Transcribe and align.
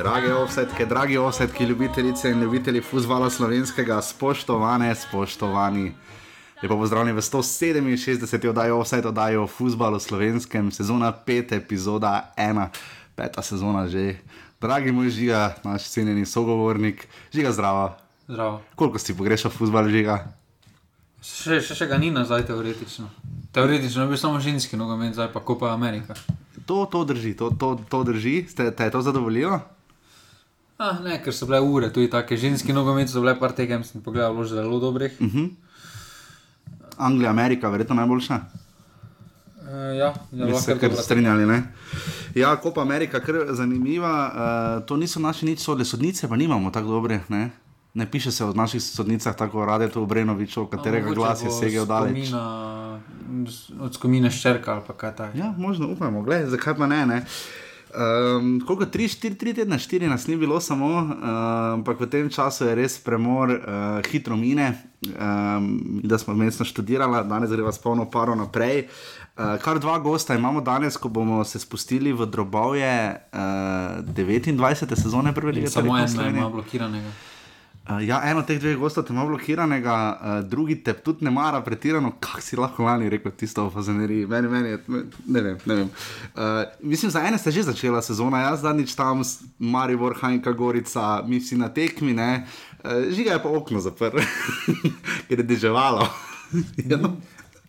Drage 0.00 0.34
offsetke, 0.34 0.86
dragi 0.86 1.16
offsetki, 1.18 1.64
ljubitelice 1.64 2.30
in 2.30 2.40
ljubitelji 2.40 2.80
futbola 2.80 3.30
slovenskega, 3.30 4.02
spoštovane, 4.02 4.94
spoštovani. 4.94 5.92
Lepo 6.62 6.76
pozdravljeni 6.76 7.18
v 7.18 7.20
167. 7.20 8.48
oddaji 8.48 8.70
offset, 8.70 9.04
oddaji 9.04 9.36
o 9.36 9.46
futbalu 9.46 10.00
slovenskem, 10.00 10.70
sezona 10.72 11.12
5, 11.26 11.52
epizoda 11.56 12.32
1, 12.36 12.68
peta 13.16 13.42
sezona 13.42 13.88
že. 13.88 14.14
Dragi 14.60 14.92
moj 14.92 15.10
žiga, 15.10 15.54
naš 15.64 15.90
cenjeni 15.90 16.26
sogovornik, 16.26 17.08
žiga 17.32 17.52
zdravo. 17.52 17.92
Zdravo. 18.28 18.62
Koliko 18.74 18.98
si 18.98 19.16
pogrešal 19.16 19.50
futbal 19.50 19.88
žiga? 19.88 20.32
Še, 21.20 21.60
še, 21.60 21.74
še 21.74 21.86
ga 21.86 21.98
ni 21.98 22.08
nazaj, 22.10 22.46
teoretično. 22.48 23.10
Teoretično 23.52 24.02
je 24.02 24.08
bil 24.08 24.16
samo 24.16 24.40
ženski 24.40 24.80
nogomet, 24.80 25.12
zdaj 25.12 25.28
pa 25.32 25.44
kopa 25.44 25.74
Amerika. 25.74 26.16
To, 26.64 26.86
to 26.88 27.04
drži, 27.04 27.34
to, 27.36 27.50
to, 27.50 27.76
to 27.88 28.00
drži, 28.04 28.46
te, 28.56 28.70
te 28.72 28.88
je 28.88 28.96
to 28.96 29.02
zadovoljilo? 29.02 29.60
Ah, 30.80 30.96
ne, 31.04 31.18
ker 31.20 31.34
so 31.36 31.44
bile 31.44 31.60
ure, 31.60 31.90
tudi 31.92 32.08
take 32.08 32.38
ženski 32.40 32.72
nogomet 32.72 33.10
so 33.12 33.20
bile 33.20 33.34
par 33.36 33.52
tekem, 33.52 33.82
sem 33.84 34.00
pogledal, 34.00 34.32
bilo 34.32 34.46
zelo 34.48 34.80
dobrih. 34.80 35.12
Uh 35.20 35.28
-huh. 35.28 35.50
Anglija, 36.96 37.30
Amerika, 37.30 37.68
verjetno 37.68 37.94
najboljša. 37.94 38.40
Uh, 39.60 39.96
ja, 39.98 40.14
ja 40.32 40.60
se 40.60 40.78
kar 40.78 40.90
strinjali. 40.96 41.46
Ne? 41.46 41.62
Ja, 42.34 42.56
Kopa 42.56 42.80
Amerika, 42.80 43.20
kar 43.20 43.34
zanimiva. 43.50 44.32
Uh, 44.32 44.86
to 44.86 44.96
niso 44.96 45.20
naše 45.20 45.46
nič 45.46 45.58
sodne 45.58 45.84
sodnice, 45.84 46.28
pa 46.28 46.36
nimamo 46.36 46.70
tako 46.70 46.88
dobre. 46.88 47.20
Ne? 47.28 47.50
ne 47.94 48.10
piše 48.10 48.32
se 48.32 48.44
o 48.44 48.52
naših 48.52 48.82
sodnicah 48.82 49.36
tako 49.36 49.64
rade, 49.64 49.88
to 49.88 50.02
Obrenovič, 50.02 50.58
katerega 50.70 51.14
glas 51.14 51.42
je 51.42 51.50
segel 51.50 51.86
daleč. 51.86 52.28
Skomina, 52.28 53.00
od 53.80 53.94
skomine 53.94 54.30
ščerka 54.30 54.72
ali 54.72 54.82
kaj 54.96 55.16
takega. 55.16 55.38
Ja, 55.44 55.54
možno 55.58 55.88
upamo, 55.88 56.22
gledaj, 56.22 56.50
zakaj 56.50 56.74
pa 56.74 56.86
ne. 56.86 57.06
ne? 57.06 57.26
Um, 57.90 58.60
koliko 58.66 58.86
tri, 58.86 59.08
štiri, 59.08 59.34
tri 59.34 59.54
tedne, 59.54 59.78
štiri 59.78 60.06
nas 60.06 60.26
ni 60.26 60.36
bilo 60.36 60.60
samo, 60.60 60.86
uh, 60.86 61.24
ampak 61.74 62.00
v 62.00 62.06
tem 62.06 62.28
času 62.30 62.68
je 62.68 62.74
res 62.78 62.98
premor, 63.02 63.50
uh, 63.50 64.10
hitro 64.10 64.36
mine, 64.36 64.68
um, 65.06 66.00
da 66.04 66.18
smo 66.18 66.34
mestno 66.34 66.64
študirali, 66.64 67.24
danes 67.28 67.50
greva 67.50 67.72
s 67.72 67.82
polno 67.82 68.06
paro 68.10 68.34
naprej. 68.34 68.86
Uh, 68.86 69.56
kar 69.62 69.80
dva 69.82 69.98
gosta 69.98 70.34
imamo 70.38 70.60
danes, 70.60 70.96
ko 70.96 71.08
bomo 71.08 71.44
se 71.44 71.58
spustili 71.58 72.12
v 72.12 72.26
drobovje 72.26 73.16
uh, 73.32 74.06
29. 74.06 74.94
sezone 75.02 75.34
prve 75.34 75.52
lige. 75.52 75.70
Samo 75.70 75.98
eno 75.98 76.28
ima 76.28 76.48
blokiranega. 76.48 77.10
Uh, 77.90 77.98
ja, 78.06 78.20
eno 78.30 78.44
teh 78.46 78.60
dveh 78.60 78.76
gostov 78.78 79.08
ima 79.10 79.24
blokiranega, 79.26 79.94
uh, 79.94 80.34
drugi 80.46 80.76
te 80.84 80.92
tudi 80.94 81.24
ne 81.26 81.30
mara 81.34 81.58
pretirano, 81.66 82.12
kak 82.22 82.42
si 82.42 82.56
lahko 82.56 82.84
lani 82.86 83.08
rekel 83.10 83.32
tisto 83.34 83.64
o 83.66 83.70
fazeneriji. 83.70 84.26
Meni, 84.30 84.48
meni 84.48 84.68
je, 84.68 84.78
ne 85.26 85.40
vem. 85.42 85.56
Ne 85.66 85.74
vem. 85.74 85.88
Uh, 86.34 86.62
mislim, 86.80 87.10
za 87.10 87.24
ene 87.26 87.38
ste 87.38 87.50
že 87.50 87.66
začela 87.72 88.02
sezona, 88.02 88.44
jaz 88.44 88.62
zadnjič 88.62 88.94
tam, 88.94 89.24
Maribor, 89.58 90.14
Hajnka, 90.20 90.52
Gorica, 90.52 91.22
mi 91.26 91.40
vsi 91.40 91.58
na 91.58 91.68
tekmi, 91.74 92.14
ne. 92.14 92.46
Uh, 92.84 93.10
žiga 93.10 93.34
je 93.34 93.42
pa 93.42 93.50
okno 93.50 93.80
zaprl, 93.80 94.22
ker 95.28 95.42
je 95.42 95.48
deževalo. 95.50 96.06
ja, 96.90 97.00
no. 97.00 97.16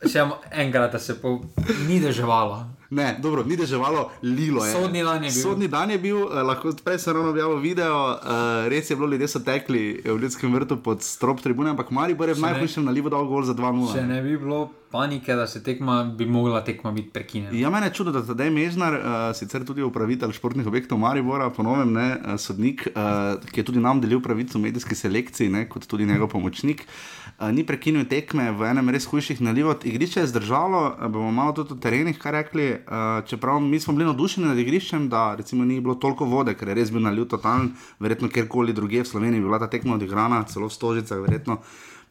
Še 0.02 0.28
enkrat 0.58 1.02
se 1.02 1.18
po... 1.22 1.40
ni 1.88 1.98
deževalo. 2.02 2.81
Ne, 2.92 3.16
dobro, 3.22 3.44
ni 3.48 3.56
deževalo, 3.56 4.10
lilo 4.22 4.66
je. 4.66 4.72
Sodni 4.72 5.04
dan 5.04 5.24
je 5.24 5.30
bil. 5.32 5.42
Sodni 5.42 5.68
dan 5.68 5.92
je 5.92 5.98
bil, 5.98 6.18
eh, 6.18 6.42
lahko 6.44 6.74
prej 6.84 6.98
sem 7.00 7.14
ravno 7.14 7.30
objavil 7.30 7.58
video, 7.64 8.12
eh, 8.12 8.70
res 8.70 8.90
je 8.90 8.96
bilo, 8.96 9.08
ljudje 9.08 9.28
so 9.28 9.40
tekli 9.40 10.02
v 10.06 10.18
ljudskem 10.20 10.54
vrtu 10.54 10.76
pod 10.84 11.02
strop 11.02 11.40
tribune, 11.40 11.70
ampak 11.70 11.92
Maribor 11.92 12.28
je 12.28 12.36
v 12.36 12.44
najhujšem 12.44 12.84
nalivu 12.84 13.10
dal 13.10 13.24
gol 13.26 13.44
za 13.48 13.54
2-0. 13.54 13.94
Če 13.96 14.04
ne 14.08 14.22
bi 14.22 14.36
bilo 14.38 14.70
panike, 14.92 15.36
da 15.36 15.48
se 15.48 15.64
tekma, 15.64 16.04
bi 16.04 16.26
mogla 16.26 16.66
tekma 16.68 16.92
biti 16.92 17.10
prekinjena. 17.10 17.56
Ja, 17.56 17.70
mene 17.70 17.88
je 17.88 17.94
čudo, 17.94 18.12
da 18.12 18.26
tedaj 18.28 18.50
Mežnar, 18.52 18.94
uh, 18.94 19.36
sicer 19.40 19.64
tudi 19.64 19.82
upravitelj 19.88 20.36
športnih 20.36 20.68
objektov 20.68 21.00
Maribora, 21.00 21.48
ponovem 21.50 21.94
ne, 21.94 22.10
uh, 22.20 22.36
sodnik, 22.36 22.90
uh, 22.92 23.40
ki 23.52 23.64
je 23.64 23.66
tudi 23.72 23.80
nam 23.80 24.02
delil 24.02 24.20
pravico 24.20 24.60
selekciji, 24.96 25.50
ne, 25.50 25.70
kot 25.70 25.88
tudi 25.88 26.06
njegov 26.06 26.28
pomočnik, 26.28 26.84
uh, 26.84 27.21
ni 27.50 27.66
prekinil 27.66 28.06
tekme 28.06 28.52
v 28.54 28.70
enem 28.70 28.92
res 28.94 29.08
hujših 29.10 29.42
nalivov. 29.42 29.82
Igrišče 29.82 30.22
je 30.22 30.30
zdržalo, 30.30 30.82
bomo 31.10 31.32
malo 31.34 31.56
tudi 31.58 31.74
o 31.74 31.82
terenih 31.82 32.20
kaj 32.22 32.32
rekli, 32.32 32.68
uh, 32.78 33.26
čeprav 33.26 33.58
mi 33.60 33.80
smo 33.82 33.96
bili 33.98 34.06
navdušeni 34.06 34.46
nad 34.46 34.58
igriščem, 34.58 35.10
da 35.10 35.34
recimo 35.36 35.66
ni 35.66 35.80
bilo 35.82 35.96
toliko 35.96 36.30
vode, 36.30 36.54
ker 36.54 36.70
je 36.70 36.78
res 36.78 36.94
bil 36.94 37.02
naliv 37.02 37.26
totalen, 37.34 37.72
verjetno 38.00 38.30
kjerkoli 38.30 38.78
drugje 38.78 39.02
v 39.02 39.12
Sloveniji 39.14 39.42
bi 39.42 39.50
bila 39.50 39.60
ta 39.60 39.72
tekma 39.72 39.98
odigrana, 39.98 40.44
celo 40.46 40.70
v 40.70 40.78
Stožicah, 40.78 41.24
verjetno 41.26 41.58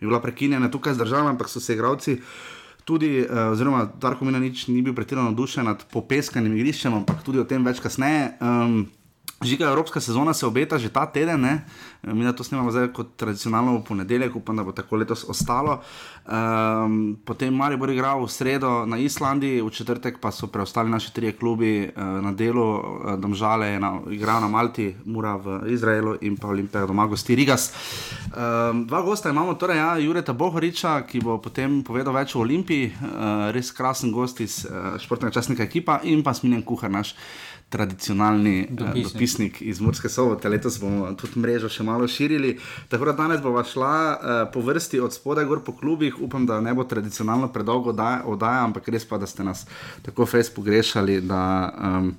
bi 0.01 0.11
bila 0.11 0.19
prekinjena 0.19 0.71
tukaj 0.71 0.99
zdržala, 0.99 1.31
ampak 1.31 1.53
so 1.53 1.63
se 1.63 1.79
igravci 1.79 2.19
tudi, 2.85 3.21
uh, 3.23 3.53
oziroma 3.55 3.87
Darko 4.03 4.27
Minanič 4.27 4.67
ni 4.67 4.83
bil 4.83 4.97
pretirano 4.99 5.31
navdušen 5.31 5.69
nad 5.71 5.85
popeskanim 5.93 6.57
igriščem, 6.59 6.97
ampak 7.05 7.23
tudi 7.23 7.39
o 7.39 7.47
tem 7.47 7.63
več 7.63 7.79
kasneje. 7.79 8.33
Um, 8.43 8.89
Žiga 9.45 9.69
Evropska 9.69 10.01
sezona 10.01 10.35
se 10.35 10.47
obeta 10.47 10.79
že 10.79 10.93
ta 10.93 11.07
teden, 11.07 11.41
ne? 11.41 11.65
mi 12.03 12.33
to 12.37 12.45
snimamo 12.45 12.71
zdaj 12.71 12.93
kot 12.93 13.17
tradicionalno 13.17 13.79
v 13.79 13.85
ponedeljek, 13.85 14.37
upam, 14.37 14.57
da 14.57 14.65
bo 14.65 14.73
tako 14.73 14.97
letos 14.97 15.25
ostalo. 15.29 15.81
Um, 16.29 17.17
potem 17.25 17.55
Marijo 17.55 17.79
bo 17.79 17.89
igral 17.89 18.25
v 18.25 18.29
sredo 18.29 18.87
na 18.87 18.97
Islandiji, 18.97 19.61
v 19.63 19.71
četrtek 19.71 20.21
pa 20.21 20.31
so 20.31 20.47
preostali 20.47 20.91
naši 20.91 21.13
trije 21.13 21.33
klubi 21.33 21.89
uh, 21.89 22.03
na 22.25 22.33
delu, 22.33 22.65
uh, 22.65 23.17
Domžale 23.21 23.67
je 23.67 23.81
igral 24.11 24.41
na 24.41 24.49
Malti, 24.49 24.97
Mura 25.05 25.37
v 25.37 25.73
Izraelu 25.73 26.17
in 26.21 26.37
pa 26.37 26.49
Olimpija 26.49 26.87
doma 26.87 27.07
gosti 27.07 27.35
Rigas. 27.35 27.73
Um, 28.37 28.87
dva 28.87 29.03
gosta 29.03 29.31
imamo, 29.31 29.55
torej 29.55 29.77
ja, 29.77 29.99
Jureta 29.99 30.33
Bohoriča, 30.33 31.03
ki 31.03 31.21
bo 31.21 31.39
potem 31.39 31.83
povedal 31.85 32.15
več 32.15 32.37
o 32.37 32.41
Olimpiji, 32.41 32.93
uh, 32.93 33.51
res 33.53 33.73
krasen 33.73 34.13
gost 34.13 34.41
iz 34.41 34.65
uh, 34.65 34.97
športnega 35.01 35.33
časnika 35.33 35.65
ekipa 35.65 36.01
in 36.05 36.23
pa 36.23 36.35
Smiljen 36.35 36.63
Kuhar 36.63 36.91
naš 36.91 37.17
tradicionalni 37.71 38.67
dopisnik. 38.71 39.07
Uh, 39.07 39.13
dopisnik 39.13 39.63
iz 39.63 39.81
Murske 39.81 40.09
sobote. 40.09 40.49
Letos 40.49 40.81
bomo 40.83 41.13
tudi 41.15 41.39
mrežo 41.39 41.71
še 41.71 41.87
malo 41.87 42.09
širili. 42.11 42.57
Tako 42.91 43.11
da 43.11 43.15
danes 43.23 43.43
bomo 43.43 43.63
šla 43.65 43.95
uh, 43.95 44.39
po 44.53 44.63
vrsti 44.67 45.01
od 45.01 45.15
spodaj 45.15 45.47
gor 45.47 45.63
po 45.65 45.77
klubih. 45.79 46.19
Upam, 46.21 46.47
da 46.51 46.61
ne 46.61 46.75
bo 46.75 46.85
tradicionalno 46.85 47.49
predolgo 47.55 47.95
oddaja, 47.95 48.65
ampak 48.67 48.91
res 48.91 49.07
pa, 49.07 49.21
da 49.23 49.31
ste 49.31 49.47
nas 49.47 49.67
tako 50.03 50.27
fez 50.27 50.51
pogrešali, 50.51 51.21
da 51.21 51.43
um, 51.79 52.15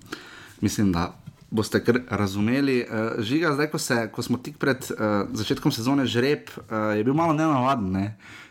mislim, 0.62 0.96
da. 0.96 1.12
Boste 1.52 1.82
kar 1.84 1.98
razumeli. 2.08 2.78
Uh, 2.88 3.20
žiga, 3.28 3.50
zdaj, 3.58 3.68
ko, 3.74 3.80
se, 3.84 3.96
ko 4.16 4.24
smo 4.24 4.38
tik 4.40 4.56
pred 4.56 4.86
uh, 4.94 5.28
začetkom 5.36 5.74
sezone 5.76 6.06
žreb, 6.08 6.48
uh, 6.48 6.94
je 6.96 7.04
bil 7.04 7.12
malo 7.12 7.36
nenavaden. 7.36 7.92
Ne? 7.92 8.06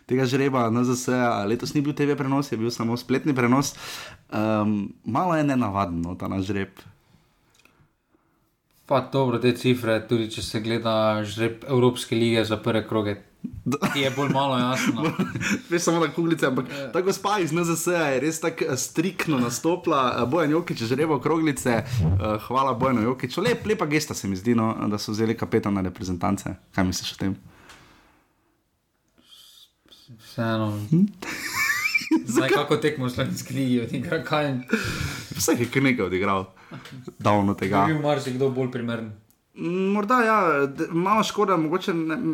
Tega 0.04 0.26
žreba, 0.28 0.66
NZS, 0.68 1.08
letos 1.48 1.72
ni 1.72 1.80
bil 1.80 1.96
TV 1.96 2.12
prenos, 2.18 2.52
je 2.52 2.60
bil 2.60 2.68
samo 2.74 2.98
spletni 3.00 3.32
prenos. 3.32 3.72
Um, 4.28 4.92
malo 5.06 5.32
je 5.38 5.48
nenavadno 5.48 6.12
ta 6.20 6.28
naš 6.28 6.50
žreb. 6.50 6.89
Pa 8.90 9.00
dobro, 9.12 9.38
te 9.38 9.52
cifre, 9.54 10.00
tudi 10.02 10.24
če 10.34 10.42
se 10.42 10.58
gleda 10.60 10.92
žreb 11.22 11.62
Evropske 11.70 12.16
lige 12.18 12.42
za 12.44 12.56
prve 12.58 12.80
kroge. 12.88 13.12
Je 13.94 14.10
bolj 14.16 14.32
malo 14.34 14.56
jasno. 14.58 15.12
Veš 15.70 15.84
samo 15.84 16.00
na 16.02 16.08
kuglice, 16.10 16.48
ampak 16.48 16.66
yeah. 16.66 16.88
ta 16.90 16.98
gospa 17.06 17.36
iz 17.38 17.54
NZS 17.54 17.86
je 17.86 18.18
res 18.24 18.42
tako 18.42 18.74
striktno 18.74 19.38
nastopila. 19.38 20.26
Bojan 20.26 20.56
Jokič, 20.56 20.82
že 20.90 20.98
rebo 20.98 21.20
kroglice, 21.22 21.84
hvala 22.48 22.74
Bojanu 22.74 23.06
Jokiču. 23.06 23.46
Lep, 23.46 23.62
lepa 23.62 23.86
gesta 23.86 24.14
se 24.14 24.26
mi 24.28 24.34
zdi, 24.36 24.58
no, 24.58 24.74
da 24.90 24.98
so 24.98 25.14
vzeli 25.14 25.38
kapetana 25.38 25.86
reprezentance. 25.86 26.56
Kaj 26.74 26.90
misliš 26.90 27.14
o 27.14 27.22
tem? 27.22 27.38
Vseeno. 30.18 30.72
Hm? 30.90 31.06
Zdaj, 32.34 32.56
kako 32.58 32.82
tekmo 32.82 33.06
v 33.06 33.14
slovenski 33.14 33.54
ligi, 33.54 33.82
odigra 33.86 34.24
kaj. 34.26 34.56
Vsak 35.38 35.62
je 35.62 35.70
kar 35.70 35.86
nekaj 35.86 36.10
odigral, 36.10 36.50
davno 37.18 37.54
tega. 37.54 37.86
Je 37.86 37.94
bil 37.94 38.02
marsikdo 38.02 38.50
bolj 38.50 38.70
primeren. 38.70 39.12
Morda 39.60 40.22
ja, 40.22 40.68
malo 40.90 41.22
škoda, 41.22 41.56
mogoče 41.56 41.92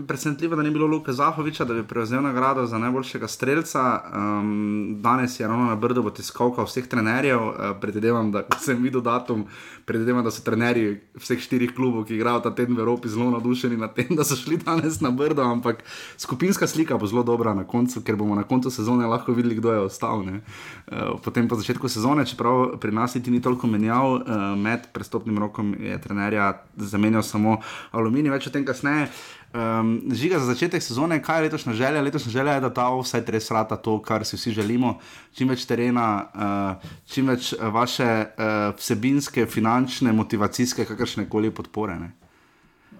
presenetljivo, 0.08 0.56
da 0.56 0.62
ni 0.62 0.70
bilo 0.70 0.86
Luka 0.86 1.12
Zahoviča, 1.12 1.64
da 1.64 1.74
bi 1.74 1.82
prevzel 1.82 2.22
nagrado 2.22 2.66
za 2.66 2.78
najboljšega 2.78 3.28
streljca. 3.28 4.00
Um, 4.14 4.96
danes 4.98 5.40
je 5.40 5.48
ravno 5.48 5.64
na 5.64 5.76
Brdo 5.76 6.02
bo 6.02 6.10
tiskalka 6.10 6.62
vseh 6.62 6.86
trenerjev. 6.86 7.42
Uh, 7.42 7.54
predvidevam, 7.80 8.30
da 8.32 8.44
sem 8.60 8.82
videl 8.82 9.00
datum, 9.00 9.44
predvidevam, 9.84 10.24
da 10.24 10.30
so 10.30 10.42
trenerji 10.42 11.00
vseh 11.18 11.40
štirih 11.42 11.72
klubov, 11.74 12.04
ki 12.06 12.14
igrajo 12.14 12.40
ta 12.40 12.54
teden 12.54 12.76
v 12.76 12.84
Evropi, 12.86 13.08
zelo 13.08 13.30
navdušeni 13.30 13.76
nad 13.76 13.94
tem, 13.94 14.14
da 14.16 14.24
so 14.24 14.38
šli 14.38 14.60
danes 14.62 15.00
na 15.00 15.10
Brdo. 15.10 15.42
Ampak 15.42 15.82
skupinska 16.16 16.66
slika 16.66 16.96
bo 16.96 17.10
zelo 17.10 17.26
dobra 17.26 17.54
na 17.54 17.64
koncu, 17.64 18.04
ker 18.06 18.16
bomo 18.16 18.34
na 18.38 18.46
koncu 18.46 18.70
sezone 18.70 19.06
lahko 19.06 19.32
videli, 19.32 19.58
kdo 19.58 19.72
je 19.72 19.80
ostal. 19.80 20.22
Uh, 20.22 21.18
potem 21.24 21.48
po 21.48 21.58
začetku 21.58 21.88
sezone, 21.88 22.26
čeprav 22.26 22.78
pri 22.78 22.94
nas 22.94 23.14
niti 23.18 23.34
ni 23.34 23.42
toliko 23.42 23.66
menjav, 23.66 24.12
uh, 24.14 24.22
med 24.56 24.86
prestopnim 24.92 25.38
rokom 25.38 25.74
je 25.74 26.00
trenerja 26.00 26.54
zamenjal 26.76 27.15
zamenjal 27.16 27.22
samo 27.22 27.60
aluminij, 27.92 28.30
več 28.30 28.46
o 28.46 28.50
tem 28.50 28.64
kasneje. 28.64 29.08
Um, 29.56 30.02
žiga 30.12 30.38
za 30.38 30.52
začetek 30.52 30.82
sezone, 30.82 31.22
kaj 31.22 31.38
je 31.38 31.44
letošnja 31.46 31.72
želja? 31.72 32.02
Letošnja 32.02 32.32
želja 32.32 32.54
je, 32.54 32.60
da 32.60 32.70
ta 32.74 32.88
offset 32.92 33.28
res 33.28 33.50
rata 33.50 33.76
to, 33.76 33.98
kar 34.02 34.24
si 34.24 34.36
vsi 34.36 34.52
želimo. 34.52 34.98
Čim 35.32 35.48
več 35.48 35.64
terena, 35.66 36.08
uh, 36.34 36.90
čim 37.08 37.30
več 37.30 37.54
vaše 37.72 38.08
uh, 38.26 38.74
vsebinske, 38.76 39.46
finančne, 39.46 40.12
motivacijske, 40.12 40.84
kakršne 40.84 41.28
koli 41.28 41.50
podpore. 41.50 41.96
Ne? 41.98 42.12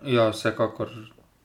Ja, 0.06 0.30
vsekakor. 0.30 0.94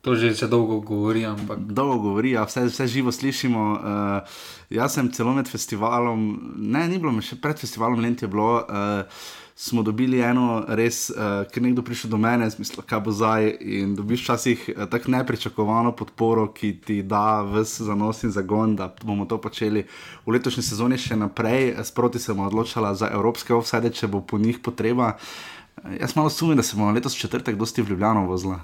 To 0.02 0.16
že 0.16 0.34
se 0.34 0.48
dolgo 0.48 0.80
govori. 0.80 1.26
Ampak... 1.26 1.60
Dolgo 1.60 2.00
govori, 2.08 2.32
ja, 2.34 2.46
vse, 2.48 2.64
vse 2.72 2.88
živo 2.88 3.12
slišimo. 3.12 3.66
Uh, 3.74 4.40
jaz 4.74 4.96
sem 4.96 5.12
celo 5.14 5.36
med 5.36 5.50
festivalom, 5.50 6.56
ne, 6.58 6.88
ni 6.90 6.98
bilo, 6.98 7.14
še 7.22 7.38
pred 7.42 7.60
festivalom 7.60 8.02
Lenti 8.02 8.26
je 8.26 8.32
bilo. 8.32 8.64
Uh, 8.64 9.30
smo 9.62 9.84
dobili 9.84 10.20
eno 10.20 10.64
res, 10.68 11.12
uh, 11.14 11.46
ker 11.54 11.62
nekdo 11.62 11.84
prišel 11.86 12.10
do 12.10 12.18
mene, 12.18 12.48
smisel, 12.50 12.82
kaj 12.82 13.00
bo 13.06 13.12
zdaj. 13.14 13.52
In 13.62 13.94
dobiš 13.94 14.24
včasih 14.24 14.64
uh, 14.74 14.88
tako 14.90 15.12
nepričakovano 15.14 15.92
podporo, 15.94 16.48
ki 16.50 16.72
ti 16.82 16.98
da 17.06 17.44
vse 17.46 17.86
zanos 17.86 18.24
in 18.26 18.34
zagon, 18.34 18.74
da 18.76 18.90
bomo 19.04 19.28
to 19.30 19.38
počeli 19.38 19.86
v 20.26 20.34
letošnji 20.34 20.66
sezoni 20.66 20.98
še 20.98 21.20
naprej. 21.22 21.76
Sproti 21.86 22.20
se 22.20 22.34
bomo 22.34 22.50
odločili 22.50 22.96
za 22.98 23.12
evropske 23.14 23.54
offside, 23.54 23.94
če 23.94 24.10
bo 24.10 24.24
po 24.26 24.42
njih 24.42 24.58
potreba. 24.66 25.14
Jaz 26.00 26.18
malo 26.18 26.34
sumim, 26.34 26.58
da 26.58 26.66
se 26.66 26.76
bomo 26.76 26.90
letos 26.98 27.14
četrtek 27.14 27.56
dosti 27.56 27.86
v 27.86 27.94
Ljubljano 27.94 28.26
vozila. 28.26 28.64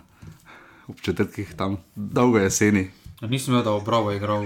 Ob 0.87 0.97
četrtkih 1.01 1.53
tam 1.53 1.77
dolgo 1.95 2.41
jeseni. 2.41 2.87
Vedel, 3.21 3.61
da 3.61 3.69
bo 3.69 3.79
Bravo 3.85 4.17
igral 4.17 4.41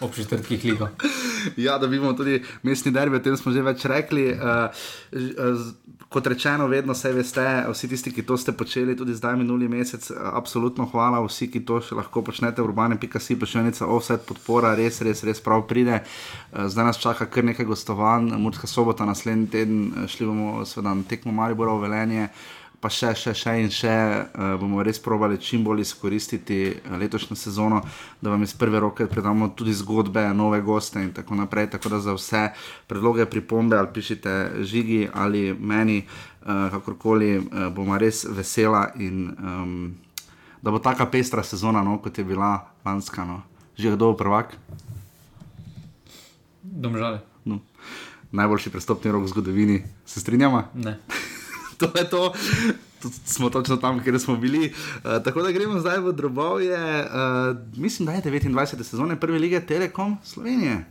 ob 0.00 0.14
četrtkih 0.14 0.64
ligo. 0.64 0.88
ja, 1.56 1.78
da 1.78 1.86
vidimo 1.86 2.12
tudi 2.12 2.42
mestni 2.62 2.92
derbi, 2.92 3.16
o 3.16 3.24
tem 3.24 3.36
smo 3.36 3.52
že 3.52 3.62
več 3.62 3.84
rekli. 3.84 4.30
Uh, 4.32 5.72
kot 6.10 6.26
rečeno, 6.26 6.66
vedno 6.66 6.94
se 6.94 7.12
veste, 7.14 7.44
vsi 7.70 7.88
tisti, 7.88 8.10
ki 8.10 8.24
to 8.26 8.36
ste 8.36 8.52
počeli, 8.52 8.96
tudi 8.98 9.14
zdaj 9.14 9.36
minuli 9.38 9.68
mesec, 9.70 10.08
absolutno 10.32 10.88
hvala, 10.90 11.20
vsi, 11.22 11.46
ki 11.52 11.62
to 11.66 11.78
še 11.84 11.94
lahko 11.94 12.24
počnete, 12.26 12.62
urbane.si, 12.66 13.36
plačenica, 13.38 13.86
offset, 13.86 14.24
podpora, 14.26 14.74
res, 14.78 14.98
res, 15.06 15.22
res 15.26 15.42
prav 15.44 15.68
pride. 15.70 16.00
Uh, 16.02 16.66
zdaj 16.66 16.90
nas 16.90 17.02
čaka 17.02 17.30
kar 17.30 17.46
nekaj 17.46 17.68
gostovanj, 17.68 18.32
Murska 18.40 18.66
sobota, 18.70 19.06
naslednji 19.06 19.52
teden, 19.52 20.08
šli 20.10 20.26
bomo 20.26 20.64
seveda 20.66 20.96
na 20.96 21.06
tekmo 21.06 21.36
Maribora 21.36 21.76
v 21.76 21.86
Velenje 21.86 22.32
pa 22.80 22.88
še, 22.88 23.12
še, 23.16 23.34
še 23.36 23.54
in 23.60 23.68
še 23.72 23.92
uh, 23.92 24.54
bomo 24.60 24.80
res 24.84 24.98
provali 25.02 25.36
čim 25.40 25.64
bolj 25.64 25.84
izkoristiti 25.84 26.60
uh, 26.72 26.96
letošnjo 27.00 27.36
sezono, 27.36 27.82
da 28.20 28.32
vam 28.32 28.42
iz 28.42 28.54
prve 28.56 28.80
roke 28.80 29.06
predamo 29.06 29.50
tudi 29.56 29.74
zgodbe, 29.76 30.24
nove 30.34 30.62
goste 30.64 31.02
in 31.04 31.12
tako 31.16 31.36
naprej. 31.36 31.70
Tako 31.76 31.92
da 31.92 32.00
za 32.00 32.16
vse 32.16 32.44
predloge, 32.88 33.28
pripombe 33.28 33.76
ali 33.76 33.92
pišite 33.92 34.64
žigi 34.64 35.08
ali 35.12 35.50
meni, 35.52 36.00
uh, 36.00 36.70
kakorkoli, 36.72 37.36
uh, 37.38 37.66
bomo 37.74 38.00
res 38.00 38.24
vesela 38.24 38.88
in 38.96 39.28
um, 39.28 39.74
da 40.62 40.72
bo 40.72 40.80
taka 40.80 41.06
pestra 41.06 41.44
sezona, 41.44 41.84
no, 41.84 41.98
kot 42.00 42.18
je 42.18 42.24
bila 42.24 42.54
lanska. 42.84 43.24
No. 43.24 43.42
Že 43.76 43.96
kdo 43.96 44.12
je 44.12 44.20
prvak? 44.20 44.56
Domžale. 46.62 47.20
No. 47.44 47.60
Najboljši 48.32 48.70
prestopni 48.70 49.10
rok 49.10 49.24
v 49.24 49.32
zgodovini, 49.32 49.82
se 50.06 50.20
strinjamo? 50.20 50.64
Ne. 50.74 50.96
To 51.80 51.98
je 51.98 52.10
to. 52.10 52.32
Smo 53.24 53.50
točno 53.50 53.76
tam, 53.76 54.02
kjer 54.04 54.20
smo 54.20 54.36
bili. 54.36 54.72
Uh, 55.04 55.22
tako 55.24 55.42
da 55.42 55.52
gremo 55.52 55.80
zdaj 55.80 55.98
v 55.98 56.12
drobovje. 56.12 56.76
Uh, 56.76 57.56
mislim, 57.76 58.06
da 58.06 58.12
je 58.12 58.22
29. 58.22 58.82
sezone 58.82 59.20
prve 59.20 59.38
lige 59.38 59.60
Telekom 59.60 60.16
Slovenije. 60.24 60.84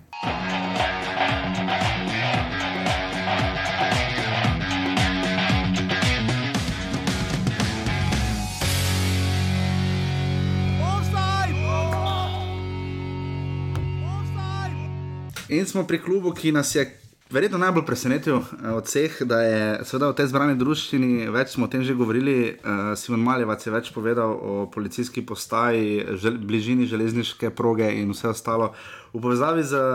In 15.50 15.66
smo 15.66 15.84
pri 15.84 16.02
klubu, 16.02 16.32
ki 16.32 16.52
nas 16.52 16.76
je 16.76 17.00
verjetno 17.30 17.58
najbolj 17.62 17.86
presenetil 17.86 18.40
uh, 18.42 18.48
od 18.78 18.88
vseh, 18.90 19.22
da 19.30 19.42
je 19.42 19.62
seveda 19.86 20.10
v 20.12 20.18
tej 20.18 20.30
zbrani 20.32 20.58
družščini, 20.60 21.30
več 21.34 21.54
smo 21.56 21.68
o 21.68 21.72
tem 21.72 21.86
že 21.86 21.98
govorili, 21.98 22.56
uh, 22.58 22.92
Simon 23.00 23.24
Maljevac 23.26 23.66
je 23.66 23.74
več 23.74 23.94
povedal 23.96 24.34
o 24.34 24.66
policijski 24.74 25.26
postaji, 25.26 26.18
žel, 26.18 26.42
bližini 26.42 26.90
železniške 26.90 27.54
proge 27.54 27.92
in 28.02 28.12
vse 28.16 28.34
ostalo 28.34 28.74
v 29.14 29.22
povezavi 29.22 29.64
z 29.64 29.86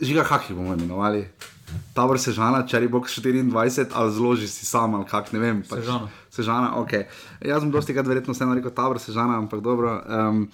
žiga 0.00 0.24
Haki, 0.24 0.56
bomo 0.56 0.74
imenovali. 0.76 1.26
Tabor 1.92 2.16
Sežana, 2.20 2.62
če 2.64 2.80
je 2.80 2.88
box 2.88 3.18
24, 3.20 3.92
ali 3.92 4.12
zloži 4.12 4.48
si 4.48 4.64
sam, 4.64 4.94
ali 4.96 5.04
kak 5.08 5.32
ne 5.34 5.40
vem. 5.42 5.60
Pač, 5.68 5.82
Sežana. 5.82 6.08
Sežana, 6.32 6.68
ok. 6.80 6.92
Jaz 7.44 7.64
sem 7.64 7.72
dosti 7.74 7.96
krat 7.96 8.08
verjetno 8.08 8.32
vseeno 8.32 8.56
rekel 8.56 8.72
Tabor 8.72 9.00
Sežana, 9.02 9.36
ampak 9.36 9.60
dobro. 9.64 9.98
Um, 10.06 10.46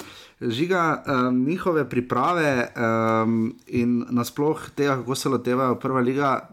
žiga 0.49 1.03
um, 1.07 1.45
njihove 1.45 1.89
priprave 1.91 2.69
um, 2.77 3.55
in 3.67 4.05
nasploh 4.11 4.71
tega, 4.75 4.97
kako 4.97 5.15
se 5.15 5.29
lotevajo 5.29 5.75
prva 5.75 6.01
liga. 6.01 6.49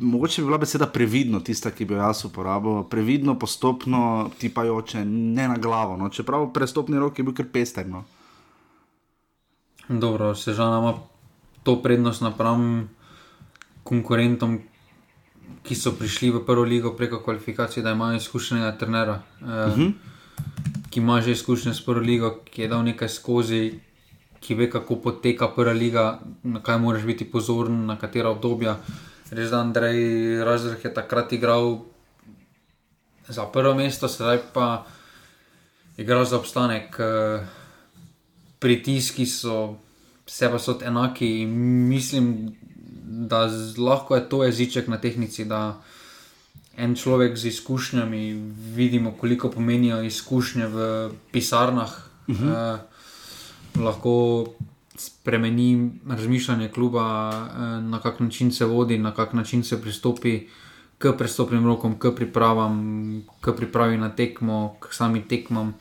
Mogoče 0.00 0.42
bi 0.42 0.46
bila 0.46 0.58
beseda 0.58 0.86
previdno, 0.86 1.40
tista, 1.40 1.70
ki 1.70 1.84
bi 1.84 1.94
jo 1.94 2.00
jaz 2.00 2.24
uporabil, 2.24 2.82
previdno, 2.88 3.38
postopno, 3.38 4.30
tipajoče, 4.38 5.04
ne 5.04 5.48
na 5.48 5.56
glavo. 5.56 5.96
No. 5.96 6.08
Čeprav 6.08 6.52
prestopni 6.52 6.98
rok 6.98 7.18
je 7.18 7.24
bil 7.24 7.34
kar 7.34 7.46
pester. 7.52 7.86
No. 7.86 8.04
Dobro, 9.88 10.34
sežana 10.34 10.78
ima 10.78 10.94
to 11.62 11.82
prednost 11.82 12.20
napram 12.22 12.88
konkurentom, 13.84 14.58
ki 15.62 15.74
so 15.74 15.92
prišli 15.92 16.30
v 16.30 16.44
prvo 16.46 16.64
ligo 16.64 16.94
preko 16.96 17.20
kvalifikacij, 17.24 17.82
da 17.82 17.92
imajo 17.92 18.16
izkušenega 18.16 18.72
trenera. 18.78 19.20
Uh 19.40 19.48
-huh. 19.48 19.92
Ki 20.90 21.00
ima 21.00 21.20
že 21.20 21.32
izkušnje 21.32 21.74
s 21.74 21.84
prvo 21.84 22.00
ligo, 22.00 22.30
ki 22.44 22.62
je 22.62 22.68
dal 22.68 22.84
nekaj 22.84 23.08
skozi, 23.08 23.80
ki 24.40 24.54
ve, 24.54 24.70
kako 24.70 24.96
poteka 25.02 25.50
prva 25.54 25.72
liga, 25.72 26.20
na 26.42 26.62
kaj 26.62 26.78
moraš 26.78 27.04
biti 27.04 27.26
pozoren, 27.30 27.86
na 27.86 27.98
katera 27.98 28.30
obdobja. 28.30 28.78
Res 29.30 29.50
da 29.50 29.60
Andrej 29.60 30.40
Razreh 30.44 30.84
je 30.84 30.94
takrat 30.94 31.32
igral 31.32 31.82
za 33.28 33.44
prvo 33.52 33.74
mesto, 33.74 34.08
sedaj 34.08 34.40
pa 34.54 34.86
igral 35.96 36.24
za 36.24 36.38
obstanek. 36.38 36.96
Pritiski 38.58 39.26
so, 39.26 39.76
vse 40.26 40.48
pa 40.50 40.58
so 40.58 40.78
enaki 40.82 41.42
in 41.42 41.52
mislim, 41.88 42.56
da 43.08 43.50
lahko 43.78 44.16
je 44.16 44.28
to 44.28 44.44
jeziček 44.44 44.88
na 44.88 44.98
tehnici 45.00 45.44
en 46.78 46.94
človek 46.94 47.36
z 47.36 47.50
izkušnjami, 47.50 48.52
vidimo, 48.74 49.12
koliko 49.18 49.50
pomenijo 49.50 50.02
izkušnje 50.02 50.66
v 50.66 51.10
pisarnah, 51.32 51.90
uh 52.28 52.36
-huh. 52.36 52.52
eh, 52.54 52.78
lahko 53.82 54.46
spremeni 54.96 55.90
razmišljanje 56.08 56.68
kluba, 56.68 57.30
eh, 57.30 57.80
na 57.80 58.00
kak 58.00 58.20
način 58.20 58.52
se 58.52 58.64
vodi, 58.64 58.98
na 58.98 59.14
kak 59.14 59.32
način 59.32 59.64
se 59.64 59.82
pristopi 59.82 60.46
k 60.98 61.12
prestopnim 61.18 61.66
rokom, 61.66 61.98
k 61.98 62.10
pripravam, 62.16 63.22
k 63.40 63.52
pripravi 63.56 63.96
na 63.96 64.10
tekmo, 64.10 64.76
k 64.80 64.92
sami 64.94 65.22
tekmam. 65.28 65.74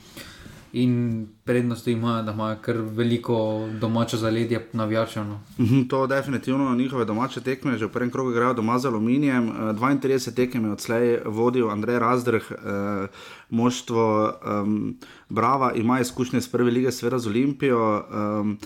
In 0.78 1.28
prednosti 1.44 1.92
imajo, 1.92 2.24
da 2.24 2.32
imajo 2.32 2.58
kar 2.62 2.78
veliko 2.78 3.68
domače 3.82 4.18
zaledje, 4.18 4.68
navijačev. 4.74 5.26
No. 5.26 5.40
Mhm, 5.60 5.82
to 5.88 6.02
je 6.02 6.08
definitivno 6.08 6.76
njihove 6.76 7.06
domače 7.06 7.42
tekme, 7.42 7.78
že 7.78 7.86
v 7.86 7.92
prvem 7.92 8.12
krogu 8.12 8.32
grejo 8.32 8.54
doma 8.54 8.80
z 8.80 8.86
aluminijem. 8.86 9.50
32 9.50 10.30
eh, 10.30 10.36
tekem 10.36 10.66
je 10.66 10.72
odslej 10.72 11.20
vodil 11.26 11.70
Andrej 11.70 12.00
Razdrh, 12.00 12.52
eh, 12.52 13.08
moštvo 13.50 14.34
um, 14.64 14.98
Brava, 15.30 15.74
ima 15.74 16.00
izkušnje 16.00 16.42
s 16.42 16.52
prve 16.52 16.72
lige, 16.72 16.92
seveda 16.92 17.20
z 17.20 17.28
Olimpijo. 17.28 18.06
Um, 18.14 18.58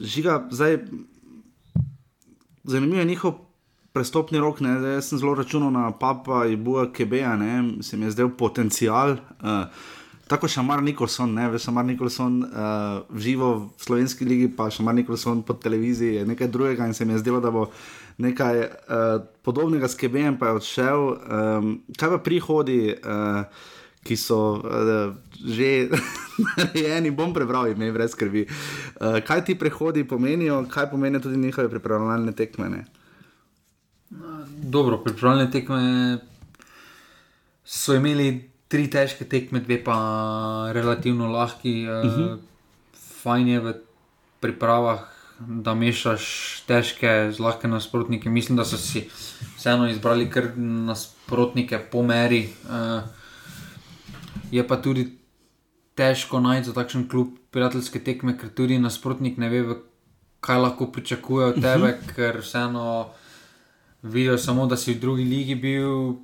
žiga, 0.00 0.48
zdaj, 0.50 0.78
zanimivo 2.64 2.98
je 2.98 3.04
njihov. 3.04 3.32
Prestopni 3.92 4.38
rok, 4.38 4.60
ne, 4.60 4.70
jaz 4.94 5.08
sem 5.08 5.18
zelo 5.18 5.34
računal 5.34 5.70
na 5.70 5.92
Papa 5.92 6.46
in 6.46 6.64
Buja 6.64 6.92
Kebeja, 6.92 7.38
se 7.80 7.96
mi 7.96 8.04
je 8.04 8.10
zdel 8.10 8.28
potencial. 8.28 9.10
Uh, 9.12 9.68
tako 10.28 10.48
še 10.48 10.62
Mar 10.64 10.82
Nikolson, 10.82 11.34
ne 11.36 11.48
veš, 11.52 11.68
Mar 11.74 11.84
Nikolson 11.84 12.40
uh, 12.44 13.04
živo 13.20 13.50
v 13.58 13.84
slovenski 13.84 14.24
ligi, 14.24 14.48
pa 14.48 14.70
še 14.72 14.84
Mar 14.86 14.96
Nikolson 14.96 15.42
po 15.44 15.56
televiziji 15.58 16.20
je 16.20 16.24
nekaj 16.28 16.48
drugega 16.48 16.88
in 16.88 16.96
se 16.96 17.04
mi 17.04 17.12
je 17.16 17.20
zdelo, 17.24 17.42
da 17.44 17.52
bo 17.52 17.68
nekaj 18.24 18.60
uh, 18.64 19.20
podobnega 19.44 19.88
s 19.88 19.98
Kebejem 20.00 20.38
pa 20.40 20.52
je 20.52 20.60
odšel. 20.60 21.00
Um, 21.04 21.70
kaj 21.98 22.16
pa 22.16 22.20
prihodi, 22.24 22.94
uh, 22.94 23.44
ki 24.04 24.16
so 24.20 24.60
uh, 24.60 25.12
že 25.44 25.90
narejeni, 26.56 27.12
bom 27.12 27.36
prebral 27.36 27.72
ime, 27.72 27.90
brez 27.92 28.16
skrbi. 28.16 28.46
Uh, 28.48 29.20
kaj 29.24 29.44
ti 29.44 29.58
prehodi 29.60 30.06
pomenijo, 30.08 30.62
kaj 30.70 30.88
pomenijo 30.92 31.26
tudi 31.28 31.40
njihove 31.42 31.68
pripravljalne 31.68 32.32
tekme? 32.32 32.84
Dobro, 34.56 35.02
pripravljalne 35.04 35.50
tekme 35.50 36.18
so 37.64 37.94
imeli 37.96 38.53
tri 38.68 38.88
težke 38.90 39.24
tekme, 39.24 39.60
dve 39.60 39.78
pa 39.84 39.96
relativno 40.72 41.28
lahki. 41.32 41.86
Uh 41.88 42.04
mhm. 42.04 42.22
-huh. 42.22 42.38
Fajn 43.22 43.48
je 43.48 43.60
v 43.60 43.74
pripravah, 44.40 45.00
da 45.40 45.74
mešaš 45.74 46.24
težke 46.66 47.32
z 47.32 47.40
lahke 47.40 47.68
nasprotnike. 47.68 48.30
Mislim, 48.30 48.56
da 48.56 48.64
so 48.64 48.76
si 48.76 49.08
vseeno 49.56 49.88
izbrali 49.88 50.30
kar 50.30 50.52
nasprotnike 50.56 51.78
po 51.90 52.02
meri. 52.02 52.48
Uh, 52.64 53.02
je 54.50 54.68
pa 54.68 54.76
tudi 54.76 55.18
težko 55.94 56.40
najti 56.40 56.68
za 56.68 56.72
takšen 56.72 57.08
klub 57.08 57.28
prijateljske 57.50 58.04
tekme, 58.04 58.38
ker 58.38 58.50
tudi 58.50 58.78
nasprotnik 58.78 59.38
ne 59.38 59.48
ve, 59.48 59.76
kaj 60.40 60.58
lahko 60.58 60.92
pričakuje 60.92 61.46
od 61.46 61.54
tebe, 61.54 61.68
uh 61.68 61.78
mhm. 61.78 62.08
-huh. 62.08 62.14
ker 62.14 62.40
vseeno 62.40 63.10
vidijo 64.02 64.38
samo, 64.38 64.66
da 64.66 64.76
si 64.76 64.94
v 64.94 65.00
drugi 65.00 65.24
ligi 65.24 65.54
bil. 65.54 66.14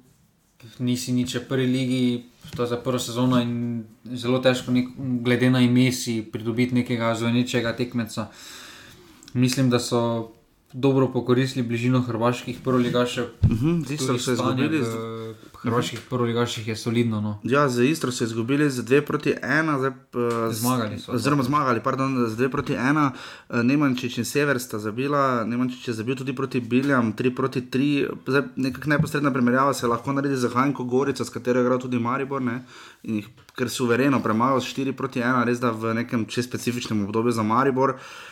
Nisi 0.78 1.12
nič 1.12 1.34
v 1.34 1.48
prvi 1.48 1.66
ligi, 1.66 2.29
to 2.56 2.66
za 2.66 2.76
prvo 2.76 2.98
sezono 2.98 3.40
in 3.40 3.84
zelo 4.04 4.38
težko, 4.38 4.72
nek, 4.72 4.88
glede 4.96 5.50
na 5.50 5.60
ime, 5.60 5.92
si 5.92 6.22
pridobiti 6.32 6.74
nekega 6.74 7.14
zvenečega 7.14 7.72
tekmeca. 7.76 8.28
Mislim, 9.34 9.70
da 9.70 9.78
so 9.78 10.32
dobro 10.72 11.08
pokoristili 11.12 11.66
bližino 11.66 12.00
hrvaških 12.00 12.58
prvoligašev. 12.64 13.24
Uh 13.42 13.50
-huh, 13.50 13.86
z 13.86 13.90
Istro 13.90 14.18
so 14.18 14.32
izgubili. 14.32 14.78
V 14.78 15.49
hrvaških 15.62 15.98
uh 15.98 16.04
-huh. 16.04 16.08
prvoligaših 16.08 16.68
je 16.68 16.76
solidno. 16.76 17.20
No. 17.20 17.38
Ja, 17.42 17.68
z 17.68 17.84
Istro 17.84 18.12
so 18.12 18.24
izgubili 18.24 18.70
z 18.70 18.82
2 18.84 19.00
proti 19.00 19.34
1. 19.42 19.78
Zdaj, 19.78 19.90
uh, 19.90 20.54
zmagali 20.54 20.98
so. 20.98 21.12
Oziroma 21.12 21.42
zmagali, 21.42 21.80
pardon, 21.80 22.28
z 22.28 22.36
2 22.36 22.48
proti 22.50 22.72
1. 22.72 23.10
Uh, 23.48 23.62
Nemančič 23.62 24.18
in 24.18 24.24
Sever 24.24 24.60
sta 24.60 24.78
zabila, 24.78 25.44
Nemančič 25.44 25.88
je 25.88 25.94
zabil 25.94 26.16
tudi 26.16 26.34
proti 26.34 26.60
Biljam, 26.60 27.12
3 27.12 27.34
proti 27.34 27.60
3. 27.60 28.08
Zdaj, 28.26 28.42
nekak 28.56 28.86
neposredna 28.86 29.30
primerjava 29.32 29.74
se 29.74 29.86
lahko 29.86 30.12
naredi 30.12 30.36
za 30.36 30.48
Hanko 30.48 30.84
Gorico, 30.84 31.24
s 31.24 31.30
katero 31.30 31.60
je 31.60 31.64
igral 31.64 31.78
tudi 31.78 31.98
Maribor. 31.98 32.42
Ne? 32.42 32.64
In 33.02 33.14
jih 33.14 33.28
ker 33.56 33.70
suvereno 33.70 34.22
premagal 34.22 34.60
s 34.60 34.64
4 34.64 34.92
proti 34.92 35.20
1, 35.20 35.44
res 35.44 35.60
da 35.60 35.70
v 35.70 35.94
nekem 35.94 36.26
čez 36.26 36.44
specifičnem 36.44 37.04
obdobju 37.04 37.32
za 37.32 37.42
Maribor. 37.42 37.90
Uh, 37.90 38.29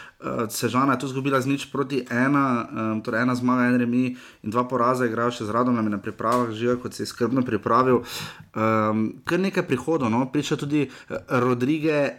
Sežana 0.50 0.92
je 0.92 0.98
tu 0.98 1.06
izgubila 1.06 1.38
z 1.40 1.46
nič 1.46 1.70
proti 1.70 2.02
ena, 2.10 2.66
um, 2.66 3.02
torej 3.06 3.22
ena 3.22 3.34
zmaga, 3.38 3.68
en 3.70 3.78
remi 3.78 4.16
in 4.42 4.50
dva 4.50 4.64
poraza, 4.66 5.06
igrajo 5.06 5.30
še 5.30 5.46
z 5.46 5.54
radom 5.54 5.78
na 5.78 5.98
pripravah, 6.02 6.50
živijo 6.50 6.80
kot 6.82 6.94
se 6.94 7.06
je 7.06 7.06
skrbno 7.06 7.46
pripravil. 7.46 8.02
Um, 8.50 9.22
kar 9.22 9.38
nekaj 9.38 9.62
prihodov, 9.70 10.10
no? 10.10 10.26
priča 10.26 10.58
tudi 10.58 10.90
Rodrige 11.30 12.18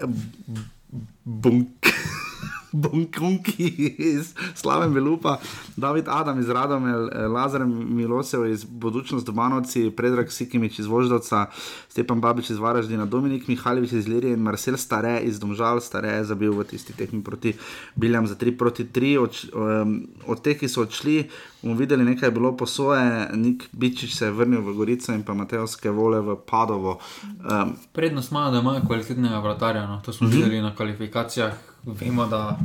Bunk. 1.24 1.92
Bonkonki 2.72 3.96
iz 3.98 4.34
Slave 4.56 4.88
Melupa, 4.90 5.38
David 5.78 6.06
Adam 6.08 6.40
iz 6.40 6.50
Radomel, 6.50 7.10
Lazar 7.34 7.66
Milosev 7.66 8.46
iz 8.46 8.64
Budučnost 8.64 9.26
Dobanovci, 9.26 9.92
Predrag 9.92 10.32
Sikimič 10.32 10.80
iz 10.80 10.86
Voždovca, 10.86 11.46
Stepan 11.90 12.22
Babič 12.22 12.50
iz 12.50 12.58
Varaždina, 12.58 13.06
Dominik 13.06 13.48
Mihajlovič 13.48 13.92
iz 13.92 14.08
Lirije 14.08 14.34
in 14.34 14.40
Marcel 14.40 14.78
Stare 14.78 15.20
iz 15.20 15.40
Domžal, 15.40 15.82
Stare 15.82 16.10
je 16.10 16.24
zabil 16.24 16.52
v 16.52 16.64
tisti 16.64 16.94
tehni 16.94 17.24
proti 17.24 17.54
Biljam 17.96 18.28
za 18.28 18.36
3 18.36 18.58
proti 18.58 18.86
3. 18.86 19.18
Od, 19.20 19.34
um, 19.54 20.08
od 20.26 20.42
teh, 20.42 20.60
ki 20.60 20.70
so 20.70 20.82
odšli, 20.82 21.30
bomo 21.62 21.76
videli, 21.76 22.06
nekaj 22.06 22.28
je 22.28 22.32
bilo 22.32 22.58
posoje, 22.58 23.30
Nik 23.34 23.70
Bičič 23.72 24.16
se 24.16 24.26
je 24.26 24.32
vrnil 24.32 24.62
v 24.62 24.74
Gorico 24.74 25.14
in 25.14 25.24
pa 25.24 25.34
Matejovske 25.34 25.92
vole 25.92 26.22
v 26.22 26.36
Padovo. 26.46 27.00
Um, 27.24 27.76
Prednost 27.94 28.32
imajo, 28.32 28.52
da 28.52 28.60
imajo 28.60 28.82
kvalitetnega 28.86 29.40
vratarja, 29.40 29.88
no. 29.88 30.02
to 30.06 30.14
smo 30.14 30.28
uh 30.28 30.34
-huh. 30.34 30.36
videli 30.36 30.62
na 30.62 30.76
kvalifikacijah 30.76 31.54
vemo, 31.86 32.28
da 32.28 32.58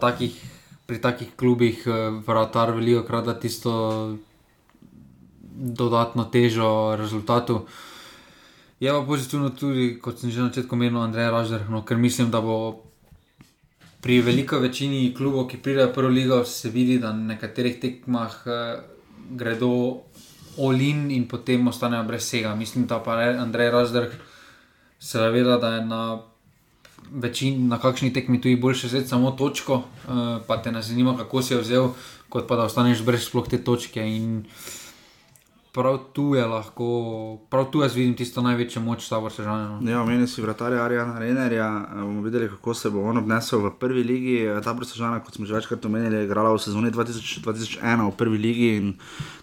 takih, 0.00 0.34
pri 0.86 1.00
takih 1.00 1.28
klubih 1.36 1.86
eh, 1.86 2.22
vratar 2.26 2.70
veliko 2.70 3.02
krat 3.02 3.24
da 3.24 3.40
tisto 3.40 4.16
dodatno 5.58 6.24
težo 6.24 6.96
rezultatu. 6.96 7.66
Je 8.80 8.92
pa 8.92 9.02
pozitivno 9.06 9.50
tudi, 9.50 9.98
kot 10.02 10.18
sem 10.18 10.30
že 10.30 10.40
na 10.40 10.48
začetku 10.48 10.74
omenil, 10.74 11.00
Andrej 11.00 11.30
Ražer, 11.30 11.70
no, 11.70 11.82
ker 11.82 11.96
mislim, 11.96 12.30
da 12.30 12.40
bo 12.40 12.87
pri 14.00 14.20
veliko 14.22 14.58
večini 14.58 15.14
klubov, 15.14 15.48
ki 15.50 15.58
pridejo 15.62 15.90
v 15.90 15.94
prvo 15.94 16.08
ligo, 16.08 16.44
se 16.44 16.70
vidi, 16.70 16.98
da 16.98 17.12
na 17.12 17.34
nekaterih 17.34 17.80
tekmah 17.80 18.36
eh, 18.46 18.80
gredo 19.30 20.04
olin 20.58 21.10
in 21.10 21.28
potem 21.28 21.66
ostanejo 21.68 22.04
brez 22.04 22.22
vsega. 22.22 22.54
Mislim, 22.54 22.86
da 22.86 22.98
pa 23.02 23.18
Andrej 23.38 23.70
Ražer 23.70 24.10
se 24.98 25.18
zaveda, 25.18 25.58
da 25.58 25.74
je 25.74 25.84
na 25.84 26.20
večin, 27.10 27.68
na 27.68 27.78
kakšni 27.78 28.12
tekmi 28.12 28.40
tu 28.40 28.48
je 28.48 28.56
boljše 28.56 28.86
vzeti 28.86 29.08
samo 29.08 29.30
točko, 29.30 29.74
uh, 29.74 30.42
pa 30.46 30.62
te 30.62 30.72
ne 30.72 30.82
zanima, 30.82 31.16
kako 31.16 31.42
si 31.42 31.54
jo 31.54 31.60
vzel, 31.60 31.88
kot 32.28 32.48
pa 32.48 32.56
da 32.56 32.66
ostaneš 32.68 33.02
brez 33.06 33.24
sploh 33.24 33.48
te 33.48 33.58
točke. 33.64 34.02
In 34.02 34.44
prav 35.78 35.98
tu 36.12 36.34
je 36.34 36.46
lahko, 36.46 36.86
prav 37.50 37.68
tu 37.70 37.82
jaz 37.82 37.94
vidim 37.94 38.16
tisto 38.18 38.42
največjo 38.42 38.80
moč, 38.82 39.04
ta 39.06 39.20
vrsta. 39.22 39.44
No. 39.46 39.90
Ja, 39.90 40.00
meni 40.04 40.26
si 40.26 40.42
vratarja 40.42 40.82
Arjana 40.82 41.18
Renerja, 41.22 41.68
eh, 41.68 42.00
bomo 42.02 42.22
videli, 42.22 42.48
kako 42.48 42.74
se 42.74 42.90
bo 42.90 43.04
on 43.06 43.18
obnesel 43.18 43.62
v 43.62 43.70
prvi 43.78 44.02
ligi. 44.02 44.36
Eh, 44.42 44.58
ta 44.64 44.72
vrsta 44.74 44.98
žene, 44.98 45.20
kot 45.22 45.38
smo 45.38 45.46
že 45.46 45.54
večkrat 45.54 45.86
omenili, 45.86 46.16
je 46.16 46.24
igrala 46.24 46.50
v 46.50 46.58
sezoni 46.58 46.90
2000, 46.90 47.44
2001 47.46 48.10
v 48.10 48.16
prvi 48.16 48.38
ligi 48.38 48.70
in 48.76 48.94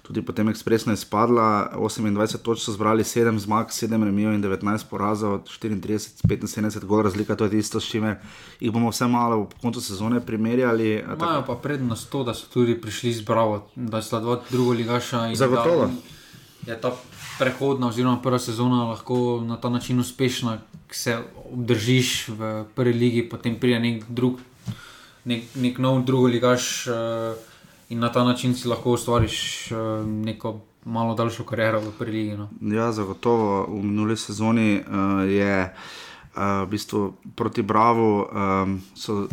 tudi 0.03 0.21
potem 0.21 0.49
ekspresno 0.51 0.91
je 0.91 0.97
spadla. 0.97 1.71
28 1.77 2.43
točk 2.43 2.65
so 2.65 2.75
zbrali, 2.75 3.03
7 3.03 3.39
zmag, 3.39 3.71
7 3.71 4.03
remijo 4.03 4.33
in 4.35 4.43
19 4.43 4.83
porazov, 4.89 5.39
34, 5.47 6.19
75 6.27 6.83
gol 6.85 7.03
razlika, 7.07 7.35
to 7.35 7.47
je 7.47 7.55
tisto, 7.55 7.79
s 7.79 7.87
čimer 7.87 8.19
jih 8.59 8.71
bomo 8.71 8.91
vse 8.91 9.07
malo 9.07 9.45
po 9.45 9.55
koncu 9.61 9.81
sezone 9.81 10.19
primerjali. 10.19 10.99
Imajo 10.99 11.45
pa 11.47 11.55
prednost 11.55 12.09
to, 12.11 12.23
da 12.23 12.33
so 12.33 12.51
tudi 12.51 12.75
prišli 12.81 13.13
z 13.13 13.21
Bravo, 13.23 13.69
da 13.75 14.01
sta 14.01 14.19
dva 14.19 14.41
druga 14.51 14.75
ligaša 14.77 15.31
zagotovo. 15.35 15.87
Da, 15.87 16.15
je 16.67 16.81
ta 16.81 16.93
prehodna, 17.39 17.87
oziroma 17.87 18.21
prva 18.21 18.39
sezona 18.39 18.83
lahko 18.89 19.41
na 19.45 19.57
ta 19.57 19.69
način 19.69 19.99
uspešna, 19.99 20.57
ki 20.87 20.97
se 20.97 21.17
obdržiš 21.51 22.27
v 22.27 22.65
prvi 22.75 22.93
ligi, 22.93 23.29
potem 23.29 23.59
pride 23.59 23.79
nek 23.79 24.03
drug, 24.09 24.39
nek, 25.25 25.43
nek 25.55 25.77
nov 25.79 26.03
drugi 26.05 26.37
ligaš 26.37 26.87
uh, 26.87 27.35
in 27.89 27.99
na 27.99 28.11
ta 28.11 28.23
način 28.23 28.55
si 28.55 28.67
lahko 28.67 28.97
ustvariš 28.97 29.71
uh, 29.71 30.05
neko. 30.05 30.61
Malo 30.85 31.15
daljšo 31.17 31.43
kariero 31.49 31.79
v 31.81 31.91
prvi 31.97 32.11
ligi. 32.11 32.35
No. 32.37 32.45
Ja, 32.61 32.91
zagotovo 32.93 33.65
v 33.65 33.79
minuli 33.81 34.13
sezoni 34.17 34.77
uh, 34.77 35.23
je 35.25 35.63
uh, 35.65 36.61
v 36.61 36.67
bistvu 36.69 37.13
proti 37.35 37.65
Bravo, 37.65 38.29
um, 38.29 38.75
so 38.93 39.25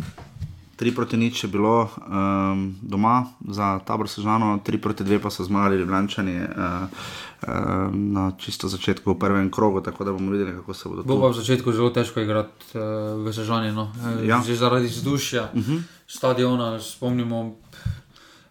3 0.83 0.95
proti 0.95 1.17
nič 1.17 1.43
je 1.43 1.47
bilo 1.47 1.87
um, 1.87 2.75
doma 2.83 3.31
za 3.47 3.79
tabor 3.87 4.11
Sežano, 4.11 4.59
3 4.59 4.81
proti 4.83 5.03
2 5.03 5.19
pa 5.23 5.31
so 5.31 5.43
zmagali 5.43 5.79
Ljubljani 5.79 6.43
uh, 6.43 6.43
uh, 6.43 7.47
na 7.95 8.35
čisto 8.35 8.67
začetku 8.67 9.15
v 9.15 9.19
prvem 9.19 9.47
krogu, 9.47 9.79
tako 9.79 10.03
da 10.03 10.11
bomo 10.11 10.31
videli, 10.31 10.51
kako 10.51 10.73
se 10.73 10.89
bodo. 10.89 11.07
Bo 11.07 11.21
pa 11.23 11.31
v 11.31 11.39
začetku 11.39 11.71
zelo 11.71 11.87
težko 11.89 12.19
igrati 12.19 12.75
uh, 12.75 13.15
v 13.23 13.31
Sežani, 13.31 13.71
no. 13.71 13.95
ja. 14.27 14.43
že 14.43 14.59
zaradi 14.59 14.91
vzdušja, 14.91 15.55
uh 15.55 15.59
mhm. 15.59 15.71
-huh. 15.71 15.81
stadiona, 16.07 16.79
spomnimo. 16.79 17.55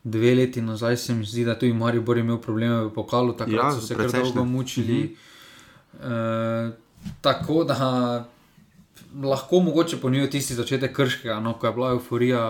Dve 0.04 0.34
leti 0.34 0.62
nazaj 0.62 0.96
se 0.96 1.14
mi 1.14 1.24
zdi, 1.24 1.44
da 1.44 1.54
tudi 1.54 1.72
Maribor 1.72 2.16
je 2.16 2.24
imel 2.24 2.40
probleme 2.40 2.80
v 2.84 2.90
pokalu, 2.90 3.32
tako 3.32 3.50
da 3.50 3.56
ja, 3.56 3.72
so 3.72 3.80
se 3.80 3.94
kar 3.94 4.10
dolgo 4.10 4.44
mučili. 4.44 5.16
Uh 5.94 6.00
-huh. 6.00 6.66
uh, 6.66 6.74
tako 7.20 7.64
da 7.64 7.76
lahko 9.24 9.60
mogoče 9.60 9.96
ponijo 10.00 10.26
tisti 10.26 10.54
začetek 10.54 10.96
krškega, 10.96 11.40
no, 11.40 11.54
ko 11.58 11.66
je 11.66 11.72
bila 11.72 11.90
euforija. 11.90 12.42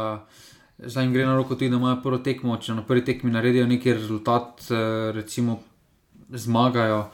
Zdaj 0.79 1.05
jim 1.05 1.13
gre 1.13 1.27
na 1.27 1.37
roko 1.37 1.55
tudi, 1.55 1.71
da 1.71 1.77
imajo 1.77 2.01
prvo 2.03 2.19
tekmo, 2.19 2.57
če 2.57 2.75
na 2.75 2.83
prvi 2.87 3.05
tekmi 3.05 3.31
naredijo 3.31 3.67
neki 3.67 3.93
rezultat, 3.93 4.65
eh, 4.71 5.13
recimo 5.15 5.61
zmagajo. 6.31 7.05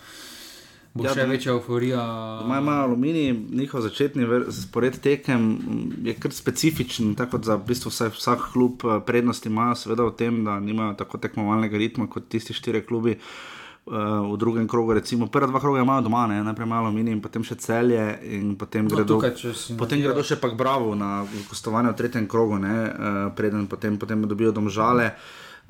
Bo 0.94 1.04
ja, 1.04 1.12
še 1.14 1.26
večja 1.28 1.52
euforija. 1.52 2.00
Imajo 2.44 2.62
malo 2.64 2.86
aluminij, 2.88 3.32
njihov 3.50 3.84
začetni 3.84 4.24
spored 4.56 4.96
tekem 5.04 5.50
je 6.04 6.14
kar 6.14 6.32
specifičen, 6.32 7.14
tako 7.14 7.38
da 7.38 7.58
v 7.58 7.68
bistvu 7.68 7.92
vsak, 7.92 8.16
vsak 8.16 8.48
klub 8.52 8.84
eh, 8.84 9.00
prednosti 9.06 9.52
ima, 9.52 9.74
seveda 9.74 10.08
v 10.08 10.16
tem, 10.16 10.42
da 10.44 10.58
nimajo 10.60 10.96
tako 11.04 11.18
tekmovalnega 11.18 11.78
ritma 11.78 12.08
kot 12.08 12.28
tisti 12.32 12.56
štiri 12.56 12.86
klubi. 12.86 13.18
Uh, 13.18 13.57
uh, 13.88 14.32
v 14.32 14.36
drugem 14.38 14.68
krogu, 14.68 14.92
recimo 14.92 15.26
prva 15.26 15.48
dva 15.50 15.60
kroga 15.60 15.82
imajo 15.82 16.04
doma, 16.06 16.26
ne? 16.26 16.42
najprej 16.44 16.68
malo 16.68 16.92
mini 16.92 17.12
in 17.16 17.20
potem 17.24 17.44
še 17.44 17.56
celje, 17.58 18.04
in 18.28 18.54
potem 18.60 18.86
no, 18.86 18.94
gredo, 18.94 19.18
tukaj, 19.18 19.34
potem 19.80 20.04
gredo 20.04 20.22
še 20.22 20.38
pa 20.38 20.52
bravo 20.52 20.94
na 20.94 21.24
gostovanje 21.48 21.92
v 21.92 21.98
tretjem 21.98 22.28
krogu, 22.28 22.60
uh, 22.60 23.28
preden 23.36 23.66
potem, 23.66 23.98
potem 23.98 24.28
dobijo 24.28 24.52
domžale. 24.52 25.12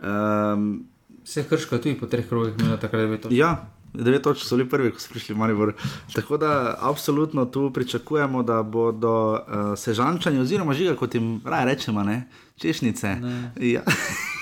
Um, 0.03 0.87
Vse 1.29 1.45
krško 1.45 1.77
je 1.77 1.83
tudi 1.83 1.99
po 2.01 2.07
treh 2.09 2.25
krogih, 2.29 2.55
imamo 2.59 2.77
takrat 2.81 3.05
devet 3.05 3.21
točk. 3.27 3.37
Ja. 3.37 3.69
Devet 3.93 4.23
točk 4.25 4.45
so 4.45 4.57
bili 4.57 4.69
prvi, 4.69 4.91
ko 4.93 5.01
so 5.01 5.11
prišli 5.13 5.35
v 5.35 5.39
Maribor. 5.39 5.73
Tako 6.15 6.37
da 6.41 6.77
absolutno 6.81 7.45
tu 7.45 7.71
pričakujemo, 7.73 8.43
da 8.43 8.63
bodo 8.63 9.13
uh, 9.33 9.73
sežančani, 9.77 10.41
oziroma 10.41 10.77
žiga, 10.77 10.97
kot 10.97 11.15
jim 11.15 11.41
raje 11.45 11.69
rečemo, 11.73 12.05
ne? 12.05 12.29
češnice. 12.59 13.15
Ne. 13.21 13.53
Ja. 13.57 13.83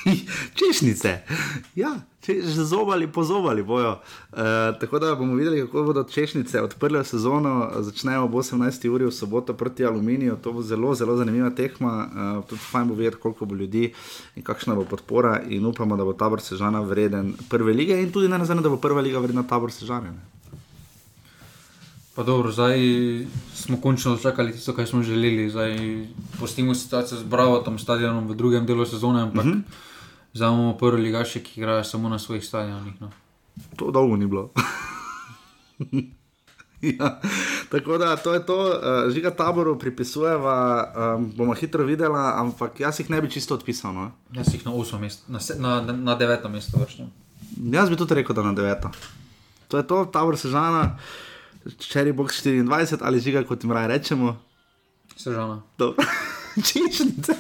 češnice. 0.59 1.18
Ja, 1.75 1.97
če 2.26 2.42
že 2.42 2.64
zobali, 2.66 3.06
pozobali 3.06 3.62
bojo. 3.62 3.97
Uh, 4.35 4.75
tako 4.80 4.99
da 4.99 5.14
bomo 5.14 5.35
videli, 5.38 5.62
kako 5.62 5.85
bodo 5.87 6.02
češnice 6.02 6.62
odprle 6.62 7.04
sezono. 7.04 7.71
Začnejo 7.78 8.25
ob 8.26 8.35
18. 8.35 8.88
uri 8.90 9.06
v 9.06 9.14
soboto 9.14 9.54
proti 9.54 9.87
Aluminiju. 9.87 10.37
To 10.42 10.52
bo 10.52 10.62
zelo, 10.62 10.95
zelo 10.95 11.16
zanimiva 11.16 11.50
tekma. 11.54 11.92
Uh, 12.06 12.45
tudi 12.50 12.61
fajn 12.61 12.88
bo 12.88 12.95
videti, 12.99 13.23
koliko 13.23 13.47
bo 13.47 13.54
ljudi 13.54 13.92
in 14.35 14.42
kakšna 14.42 14.75
bo 14.75 14.85
podpora. 14.85 15.40
In 15.49 15.66
upamo, 15.66 15.97
da 15.97 16.04
bo 16.04 16.12
tabor 16.12 16.42
sežana 16.42 16.83
vreden 16.83 17.37
prve 17.49 17.73
lige 17.73 18.00
in 18.02 18.11
tudi 18.12 18.28
ne 18.28 18.38
nazadnje, 18.42 18.66
da 18.66 18.75
bo 18.75 18.83
prva 18.83 19.00
liga 19.00 19.23
vredna 19.23 19.47
tabor 19.47 19.73
sežana. 19.73 20.16
Pa 22.16 22.25
dobro, 22.25 22.49
zdaj 22.49 22.80
smo 23.54 23.76
končno 23.76 24.16
začakali 24.16 24.52
tisto, 24.52 24.73
kar 24.73 24.87
smo 24.88 25.02
želeli. 25.02 25.50
Zdaj 25.50 25.76
postimo 26.40 26.75
situacijo 26.75 27.18
z 27.21 27.25
Bravo, 27.25 27.59
tam 27.59 27.78
stadionom 27.78 28.28
v 28.28 28.35
drugem 28.35 28.66
delu 28.66 28.87
sezone, 28.87 29.23
ampak 29.23 29.45
uh 29.45 29.50
mhm. 29.50 29.59
-huh. 29.59 29.96
Zdaj 30.37 30.49
imamo 30.49 30.76
prvi 30.76 31.02
ligaši, 31.02 31.40
ki 31.40 31.61
igrajo 31.61 31.85
samo 31.85 32.09
na 32.09 32.19
svojih 32.19 32.45
stadionih. 32.45 33.00
No. 33.00 33.11
To 33.76 33.90
dolgo 33.90 34.16
ni 34.16 34.26
bilo. 34.26 34.50
ja, 36.99 37.21
tako 37.71 37.99
da 37.99 38.16
to 38.16 38.35
je 38.35 38.47
to, 38.47 38.59
uh, 38.69 39.12
žiga 39.12 39.31
taboru 39.31 39.78
pripisujeva, 39.78 40.93
um, 41.16 41.33
bomo 41.37 41.55
hitro 41.55 41.85
videla, 41.85 42.35
ampak 42.40 42.81
jaz 42.81 43.00
jih 43.00 43.11
ne 43.11 43.21
bi 43.23 43.31
čisto 43.31 43.55
odpisal. 43.55 43.95
No? 43.95 44.11
Jaz 44.33 44.55
jih 44.55 44.66
na 44.66 44.73
8 44.73 44.99
mestu, 44.99 45.33
na, 45.33 45.40
na, 45.59 45.81
na, 45.81 45.93
na 45.93 46.19
9 46.19 46.49
mestu 46.49 46.81
vršim. 46.81 47.09
Jaz 47.73 47.90
bi 47.90 47.97
tudi 47.97 48.14
rekel, 48.14 48.37
da 48.37 48.43
na 48.43 48.52
9. 48.52 48.93
To 49.69 49.76
je 49.76 49.87
to, 49.87 50.05
tabor 50.05 50.37
sežana. 50.38 50.99
Cherry 51.81 52.12
Box 52.12 52.45
24 52.45 52.99
ali 53.00 53.21
žiga, 53.21 53.43
kot 53.45 53.64
jim 53.64 53.73
raje 53.73 53.88
rečemo. 53.88 54.37
Sežana. 55.16 55.62
Češnice. 56.66 57.35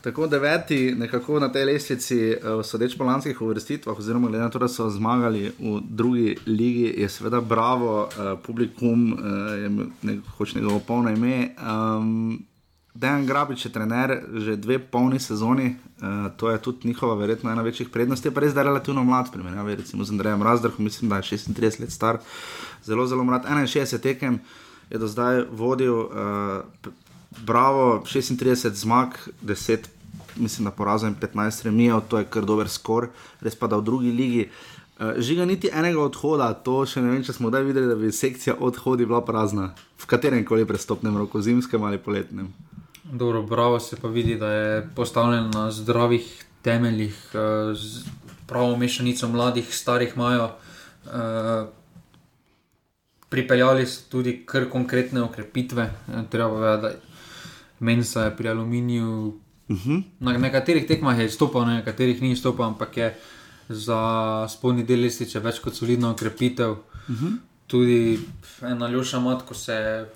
Tako 0.00 0.26
deveti, 0.26 0.94
nekako 0.98 1.40
na 1.40 1.52
tej 1.52 1.64
lestvici, 1.64 2.32
uh, 2.32 2.64
sodeč 2.64 2.96
po 2.96 3.04
lanskih 3.04 3.42
uvrstitvah, 3.42 3.98
oziroma 3.98 4.28
glede 4.28 4.44
na 4.44 4.50
to, 4.50 4.58
da 4.58 4.68
so 4.68 4.88
zmagali 4.90 5.50
v 5.58 5.80
drugi 5.84 6.36
ligi, 6.46 6.94
je 6.96 7.08
seveda 7.08 7.40
bravo, 7.40 8.08
uh, 8.08 8.38
publikum, 8.42 9.12
uh, 9.12 9.18
je 9.62 9.68
ne, 10.02 10.20
hoče 10.36 10.58
njegovo 10.58 10.80
polno 10.86 11.10
ime. 11.10 11.54
Um, 11.60 12.46
Dejan 12.94 13.26
Grabič 13.26 13.64
je 13.64 13.72
trener 13.72 14.22
že 14.34 14.56
dve 14.56 14.78
polni 14.78 15.20
sezoni, 15.20 15.76
uh, 15.76 16.32
to 16.36 16.50
je 16.50 16.58
tudi 16.58 16.88
njihova 16.88 17.14
verjetno 17.14 17.52
ena 17.52 17.62
večjih 17.62 17.88
prednosti, 17.88 18.30
pa 18.30 18.40
res 18.40 18.54
da 18.54 18.60
je 18.60 18.64
relativno 18.64 19.04
mlad, 19.04 19.32
primerjavi 19.32 19.76
recimo 19.76 20.04
z 20.04 20.10
Andrejem 20.10 20.42
Razdrhom, 20.42 20.84
mislim, 20.84 21.10
da 21.10 21.16
je 21.16 21.22
36 21.22 21.80
let 21.80 21.92
star, 21.92 22.18
zelo, 22.84 23.06
zelo 23.06 23.24
mlad, 23.24 23.44
61 23.44 24.00
tekem 24.00 24.40
je 24.90 24.98
do 24.98 25.06
zdaj 25.06 25.44
vodil, 25.50 25.94
uh, 25.94 26.10
bravo, 27.30 28.02
36 28.06 28.74
zmag, 28.74 29.08
10, 29.42 29.78
mislim, 30.36 30.64
da 30.64 30.70
porazil 30.70 31.08
in 31.08 31.14
15 31.14 31.64
remijev, 31.64 32.00
to 32.08 32.18
je 32.18 32.24
kar 32.24 32.44
dober 32.44 32.68
skor, 32.68 33.08
res 33.40 33.54
pa 33.54 33.66
da 33.66 33.76
v 33.76 33.84
drugi 33.84 34.12
ligi. 34.12 34.48
Uh, 35.00 35.16
žiga 35.16 35.44
niti 35.44 35.70
enega 35.72 36.02
odhoda, 36.02 36.52
to 36.54 36.82
še 36.86 37.00
ne 37.00 37.14
vem, 37.14 37.22
če 37.24 37.32
smo 37.32 37.48
kdaj 37.48 37.64
videli, 37.64 37.88
da 37.88 37.96
bi 37.96 38.12
sekcija 38.12 38.58
odhodi 38.60 39.06
bila 39.08 39.22
prazna, 39.24 39.70
v 39.96 40.10
katerem 40.10 40.44
koli 40.44 40.66
prestopnem 40.68 41.16
roku, 41.16 41.40
zimskem 41.40 41.84
ali 41.88 41.98
poletnem. 41.98 42.50
Dobro, 43.04 43.42
bravo 43.42 43.80
se 43.80 43.96
pa 43.96 44.08
vidi, 44.08 44.36
da 44.36 44.50
je 44.52 44.88
postavljen 44.94 45.50
na 45.50 45.70
zdravih 45.70 46.28
temeljih, 46.62 47.16
eh, 47.34 47.74
pravo 48.46 48.76
mešanico 48.76 49.28
mladih, 49.28 49.74
starih 49.74 50.16
majo. 50.16 50.50
Eh, 51.06 51.66
pripeljali 53.28 53.86
so 53.86 54.02
tudi 54.10 54.42
kar 54.46 54.68
konkretne 54.70 55.22
okrepitve, 55.22 55.82
eh, 55.82 56.22
treba 56.30 56.58
vedeti, 56.60 57.09
Mensa 57.80 58.24
je 58.24 58.36
pri 58.36 58.48
aluminiju. 58.48 59.40
Uh 59.68 59.76
mhm. 59.76 59.90
-huh. 59.90 60.02
Na 60.20 60.38
nekaterih 60.38 60.86
tekmah 60.86 61.18
je 61.18 61.26
izstopal, 61.26 61.66
na 61.66 61.74
nekaterih 61.74 62.22
ni 62.22 62.32
izstopal, 62.32 62.66
ampak 62.66 62.96
je 62.96 63.14
za 63.68 64.46
spodnji 64.48 64.84
del 64.84 65.00
lističe 65.00 65.40
več 65.40 65.58
kot 65.58 65.74
solidna 65.74 66.10
okrepitev. 66.10 66.70
Uh 66.70 67.10
mhm. 67.10 67.26
-huh. 67.26 67.36
Tudi 67.66 68.18
ena 68.62 68.88
ljuša 68.88 69.20
mat, 69.20 69.42
ko 69.42 69.54
se 69.54 70.06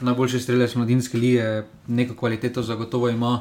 najboljši 0.00 0.40
streljec 0.40 0.74
mladinske 0.74 1.18
lige, 1.18 1.62
neko 1.86 2.14
kvaliteto 2.14 2.62
zagotovo 2.62 3.08
ima, 3.08 3.40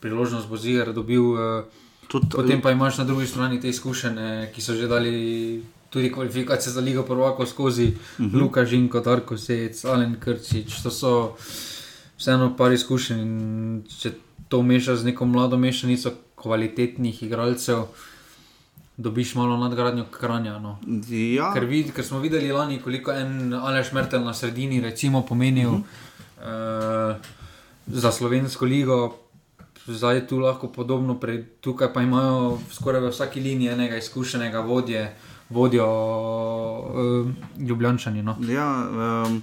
priložnost 0.00 0.48
bo 0.48 0.56
zigar 0.56 0.92
dobil. 0.92 1.22
Uh, 1.22 1.64
Tudi, 2.08 2.26
potem 2.30 2.60
pa 2.60 2.70
imaš 2.70 2.98
na 2.98 3.04
drugi 3.04 3.26
strani 3.26 3.60
te 3.60 3.68
izkušene, 3.68 4.50
ki 4.54 4.62
so 4.62 4.74
že 4.74 4.88
dali 4.88 5.62
tudi 5.90 6.12
kvalifikacije 6.12 6.72
za 6.72 6.80
Ligo 6.80 7.02
Prvako 7.02 7.46
skozi 7.46 7.86
uh 7.86 8.20
mhm. 8.20 8.36
-huh. 8.36 8.40
Luka 8.40 8.64
Žinko, 8.64 9.00
Darko 9.00 9.38
Sejc, 9.38 9.84
Alen 9.84 10.16
Krčič. 10.20 10.82
To 10.82 10.90
so 10.90 11.36
vseeno 12.24 12.54
par 12.56 12.72
izkušenj. 12.72 13.84
Če 14.00 14.14
to 14.48 14.62
mešaš 14.64 15.02
z 15.02 15.12
neko 15.12 15.26
mlado 15.28 15.58
mešanico 15.60 16.14
kvalitetnih 16.40 17.22
igralcev, 17.26 17.84
dobiš 18.96 19.34
malo 19.34 19.58
nadgradnjo 19.60 20.06
kranja. 20.10 20.58
No. 20.58 20.78
Ja. 21.10 21.50
Ker, 21.52 21.66
vid, 21.68 21.92
ker 21.92 22.04
smo 22.04 22.22
videli 22.24 22.52
lani, 22.52 22.80
koliko 22.80 23.12
en 23.12 23.52
Aleš 23.54 23.92
Mertel 23.92 24.24
na 24.24 24.32
sredini 24.34 24.80
recimo, 24.80 25.20
pomenil 25.26 25.68
uh 25.68 25.80
-huh. 26.40 27.10
uh, 27.10 27.16
za 27.86 28.12
slovensko 28.12 28.64
ligo. 28.64 29.16
Zdaj 29.86 30.26
tu 30.26 30.38
lahko 30.38 30.68
podobno, 30.72 31.20
pred, 31.20 31.44
tukaj 31.60 31.92
pa 31.92 32.02
imajo 32.02 32.58
skoraj 32.72 33.00
v 33.00 33.10
vsaki 33.10 33.40
liniji 33.40 33.68
enega 33.68 33.96
izkušenega 33.96 34.60
vodje, 34.60 35.16
vodjo 35.50 35.84
uh, 35.84 37.28
Ljubljančani. 37.68 38.22
No. 38.22 38.36
Ja, 38.48 38.88
um, 39.26 39.42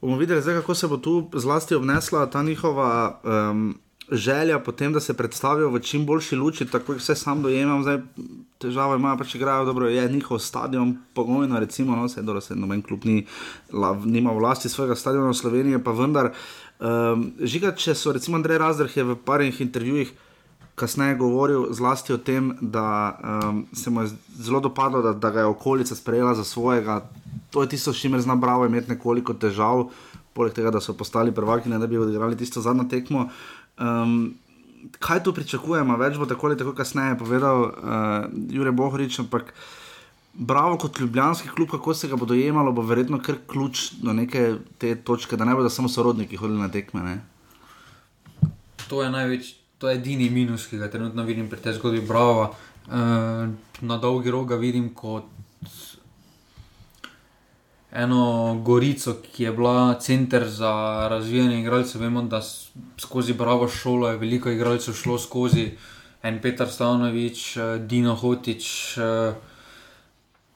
bomo 0.00 0.16
videli, 0.16 0.42
zdaj, 0.42 0.60
kako 0.60 0.74
se 0.74 0.88
bo 0.88 0.96
tu 0.96 1.30
zlasti 1.34 1.74
obnesla 1.74 2.26
ta 2.30 2.42
njihova. 2.42 3.20
Um, 3.24 3.78
želja 4.10 4.58
potem, 4.58 4.92
da 4.92 5.00
se 5.00 5.14
predstavijo 5.14 5.70
v 5.70 5.80
čim 5.80 6.06
boljši 6.06 6.36
luči, 6.36 6.66
tako 6.66 6.86
kot 6.86 6.96
vse 6.98 7.14
sam 7.14 7.42
dojemam, 7.42 7.82
zdaj 7.82 8.00
težave 8.58 8.96
imajo, 8.96 9.18
pač 9.18 9.34
igrajo 9.34 9.64
dobro, 9.64 9.88
je 9.88 10.08
njihov 10.08 10.38
stadion, 10.38 10.96
pogojno, 11.14 11.60
recimo, 11.60 11.96
no, 11.96 12.08
se 12.08 12.22
dobro, 12.22 12.40
se 12.40 12.56
noben 12.56 12.82
klub 12.82 13.04
ni, 13.04 13.26
la, 13.72 13.94
nima 14.04 14.32
vlasti 14.32 14.68
svojega 14.68 14.94
stadiona 14.94 15.30
v 15.30 15.34
Sloveniji, 15.34 15.82
pa 15.84 15.92
vendar, 15.92 16.32
um, 16.80 17.30
žiga, 17.40 17.72
če 17.72 17.94
so 17.94 18.12
recimo 18.12 18.36
Andrej 18.36 18.58
Razdrh 18.58 18.96
je 18.96 19.04
v 19.04 19.16
parih 19.24 19.60
intervjujih 19.60 20.12
kasneje 20.74 21.14
govoril 21.20 21.66
zlasti 21.76 22.12
o 22.12 22.18
tem, 22.18 22.54
da 22.60 23.18
um, 23.20 23.66
se 23.72 23.90
mu 23.90 24.02
je 24.02 24.10
zelo 24.40 24.60
dopadlo, 24.60 25.02
da, 25.02 25.12
da 25.12 25.30
ga 25.30 25.40
je 25.40 25.46
okolica 25.46 25.94
sprejela 25.94 26.34
za 26.34 26.44
svojega, 26.44 27.02
to 27.50 27.62
je 27.62 27.68
tisto, 27.68 27.92
s 27.92 28.00
čimer 28.00 28.20
zna 28.20 28.36
bravo 28.36 28.66
imeti 28.66 28.90
nekoliko 28.90 29.34
težav, 29.34 29.88
poleg 30.32 30.54
tega, 30.54 30.70
da 30.70 30.80
so 30.80 30.94
postali 30.94 31.34
prvaki, 31.34 31.68
ne 31.68 31.78
da 31.78 31.86
bi 31.86 31.98
odigrali 31.98 32.38
tisto 32.38 32.60
zadnjo 32.60 32.86
tekmo. 32.90 33.28
Um, 33.78 34.34
kaj 34.98 35.22
tu 35.24 35.34
pričakujemo, 35.34 35.96
več 36.00 36.18
bo 36.18 36.26
tako 36.26 36.50
ali 36.50 36.58
tako 36.58 36.72
kasneje 36.78 37.18
povedal 37.18 37.62
uh, 37.62 37.72
Jurek 38.50 38.74
Bohorič, 38.74 39.18
ampak 39.20 39.54
bravo 40.34 40.78
kot 40.78 41.00
ljubljanski 41.00 41.48
klub, 41.48 41.70
kako 41.70 41.94
se 41.94 42.08
ga 42.08 42.16
bo 42.16 42.26
dojemalo, 42.26 42.72
bo 42.72 42.82
verjetno 42.86 43.18
kar 43.22 43.40
ključ 43.46 43.90
do 44.02 44.12
neke 44.12 44.54
te 44.78 44.94
točke, 44.94 45.36
da 45.36 45.44
ne 45.44 45.54
bodo 45.54 45.70
samo 45.70 45.88
sorodniki 45.88 46.36
hodili 46.36 46.60
na 46.60 46.68
tekme. 46.68 47.02
Ne? 47.02 47.18
To 48.88 49.02
je 49.02 49.10
največ, 49.10 49.54
to 49.78 49.88
je 49.88 49.98
edini 49.98 50.30
minus, 50.30 50.66
ki 50.66 50.78
ga 50.78 50.90
trenutno 50.90 51.24
vidim 51.26 51.50
pri 51.50 51.60
tej 51.60 51.78
zgodbi. 51.78 52.00
Bravo. 52.06 52.54
Uh, 52.90 53.50
na 53.80 53.96
dolgi 53.98 54.30
rok 54.30 54.48
ga 54.48 54.56
vidim 54.56 54.88
kot 54.94 55.24
eno 57.92 58.54
gorico, 58.64 59.16
ki 59.32 59.42
je 59.42 59.52
bila 59.52 59.94
center 60.00 60.48
za 60.48 61.06
razvijanje 61.10 61.60
igralcev. 61.60 62.00
Vemo, 62.00 62.22
da 62.22 62.42
skozi 62.98 63.32
Bravo 63.32 63.68
šolo 63.68 64.08
je 64.08 64.16
veliko 64.16 64.50
igralcev 64.50 64.94
šlo 64.94 65.18
skozi 65.18 65.70
en 66.22 66.40
Petr 66.40 66.68
Stavnovič, 66.68 67.56
eh, 67.56 67.78
Dino 67.78 68.14
Hotič. 68.14 68.98
Eh, 68.98 69.34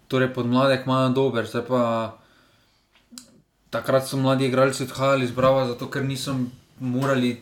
torej, 0.09 0.35
pod 0.35 0.47
mladek 0.47 0.87
imajo 0.87 1.09
dober, 1.09 1.47
zdaj 1.47 1.62
pa 1.68 1.83
takrat 3.70 4.07
so 4.07 4.16
mladi 4.16 4.47
igralci 4.47 4.85
odhajali 4.85 5.25
iz 5.25 5.33
Brava, 5.33 5.66
zato 5.66 5.90
ker 5.90 6.05
niso 6.05 6.37
morali 6.79 7.35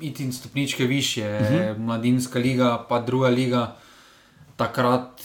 iti 0.00 0.24
in 0.24 0.32
stopničke 0.32 0.84
više, 0.84 1.24
uh 1.40 1.46
mhm. 1.46 1.54
-huh. 1.54 1.78
mladinska 1.78 2.38
liga, 2.38 2.86
pa 2.88 3.00
druga 3.00 3.28
liga. 3.28 3.76
Takrat 4.56 5.20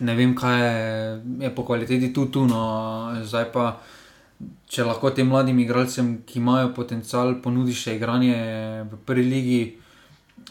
ne 0.00 0.14
vem, 0.14 0.34
kaj 0.36 0.60
je, 0.60 1.20
je 1.40 1.54
po 1.54 1.64
kvaliteti 1.64 2.12
tu, 2.12 2.26
tu 2.26 2.46
no, 2.46 2.62
zdaj 3.22 3.52
pa. 3.52 3.70
Če 4.70 4.84
lahko 4.86 5.10
tem 5.10 5.26
mladim 5.26 5.58
igralcem, 5.58 6.20
ki 6.22 6.38
imajo 6.38 6.68
potencial, 6.76 7.32
ponudiš 7.42 7.80
še 7.88 7.94
igranje 7.96 8.36
v 8.86 8.98
prvi 9.02 9.24
ligi 9.26 9.62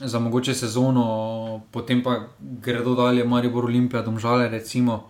za 0.02 0.20
mogoče 0.20 0.52
sezono, 0.54 1.62
potem 1.72 2.02
pa 2.04 2.18
gredo 2.66 2.98
dalje, 3.00 3.24
Marijo 3.24 3.54
Bor 3.54 3.70
Olimpija, 3.70 4.02
domžale, 4.04 4.50
recimo, 4.52 5.06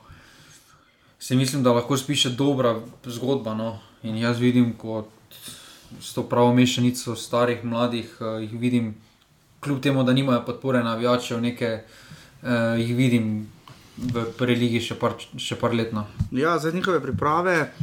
se 1.20 1.36
mislim, 1.36 1.64
da 1.64 1.74
lahko 1.74 1.98
spiše 1.98 2.36
dobra 2.38 2.76
zgodba. 3.06 3.58
No? 3.58 3.80
In 4.04 4.22
jaz 4.22 4.38
vidim, 4.38 4.76
kot 4.78 5.10
s 6.02 6.14
to 6.14 6.24
pravo 6.30 6.54
mešanico 6.54 7.16
starih, 7.16 7.66
mladih, 7.66 8.18
uh, 8.22 8.38
jih 8.42 8.54
vidim, 8.60 8.94
kljub 9.60 9.82
temu, 9.82 10.04
da 10.04 10.14
nimajo 10.14 10.46
podpore 10.46 10.84
navijačev, 10.84 11.42
nekaj 11.42 11.76
uh, 11.76 12.78
jih 12.78 12.96
vidim 12.96 13.48
v 13.98 14.26
prvi 14.38 14.56
legi 14.56 14.82
še 14.90 14.98
par, 15.00 15.18
še 15.18 15.58
par 15.60 15.74
let. 15.74 15.94
No. 15.94 16.06
Ja, 16.32 16.58
za 16.62 16.72
njihove 16.72 17.02
priprave. 17.02 17.74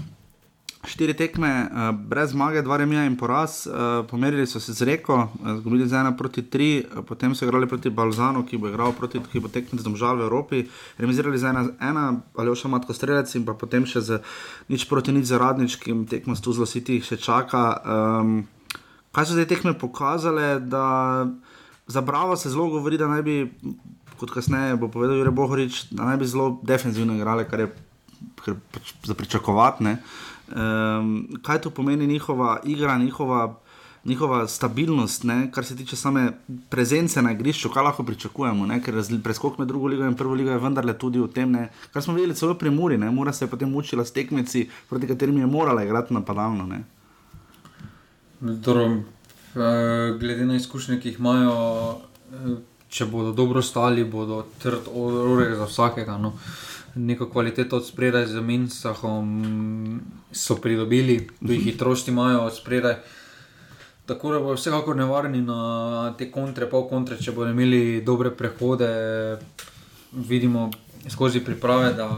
Štiri 0.84 1.14
tekme, 1.16 1.48
uh, 1.48 1.96
brez 1.96 2.34
zmage, 2.34 2.60
dva 2.62 2.76
remija 2.76 3.06
in 3.08 3.14
poraz, 3.16 3.62
uh, 3.64 4.02
pomerili 4.04 4.44
so 4.44 4.60
se 4.60 4.74
z 4.76 4.84
reko, 4.84 5.16
uh, 5.16 5.54
zgubili 5.56 5.86
za 5.88 6.02
ena 6.02 6.12
proti 6.12 6.44
tri, 6.44 6.84
uh, 6.84 7.00
potem 7.08 7.32
so 7.34 7.46
igrali 7.48 7.64
proti 7.68 7.88
Balzanu, 7.88 8.42
ki 8.44 8.60
bo 8.60 8.68
igral 8.68 8.92
proti, 8.92 9.22
ki 9.32 9.40
bo 9.40 9.48
z 9.48 9.80
domžal 9.80 10.20
v 10.20 10.28
Evropi, 10.28 10.60
remisirali 11.00 11.40
za 11.40 11.54
ena, 11.56 11.64
ena 11.80 12.20
ali 12.36 12.52
oša 12.52 12.68
matko 12.68 12.92
strelec 12.92 13.32
in 13.34 13.48
pa 13.48 13.56
potem 13.56 13.88
še 13.88 14.00
z 14.00 14.20
nič 14.68 14.84
proti 14.84 15.16
nič 15.16 15.24
za 15.24 15.40
radničkim, 15.40 16.04
tekmo 16.04 16.36
s 16.36 16.44
tu 16.44 16.52
zelo 16.52 16.68
siti, 16.68 17.00
še 17.00 17.16
čaka. 17.16 17.80
Um, 17.80 18.44
kaj 19.16 19.24
so 19.24 19.40
te 19.40 19.48
tekme 19.48 19.72
pokazale, 19.72 20.60
da 20.60 21.24
za 21.86 22.00
Bravo 22.04 22.36
se 22.36 22.52
zelo 22.52 22.68
govori, 22.68 23.00
da 23.00 23.08
naj 23.08 23.22
bi 23.22 23.50
kot 24.18 24.30
kasneje 24.30 24.76
bo 24.76 24.88
povedal 24.88 25.16
Jurek 25.16 25.34
Bohorič, 25.34 25.84
da 25.90 26.04
naj 26.04 26.16
bi 26.16 26.26
zelo 26.26 26.58
defensivno 26.62 27.16
igrali, 27.16 27.44
kar 27.50 27.60
je 27.60 27.68
pač 28.44 28.94
za 29.04 29.14
pričakovati. 29.14 29.84
Um, 29.84 31.38
kaj 31.42 31.60
to 31.60 31.70
pomeni 31.70 32.06
njihova 32.06 32.60
igra, 32.64 32.98
njihova, 32.98 33.54
njihova 34.04 34.48
stabilnost, 34.48 35.24
ne? 35.24 35.50
kar 35.52 35.64
se 35.64 35.76
tiče 35.76 35.96
same 35.96 36.32
prezence 36.68 37.22
na 37.22 37.32
igrišču, 37.32 37.68
kaj 37.68 37.82
lahko 37.82 38.04
pričakujemo, 38.04 38.66
ne? 38.66 38.82
ker 38.82 39.00
preskok 39.24 39.58
med 39.58 39.68
drugo 39.68 39.86
ligo 39.86 40.04
in 40.04 40.14
prvo 40.14 40.34
ligo 40.34 40.50
je 40.50 40.58
vendarle 40.58 40.98
tudi 40.98 41.18
v 41.18 41.28
tem, 41.32 41.52
ne? 41.52 41.68
kar 41.92 42.02
smo 42.02 42.14
videli 42.14 42.34
celo 42.34 42.54
pri 42.54 42.70
Muri, 42.70 42.98
ne? 42.98 43.10
Mura 43.10 43.32
se 43.32 43.44
je 43.44 43.50
potem 43.50 43.74
učila 43.74 44.04
s 44.04 44.12
tekmeci, 44.12 44.68
proti 44.88 45.08
katerim 45.08 45.38
je 45.38 45.46
morala 45.46 45.84
igrati 45.84 46.14
napadalno. 46.14 46.66
Ne? 46.66 46.84
Dobro, 48.40 49.00
glede 50.18 50.46
na 50.46 50.56
izkušnje, 50.56 51.00
ki 51.00 51.08
jih 51.08 51.18
imajo, 51.18 51.52
eh, 52.32 52.56
če 52.94 53.08
bodo 53.10 53.32
dobro 53.34 53.62
stali, 53.62 54.04
bodo 54.06 54.44
trd 54.62 54.86
oreg 54.94 55.56
za 55.58 55.66
vsakega. 55.66 56.14
No. 56.18 56.34
Neko 56.94 57.26
kvaliteto 57.26 57.80
od 57.80 57.86
spredaj 57.86 58.28
z 58.30 58.40
Minsahom 58.40 59.98
so 60.30 60.54
pridobili, 60.62 61.24
tudi 61.40 61.58
hitrosti 61.64 62.12
imajo 62.14 62.44
od 62.46 62.54
spredaj. 62.54 63.00
Tako 64.06 64.32
da 64.32 64.38
bodo 64.38 64.54
vsekakor 64.54 64.96
nevarni 64.96 65.42
na 65.42 66.14
te 66.18 66.30
kontre, 66.30 66.68
pol 66.70 66.86
kontre, 66.86 67.18
če 67.18 67.34
bodo 67.34 67.50
imeli 67.50 68.02
dobre 68.06 68.30
prehode. 68.30 68.88
Vidimo 70.14 70.68
skozi 71.10 71.40
priprave, 71.42 71.90
da 71.98 72.08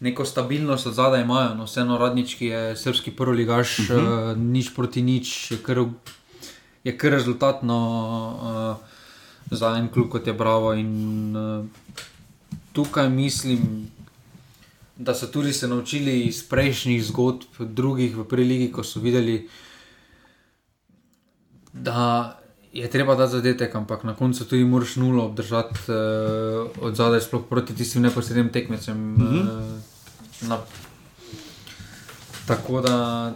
neko 0.00 0.24
stabilnost 0.24 0.86
od 0.86 0.94
zadaj 0.94 1.24
imajo. 1.24 1.56
No, 1.58 1.66
vseeno 1.66 1.98
radnički 1.98 2.52
je 2.52 2.76
srpski 2.76 3.16
prvi 3.18 3.42
ligaš, 3.42 3.78
uh 3.78 3.86
-huh. 3.86 4.30
uh, 4.30 4.38
nič 4.38 4.70
proti 4.76 5.02
nič, 5.02 5.50
je 5.50 5.58
kar, 5.58 5.82
je 6.84 6.98
kar 6.98 7.10
rezultatno 7.10 7.78
uh, 8.78 8.95
za 9.50 9.76
en 9.76 9.88
klub 9.88 10.08
kot 10.10 10.26
je 10.26 10.32
Bravo. 10.32 10.72
In 10.74 11.36
uh, 11.36 11.64
tukaj 12.72 13.08
mislim, 13.08 13.90
da 14.96 15.14
so 15.14 15.26
tudi 15.26 15.52
se 15.52 15.68
naučili 15.68 16.20
iz 16.20 16.42
prejšnjih 16.48 17.04
zgodb, 17.04 17.60
drugih 17.60 18.16
v 18.16 18.24
preligi, 18.24 18.72
ko 18.72 18.84
so 18.84 19.00
videli, 19.00 19.48
da 21.72 22.36
je 22.72 22.90
treba 22.90 23.14
da 23.14 23.26
zadetek, 23.26 23.74
ampak 23.74 24.04
na 24.04 24.14
koncu 24.14 24.44
tudi 24.44 24.64
moraš 24.64 24.96
nulo 24.96 25.24
obdržati 25.24 25.78
uh, 25.88 26.70
od 26.80 26.96
zadaj, 26.96 27.20
sploh 27.20 27.44
proti 27.48 27.74
tistim 27.74 28.02
neposrednim 28.02 28.48
tekmecem. 28.52 28.96
Mm 28.96 29.16
-hmm. 29.16 29.40
uh, 29.40 30.48
na... 30.48 30.58
Tako 32.46 32.80
da 32.80 33.34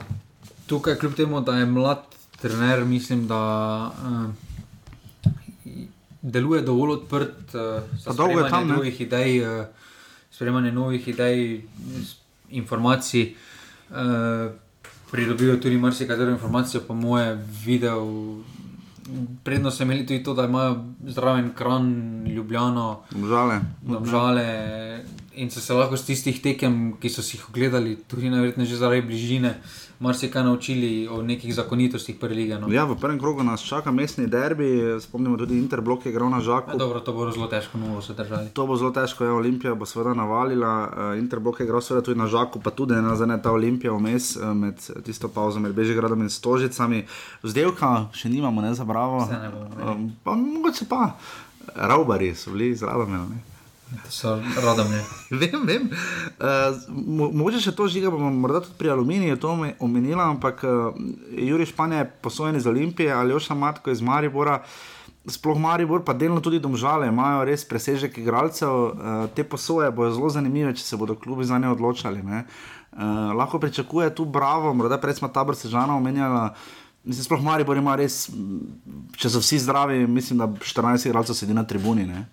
tukaj, 0.66 0.94
kljub 0.94 1.14
temu, 1.14 1.40
da 1.40 1.56
je 1.56 1.66
mlad 1.66 2.02
trener, 2.40 2.84
mislim, 2.84 3.26
da 3.28 3.40
uh, 4.02 4.49
deluje 6.22 6.62
dovolj 6.62 6.92
odprt 6.92 7.54
uh, 7.54 7.82
za 7.98 8.12
sprejemanje 8.12 8.66
novih 8.66 9.00
idej, 9.00 9.40
uh, 9.42 9.66
sprejemanje 10.30 10.72
novih 10.72 11.08
idej, 11.08 11.62
informacij. 12.50 13.34
Uh, 13.90 14.50
Pridobijo 15.10 15.56
tudi 15.56 15.78
marsikatero 15.78 16.30
informacijo, 16.30 16.84
po 16.86 16.94
moje, 16.94 17.34
video, 17.64 18.06
prednost 19.44 19.78
so 19.78 19.82
imeli 19.82 20.06
tudi 20.06 20.22
to, 20.22 20.34
da 20.34 20.44
imajo 20.44 20.84
zraven 21.06 21.50
kran, 21.54 22.24
ljubljeno, 22.26 23.02
žale. 23.28 23.60
žale. 24.10 24.46
In 25.34 25.50
so 25.50 25.60
se 25.60 25.74
lahko 25.74 25.96
z 25.96 26.04
tistih 26.04 26.42
tekem, 26.42 26.96
ki 27.00 27.08
so 27.08 27.22
si 27.22 27.36
jih 27.36 27.48
ogledali, 27.48 27.96
tudi 28.08 28.30
najverjetneje 28.30 28.70
že 28.70 28.76
zaradi 28.76 29.06
bližine, 29.06 29.54
marsikaj 30.00 30.44
naučili 30.44 31.08
o 31.08 31.22
nekih 31.22 31.54
zakonitostih 31.54 32.16
prelige. 32.16 32.58
No. 32.58 32.72
Ja, 32.72 32.84
v 32.84 32.96
prvem 32.96 33.18
krogu 33.20 33.42
nas 33.42 33.60
čaka 33.62 33.92
mestni 33.92 34.26
derbi, 34.26 34.80
spomnimo 35.00 35.36
tudi 35.36 35.58
Interblok, 35.58 36.02
ki 36.02 36.08
je 36.08 36.12
igral 36.12 36.30
na 36.30 36.40
žaku. 36.40 36.70
Ja, 36.72 36.76
dobro, 36.76 37.00
to 37.00 37.12
bo 37.12 37.28
zelo 37.30 37.46
težko, 37.46 37.78
no 37.78 38.00
se 38.02 38.16
držali. 38.16 38.48
To 38.56 38.66
bo 38.66 38.76
zelo 38.76 38.90
težko, 38.96 39.24
ja, 39.24 39.34
Olimpija 39.36 39.74
bo 39.74 39.86
seveda 39.86 40.14
navalila, 40.14 40.72
uh, 40.88 41.18
Interblok 41.18 41.60
je 41.60 41.68
igral 41.68 41.84
seveda 41.84 42.04
tudi 42.04 42.18
na 42.18 42.26
žaku, 42.26 42.64
pa 42.64 42.70
tudi 42.70 42.96
na 42.96 43.16
zadnje 43.16 43.42
ta 43.42 43.52
Olimpija 43.52 43.92
vmes 43.92 44.36
uh, 44.36 44.54
med 44.56 44.80
tisto 45.04 45.28
pauzo 45.28 45.60
med 45.60 45.76
Bežigradom 45.76 46.24
in 46.24 46.32
Stožicami. 46.32 47.04
Vzdelka 47.42 48.08
še 48.16 48.32
nimamo, 48.32 48.64
ne 48.64 48.74
za 48.74 48.88
bravo. 48.88 49.28
Ne 49.28 49.52
bomo, 49.52 49.92
um, 49.92 50.10
pa 50.24 50.32
mogoče 50.32 50.88
pa, 50.88 51.12
Raubari 51.76 52.34
so 52.34 52.56
bili 52.56 52.74
zraven. 52.74 53.49
So 54.08 54.38
radomlje. 54.64 55.02
vem, 55.40 55.66
vem. 55.66 55.90
Uh, 56.38 56.78
mo 56.90 57.30
mogoče 57.30 57.60
še 57.62 57.74
to 57.74 57.88
žiga, 57.90 58.10
bomo 58.12 58.30
morda 58.30 58.62
tudi 58.62 58.78
pri 58.78 58.92
aluminiju 58.94 59.38
to 59.40 59.50
omenila, 59.82 60.28
ampak 60.30 60.62
uh, 60.64 60.94
Juri 61.34 61.66
Španja 61.66 62.04
je 62.04 62.10
posojen 62.22 62.56
iz 62.56 62.66
Olimpije 62.66 63.12
ali 63.12 63.34
Oša 63.34 63.54
Matko 63.54 63.90
iz 63.90 64.02
Maribora. 64.02 64.62
Sploh 65.26 65.58
Maribor, 65.60 66.00
pa 66.00 66.14
delno 66.16 66.40
tudi 66.40 66.58
domžale, 66.62 67.10
imajo 67.10 67.44
res 67.44 67.66
presežek 67.68 68.18
igralcev. 68.18 68.70
Uh, 68.70 68.92
te 69.34 69.44
posoje 69.44 69.90
bodo 69.92 70.14
zelo 70.16 70.30
zanimive, 70.32 70.72
če 70.74 70.86
se 70.86 70.96
bodo 70.96 71.18
klubi 71.18 71.44
za 71.44 71.58
ne 71.58 71.68
odločali. 71.68 72.22
Ne? 72.24 72.46
Uh, 72.92 73.34
lahko 73.36 73.60
pričakuje 73.60 74.14
tu 74.14 74.24
bravo, 74.24 74.72
morda 74.74 74.98
prej 74.98 75.18
smo 75.20 75.28
tabor 75.28 75.58
sežana 75.58 75.96
omenjali. 75.96 76.50
Mislim, 77.04 77.24
sploh 77.24 77.42
Maribor 77.42 77.76
ima 77.76 77.96
res, 77.96 78.26
če 79.16 79.30
so 79.32 79.40
vsi 79.42 79.60
zdravi, 79.64 80.06
mislim, 80.06 80.40
da 80.40 80.48
14 80.48 81.08
igralcev 81.08 81.36
sedi 81.36 81.56
na 81.56 81.64
tribuni. 81.68 82.06
Ne? 82.08 82.26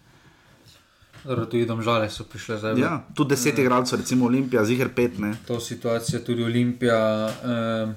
Tudi 1.28 1.66
domžale 1.68 2.10
so 2.10 2.24
prišle 2.24 2.58
zdaj. 2.58 2.80
Ja, 2.80 3.04
tudi 3.16 3.36
deset 3.36 3.60
igralcev, 3.60 4.00
recimo 4.00 4.26
Olimpija, 4.26 4.64
zihar 4.66 4.90
pet. 4.96 5.20
Ne. 5.20 5.34
To 5.48 5.60
situacijo 5.60 6.22
tudi 6.24 6.44
Olimpija. 6.44 7.00
Eh, 7.28 7.94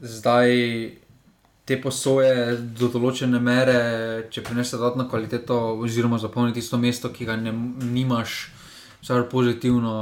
zdaj 0.00 0.50
te 1.68 1.76
posoje 1.82 2.56
do 2.78 2.88
določene 2.88 3.40
mere, 3.42 3.80
če 4.32 4.44
prinese 4.46 4.78
dodatno 4.78 5.04
kvaliteto, 5.10 5.58
oziroma 5.84 6.20
zapolni 6.22 6.54
tisto 6.56 6.78
mesto, 6.80 7.10
ki 7.12 7.26
ga 7.28 7.36
ne, 7.36 7.52
nimaš, 7.92 8.38
vse 9.02 9.18
je 9.18 9.28
pozitivno. 9.28 9.94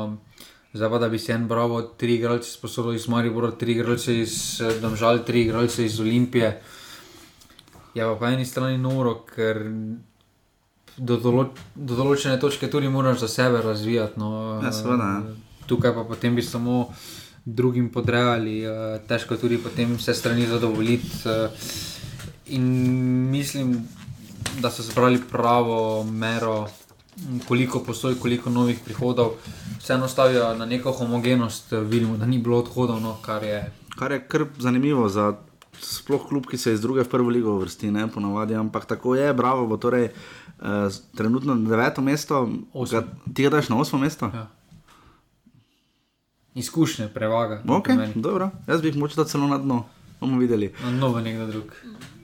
Zdaj 0.77 0.91
pa 0.93 0.99
da 1.01 1.09
bi 1.09 1.19
se 1.19 1.33
en 1.33 1.47
bravo, 1.49 1.81
tri 1.97 2.19
igralce 2.19 2.51
sposodili 2.53 3.01
iz 3.01 3.09
Maribora, 3.09 3.51
tri 3.51 3.73
igralce 3.73 4.13
iz 4.21 4.61
Domžal, 4.83 5.23
tri 5.25 5.47
igralce 5.47 5.87
iz 5.87 5.97
Olimpije. 6.01 6.51
Je 7.97 8.05
pa 8.05 8.13
po 8.21 8.29
eni 8.29 8.45
strani 8.45 8.77
noro, 8.79 9.23
ker 9.25 9.63
do, 10.97 11.17
dolo, 11.21 11.51
do 11.75 11.97
določene 11.97 12.39
točke 12.41 12.71
tudi 12.73 12.89
moraš 12.89 13.25
za 13.27 13.29
sebe 13.29 13.61
razvijati. 13.65 14.21
No. 14.21 14.61
Ja, 14.65 14.73
seveda. 14.73 15.11
Ja. 15.21 15.37
Tukaj 15.67 15.95
pa 15.95 16.05
potem 16.07 16.37
bi 16.37 16.43
samo 16.43 16.87
drugim 17.45 17.91
podrejali, 17.95 18.57
uh, 18.67 18.97
težko 19.07 19.39
tudi 19.39 19.59
potem 19.63 19.97
vse 19.99 20.15
strani 20.15 20.47
zadovoljiti. 20.51 21.23
Uh, 21.27 21.69
in 22.55 22.67
mislim, 23.31 23.77
da 24.63 24.71
so 24.71 24.83
zbrali 24.83 25.21
pravo 25.31 26.05
mero, 26.05 26.69
koliko 27.49 27.81
posoj, 27.81 28.19
koliko 28.21 28.51
novih 28.51 28.79
prihodov. 28.85 29.37
Vseeno 29.81 30.09
stavijo 30.09 30.55
na 30.55 30.67
neko 30.67 30.93
homogenost, 30.93 31.73
vidimo, 31.73 32.17
da 32.17 32.27
ni 32.27 32.39
bilo 32.39 32.59
odhodov, 32.59 33.01
no, 33.01 33.17
kar 33.23 33.43
je. 33.43 33.61
Kar 33.99 34.13
je 34.13 34.21
kar 34.29 34.45
zanimivo 34.59 35.09
za 35.09 35.35
sploh 35.81 36.29
klub, 36.29 36.47
ki 36.47 36.59
se 36.59 36.73
iz 36.73 36.81
druge 36.81 37.05
v 37.05 37.09
prvo 37.09 37.31
ligo 37.31 37.59
vrsti, 37.59 37.91
ne 37.91 38.07
ponovadi, 38.09 38.55
ampak 38.55 38.87
tako 38.87 39.15
je, 39.15 39.33
bravo. 39.35 39.67
Bo 39.67 39.77
torej, 39.77 40.11
uh, 40.59 40.93
trenutno 41.17 41.55
na 41.55 41.69
deveto 41.71 42.03
mesto, 42.03 42.47
ga, 42.91 43.05
ti 43.35 43.43
ga 43.43 43.57
daš 43.59 43.69
na 43.69 43.81
osmo 43.81 43.99
mesto. 43.99 44.31
Ja. 44.35 44.47
Izkušnje, 46.57 47.09
prevaga. 47.15 47.63
Okay, 47.67 48.13
dobro, 48.15 48.51
jaz 48.67 48.81
bi 48.81 48.89
jih 48.89 48.97
močil 48.97 49.25
celo 49.25 49.47
na 49.47 49.59
dno. 49.59 49.85
bomo 50.21 50.39
videli. 50.39 50.73
Na 50.83 50.91
novo 50.91 51.21
nekdo 51.21 51.47
drug. 51.47 51.73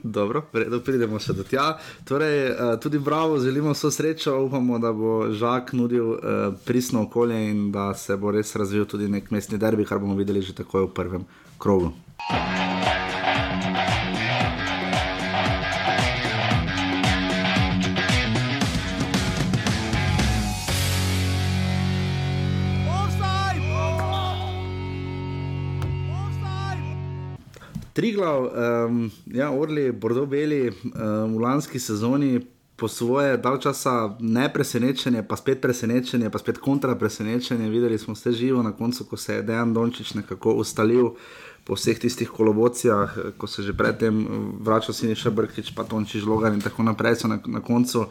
Dobro, 0.03 0.43
redo, 0.53 0.81
pridemo 0.81 1.19
še 1.23 1.35
do 1.37 1.45
tja. 1.47 1.77
Torej, 2.09 2.39
uh, 2.51 2.73
tudi 2.83 2.99
bravo, 2.99 3.39
želimo 3.39 3.71
vso 3.71 3.91
srečo, 3.91 4.35
upamo, 4.49 4.79
da 4.83 4.91
bo 4.93 5.31
Žak 5.31 5.73
nudil 5.79 6.09
uh, 6.11 6.19
pristno 6.65 7.05
okolje 7.07 7.39
in 7.51 7.71
da 7.73 7.93
se 7.95 8.17
bo 8.17 8.33
res 8.35 8.57
razvil 8.57 8.89
tudi 8.89 9.09
nek 9.09 9.31
mestni 9.31 9.59
derbi, 9.59 9.87
kar 9.87 10.03
bomo 10.03 10.19
videli 10.19 10.43
že 10.43 10.59
takoj 10.59 10.89
v 10.89 10.95
prvem 10.95 11.29
krogu. 11.59 11.93
Triglav, 27.93 28.49
um, 28.87 29.11
ja, 29.27 29.51
Orli, 29.51 29.93
Bordo 29.93 30.27
Beli 30.27 30.69
um, 30.69 31.37
v 31.37 31.41
lanski 31.41 31.79
sezoni 31.79 32.41
po 32.77 32.89
svoje 32.89 33.37
dal 33.37 33.61
časa 33.61 34.17
ne 34.21 34.49
presenečenje, 34.53 35.23
pa 35.29 35.37
spet 35.37 35.61
presenečenje, 35.61 36.31
pa 36.31 36.39
spet 36.39 36.59
kontra 36.59 36.97
presenečenje. 36.97 37.69
Videli 37.71 37.99
smo 37.99 38.15
vse 38.15 38.33
živo 38.33 38.63
na 38.63 38.73
koncu, 38.73 39.05
ko 39.05 39.17
se 39.17 39.35
je 39.35 39.43
Dejan 39.43 39.75
Dončić 39.75 40.15
nekako 40.15 40.53
ustalil 40.53 41.13
po 41.65 41.77
vseh 41.79 41.99
tistih 41.99 42.31
kolobocijah, 42.31 43.19
ko 43.39 43.47
se 43.47 43.63
že 43.63 43.73
predtem 43.73 44.27
vračal 44.61 44.95
Siniša 44.95 45.31
Brkič, 45.31 45.75
pa 45.75 45.85
Tončić 45.85 46.25
Logan 46.25 46.55
in 46.55 46.61
tako 46.61 46.83
naprej 46.83 47.17
so 47.17 47.29
na, 47.29 47.39
na 47.47 47.61
koncu 47.61 48.01
uh, 48.01 48.07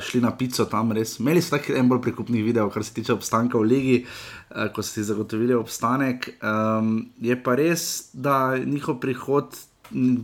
šli 0.00 0.20
na 0.20 0.30
pico 0.36 0.64
tam 0.64 0.92
res. 0.92 1.18
Imeli 1.18 1.42
so 1.42 1.56
tako 1.56 1.76
en 1.78 1.88
bolj 1.88 2.02
prikupnih 2.04 2.44
videov, 2.44 2.70
kar 2.74 2.84
se 2.84 2.94
tiče 2.94 3.14
obstanka 3.14 3.58
v 3.58 3.68
ligi, 3.68 4.00
uh, 4.04 4.68
ko 4.72 4.82
so 4.82 4.92
si 4.92 5.04
zagotovili 5.04 5.54
obstanek. 5.54 6.34
Um, 6.42 7.06
je 7.20 7.36
pa 7.42 7.56
res, 7.56 8.10
da 8.12 8.56
njihov 8.58 9.00
prihod. 9.00 9.56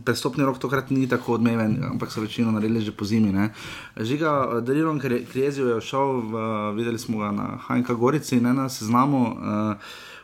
Prestopni 0.05 0.43
rok 0.43 0.57
tokrat 0.59 0.89
ni 0.91 1.05
tako 1.07 1.35
odmeven, 1.37 1.75
ampak 1.91 2.11
so 2.11 2.21
večino 2.21 2.51
naredili 2.51 2.81
že 2.81 2.91
po 2.91 3.05
zimi. 3.05 3.31
Ne. 3.31 3.51
Žiga, 3.95 4.61
Delilon 4.65 4.99
Krijezijo 4.99 5.75
je 5.75 5.81
šel, 5.85 6.17
v, 6.31 6.41
videli 6.75 6.99
smo 6.99 7.21
ga 7.21 7.29
na 7.31 7.45
Hajnka 7.67 7.93
Gorici, 7.93 8.41
ne 8.41 8.53
na 8.53 8.69
seznamu. 8.69 9.21
Uh, 9.21 9.75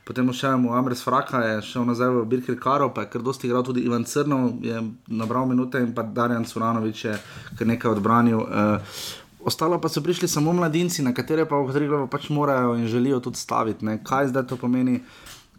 potem 0.08 0.32
še 0.32 0.54
v 0.56 0.72
Amres 0.72 1.04
Fraka, 1.04 1.44
je 1.44 1.62
šel 1.68 1.84
nazaj 1.90 2.10
v 2.16 2.26
Birkir 2.32 2.56
Karo, 2.56 2.88
pa 2.96 3.04
je 3.04 3.12
kar 3.12 3.22
dosti 3.22 3.50
igral 3.50 3.66
tudi 3.68 3.84
Ivan 3.84 4.08
Crnov, 4.08 4.64
je 4.64 4.80
nabral 5.12 5.48
minute 5.50 5.82
in 5.84 5.92
pa 5.92 6.08
Darjan 6.08 6.48
Suranovič 6.48 7.06
je 7.06 7.16
kar 7.60 7.68
nekaj 7.68 7.92
odbranil. 7.92 8.40
Uh, 8.40 8.80
ostalo 9.44 9.82
pa 9.84 9.92
so 9.92 10.00
prišli 10.00 10.28
samo 10.32 10.56
mladinci, 10.56 11.04
na 11.04 11.12
katere 11.12 11.44
pa 11.44 11.60
v 11.60 11.76
Triglavu 11.76 12.08
pač 12.08 12.30
morajo 12.32 12.78
in 12.80 12.88
želijo 12.88 13.20
tudi 13.20 13.38
staviti. 13.38 13.84
Ne. 13.86 14.00
Kaj 14.04 14.32
zdaj 14.32 14.48
to 14.48 14.56
pomeni, 14.56 15.02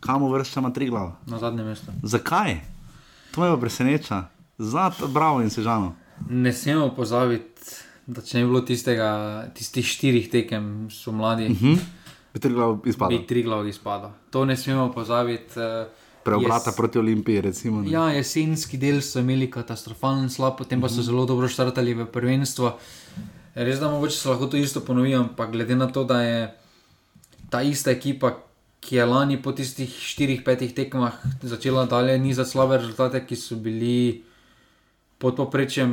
kam 0.00 0.24
uvrščamo 0.24 0.72
Triglav? 0.72 1.12
Na 1.28 1.38
zadnje 1.38 1.68
mesto. 1.68 1.92
Zakaj? 2.02 2.60
To 3.36 3.44
me 3.44 3.52
preseneča. 3.60 4.24
Zato 4.58 5.08
bravo 5.12 5.44
in 5.44 5.52
sežano. 5.52 5.92
Ne 6.28 6.52
smemo 6.52 6.88
pozabiti, 6.96 7.76
da 8.08 8.24
če 8.24 8.38
ne 8.40 8.44
bi 8.44 8.50
bilo 8.50 8.64
tistega, 8.64 9.10
tistih 9.54 9.86
štirih 9.86 10.32
tekem, 10.32 10.88
so 10.90 11.12
mladi. 11.12 11.52
Uh 11.52 11.60
-huh. 11.62 11.78
Bi 12.38 12.42
tri 12.42 12.54
glav 12.54 12.78
izpadlo. 12.86 13.18
Bi 13.18 13.26
tri 13.26 13.42
glav 13.42 13.66
izpadlo. 13.66 14.12
To 14.30 14.44
ne 14.44 14.56
smemo 14.56 14.92
pozabiti. 14.92 15.58
Uh, 15.58 16.06
preobrata 16.22 16.72
proti 16.76 16.98
Olimpiji. 16.98 17.40
Recimo, 17.40 17.82
ja, 17.86 18.08
jesenski 18.14 18.78
del 18.78 19.00
so 19.02 19.18
imeli 19.18 19.50
katastrofalen 19.50 20.30
slab, 20.30 20.54
potem 20.58 20.80
pa 20.80 20.90
so 20.92 21.02
zelo 21.02 21.26
dobro 21.26 21.48
štartali 21.50 21.96
v 21.98 22.06
prvenstvo. 22.12 22.76
Res 23.58 23.80
da 23.82 23.90
mogoče 23.90 24.14
se 24.14 24.28
lahko 24.28 24.46
to 24.46 24.56
isto 24.56 24.84
ponovi, 24.86 25.16
ampak 25.18 25.50
glede 25.50 25.76
na 25.76 25.88
to, 25.90 26.04
da 26.04 26.22
je 26.22 26.38
ta 27.50 27.62
ista 27.66 27.90
ekipa, 27.90 28.36
ki 28.80 29.00
je 29.00 29.06
lani 29.08 29.40
po 29.42 29.50
tistih 29.52 29.90
4-5 29.90 30.70
tekmah 30.76 31.18
začela 31.42 31.82
dalje 31.90 32.18
nizati 32.22 32.54
slabe 32.54 32.78
rezultate, 32.78 33.24
ki 33.26 33.36
so 33.36 33.58
bili 33.58 34.22
pod 35.18 35.34
poprečjem 35.34 35.90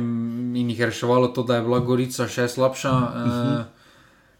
in 0.54 0.70
jih 0.70 0.86
reševalo 0.86 1.32
to, 1.34 1.42
da 1.42 1.58
je 1.58 1.66
bila 1.66 1.80
Gorica 1.82 2.28
še 2.30 2.46
slabša. 2.48 2.92
Uh 2.92 3.02
-huh. 3.02 3.64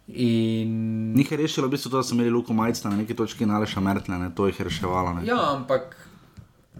In... 0.08 1.12
Njih 1.12 1.30
je 1.32 1.36
rešilo, 1.36 1.66
v 1.66 1.70
bistvu, 1.70 1.90
to, 1.90 1.96
da 1.96 2.02
so 2.02 2.14
imeli 2.14 2.30
Luko 2.30 2.52
Majca 2.52 2.90
na 2.90 2.96
neki 2.96 3.14
točki 3.14 3.46
naleša 3.46 3.80
Mertne, 3.80 4.18
ne? 4.18 4.30
to 4.34 4.46
jih 4.46 4.60
je 4.60 4.64
reševalo. 4.64 5.14
Ne? 5.14 5.26
Ja, 5.26 5.38
ampak. 5.56 5.96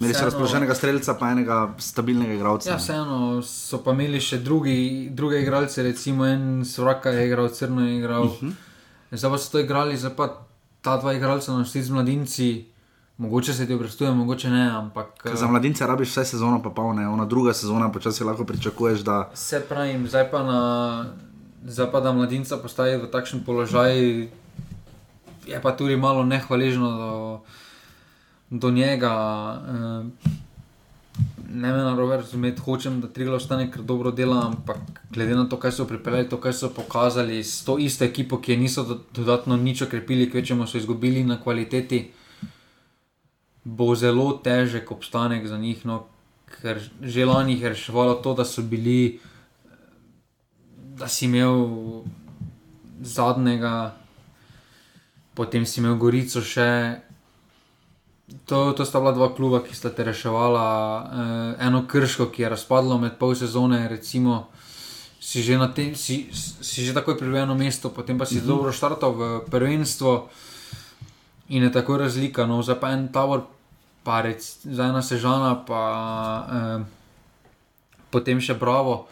Imeli 0.00 0.14
so 0.14 0.24
razpoloženega 0.24 0.74
streljca, 0.74 1.14
pa 1.14 1.30
enega 1.32 1.74
stabilnega 1.78 2.34
igralca. 2.34 2.70
Ja, 2.70 2.76
vseeno 2.76 3.42
so 3.42 3.80
pa 3.82 3.96
imeli 3.96 4.20
še 4.20 4.38
drugi, 4.44 5.08
druge 5.10 5.40
igralce, 5.42 5.82
recimo 5.82 6.26
en 6.28 6.64
Svraka 6.64 7.10
je 7.16 7.26
igral, 7.26 7.48
Crno 7.48 7.86
je 7.86 7.98
igral. 7.98 8.22
Uh 8.22 8.42
mhm. 8.42 8.52
-huh. 8.52 9.18
Zdaj 9.18 9.30
pa 9.30 9.38
so 9.38 9.52
to 9.52 9.58
igrali, 9.58 9.96
zdaj 9.96 10.16
pa 10.16 10.46
ta 10.80 10.96
dva 10.96 11.12
igralca, 11.12 11.52
no, 11.52 11.64
s 11.64 11.90
mladinci. 11.90 12.66
Mogoče 13.18 13.54
se 13.54 13.66
ti 13.66 13.74
obrestuje, 13.74 14.10
mogoče 14.10 14.50
ne. 14.50 14.70
Ampak, 14.70 15.26
za 15.34 15.46
mladince 15.46 15.86
rabiš 15.86 16.10
vse 16.10 16.24
sezono, 16.24 16.62
pa 16.62 16.70
polne, 16.70 17.08
ona 17.08 17.24
druga 17.24 17.52
sezona, 17.52 17.92
počasi 17.92 18.24
lahko 18.24 18.44
pričakuješ. 18.44 19.00
Da... 19.00 19.30
Se 19.34 19.60
pravi, 19.68 20.08
zdaj 20.08 20.30
pa 20.30 20.42
na 20.42 20.60
zdaj 21.66 21.90
pa 21.92 22.00
da 22.00 22.12
mladinca 22.12 22.56
postavi 22.56 22.96
v 22.96 23.10
takšen 23.10 23.42
položaj, 23.44 23.98
je 25.46 25.58
pa 25.62 25.72
tudi 25.76 25.96
malo 25.96 26.24
nehvaležno 26.24 26.90
do, 26.90 27.12
do 28.50 28.70
njega. 28.70 29.14
Eh, 29.68 30.34
ne 31.50 31.72
me 31.72 31.78
narobe 31.78 32.16
razumeti, 32.16 32.60
hočem, 32.60 33.00
da 33.00 33.08
Triglav 33.08 33.36
ostane, 33.36 33.70
ker 33.72 33.82
dobro 33.82 34.10
dela, 34.10 34.46
ampak 34.46 34.78
glede 35.10 35.34
na 35.34 35.46
to, 35.48 35.56
kaj 35.56 35.72
so 35.72 35.86
pripeljali, 35.88 36.28
to, 36.28 36.40
kaj 36.40 36.52
so 36.52 36.70
pokazali 36.70 37.44
s 37.44 37.64
to 37.64 37.78
isto 37.78 38.04
ekipo, 38.04 38.40
ki 38.40 38.52
je 38.52 38.58
niso 38.58 38.84
dodatno 39.14 39.56
nič 39.56 39.82
okrepili, 39.82 40.30
kvečemo 40.30 40.66
so 40.66 40.78
izgubili 40.78 41.24
na 41.24 41.40
kvaliteti, 41.40 42.10
bo 43.64 43.94
zelo 43.94 44.32
težek 44.44 44.90
obstanek 44.92 45.46
za 45.46 45.58
njih, 45.58 45.86
no, 45.86 46.04
ker 46.60 46.78
že 47.02 47.24
lani 47.24 47.60
je 47.60 47.68
reševalo 47.68 48.14
to, 48.22 48.34
da 48.34 48.44
so 48.44 48.62
bili 48.62 49.18
da 50.96 51.08
si 51.08 51.24
imel 51.24 52.02
zadnjega, 53.00 53.94
potem 55.34 55.66
si 55.66 55.80
imel 55.80 55.96
Gorico 56.00 56.40
še. 56.40 56.68
To, 58.48 58.72
to 58.74 58.82
sta 58.82 58.98
bila 58.98 59.12
dva 59.14 59.28
kluba, 59.36 59.60
ki 59.62 59.76
sta 59.76 59.92
te 59.94 60.02
reševala. 60.06 60.66
Eh, 60.66 61.66
eno 61.68 61.84
krško, 61.86 62.30
ki 62.32 62.42
je 62.42 62.52
razpadlo 62.56 62.98
med 62.98 63.20
pol 63.20 63.36
sezone, 63.38 63.84
recimo, 63.92 64.48
si 65.20 65.42
že, 65.42 65.58
tem, 65.74 65.94
si, 65.94 66.30
si 66.32 66.86
že 66.86 66.96
takoj 66.96 67.18
privedel 67.18 67.54
mesto, 67.54 67.90
potem 67.90 68.18
pa 68.18 68.26
si 68.26 68.38
uh 68.38 68.42
mhm. 68.42 68.44
-huh. 68.44 68.50
dobro 68.56 68.72
štartal 68.72 69.12
v 69.12 69.22
prvenstvo 69.50 70.28
in 71.48 71.62
je 71.62 71.72
tako 71.72 71.96
razlika. 71.96 72.46
No, 72.46 72.62
za 72.62 72.74
pa 72.74 72.90
en 72.90 73.08
tabor, 73.08 73.46
pa 74.02 74.22
rec, 74.22 74.42
za 74.64 74.84
ena 74.86 75.02
sežana, 75.02 75.54
pa 75.66 75.82
eh, 76.50 76.84
potem 78.10 78.40
še 78.40 78.54
bravo. 78.54 79.06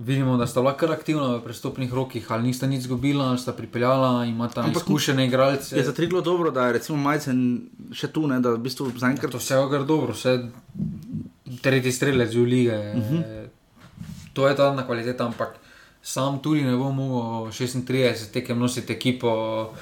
Vidimo, 0.00 0.36
da 0.36 0.46
sta 0.46 0.60
bila 0.60 0.72
kar 0.76 0.92
aktivna 0.92 1.34
v 1.36 1.42
prestopnih 1.44 1.92
rokih, 1.92 2.24
ali 2.32 2.48
nista 2.48 2.66
nič 2.66 2.86
izgubila, 2.86 3.26
ali 3.28 3.38
sta 3.38 3.52
pripeljala 3.52 4.24
in 4.24 4.30
ima 4.32 4.48
tam 4.48 4.70
izkušene 4.70 5.26
igralce. 5.26 5.76
Je 5.76 5.84
za 5.84 5.92
triglo 5.92 6.20
dobro, 6.20 6.50
da 6.50 6.66
je 6.66 6.72
recimo 6.72 6.98
majcen 6.98 7.42
še 7.92 8.08
tu, 8.08 8.24
ne, 8.26 8.40
da 8.40 8.54
v 8.54 8.62
bistvu 8.64 8.88
zaenkrat. 8.96 9.28
Ja, 9.28 9.32
to 9.36 9.42
vse 9.42 9.58
je 9.58 9.66
kar 9.70 9.84
dobro, 9.84 10.16
vse 10.16 10.48
tretji 11.60 11.92
strelec 11.92 12.32
v 12.34 12.44
lige. 12.44 12.78
Uh 12.78 12.96
mhm. 12.96 13.16
-huh. 13.16 13.48
To 14.32 14.48
je 14.48 14.56
ta 14.56 14.72
na 14.74 14.86
kvaliteta, 14.86 15.26
ampak 15.26 15.58
sam 16.02 16.38
tudi 16.38 16.62
ne 16.64 16.76
bom 16.76 16.96
mogel 16.96 17.52
36 17.52 18.32
tekem 18.32 18.58
nositi 18.58 18.92
ekipo. 18.92 19.74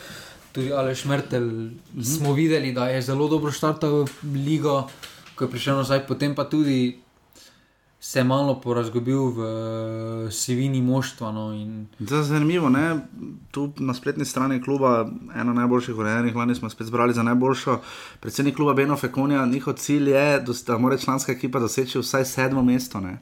Tudi 0.53 0.73
Aleš 0.73 1.05
Mertel 1.05 1.45
uh 1.45 1.53
mhm. 1.53 1.79
-huh. 1.95 2.19
smo 2.19 2.33
videli, 2.33 2.73
da 2.73 2.89
je 2.89 3.03
zelo 3.03 3.29
dobro 3.29 3.53
štartal 3.53 4.05
v 4.23 4.35
ligo, 4.35 4.89
ko 5.35 5.45
je 5.45 5.51
prišel 5.51 5.77
nazaj, 5.77 6.07
potem 6.07 6.35
pa 6.35 6.45
tudi 6.45 6.99
se 8.01 8.25
malo 8.25 8.61
porazgobil 8.61 9.19
v 9.19 9.39
uh, 9.39 10.33
sivini 10.33 10.83
moštva. 10.83 11.33
No, 11.33 11.53
in... 11.53 11.87
Zanimivo 11.99 12.69
je, 12.69 13.01
tu 13.51 13.73
na 13.77 13.95
spletni 13.95 14.25
strani 14.25 14.63
kluba, 14.63 15.11
ena 15.35 15.53
najboljših 15.53 15.99
urejenih, 15.99 16.37
lani 16.37 16.55
smo 16.55 16.71
spet 16.71 16.87
zbrali 16.87 17.15
za 17.15 17.23
najboljšo. 17.23 17.81
Predsednik 18.21 18.57
kluba 18.57 18.75
Beno 18.75 18.97
Fekonija, 18.97 19.47
njihov 19.47 19.75
cilj 19.75 20.11
je, 20.11 20.45
da 20.67 20.79
mora 20.79 20.97
članska 20.97 21.33
ekipa 21.33 21.59
doseči 21.59 21.99
vsaj 21.99 22.25
sedmo 22.25 22.63
mesto. 22.63 23.01
Ne. 23.01 23.19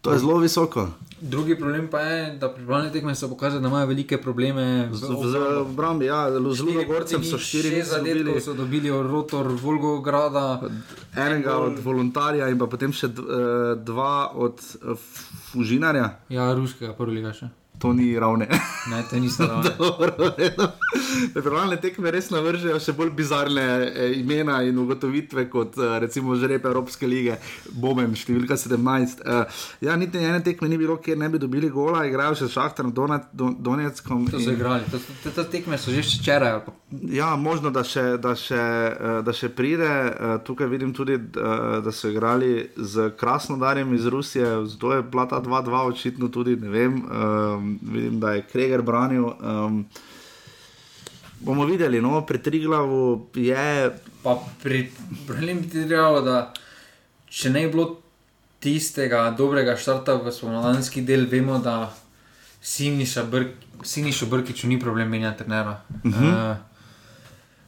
To 0.00 0.12
je 0.12 0.18
zelo 0.18 0.38
visoko. 0.38 0.88
Drugi 1.20 1.58
problem 1.58 1.88
pa 1.88 2.00
je, 2.00 2.36
da 2.36 2.48
pripravljeni 2.48 2.92
tekme 2.92 3.14
so 3.14 3.28
pokazali, 3.28 3.62
da 3.62 3.68
imajo 3.68 3.86
velike 3.86 4.18
probleme 4.18 4.88
z 4.92 5.04
obrambo. 5.60 6.04
Ja, 6.04 6.30
zelo 6.30 6.54
zelo 6.54 6.84
gorcem 6.84 7.24
so 7.24 7.38
štiri 7.38 7.82
zadetke, 7.82 8.34
ki 8.34 8.40
so 8.40 8.54
dobili 8.54 8.90
od 8.90 9.06
rotor 9.06 9.46
Volgograda. 9.62 10.62
Enega 11.16 11.58
od 11.58 11.78
voluntarja 11.84 12.48
in 12.48 12.58
pa 12.58 12.66
potem 12.66 12.92
še 12.92 13.06
eh, 13.06 13.12
dva 13.76 14.30
od 14.34 14.64
uh, 14.82 14.96
Fužinarja. 15.52 16.16
Ja, 16.28 16.54
ruskega, 16.54 16.94
prvi 16.96 17.20
ga 17.20 17.36
še 17.36 17.50
to 17.80 17.92
ni 17.92 18.18
ravne. 18.18 18.46
Ne, 18.90 19.02
to 19.10 19.16
ni 19.16 19.28
ravne. 19.38 20.68
Pripravljene 21.34 21.80
tekme 21.80 22.10
res 22.12 22.28
navržejo 22.30 22.78
še 22.82 22.92
bolj 22.96 23.12
bizarne 23.16 23.64
eh, 23.64 24.14
imena 24.20 24.60
in 24.68 24.78
ugotovitve 24.78 25.46
kot 25.52 25.78
eh, 25.80 25.96
recimo 26.04 26.36
žrebe 26.36 26.68
Evropske 26.68 27.08
lige, 27.08 27.38
Bomen, 27.72 28.12
številka 28.18 28.58
17. 28.60 29.24
Eh, 29.24 29.62
ja, 29.86 29.96
niti 30.00 30.20
ene 30.20 30.42
tekme 30.44 30.68
ni 30.68 30.78
bilo, 30.80 30.98
kjer 31.00 31.18
ne 31.20 31.30
bi 31.32 31.40
dobili 31.40 31.70
gola, 31.72 32.04
igrajo 32.08 32.36
še 32.42 32.50
šahtar 32.52 32.90
na 32.90 33.20
Donetskom. 33.32 34.28
To 34.30 34.42
so 34.42 34.52
igrali, 34.52 34.84
to, 34.92 35.00
to, 35.24 35.34
to 35.38 35.46
tekme 35.52 35.80
so 35.80 35.94
že 35.94 36.04
včeraj. 36.04 36.60
Ja, 37.14 37.32
možno, 37.40 37.70
da 37.72 37.84
še, 37.86 38.18
da, 38.20 38.34
še, 38.36 38.60
da 39.24 39.32
še 39.36 39.52
pride. 39.54 39.88
Tukaj 40.46 40.68
vidim 40.70 40.90
tudi, 40.96 41.16
da 41.30 41.92
so 41.94 42.10
igrali 42.10 42.66
z 42.76 43.12
Krasnodarjem 43.18 43.94
iz 43.94 44.08
Rusije, 44.10 44.48
zato 44.72 44.96
je 44.96 45.04
bila 45.06 45.28
ta 45.30 45.38
2-2 45.42 45.84
očitno 45.92 46.28
tudi, 46.34 46.56
ne 46.58 46.72
vem. 46.72 46.98
Um, 47.06 47.69
vidim, 47.82 48.20
da 48.20 48.32
je 48.32 48.46
Kreger 48.52 48.82
branil. 48.82 49.24
Um, 49.24 49.84
bomo 51.40 51.64
videli, 51.64 52.00
no, 52.00 52.22
pri 52.26 52.42
Triglavu 52.42 53.26
je. 53.34 53.90
Pa 54.22 54.36
pri 54.62 54.90
Brnilju 55.26 55.60
bi 55.60 55.82
rekel, 55.82 56.22
da 56.24 56.52
če 57.28 57.50
ne 57.50 57.66
bi 57.66 57.72
bilo 57.72 57.88
tistega 58.60 59.30
dobrega 59.38 59.76
štarta 59.76 60.18
v 60.20 60.32
spomladanski 60.32 61.04
del, 61.06 61.26
vemo, 61.30 61.58
da 61.58 61.92
Siniša 62.60 64.26
Brkič 64.30 64.64
ni 64.68 64.80
problem 64.80 65.08
menjati 65.08 65.44
trenera. 65.44 65.80
Uh 66.04 66.12
-huh. 66.12 66.52
uh, 66.52 66.56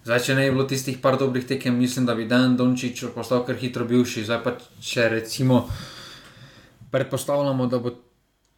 Zdaj, 0.02 0.18
če 0.26 0.34
ne 0.34 0.44
bi 0.48 0.54
bilo 0.56 0.64
tistih 0.66 0.96
par 0.98 1.14
dobrih 1.18 1.44
tekem, 1.46 1.76
mislim, 1.78 2.06
da 2.06 2.14
bi 2.18 2.26
Dan 2.26 2.56
Dončić 2.56 3.04
postal 3.14 3.44
kar 3.46 3.54
hitro 3.56 3.84
bivši. 3.86 4.24
Zdaj 4.26 4.40
pa 4.42 4.56
če 4.82 5.08
recimo 5.08 5.68
predpostavljamo, 6.90 7.66
da 7.66 7.78
bo 7.78 7.94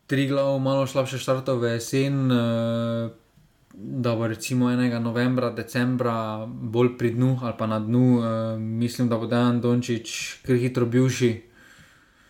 tri 0.07 0.29
glav, 0.29 0.59
malo 0.59 0.87
slabše 0.87 1.19
štartov 1.19 1.61
v 1.61 1.77
jesen, 1.77 2.31
uh, 2.31 3.11
da 3.75 4.15
bo 4.15 4.27
recimo 4.27 4.71
1. 4.71 4.99
novembra, 5.01 5.51
decembra 5.51 6.47
bolj 6.47 6.95
pri 6.99 7.11
dnu 7.11 7.39
ali 7.43 7.55
pa 7.59 7.67
na 7.67 7.81
dnu, 7.81 8.19
uh, 8.19 8.25
mislim, 8.59 9.09
da 9.09 9.19
bo 9.19 9.27
Dan 9.27 9.61
Dončić 9.61 10.43
kar 10.47 10.57
hitro 10.57 10.87
bivši. 10.87 11.43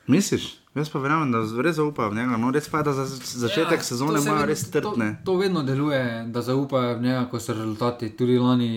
Misliš? 0.07 0.65
Jaz 0.75 0.91
pa 0.91 0.99
verjamem, 0.99 1.31
da 1.31 1.63
res 1.63 1.77
zaupajo 1.77 2.11
v 2.11 2.17
njega. 2.19 2.37
No, 2.37 2.51
res 2.51 2.67
pa 2.69 2.81
je, 2.81 2.85
da 2.89 2.93
za 2.93 3.05
začetek 3.47 3.79
ja, 3.79 3.87
sezone 3.87 4.19
imajo 4.19 4.47
res 4.51 4.65
trdne. 4.75 5.13
To, 5.23 5.33
to 5.33 5.39
vedno 5.39 5.63
deluje, 5.63 6.25
da 6.35 6.43
zaupajo 6.43 6.97
v 6.99 7.03
njega, 7.03 7.29
ko 7.31 7.39
so 7.41 7.55
rezultati. 7.55 8.11
Tudi 8.19 8.39
lani 8.43 8.73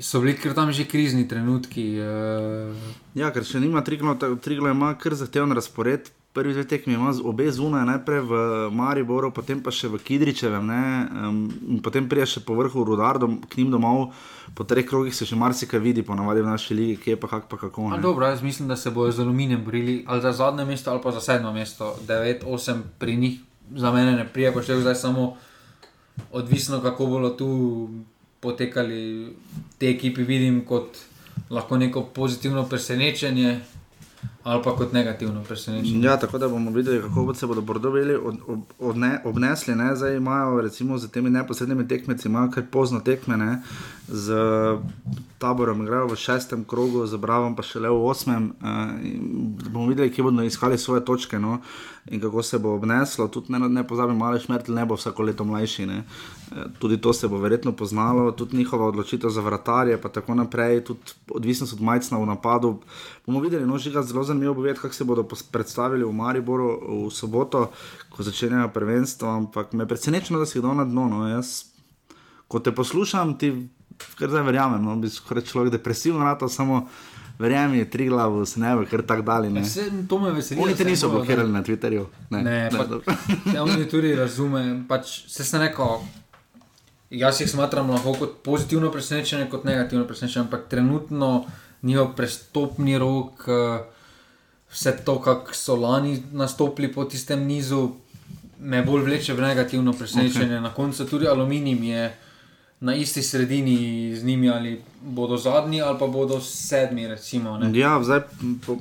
so 0.00 0.20
bili 0.22 0.36
kar 0.38 0.54
tam 0.54 0.72
že 0.72 0.86
krizni 0.86 1.26
trenutki. 1.28 1.98
Uh... 1.98 2.94
Ja, 3.18 3.32
ker 3.34 3.42
še 3.42 3.58
nima 3.60 3.82
trigla, 3.82 4.14
trigla 4.38 4.70
ima 4.70 4.94
kar 4.98 5.18
zahteven 5.18 5.52
razpored 5.52 6.12
prvi 6.34 6.52
dve 6.52 6.64
tekmi 6.68 6.94
ima 6.94 7.14
obe 7.24 7.46
zunaj, 7.52 7.84
najprej 7.86 8.20
v 8.20 8.32
Mariboru, 8.74 9.30
potem 9.30 9.62
pa 9.62 9.70
še 9.70 9.86
v 9.88 10.00
Kidričevem, 10.02 10.66
um, 10.66 11.38
in 11.70 11.78
potem 11.78 12.08
prije 12.10 12.26
še 12.26 12.40
po 12.42 12.56
vrhu 12.58 12.82
Rudardom, 12.84 13.38
k 13.46 13.62
njim 13.62 13.70
domov. 13.70 14.10
Po 14.58 14.66
treh 14.66 14.82
krogih 14.86 15.14
se 15.14 15.26
še 15.30 15.38
marsikaj 15.38 15.78
vidi, 15.78 16.02
ponavadi 16.02 16.42
v 16.42 16.50
naši 16.50 16.74
ligi, 16.74 16.96
kje 17.06 17.16
pa 17.22 17.30
kak 17.30 17.46
pa 17.46 17.58
kako. 17.60 17.94
Dobro, 18.02 18.26
jaz 18.26 18.42
mislim, 18.42 18.66
da 18.68 18.76
se 18.76 18.90
bojo 18.90 19.14
z 19.14 19.22
aluminijem 19.22 19.62
borili 19.64 20.02
ali 20.06 20.22
za 20.22 20.32
zadnje 20.34 20.66
mesto 20.66 20.90
ali 20.90 21.02
pa 21.02 21.14
za 21.14 21.22
sedmo 21.22 21.52
mesto. 21.54 21.94
9-8 22.08 22.82
pri 22.98 23.16
njih 23.16 23.38
za 23.78 23.94
mene 23.94 24.18
ne 24.18 24.26
prije, 24.26 24.50
pa 24.52 24.62
še 24.62 24.80
zdaj 24.82 24.98
samo 24.98 25.36
odvisno, 26.34 26.82
kako 26.82 27.06
bodo 27.06 27.30
tu 27.38 27.50
potekali 28.42 29.30
te 29.78 29.88
ekipi, 29.94 30.26
vidim 30.26 30.64
kot 30.66 30.98
lahko 31.50 31.78
neko 31.78 32.02
pozitivno 32.14 32.66
presenečenje 32.68 33.60
ali 34.44 34.62
pa 34.62 34.76
kot 34.76 34.92
negativno 34.92 35.42
presenečenje. 35.44 36.06
Ja, 36.06 36.16
tako 36.16 36.38
da 36.38 36.48
bomo 36.48 36.70
videli, 36.70 37.02
kako 37.02 37.34
se 37.34 37.46
bodo 37.46 37.60
bordovili 37.60 38.14
od, 38.14 38.36
od, 38.46 38.58
od 38.78 38.96
ne, 38.96 39.20
obnesli. 39.24 39.74
Ne? 39.74 39.96
Zdaj 39.96 40.16
imajo, 40.16 40.60
recimo, 40.60 40.98
z 40.98 41.08
temi 41.08 41.30
neposrednimi 41.30 41.88
tekmeci, 41.88 42.28
imajo 42.28 42.50
kar 42.50 42.64
pozno 42.70 43.00
tekme. 43.00 43.36
Ne? 43.36 43.62
Z 44.08 44.34
taborom 45.38 45.82
igrajo 45.82 46.06
v 46.06 46.16
šestem 46.16 46.64
krogu, 46.64 47.06
z 47.06 47.16
Bravom 47.16 47.56
pa 47.56 47.64
še 47.64 47.80
le 47.80 47.88
v 47.88 48.04
osmem. 48.04 48.52
Uh, 48.60 48.92
bomo 49.72 49.88
videli, 49.88 50.12
kje 50.12 50.28
bodo 50.28 50.44
iskali 50.44 50.78
svoje 50.78 51.04
točke 51.04 51.40
no? 51.40 51.60
in 52.12 52.20
kako 52.20 52.42
se 52.42 52.58
bo 52.58 52.74
obneslo. 52.76 53.28
Tudi 53.32 53.52
ne, 53.52 53.58
ne 53.68 53.86
pozabim, 53.86 54.16
malo 54.16 54.36
šmrtelj 54.36 54.76
ne 54.76 54.84
bo 54.84 55.00
vsako 55.00 55.24
leto 55.24 55.44
mlajši. 55.48 55.86
Ne? 55.88 56.04
Uh, 56.52 56.68
tudi 56.78 57.00
to 57.00 57.12
se 57.16 57.28
bo 57.28 57.40
verjetno 57.40 57.72
poznalo, 57.72 58.28
tudi 58.32 58.60
njihova 58.60 58.92
odločitev 58.92 59.32
za 59.32 59.40
vratarje, 59.40 59.96
pa 60.00 60.12
tako 60.12 60.36
naprej, 60.36 60.84
tudi 60.84 61.16
odvisnost 61.32 61.72
od 61.72 61.80
majcna 61.80 62.20
v 62.20 62.28
napadu. 62.28 62.76
Bomo 63.24 63.40
videli, 63.40 63.64
no, 63.64 63.80
žiga 63.80 64.02
zelo 64.04 64.20
zanimivo 64.20 64.33
bo 64.40 64.62
videti, 64.62 64.80
kako 64.80 64.94
se 64.94 65.04
bodo 65.04 65.24
predstavili 65.52 66.04
v 66.04 66.12
Mariboru 66.12 66.68
v 67.06 67.10
soboto, 67.10 67.70
ko 68.10 68.22
začenjajo 68.22 68.68
prvenstvo. 68.74 69.28
Ampak 69.28 69.72
me 69.72 69.86
preseneča, 69.86 70.38
da 70.38 70.46
si 70.46 70.58
kdo 70.58 70.74
na 70.74 70.84
dno. 70.84 71.08
No. 71.08 71.28
Jaz, 71.28 71.64
ko 72.48 72.60
te 72.60 72.74
poslušam, 72.74 73.38
ti 73.38 73.68
kar 74.18 74.28
zdaj 74.28 74.42
verjamem, 74.42 74.84
no, 74.84 74.96
bi 74.96 75.10
skoraj 75.10 75.44
človek 75.44 75.72
depresiven, 75.78 76.22
rado 76.22 76.48
samo. 76.48 76.86
Verjamem, 77.38 77.80
je 77.80 77.90
tri 77.90 78.06
glavo, 78.06 78.44
se 78.46 78.60
ne 78.60 78.76
ve, 78.76 78.84
ker 78.86 79.02
tako 79.02 79.22
dalje. 79.26 79.48
Vse 79.60 79.88
to 80.08 80.18
me 80.22 80.30
veseli. 80.30 80.60
Oni 80.62 80.74
te 80.78 80.84
niso 80.84 81.08
blokirali 81.10 81.50
na 81.50 81.64
Twitterju. 81.66 82.04
Ne, 82.30 82.42
ne, 82.42 82.58
ne 82.70 82.70
pa, 82.70 83.16
ja, 83.54 83.64
oni 83.64 83.88
tudi 83.90 84.14
razumem. 84.14 84.84
Pač, 84.86 85.24
se 85.26 85.42
sem 85.44 85.58
rekel, 85.64 85.98
jaz 87.10 87.40
jih 87.40 87.50
smatram 87.50 87.90
lahko 87.90 88.14
kot 88.20 88.38
pozitivno 88.46 88.92
presenečenje, 88.94 89.48
kot 89.50 89.66
negativno 89.66 90.06
presenečenje, 90.06 90.44
ampak 90.44 90.68
trenutno 90.70 91.32
njihov 91.82 92.14
prestopni 92.16 92.98
rok, 92.98 93.48
eh, 93.48 93.82
vse 94.74 94.96
to, 95.04 95.20
kako 95.20 95.54
so 95.54 95.76
lani 95.76 96.22
nastopili 96.32 96.92
po 96.92 97.04
tistem 97.04 97.46
nizu, 97.46 97.88
me 98.58 98.82
bolj 98.82 99.02
vleče 99.02 99.34
v 99.34 99.40
negativno 99.40 99.92
presenečenje. 99.92 100.56
Okay. 100.56 100.62
Na 100.62 100.74
koncu 100.74 101.06
tudi 101.06 101.28
aluminij 101.28 101.88
je 101.88 102.16
na 102.80 102.94
isti 102.94 103.22
sredini 103.22 104.16
z 104.16 104.24
njimi, 104.24 104.50
ali 104.50 104.82
bodo 105.02 105.36
zadnji, 105.36 105.82
ali 105.82 105.98
pa 105.98 106.06
bodo 106.06 106.40
sedmi. 106.40 107.06
Recimo, 107.06 107.58
ja, 107.72 108.02
zdaj 108.02 108.20
po, 108.66 108.76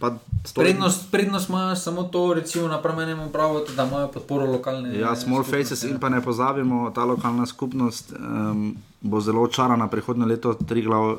pa. 0.00 0.16
Prednost, 0.54 1.10
prednost 1.10 1.48
imajo 1.48 1.76
samo 1.76 2.02
to, 2.02 2.34
recimo, 2.34 2.68
na 2.68 2.82
premenem 2.82 3.28
pravu, 3.32 3.60
da 3.76 3.84
imajo 3.84 4.08
podporo 4.08 4.46
lokalne. 4.46 4.98
Ja, 4.98 5.16
small 5.16 5.42
faces 5.42 5.84
ja. 5.84 5.90
in 5.90 6.00
pa 6.00 6.08
ne 6.08 6.20
pozabimo, 6.20 6.90
ta 6.90 7.04
lokalna 7.04 7.46
skupnost 7.46 8.12
um, 8.12 8.76
bo 9.00 9.20
zelo 9.20 9.42
očarana 9.42 9.88
prihodnje 9.88 10.26
leto, 10.26 10.54
tri 10.54 10.82
glav 10.82 11.10
uh, 11.10 11.18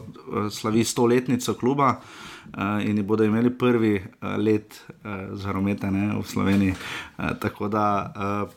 slavi 0.52 0.84
stoletnico 0.84 1.54
kluba. 1.54 1.90
Uh, 1.90 2.35
in 2.84 3.08
bodo 3.08 3.24
imeli 3.24 3.50
prvi 3.58 3.96
uh, 3.96 4.36
let 4.38 4.82
uh, 4.90 5.38
za 5.38 5.52
romete 5.52 5.88
v 5.90 6.24
Sloveniji. 6.24 6.72
Uh, 7.18 7.26
tako 7.40 7.68
da 7.68 8.14
uh, 8.46 8.54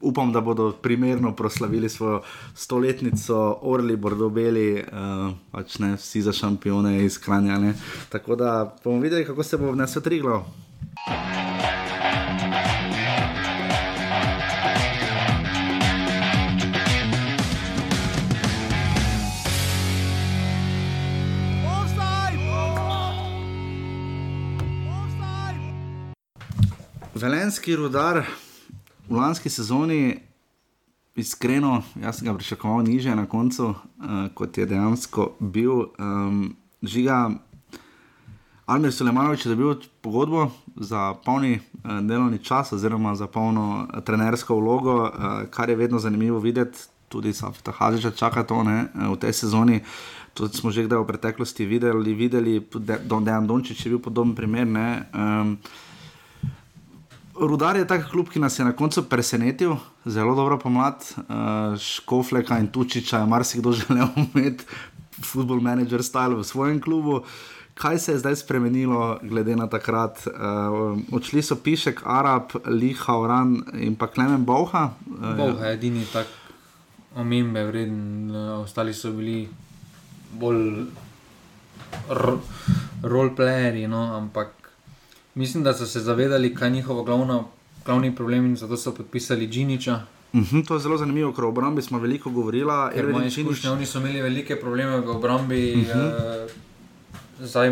upam, 0.00 0.32
da 0.32 0.40
bodo 0.40 0.72
primerno 0.72 1.32
proslavili 1.32 1.88
svojo 1.88 2.22
stoletnico, 2.54 3.58
orli, 3.62 3.96
bordobeli, 3.96 4.82
uh, 4.82 5.32
pač 5.50 5.78
ne 5.78 5.94
vsi 5.96 6.22
za 6.22 6.32
šampione 6.32 7.04
iz 7.04 7.18
Kranja. 7.18 7.72
Tako 8.08 8.36
da 8.36 8.76
bomo 8.84 9.00
videli, 9.00 9.24
kako 9.24 9.42
se 9.42 9.56
bo 9.58 9.72
vnesel 9.72 10.02
Triglo. 10.02 10.46
Velenski 27.24 27.72
rudar 27.76 28.20
v 29.08 29.16
lanski 29.16 29.48
sezoni, 29.48 30.20
iskreno, 31.16 31.78
jaz 31.96 32.18
sem 32.18 32.26
ga 32.28 32.34
pričakoval 32.36 32.82
niže 32.84 33.14
na 33.16 33.24
koncu, 33.24 33.70
uh, 33.72 34.26
kot 34.36 34.58
je 34.58 34.66
dejansko 34.68 35.30
bil. 35.40 35.88
Um, 35.96 36.52
žiga, 36.82 37.30
Almir 38.66 38.92
Sulemanovič 38.92 39.46
je 39.46 39.54
dobil 39.54 39.72
pogodbo 40.04 40.50
za 40.76 41.14
polni 41.24 41.54
uh, 41.56 42.04
delovni 42.04 42.42
čas, 42.44 42.74
oziroma 42.76 43.14
za 43.16 43.24
polno 43.26 43.88
uh, 43.88 44.04
trenersko 44.04 44.58
vlogo, 44.60 45.08
uh, 45.08 45.48
kar 45.48 45.72
je 45.72 45.80
vedno 45.80 45.98
zanimivo 45.98 46.42
videti, 46.44 46.78
tudi 47.08 47.32
Safita 47.32 47.72
Haziča 47.72 48.10
čaka 48.10 48.44
to 48.44 48.60
ne, 48.68 48.84
uh, 48.92 49.16
v 49.16 49.20
tej 49.24 49.32
sezoni. 49.32 49.80
To 50.34 50.52
smo 50.52 50.68
že 50.68 50.84
v 50.84 51.06
preteklosti 51.08 51.64
videli, 51.64 52.12
videli 52.12 52.60
tudi 52.60 52.92
Dejan 53.00 53.46
Dončić 53.46 53.86
je 53.86 53.96
bil 53.96 53.98
podoben 53.98 54.36
primer. 54.36 54.68
Um, 55.16 55.56
Rudar 57.34 57.76
je 57.76 57.86
tak 57.86 58.06
klub, 58.10 58.28
ki 58.30 58.38
nas 58.38 58.58
je 58.58 58.64
na 58.64 58.72
koncu 58.72 59.02
presenetil, 59.10 59.74
zelo 60.06 60.34
dobro 60.34 60.58
pomlad, 60.58 61.02
uh, 61.02 61.74
Škofleka 61.78 62.58
in 62.62 62.68
Tučiča 62.70 63.18
je 63.18 63.26
marsikdo 63.26 63.72
želel 63.78 64.08
imeti, 64.16 64.64
football 65.22 65.60
manager 65.60 66.02
style 66.02 66.38
v 66.38 66.44
svojem 66.44 66.80
klubu. 66.80 67.22
Kaj 67.74 67.98
se 67.98 68.12
je 68.12 68.18
zdaj 68.18 68.36
spremenilo, 68.36 69.18
glede 69.22 69.56
na 69.56 69.66
takrat? 69.66 70.26
Uh, 70.26 70.98
odšli 71.12 71.42
so 71.42 71.56
Pišek, 71.58 72.02
Arab, 72.06 72.54
Liha, 72.66 73.18
Oran 73.18 73.62
in 73.74 73.96
pa 73.98 74.06
Klemen 74.06 74.44
Boha. 74.44 74.94
Uh, 75.10 75.34
Boha 75.36 75.66
je 75.66 75.74
edini 75.74 76.06
tak 76.12 76.30
omembe 77.18 77.66
vreden, 77.66 78.30
uh, 78.30 78.62
ostali 78.62 78.94
so 78.94 79.10
bili 79.10 79.48
bolj 80.38 80.86
roleplayeri, 83.02 83.88
no, 83.90 84.14
ampak 84.22 84.63
Mislim, 85.34 85.64
da 85.64 85.74
so 85.74 85.86
se 85.86 86.00
zavedali, 86.00 86.54
kaj 86.54 86.68
je 86.68 86.72
njihov 86.72 87.04
glavni 87.84 88.14
problem 88.16 88.46
in 88.46 88.56
zato 88.56 88.76
so 88.76 88.94
podpisali 88.94 89.48
Džiniča. 89.48 90.00
Uh 90.32 90.40
mhm, 90.40 90.56
-huh, 90.56 90.68
to 90.68 90.74
je 90.74 90.80
zelo 90.80 90.96
zanimivo, 90.96 91.32
ker 91.32 91.44
o 91.44 91.48
obrambi 91.48 91.82
smo 91.82 91.98
veliko 91.98 92.30
govorili. 92.30 92.70
Oni 93.72 93.86
so 93.86 93.98
imeli 93.98 94.22
velike 94.22 94.56
probleme 94.56 95.00
v 95.00 95.10
obrambi. 95.10 95.72
Uh 95.72 95.96
-huh. 95.96 96.44
uh, 96.44 96.50
zdaj, 97.40 97.70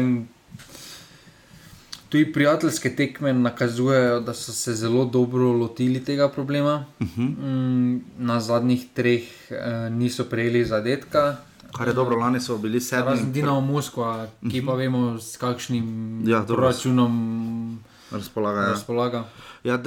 tudi 2.08 2.32
prijateljske 2.32 2.96
tekme 2.96 3.32
nakazujejo, 3.32 4.20
da 4.20 4.34
so 4.34 4.52
se 4.52 4.74
zelo 4.74 5.04
dobro 5.04 5.52
lotili 5.52 6.04
tega 6.04 6.28
problema. 6.28 6.84
Uh 7.00 7.06
-huh. 7.06 7.28
mm, 7.38 8.04
na 8.18 8.40
zadnjih 8.40 8.86
treh 8.94 9.22
uh, 9.50 9.92
niso 9.92 10.24
prejeli 10.24 10.64
zadetka. 10.64 11.36
Kar 11.76 11.88
je 11.88 11.94
dobro, 11.94 12.16
lani 12.16 12.40
so 12.40 12.58
bili 12.58 12.80
sedmi. 12.80 13.10
Razen 13.10 13.32
Dinamo 13.32 13.60
Moskva, 13.60 14.26
ki 14.50 14.60
pa 14.66 14.72
mhm. 14.72 14.78
vemo, 14.78 15.18
s 15.18 15.36
kakšnim 15.36 16.22
ja, 16.26 16.44
računom 16.48 17.80
razpolaga. 18.12 18.60
Ja. 18.60 18.68
razpolaga. 18.68 19.24
Ja, 19.64 19.78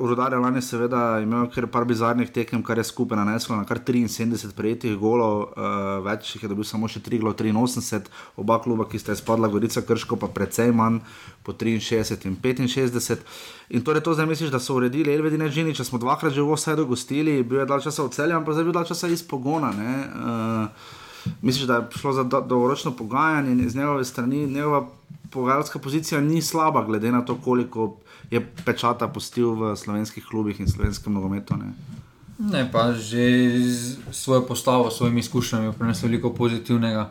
Rudar 0.00 0.32
je 0.32 0.38
lani 0.38 0.62
seveda 0.62 1.20
imel 1.22 1.46
kar 1.54 1.66
par 1.66 1.84
bizarnih 1.84 2.30
tekem, 2.34 2.62
kar 2.62 2.78
je 2.78 2.84
skupaj 2.84 3.16
naneslo 3.16 3.56
na 3.56 3.64
kar 3.64 3.78
73 3.78 4.52
prejetih 4.56 4.96
golov, 4.98 5.42
uh, 5.42 6.02
več 6.04 6.34
jih 6.34 6.42
je 6.42 6.50
dobil 6.50 6.66
samo 6.66 6.88
še 6.90 7.00
3 7.06 7.20
golo 7.22 7.32
83, 7.32 8.10
oba 8.36 8.58
kluba, 8.64 8.88
ki 8.90 8.98
sta 8.98 9.14
izpadla, 9.14 9.48
Gorica 9.48 9.82
Krško 9.86 10.18
pa 10.18 10.28
precej 10.34 10.74
manj, 10.74 11.00
po 11.46 11.54
63 11.54 12.26
in 12.26 12.36
65. 12.42 13.22
In 13.70 13.86
torej 13.86 14.02
to 14.02 14.16
zdaj 14.18 14.26
misliš, 14.26 14.50
da 14.50 14.58
so 14.58 14.74
uredili 14.74 15.14
Elvedine 15.14 15.46
Džini, 15.50 15.76
če 15.78 15.86
smo 15.86 16.02
dvakrat 16.02 16.34
že 16.34 16.42
v 16.42 16.58
Osajdu 16.58 16.88
gostili, 16.90 17.42
bil 17.42 17.62
je 17.62 17.70
dal 17.70 17.84
časa 17.84 18.02
v 18.02 18.14
celju, 18.18 18.40
ampak 18.40 18.58
zdaj 18.58 18.66
je 18.66 18.70
bil 18.70 18.80
dal 18.80 18.88
časa 18.88 19.12
iz 19.14 19.22
pogona. 19.22 19.70
Uh, 19.78 20.97
misliš, 21.42 21.66
da 21.66 21.74
je 21.74 21.86
šlo 21.96 22.12
za 22.12 22.22
dolgoročno 22.22 22.90
pogajanje 22.96 23.52
in 23.52 23.60
iz 23.66 23.76
njegove 23.76 24.04
strani 24.04 24.46
njegova 24.46 24.88
pogajalska 25.30 25.78
pozicija 25.78 26.20
ni 26.20 26.42
slaba, 26.42 26.84
glede 26.84 27.12
na 27.12 27.24
to, 27.24 27.36
koliko 27.44 27.96
je 28.30 28.40
pečata 28.64 29.08
pustil 29.08 29.50
v 29.50 29.76
slovenskih 29.76 30.24
klubih 30.24 30.60
in 30.60 30.68
slovenskem 30.68 31.12
nogometu. 31.12 31.56
Ne? 31.56 31.72
ne, 32.38 32.62
pa 32.72 32.94
že 32.94 33.50
z 33.66 33.98
svojo 34.14 34.46
postavo, 34.46 34.90
s 34.90 34.96
svojimi 34.96 35.20
izkušnjami, 35.20 35.72
prenesel 35.78 36.08
veliko 36.08 36.30
pozitivnega. 36.30 37.10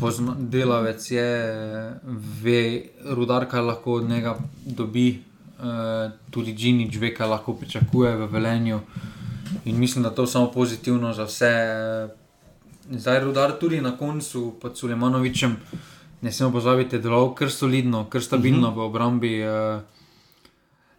Pozna, 0.00 0.36
delavec 0.36 1.00
je, 1.10 1.28
ve, 2.42 2.82
rudar, 3.04 3.48
kaj 3.48 3.60
lahko 3.60 3.92
od 3.92 4.08
njega 4.08 4.36
dobi, 4.64 5.08
e, 5.08 5.20
tudi 6.30 6.52
Džinič 6.52 6.96
ve, 7.00 7.14
kaj 7.14 7.28
lahko 7.28 7.54
pričakuje 7.56 8.16
v 8.16 8.26
velenju. 8.28 8.80
In 9.64 9.78
mislim, 9.78 10.04
da 10.04 10.10
to 10.10 10.22
je 10.22 10.36
samo 10.36 10.50
pozitivno 10.52 11.12
za 11.12 11.24
vse 11.24 11.52
zdaj 12.90 13.20
rudar 13.20 13.52
tudi 13.60 13.80
na 13.80 13.96
koncu 13.96 14.54
pod 14.60 14.78
Sulejmanovičem. 14.78 15.56
Ne 16.22 16.32
smemo 16.32 16.52
pozabiti, 16.52 16.90
da 16.90 16.96
je 16.96 17.02
bilo 17.02 17.34
kar 17.34 17.50
solidno, 17.50 18.04
kar 18.10 18.22
stabilno 18.22 18.68
uh 18.68 18.74
-huh. 18.74 18.76
v 18.76 18.80
obrambi. 18.80 19.40
Eh, 19.40 19.80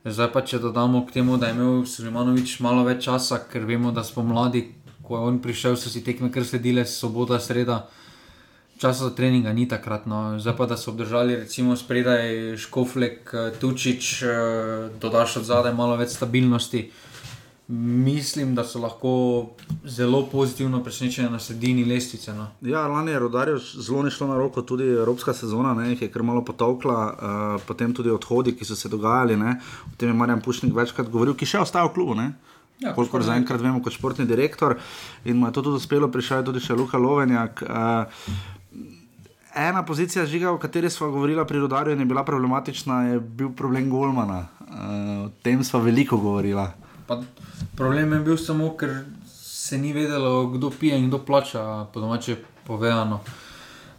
zdaj 0.06 0.32
pa 0.34 0.42
če 0.42 0.60
dodamo 0.60 1.06
k 1.06 1.12
temu, 1.12 1.38
da 1.38 1.48
je 1.48 1.54
imel 1.54 1.86
Sulejmanovič 1.86 2.60
malo 2.60 2.84
več 2.84 3.04
časa, 3.04 3.40
ker 3.52 3.66
vemo, 3.66 3.92
da 3.92 4.04
smo 4.04 4.24
mladi, 4.24 4.74
ko 5.04 5.16
je 5.16 5.22
on 5.22 5.40
prišel, 5.40 5.76
so 5.76 5.90
si 5.90 6.04
tekme 6.04 6.32
kar 6.32 6.46
sledile, 6.46 6.86
sobota, 6.86 7.40
sreda. 7.40 7.88
Časa 8.78 9.04
za 9.04 9.16
treninga 9.16 9.54
ni 9.54 9.68
takrat, 9.68 10.06
no. 10.06 10.40
zdaj 10.40 10.58
pa 10.58 10.66
da 10.66 10.78
so 10.78 10.92
obdržali, 10.92 11.36
recimo, 11.36 11.76
spredaj 11.76 12.58
Škoflek, 12.58 13.34
eh, 13.34 13.52
Tučič, 13.60 14.24
eh, 14.24 14.28
dodaš 15.02 15.38
od 15.38 15.44
zadaj 15.44 15.74
malo 15.74 15.96
več 15.96 16.10
stabilnosti. 16.10 16.92
Mislim, 17.68 18.56
da 18.56 18.64
so 18.64 18.80
lahko 18.80 19.46
zelo 19.84 20.26
pozitivno 20.32 20.84
presenečeni 20.84 21.30
na 21.30 21.40
sredini 21.40 21.86
lestvice. 21.86 22.34
No. 22.34 22.48
Ja, 22.62 22.88
lani 22.88 23.12
je 23.12 23.20
rodarju 23.20 23.58
zelo 23.60 24.04
nešlo 24.04 24.28
na 24.28 24.38
roko, 24.38 24.62
tudi 24.62 24.84
evropska 24.84 25.34
sezona, 25.34 25.74
ne, 25.74 25.90
jih 25.90 26.02
je 26.02 26.12
kar 26.12 26.24
malo 26.24 26.46
potovkla, 26.46 27.00
uh, 27.14 27.62
potem 27.68 27.94
tudi 27.94 28.10
odhodi, 28.10 28.56
ki 28.56 28.66
so 28.66 28.76
se 28.76 28.90
dogajali. 28.90 29.38
Ne. 29.38 29.60
O 29.86 29.96
tem 29.98 30.10
je 30.10 30.16
Marjan 30.16 30.42
Pušnik 30.42 30.76
večkrat 30.76 31.10
govoril, 31.10 31.36
ki 31.36 31.46
še 31.46 31.60
ostaja 31.60 31.90
v 31.90 31.94
klubu. 31.94 32.16
Ne. 32.16 32.32
Ja, 32.80 32.94
Kolikor 32.96 33.24
zaenkrat 33.26 33.62
vemo, 33.62 33.82
kot 33.84 33.94
športni 33.94 34.26
direktor, 34.26 34.78
in 35.26 35.38
mu 35.38 35.48
je 35.48 35.58
to 35.58 35.66
tudi 35.66 35.82
uspelo, 35.82 36.08
prišel 36.14 36.44
je 36.44 36.50
tudi 36.52 36.64
še 36.64 36.78
Luka 36.78 36.98
Lovenjak. 36.98 37.66
Uh, 37.68 38.08
ena 39.58 39.84
pozicija 39.84 40.26
žiga, 40.26 40.54
o 40.54 40.62
kateri 40.62 40.90
smo 40.90 41.12
govorili 41.12 41.44
pri 41.48 41.60
rodarju 41.60 41.98
in 41.98 42.00
je 42.00 42.06
bila 42.06 42.24
problematična, 42.24 43.04
je 43.12 43.20
bil 43.20 43.50
problem 43.52 43.90
Golmana. 43.90 44.46
Uh, 44.62 45.26
o 45.26 45.30
tem 45.44 45.64
smo 45.64 45.84
veliko 45.84 46.18
govorili. 46.18 46.87
Problem 47.76 48.14
je 48.14 48.20
bil 48.20 48.38
samo, 48.38 48.74
ker 48.78 49.04
se 49.28 49.78
ni 49.78 49.94
vedelo, 49.94 50.48
kdo 50.48 50.70
pije 50.70 51.00
in 51.00 51.08
kdo 51.08 51.18
plača, 51.18 51.86
po 51.94 52.00
domače 52.00 52.36
povedano. 52.68 53.20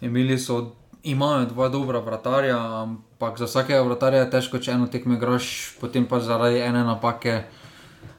Imeli 0.00 0.38
so, 0.38 0.72
imajo 1.02 1.46
dva 1.46 1.68
dobra 1.68 1.98
vratarja, 1.98 2.58
ampak 2.82 3.38
za 3.38 3.44
vsakega 3.44 3.82
vratarja 3.82 4.20
je 4.24 4.30
težko, 4.30 4.58
če 4.58 4.72
eno 4.76 4.86
tekme 4.86 5.18
graš, 5.18 5.74
potem 5.80 6.06
pa 6.06 6.20
zaradi 6.20 6.60
ene 6.60 6.84
napake. 6.84 7.42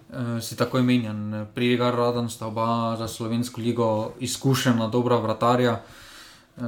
Uh, 0.09 0.41
si 0.41 0.57
tako 0.57 0.79
imenjen, 0.81 1.45
prigar 1.53 1.93
Radan 1.93 2.29
sta 2.29 2.47
oba 2.47 2.95
za 2.97 3.07
slovensko 3.07 3.61
ligo 3.61 4.11
izkušena, 4.19 4.87
dobra 4.87 5.19
vratarja. 5.21 5.79
Uh, 6.57 6.65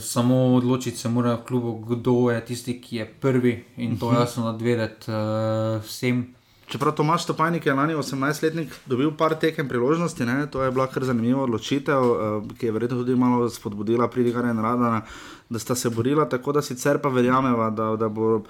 samo 0.00 0.54
odločiti 0.54 0.96
se 0.96 1.08
mora 1.08 1.34
v 1.34 1.44
klubu, 1.48 1.72
kdo 1.88 2.30
je 2.30 2.44
tisti, 2.44 2.76
ki 2.80 2.96
je 2.96 3.06
prvi 3.20 3.64
in 3.76 3.98
to 3.98 4.10
mhm. 4.10 4.20
jasno 4.20 4.44
nadvedeti 4.44 5.10
uh, 5.10 5.82
vsem. 5.84 6.35
Čeprav 6.66 6.94
Tomaš 6.98 7.22
Stopajnik 7.24 7.66
je 7.66 7.74
lani 7.74 7.94
18-letnik 7.94 8.72
dobil 8.86 9.12
par 9.16 9.34
tekem 9.38 9.68
priložnosti, 9.68 10.24
ne? 10.26 10.46
to 10.50 10.62
je 10.62 10.70
bila 10.70 10.86
kar 10.86 11.04
zanimiva 11.04 11.42
odločitev, 11.42 12.02
uh, 12.02 12.56
ki 12.58 12.66
je 12.66 12.72
verjetno 12.72 12.98
tudi 12.98 13.14
malo 13.14 13.46
spodbudila 13.50 14.08
pridiganja 14.10 14.50
in 14.50 14.62
radana, 14.62 15.02
da 15.48 15.58
sta 15.58 15.74
se 15.74 15.90
borila, 15.90 16.28
tako 16.28 16.52
da 16.52 16.62
sicer 16.62 16.98
pa 16.98 17.08
verjameva, 17.08 17.70
da, 17.70 17.96
da 17.96 18.08
bo 18.08 18.42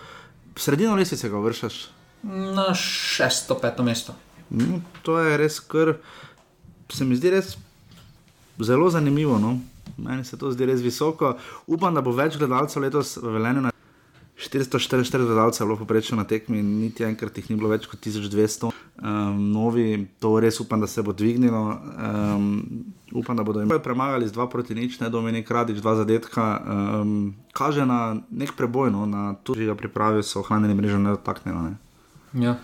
sredino 0.57 0.95
lesice 0.97 1.29
ga 1.29 1.39
vršaš. 1.39 1.89
Na 2.57 2.75
šesto, 2.75 3.59
peto 3.61 3.83
mesto. 3.83 4.15
No, 4.51 4.81
to 5.03 5.19
je 5.19 5.37
res 5.37 5.61
kar, 5.61 5.95
se 6.89 7.05
mi 7.05 7.17
zdi 7.17 7.31
res 7.31 7.57
zelo 8.61 8.91
zanimivo. 8.91 9.39
No? 9.39 9.59
Meni 9.97 10.25
se 10.25 10.39
to 10.39 10.51
zdi 10.53 10.67
res 10.67 10.81
visoko. 10.81 11.37
Upam, 11.67 11.95
da 11.95 12.01
bo 12.01 12.17
več 12.17 12.39
gledalcev 12.41 12.83
letos 12.83 13.17
v 13.21 13.37
Velenju. 13.37 13.71
444 14.37 15.25
gledalcev 15.25 15.65
je 15.65 15.67
bilo 15.67 15.79
poprečno 15.79 16.17
na 16.17 16.25
tekmi, 16.25 16.63
niti 16.63 17.05
enkrat 17.05 17.39
jih 17.39 17.51
ni 17.51 17.57
bilo 17.57 17.71
več 17.73 17.87
kot 17.89 18.01
1200. 18.05 18.69
Um, 18.97 19.39
novi, 19.53 20.07
to 20.21 20.35
res 20.41 20.61
upam, 20.61 20.81
da 20.81 20.87
se 20.87 21.03
bo 21.03 21.13
dvignilo. 21.17 21.63
Um, 21.73 22.61
upam, 23.17 23.37
da 23.37 23.45
bodo 23.45 23.63
imeli 23.65 23.81
premagali 23.83 24.29
z 24.29 24.37
2 24.37 24.49
proti 24.53 24.77
nič, 24.77 25.01
ne 25.01 25.09
domeni 25.11 25.45
kradič, 25.45 25.81
2 25.81 25.97
zadetka. 26.03 26.45
Um, 26.61 27.35
kaže 27.57 27.87
na 27.89 28.17
nek 28.31 28.53
preboj, 28.57 28.93
no, 28.93 29.07
na 29.07 29.35
to, 29.41 29.57
da 29.57 29.73
ga 29.73 29.79
pripravijo, 29.79 30.23
so 30.23 30.41
ohranjeni 30.45 30.77
mrežo 30.77 31.01
nedotaknjeno. 31.01 31.63
Ne. 31.71 31.77
Ja. 32.45 32.59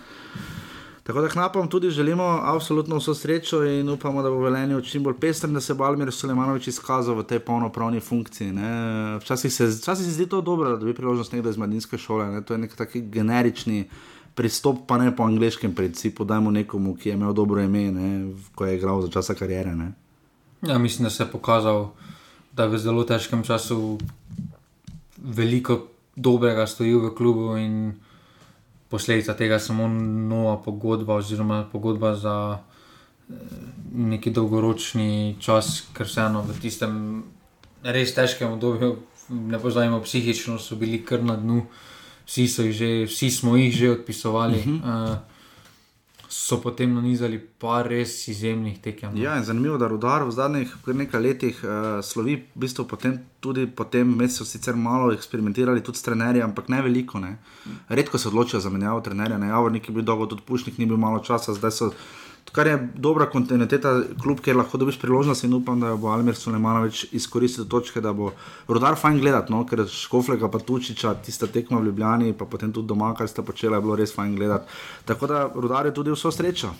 Tako 1.03 1.21
da 1.21 1.27
knapom 1.27 1.67
tudi 1.69 1.89
želimo 1.89 2.39
absolutno 2.43 2.97
vso 2.97 3.13
srečo 3.13 3.63
in 3.63 3.89
upamo, 3.89 4.21
da 4.21 4.29
bo 4.29 4.39
velenje 4.39 4.81
čim 4.83 5.03
bolj 5.03 5.17
pester, 5.19 5.49
da 5.49 5.61
se 5.61 5.73
bo 5.73 5.83
Almir 5.83 6.11
Sulemanovič 6.11 6.67
izkazal 6.67 7.15
v 7.15 7.23
tej 7.23 7.39
polnopravni 7.39 7.99
funkciji. 7.99 8.53
Včasih 9.19 9.53
se, 9.53 9.67
včasih 9.67 10.05
se 10.05 10.11
zdi 10.11 10.25
to 10.25 10.41
dobro, 10.41 10.69
da 10.69 10.77
dobi 10.77 10.93
priložnost 10.93 11.31
nekdo 11.31 11.49
iz 11.49 11.57
mladinske 11.57 11.97
šole. 11.97 12.31
Ne? 12.31 12.41
To 12.41 12.53
je 12.53 12.57
nek 12.57 12.75
taki 12.75 13.01
generični 13.01 13.89
pristop, 14.35 14.87
pa 14.87 14.97
ne 14.97 15.15
po 15.15 15.23
angliškem 15.23 15.75
principu, 15.75 16.23
dajmo 16.23 16.51
nekomu, 16.51 16.95
ki 16.95 17.09
je 17.09 17.13
imel 17.13 17.33
dobro 17.33 17.61
ime, 17.61 17.91
ne? 17.91 18.33
ko 18.55 18.65
je 18.65 18.77
igral 18.77 19.01
za 19.01 19.11
časa 19.11 19.33
karijere. 19.33 19.75
Ne? 19.75 19.91
Ja, 20.61 20.77
mislim, 20.77 21.03
da 21.03 21.09
se 21.09 21.23
je 21.23 21.31
pokazal, 21.31 21.89
da 22.51 22.65
v 22.65 22.77
zelo 22.77 23.03
težkem 23.03 23.43
času 23.43 23.97
veliko 25.17 25.81
dobrega 26.15 26.67
stoji 26.67 26.95
v 26.95 27.11
klubu 27.15 27.57
posledica 28.93 29.33
tega 29.33 29.57
samo 29.59 29.87
nova 29.87 30.59
pogodba, 30.61 31.15
oziroma 31.17 31.63
pogodba 31.71 32.13
za 32.15 32.35
eh, 32.53 33.33
neki 33.93 34.29
dolgoročni 34.31 35.37
čas, 35.41 35.87
ker 35.97 36.05
vseeno 36.05 36.45
v 36.45 36.59
tistem 36.61 36.93
res 37.81 38.13
težkem 38.13 38.53
obdobju, 38.53 38.95
ne 39.33 39.59
pozajemo 39.59 39.97
psihično, 40.05 40.59
so 40.61 40.77
bili 40.77 41.01
kar 41.01 41.25
na 41.25 41.39
dnu, 41.41 41.63
vsi, 42.29 42.45
že, 42.69 42.91
vsi 43.09 43.31
smo 43.33 43.57
jih 43.57 43.73
že 43.73 43.91
odpisovali. 43.97 44.59
Uh 44.59 44.65
-huh. 44.65 45.13
uh, 45.13 45.32
so 46.33 46.57
potem 46.61 46.93
nanizali 46.95 47.37
par 47.37 47.85
res 47.85 48.15
izjemnih 48.27 48.79
tekem. 48.81 49.11
No. 49.13 49.21
Ja, 49.21 49.35
zanimivo, 49.45 49.77
da 49.77 49.87
rudar 49.87 50.25
v 50.25 50.33
zadnjih 50.33 50.71
nekaj 50.87 51.21
letih 51.21 51.59
uh, 51.61 51.99
slovi, 52.01 52.39
v 52.55 52.61
bistvu 52.63 52.87
potem, 52.89 53.19
tudi 53.43 53.67
po 53.69 53.85
tem 53.85 54.09
mesecu, 54.17 54.47
sicer 54.49 54.75
malo 54.75 55.11
eksperimentirali 55.13 55.83
tudi 55.85 56.01
s 56.01 56.07
trenerji, 56.07 56.41
ampak 56.41 56.71
ne 56.73 56.81
veliko. 56.81 57.21
Ne. 57.21 57.35
Redko 57.89 58.17
se 58.17 58.31
odločijo 58.31 58.59
za 58.59 58.73
menjavo 58.73 59.03
trenerja, 59.05 59.37
ne 59.37 59.53
javor, 59.53 59.71
neki 59.77 59.93
bil 59.93 60.07
dolgo, 60.07 60.25
tudi 60.31 60.41
pušnik 60.47 60.81
ni 60.81 60.89
bil 60.89 60.97
malo 60.97 61.21
časa, 61.21 61.53
zdaj 61.53 61.75
so 61.77 61.91
kar 62.51 62.67
je 62.67 62.77
dobra 62.95 63.25
kontinuiteta, 63.25 63.93
kljub 64.21 64.41
kjer 64.45 64.57
lahko 64.57 64.77
dobiš 64.77 64.99
priložnost 65.01 65.43
in 65.43 65.53
upam, 65.53 65.79
da 65.79 65.95
bo 65.95 66.11
Almir 66.13 66.35
Sulemanovič 66.35 67.05
izkoristil 67.11 67.65
točke, 67.65 68.01
da 68.01 68.13
bo 68.13 68.31
rodar 68.67 68.95
fajn 68.99 69.19
gledati, 69.19 69.53
no? 69.53 69.63
ker 69.65 69.85
škoflega 69.89 70.51
pa 70.51 70.59
tučiča, 70.59 71.15
tista 71.25 71.47
tekma 71.47 71.79
v 71.79 71.89
Ljubljani, 71.89 72.33
pa 72.37 72.45
potem 72.45 72.71
tudi 72.73 72.87
doma, 72.87 73.13
kar 73.17 73.27
sta 73.27 73.41
počela, 73.41 73.77
je 73.77 73.87
bilo 73.87 73.95
res 73.95 74.13
fajn 74.15 74.35
gledati. 74.35 74.69
Tako 75.05 75.27
da 75.27 75.47
rodar 75.55 75.85
je 75.85 75.93
tudi 75.93 76.11
vso 76.11 76.31
srečo. 76.31 76.73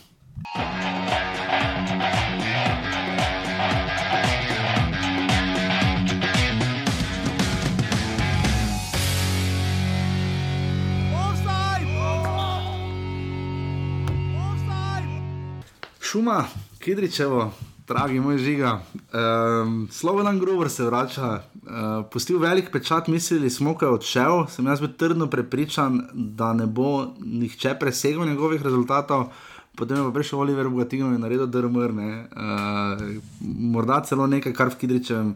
Šuma, 16.14 16.44
Kidričevo, 16.80 17.52
dragi 17.88 18.20
moj 18.20 18.38
žiga. 18.38 18.82
Um, 18.94 19.88
Slovenski 19.92 20.40
grover 20.40 20.70
se 20.70 20.84
vrača, 20.86 21.30
uh, 21.30 22.06
pustil 22.12 22.38
velik 22.40 22.70
pečat, 22.72 23.08
mislili 23.08 23.50
smo, 23.50 23.74
da 23.80 23.86
je 23.86 23.92
odšel. 23.92 24.46
Sem 24.48 24.68
jaz 24.68 24.80
bil 24.80 24.92
trdno 24.98 25.28
prepričan, 25.28 26.04
da 26.14 26.52
ne 26.54 26.68
bo 26.68 27.08
nihče 27.20 27.74
presegel 27.80 28.28
njegovih 28.30 28.62
rezultatov. 28.62 29.32
Potem 29.76 29.98
je 29.98 30.04
pa 30.04 30.12
prišel 30.12 30.40
Oliver 30.40 30.70
Bogatino 30.70 31.10
in 31.16 31.22
naredil 31.22 31.48
DRM, 31.48 31.98
uh, 31.98 33.02
morda 33.42 34.04
celo 34.06 34.28
nekaj, 34.28 34.54
kar 34.54 34.70
v 34.70 34.78
Kidričevem. 34.84 35.34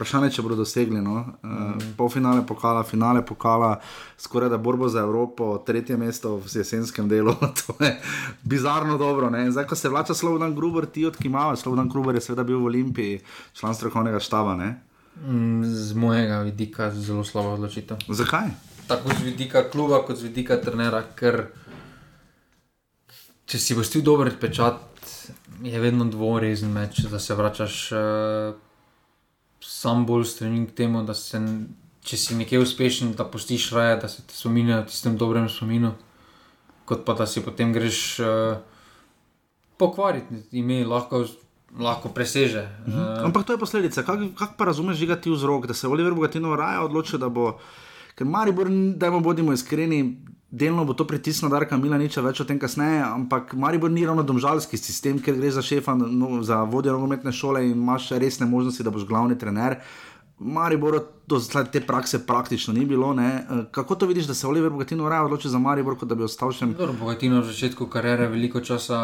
Vprašanje, 0.00 0.30
če 0.32 0.40
bodo 0.40 0.56
dosegli 0.56 0.96
no? 1.04 1.18
uh, 1.20 1.24
mm. 1.44 1.90
polfinale 1.98 2.40
pokala, 2.48 2.80
finale 2.88 3.20
pokala, 3.20 3.74
skoraj 4.16 4.48
da 4.48 4.56
borbo 4.56 4.86
za 4.88 5.02
Evropo, 5.04 5.58
tretje 5.66 5.98
mesto 6.00 6.38
v 6.40 6.48
jesenskem 6.48 7.04
delu. 7.04 7.34
to 7.60 7.74
je 7.84 7.90
bizarno 8.40 8.96
dobro. 8.96 9.28
Zdaj, 9.28 9.66
ko 9.68 9.76
se 9.76 9.90
vlača 9.92 10.16
Slovenki 10.16 10.56
Gruber, 10.56 10.86
ti 10.88 11.04
od 11.04 11.18
Kimava, 11.20 11.52
Slovenki 11.56 11.92
Gruber 11.92 12.16
je 12.16 12.22
seveda 12.24 12.46
bil 12.48 12.62
v 12.62 12.70
Olimpiji, 12.70 13.18
član 13.52 13.76
strokovnega 13.76 14.22
štaba. 14.24 14.54
Mm, 14.56 15.68
z 15.68 15.92
mojega 15.92 16.40
vidika 16.48 16.88
je 16.88 17.04
zelo 17.10 17.24
slabo 17.24 17.52
odločitev. 17.58 18.00
Zakaj? 18.08 18.48
Tako 18.88 19.12
z 19.20 19.28
vidika 19.28 19.66
kluba, 19.68 20.00
kot 20.06 20.16
z 20.16 20.30
vidika 20.30 20.56
trenera. 20.56 21.02
Ker 21.12 21.42
če 23.44 23.60
si 23.60 23.76
boš 23.76 23.92
ti 23.92 24.00
dober 24.00 24.32
pečat, 24.40 24.80
je 25.60 25.76
vedno 25.76 26.08
dvorezen 26.08 26.72
meč, 26.72 27.04
da 27.04 27.20
se 27.20 27.36
vračaš. 27.36 27.78
Uh, 27.92 28.69
sam 29.80 30.06
bolj 30.06 30.26
stremim 30.28 30.66
k 30.68 30.74
temu, 30.76 31.00
da 31.08 31.14
se, 31.16 31.40
če 32.04 32.16
si 32.20 32.36
nekje 32.36 32.60
uspešen, 32.60 33.14
da 33.16 33.24
postiš 33.24 33.70
raje, 33.72 33.96
da 34.02 34.08
se 34.12 34.22
ti 34.28 34.36
spomini 34.36 34.74
na 34.74 34.82
tistem 34.84 35.16
dobrem 35.16 35.46
spominu, 35.48 35.94
kot 36.84 37.06
pa 37.06 37.14
da 37.16 37.26
si 37.26 37.40
potem 37.40 37.72
greš 37.72 38.00
uh, 38.20 38.58
pokvariti 39.80 40.42
ime, 40.60 40.82
lahko, 40.84 41.22
lahko 41.80 42.12
preseže. 42.12 42.66
Uh, 42.84 42.92
mhm. 42.92 43.30
Ampak 43.30 43.46
to 43.48 43.56
je 43.56 43.62
posledica. 43.62 44.04
Kako 44.04 44.28
kak 44.36 44.58
pa 44.58 44.68
razumeš, 44.68 45.00
že 45.00 45.16
ti 45.16 45.32
vzrok, 45.32 45.70
da 45.70 45.74
se 45.74 45.88
Oliver 45.88 46.12
Bogatino 46.14 46.56
raje 46.56 46.84
odloči, 46.84 47.18
da 47.18 47.32
bo. 47.32 47.54
Ker 48.18 48.28
Maribor, 48.28 48.68
da 49.00 49.08
bomo 49.08 49.54
iskreni, 49.54 50.02
delno 50.50 50.84
bo 50.84 50.94
to 50.94 51.06
pritisnilo, 51.06 51.50
da 51.50 51.64
Kamila 51.68 51.98
niče 51.98 52.22
več 52.22 52.40
o 52.40 52.44
tem 52.44 52.58
kasneje, 52.58 53.02
ampak 53.06 53.54
Maribor 53.54 53.90
ni 53.90 54.06
ravno 54.06 54.22
domžalski 54.26 54.76
sistem, 54.76 55.20
ker 55.22 55.38
gre 55.38 55.50
za 55.50 55.62
šefa, 55.62 55.94
no, 55.94 56.42
za 56.42 56.62
vodjo 56.64 56.96
nogometne 56.96 57.32
šole 57.32 57.64
in 57.68 57.76
imaš 57.78 58.10
resne 58.18 58.46
možnosti, 58.50 58.82
da 58.82 58.90
boš 58.90 59.06
glavni 59.06 59.38
trener. 59.38 59.78
Maribor, 60.40 60.94
do 61.26 61.38
te 61.72 61.80
prakse 61.84 62.26
praktično 62.26 62.72
ni 62.74 62.86
bilo. 62.88 63.12
Ne. 63.14 63.28
Eh, 63.50 63.64
kako 63.70 63.94
to 63.94 64.06
vidiš, 64.06 64.24
da 64.24 64.34
se 64.34 64.46
Oliver 64.46 64.70
Bogatino 64.70 65.08
raje 65.08 65.22
odloči 65.22 65.48
za 65.48 65.58
Maribor, 65.58 65.98
kot 65.98 66.08
da 66.08 66.14
bi 66.14 66.24
ostal 66.24 66.52
še? 66.52 66.66
Dobro, 66.66 66.94
Bogatino 67.00 67.42
v 67.42 67.52
začetku 67.52 67.86
kariere 67.92 68.26
veliko 68.32 68.60
časa 68.64 69.00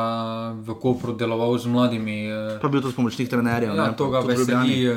v 0.56 0.78
Kopru 0.80 1.12
deloval 1.12 1.58
z 1.58 1.68
mladimi. 1.68 2.16
Eh. 2.24 2.56
Pa 2.62 2.72
bil 2.72 2.80
tudi 2.80 2.96
pomočnik 2.96 3.28
trenerja. 3.28 3.74
Ja, 3.76 3.90
to 3.92 4.08
ga 4.10 4.24
veseli. 4.24 4.88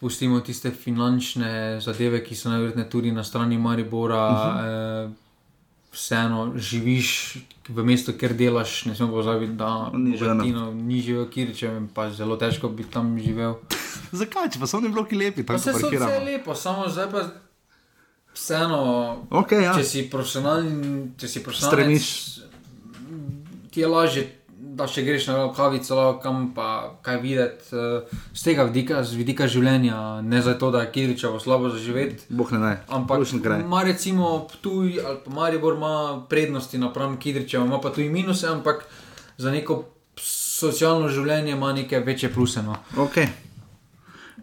Pustimo 0.00 0.40
tiste 0.40 0.70
finančne 0.70 1.80
zadeve, 1.80 2.20
ki 2.24 2.36
so 2.36 2.50
najverjetneje 2.50 2.90
tudi 2.90 3.12
na 3.12 3.24
strani 3.24 3.58
Maribora, 3.58 4.28
uh 4.30 4.38
-huh. 4.38 5.06
eh, 5.06 5.10
vseeno 5.92 6.52
živiš 6.56 7.36
v 7.68 7.84
mestu, 7.84 8.12
kjer 8.12 8.34
delaš, 8.34 8.84
ne 8.84 8.94
smemo 8.94 9.12
pozabiti, 9.12 9.52
da 9.52 9.90
Ni 9.94 10.18
Bogatino 10.18 10.72
ni 10.74 11.00
živel 11.00 11.30
Kiričem, 11.30 11.88
pa 11.94 12.10
zelo 12.10 12.36
težko 12.36 12.68
bi 12.68 12.84
tam 12.84 13.18
živel. 13.18 13.54
Zakaj, 14.20 14.50
če 14.50 14.60
pa 14.60 14.66
so 14.66 14.76
oni 14.76 14.88
bloki 14.88 15.16
lepi, 15.16 15.46
tako 15.46 15.58
se 15.58 15.64
se 15.64 15.70
so 15.72 15.76
vse 15.78 15.98
parkiramo? 15.98 16.24
lepo, 16.26 16.54
samo 16.54 16.88
zdaj 16.88 17.10
pa 17.10 17.24
vseeno, 18.34 18.78
Okay, 19.30 19.62
ja. 19.62 19.74
če 19.78 19.84
si 19.84 20.08
profesionalen, 20.10 21.12
če 21.18 21.28
si 21.28 21.42
profesionalen, 21.42 21.98
ti 23.70 23.80
je 23.80 23.86
lažje. 23.86 24.24
Da, 24.64 24.86
če 24.88 25.02
greš 25.04 25.26
na 25.28 25.52
kavico, 25.54 25.96
kam 26.22 26.48
pa 26.54 26.96
kaj 27.04 27.18
videti, 27.20 27.68
eh, 27.76 28.16
z 28.32 28.42
tega 28.42 28.64
vidika, 28.64 29.02
z 29.04 29.18
vidika 29.18 29.46
življenja, 29.48 30.22
ne 30.22 30.40
zato, 30.42 30.70
da 30.70 30.80
je 30.82 30.90
Kiričevo 30.92 31.40
slabo 31.40 31.68
za 31.70 31.78
živeti. 31.78 32.24
Bog 32.28 32.52
ne 32.52 32.58
daj. 32.58 32.76
Ampak, 32.88 33.22
ima 33.60 33.82
recimo 33.82 34.48
Ptuj 34.48 34.98
ali 35.04 35.18
pa 35.24 35.30
Maribor 35.30 35.76
ima 35.76 36.26
prednosti 36.28 36.78
napram 36.78 37.18
Kidričevu, 37.20 37.66
ima 37.66 37.80
pa 37.80 37.92
tudi 37.92 38.08
minuse, 38.08 38.48
ampak 38.48 38.84
za 39.38 39.50
neko 39.50 39.84
socialno 40.16 41.08
življenje 41.08 41.52
ima 41.52 41.72
neke 41.72 42.00
večje 42.00 42.32
pluse. 42.32 42.62
No. 42.62 42.76
Okay. 42.96 43.28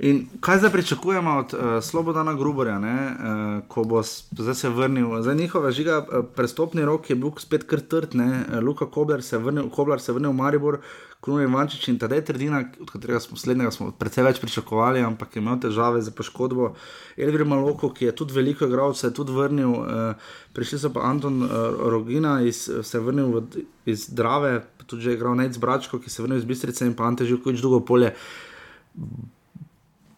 In 0.02 0.24
kaj 0.42 0.58
zdaj 0.58 0.72
pričakujemo 0.72 1.32
od 1.32 1.54
uh, 1.54 1.60
Slobodana 1.84 2.34
Gruborja, 2.34 2.80
ne, 2.80 2.94
uh, 3.12 3.68
ko 3.68 3.84
bo 3.84 4.00
zdaj 4.32 4.56
se 4.56 4.70
vrnil? 4.70 5.22
Zdaj 5.22 5.36
njihova 5.36 5.72
žiga, 5.72 5.98
uh, 6.00 6.26
prestopni 6.36 6.86
rok 6.86 7.10
je 7.10 7.16
bil 7.16 7.36
spet 7.38 7.68
kar 7.70 7.80
trd, 7.80 8.16
ne. 8.18 8.46
Luka 8.62 8.86
Kobler 8.86 9.22
se 9.22 9.36
je 9.36 9.40
vrnil, 9.40 9.68
Koblar 9.70 10.02
se 10.02 10.10
je 10.12 10.14
vrnil 10.14 10.32
v 10.32 10.36
Maribor, 10.36 10.80
Kruno 11.22 11.44
Ivančič 11.44 11.86
in 11.88 12.00
Tadej 12.02 12.24
Trdina, 12.26 12.64
od 12.82 12.90
katerega 12.90 13.20
smo 13.20 13.38
slednjega 13.38 13.72
smo 13.72 13.92
precej 13.92 14.26
več 14.26 14.40
pričakovali, 14.42 15.04
ampak 15.06 15.36
je 15.36 15.42
imel 15.42 15.60
težave 15.62 16.02
za 16.02 16.12
poškodbo. 16.12 16.72
Elvir 17.18 17.46
Maloko, 17.46 17.92
ki 17.94 18.08
je 18.10 18.16
tudi 18.24 18.34
veliko 18.34 18.66
igral, 18.66 18.96
se 18.98 19.08
je 19.08 19.14
tudi 19.14 19.36
vrnil. 19.38 19.70
Uh, 19.70 20.32
prišli 20.58 20.80
so 20.82 20.90
pa 20.90 21.04
Anton 21.12 21.44
uh, 21.44 21.52
Rogina, 21.94 22.40
iz, 22.42 22.64
se 22.66 22.98
je 22.98 23.04
vrnil 23.06 23.30
v, 23.38 23.68
iz 23.86 24.08
Drave, 24.10 24.64
tudi 24.88 25.06
že 25.06 25.14
igral 25.14 25.38
Nec 25.38 25.62
Bračko, 25.62 26.02
ki 26.02 26.10
se 26.10 26.24
je 26.24 26.26
vrnil 26.26 26.42
iz 26.42 26.50
Bistrice 26.50 26.90
in 26.90 26.98
pa 26.98 27.06
Ante 27.06 27.30
Živkovič 27.30 27.62
drugo 27.62 27.84
polje 27.86 28.16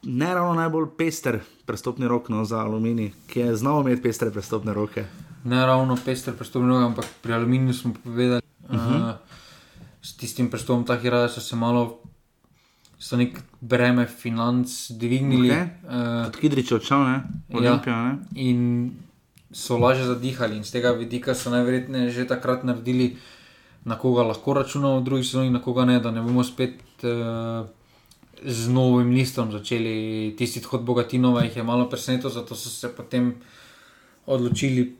ne 0.04 0.34
ravno 0.34 0.54
najbolj 0.54 0.88
pester 0.98 1.40
prestopni 1.66 2.08
rok 2.08 2.30
no, 2.30 2.46
za 2.46 2.60
aluminij, 2.60 3.12
ki 3.28 3.40
je 3.40 3.56
znal 3.56 3.82
imeti 3.82 4.02
pestre 4.02 4.32
prestopne 4.32 4.74
roke. 4.74 5.06
Ne 5.44 5.66
ravno 5.66 5.98
pester 6.06 6.36
prestop, 6.36 6.64
mnogo, 6.64 6.86
ampak 6.86 7.06
pri 7.22 7.34
aluminiju 7.34 7.74
smo 7.74 7.94
povedali, 8.04 8.42
uh 8.70 8.76
-huh. 8.76 9.10
uh, 9.10 9.16
s 10.02 10.18
tistim 10.18 10.50
prestopom 10.50 10.86
ta 10.86 10.98
hira 10.98 11.28
so 11.30 11.42
se 11.42 11.56
malo, 11.56 12.00
so 13.00 13.18
nek 13.18 13.40
breme 13.62 14.06
financ 14.06 14.92
dvignili. 14.92 15.52
Okej. 15.52 15.68
Okay. 15.90 16.28
Od 16.28 16.38
Kidriča 16.38 16.76
odšel, 16.76 17.04
ne? 17.04 17.24
Olimpija, 17.54 18.04
ne? 18.04 18.18
in 18.36 18.92
so 19.52 19.78
lažje 19.78 20.06
zadihali. 20.06 20.58
In 20.58 20.64
z 20.64 20.72
tega 20.72 20.92
vidika 20.92 21.36
so 21.36 21.50
najverjetneje 21.50 22.10
že 22.10 22.28
takrat 22.28 22.64
naredili, 22.64 23.18
na 23.86 24.00
koga 24.00 24.24
lahko 24.24 24.54
računamo 24.54 25.00
v 25.00 25.04
drugi 25.04 25.24
sezoni, 25.24 25.50
na 25.50 25.62
koga 25.62 25.86
ne, 25.86 26.00
da 26.00 26.12
ne 26.12 26.22
bomo 26.22 26.44
spet 26.44 26.80
uh, 27.04 27.68
z 28.46 28.68
novim 28.68 29.12
listom 29.12 29.52
začeli. 29.52 30.36
Tisti 30.38 30.60
odhod 30.60 30.84
Bogatinova 30.84 31.44
jih 31.44 31.58
je 31.58 31.64
malo 31.64 31.90
presenetil, 31.90 32.30
zato 32.30 32.56
so 32.56 32.70
se 32.70 32.90
potem 32.96 33.36
odločili 34.26 34.96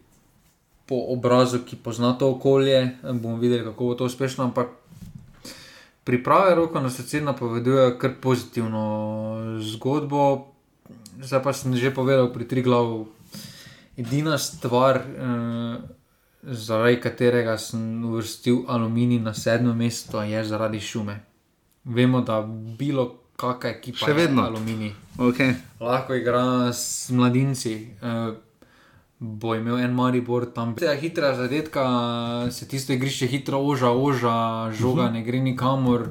po 0.86 0.96
obrazu, 1.14 1.60
ki 1.66 1.76
pozna 1.76 2.14
to 2.14 2.30
okolje. 2.32 2.98
Bomo 3.04 3.38
videli, 3.38 3.64
kako 3.64 3.86
bo 3.86 3.96
to 3.96 4.06
uspešno. 4.06 4.44
Ampak 4.44 4.68
priprave 6.04 6.56
roko 6.56 6.80
na 6.80 6.90
srce 6.90 7.22
napovedujejo 7.22 7.98
kar 8.00 8.16
pozitivno 8.22 8.84
zgodbo. 9.60 10.48
Zdaj 11.24 11.44
pa 11.44 11.54
sem 11.54 11.76
že 11.76 11.94
povedal 11.94 12.32
pri 12.34 12.48
tri 12.48 12.62
glavu. 12.62 13.08
Edina 13.98 14.38
stvar, 14.38 14.98
eh, 14.98 15.78
zaradi 16.44 17.00
katerega 17.00 17.58
sem 17.58 18.06
uvrstil 18.06 18.66
aluminij 18.68 19.22
na 19.22 19.34
sedmo 19.34 19.74
mesto, 19.74 20.22
je 20.22 20.44
zaradi 20.44 20.80
šume. 20.80 21.24
Vemo, 21.86 22.22
da 22.22 22.42
bilo 22.80 23.23
kakšna 23.36 23.70
ekipa 23.70 24.06
Še 24.06 24.14
vedno. 24.14 24.42
je 24.42 24.48
aluminij. 24.48 24.94
Okay. 25.18 25.54
Lahko 25.80 26.14
igra 26.14 26.74
s 26.74 27.10
mladinci. 27.12 27.76
Uh, 28.02 28.36
bo 29.20 29.56
imel 29.56 29.80
en 29.80 29.94
Maribor 29.96 30.46
tam. 30.52 30.76
Tega 30.76 30.96
hitra 31.00 31.36
zadetka, 31.36 31.84
se 32.52 32.68
tisto 32.68 32.94
igrišče 32.94 33.28
hitro 33.28 33.62
oža, 33.64 33.92
oža, 33.92 34.72
žoga 34.72 35.04
uh 35.04 35.08
-huh. 35.08 35.14
ne 35.14 35.24
gre 35.24 35.40
nikamor. 35.40 36.10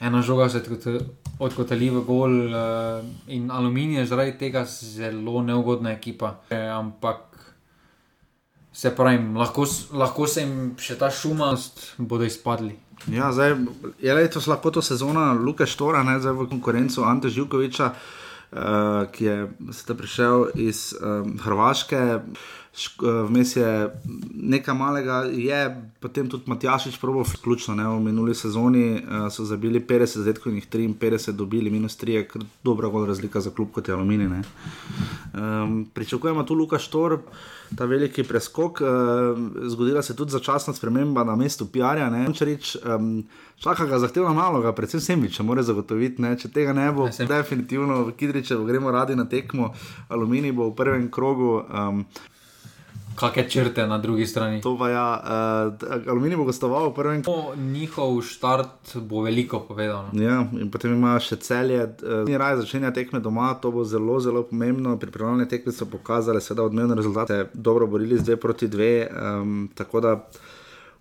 Ena 0.00 0.22
žoga 0.22 0.48
se 0.48 0.62
odkot- 0.62 1.04
odkotali 1.38 1.90
v 1.90 2.00
gol 2.04 2.32
uh, 2.48 3.04
in 3.28 3.50
aluminij 3.50 3.98
je 3.98 4.06
zaradi 4.06 4.38
tega 4.38 4.64
zelo 4.64 5.42
neugodna 5.42 5.92
ekipa. 5.92 6.40
E, 6.50 6.56
ampak 6.68 7.36
se 8.72 8.94
pravim, 8.96 9.36
lahko, 9.36 9.64
lahko 9.92 10.26
se 10.26 10.40
jim 10.40 10.74
še 10.78 10.98
ta 10.98 11.10
šumanost 11.10 11.94
bodo 11.98 12.24
izpadli. 12.24 12.76
Ja, 13.12 13.32
zdaj 13.32 13.54
je 14.00 14.14
letos 14.14 14.46
lahko 14.46 14.70
to 14.70 14.82
sezona 14.82 15.32
Luka 15.32 15.66
Štora, 15.66 16.02
ne, 16.02 16.18
zdaj 16.20 16.32
v 16.32 16.48
konkurencu 16.50 17.04
Ante 17.04 17.28
Živkoviča, 17.28 17.90
uh, 17.92 19.06
ki 19.12 19.24
je 19.24 19.36
prišel 19.94 20.50
iz 20.54 20.90
um, 20.98 21.38
Hrvaške. 21.38 22.20
Eh, 22.76 23.26
Vmes 23.26 23.56
je 23.56 23.90
nekaj 24.34 24.74
malega, 24.74 25.24
je 25.24 25.60
potem 26.00 26.28
tudi 26.28 26.44
Matjašič 26.46 26.98
probo 26.98 27.22
vključno. 27.22 27.74
Ne, 27.74 27.86
v 27.86 28.00
minuli 28.02 28.34
sezoni 28.34 28.82
uh, 28.94 29.32
so 29.32 29.44
zabili 29.44 29.80
50 29.80 30.18
zadetkov 30.18 30.52
in 30.52 30.58
jih 30.58 30.68
53 30.68 31.32
dobili, 31.32 31.70
minus 31.70 31.96
3 31.96 32.08
je 32.10 32.28
dobra 32.64 32.88
gol 32.88 33.06
razlika 33.06 33.40
za 33.40 33.50
klub 33.50 33.72
kot 33.72 33.88
je 33.88 33.94
Aluminij. 33.94 34.28
ne. 34.28 34.42
Um, 35.32 35.86
pričakujemo 35.94 36.42
tu 36.42 36.54
Luka 36.54 36.78
Štor, 36.78 37.18
ta 37.76 37.84
veliki 37.84 38.22
preskok. 38.22 38.80
Um, 38.80 38.86
zgodila 39.62 40.02
se 40.02 40.12
je 40.12 40.16
tudi 40.16 40.30
začasna 40.30 40.72
sprememba 40.72 41.24
na 41.24 41.36
mestu 41.36 41.66
PR-ja. 41.66 42.32
Čerič, 42.32 42.76
um, 42.86 43.24
čaka 43.56 43.86
ga 43.86 43.98
zahtevna 43.98 44.32
naloga, 44.32 44.72
predvsem 44.72 45.00
Semvič, 45.00 45.40
mora 45.40 45.62
zagotoviti. 45.62 46.22
Ne? 46.22 46.36
Če 46.36 46.48
tega 46.50 46.72
ne 46.72 46.92
bo, 46.92 47.06
Ja, 47.06 47.12
Sem- 47.12 47.28
definitivno 47.28 48.04
v 48.04 48.12
Kidričevo 48.12 48.64
gremo 48.64 48.90
radi 48.90 49.16
na 49.16 49.24
tekmo. 49.24 49.72
Aluminij 50.08 50.52
bo 50.52 50.68
v 50.68 50.74
prvem 50.74 51.10
krogu. 51.10 51.62
Um, 51.64 52.04
Kakšne 53.16 53.44
črte 53.48 53.86
na 53.86 53.98
drugi 53.98 54.26
strani? 54.26 54.60
to 54.60 54.76
pa 54.78 54.88
ja, 54.92 55.06
uh, 55.72 56.08
Aluminij 56.08 56.36
bo 56.36 56.44
gostoval 56.44 56.90
v 56.90 56.94
prvem 56.94 57.22
krogu. 57.24 57.56
Njihov 57.56 58.20
štart 58.22 58.96
bo 58.96 59.22
veliko 59.24 59.60
povedal. 59.64 60.10
No. 60.12 60.22
Ja, 60.22 60.42
in 60.52 60.70
potem 60.70 60.92
ima 60.92 61.16
še 61.20 61.40
celje, 61.40 61.80
ni 62.28 62.36
raje 62.36 62.60
začenja 62.62 62.92
tekme 62.92 63.20
doma, 63.20 63.54
to 63.60 63.72
bo 63.72 63.84
zelo, 63.84 64.20
zelo 64.20 64.44
pomembno. 64.44 64.96
Pripravljene 65.00 65.48
tekme 65.48 65.72
so 65.72 65.88
pokazale, 65.88 66.40
da 66.40 66.62
odmevne 66.62 66.94
rezultate 66.94 67.46
dobro 67.54 67.86
borili 67.86 68.18
z 68.18 68.36
2 68.36 68.36
proti 68.36 68.68
2. 68.68 68.92
Um, 69.40 69.68
tako 69.74 70.00
da 70.00 70.14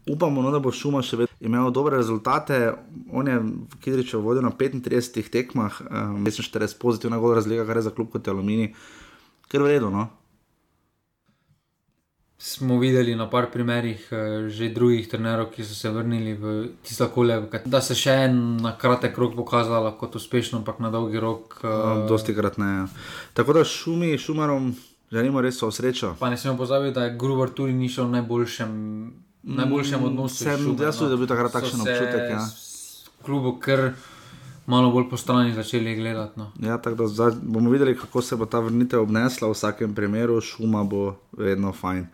upamo, 0.08 0.42
no, 0.42 0.52
da 0.52 0.60
bo 0.60 0.72
Šuma 0.72 1.02
še 1.02 1.18
vedno 1.24 1.36
imel 1.40 1.72
dobre 1.72 1.98
rezultate. 1.98 2.74
On 3.12 3.28
je 3.28 3.40
v 3.40 3.80
Kidriču 3.84 4.22
vodil 4.22 4.46
na 4.46 4.52
35 4.52 5.32
tekmah, 5.34 5.82
um, 5.90 6.22
46 6.26 6.78
pozitivna 6.82 7.20
gol 7.20 7.36
razlika, 7.36 7.66
kar 7.66 7.82
je 7.82 7.90
za 7.90 7.94
klub 7.96 8.12
kot 8.14 8.28
je 8.28 8.34
Alumini. 8.34 8.72
Ker 9.50 9.66
v 9.66 9.76
redu, 9.76 9.92
no. 9.94 10.08
Smo 12.46 12.78
videli 12.80 13.16
na 13.16 13.26
par 13.30 13.48
primerih 13.52 14.08
eh, 14.12 14.50
že 14.54 14.70
drugih 14.70 15.08
trenerov, 15.10 15.48
ki 15.50 15.64
so 15.66 15.74
se 15.74 15.90
vrnili 15.90 16.34
v 16.38 16.68
tisto 16.86 17.08
okolje, 17.10 17.40
da 17.66 17.80
se 17.82 17.96
še 17.98 18.14
en 18.28 18.36
na 18.62 18.76
kratek 18.78 19.18
rok 19.18 19.34
pokazala 19.34 19.96
kot 19.98 20.14
uspešno, 20.16 20.60
ampak 20.62 20.78
na 20.78 20.92
dolgi 20.94 21.18
rok. 21.18 21.56
Uh, 21.64 21.70
eh, 21.70 22.04
dosti 22.06 22.36
krat 22.38 22.60
ne. 22.62 22.68
Ja. 22.70 22.84
Tako 23.34 23.56
da 23.58 23.64
Šumi, 23.66 24.12
Šumarom 24.22 24.76
želimo 25.12 25.42
res 25.42 25.58
vso 25.58 25.72
srečo. 25.74 26.12
Pa 26.20 26.30
ne 26.30 26.38
smemo 26.38 26.54
pozabiti, 26.60 26.94
da 26.94 27.08
je 27.08 27.16
Gruber 27.18 27.50
tudi 27.50 27.74
ni 27.74 27.90
šel 27.90 28.12
v 28.12 28.20
najboljšem, 28.20 28.78
najboljšem 29.58 30.06
odnosu. 30.06 30.36
s 30.36 30.46
sem- 30.46 30.62
Šumerjem, 30.62 30.86
jaz 30.86 31.02
tudi, 31.02 31.10
da 31.10 31.18
je 31.18 31.24
bil 31.24 31.32
takrat 31.34 31.52
takšen 31.52 31.82
občutek, 31.82 32.30
ja. 32.30 32.46
Klubu, 33.26 33.56
ker 33.58 33.96
malo 34.70 34.94
bolj 34.94 35.10
po 35.10 35.18
strani 35.18 35.58
začeli 35.58 35.98
gledati. 35.98 36.38
No. 36.38 36.52
Ja, 36.62 36.78
tako 36.78 37.02
da 37.02 37.08
zdaj 37.08 37.42
bomo 37.42 37.74
videli, 37.74 37.98
kako 37.98 38.22
se 38.22 38.38
bo 38.38 38.46
ta 38.46 38.62
vrnitev 38.62 39.02
obnesla. 39.02 39.50
V 39.50 39.58
vsakem 39.58 39.98
primeru 39.98 40.38
šuma 40.42 40.86
bo 40.86 41.16
vedno 41.34 41.74
fajn 41.74 42.06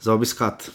za 0.00 0.14
obiskat. 0.14 0.70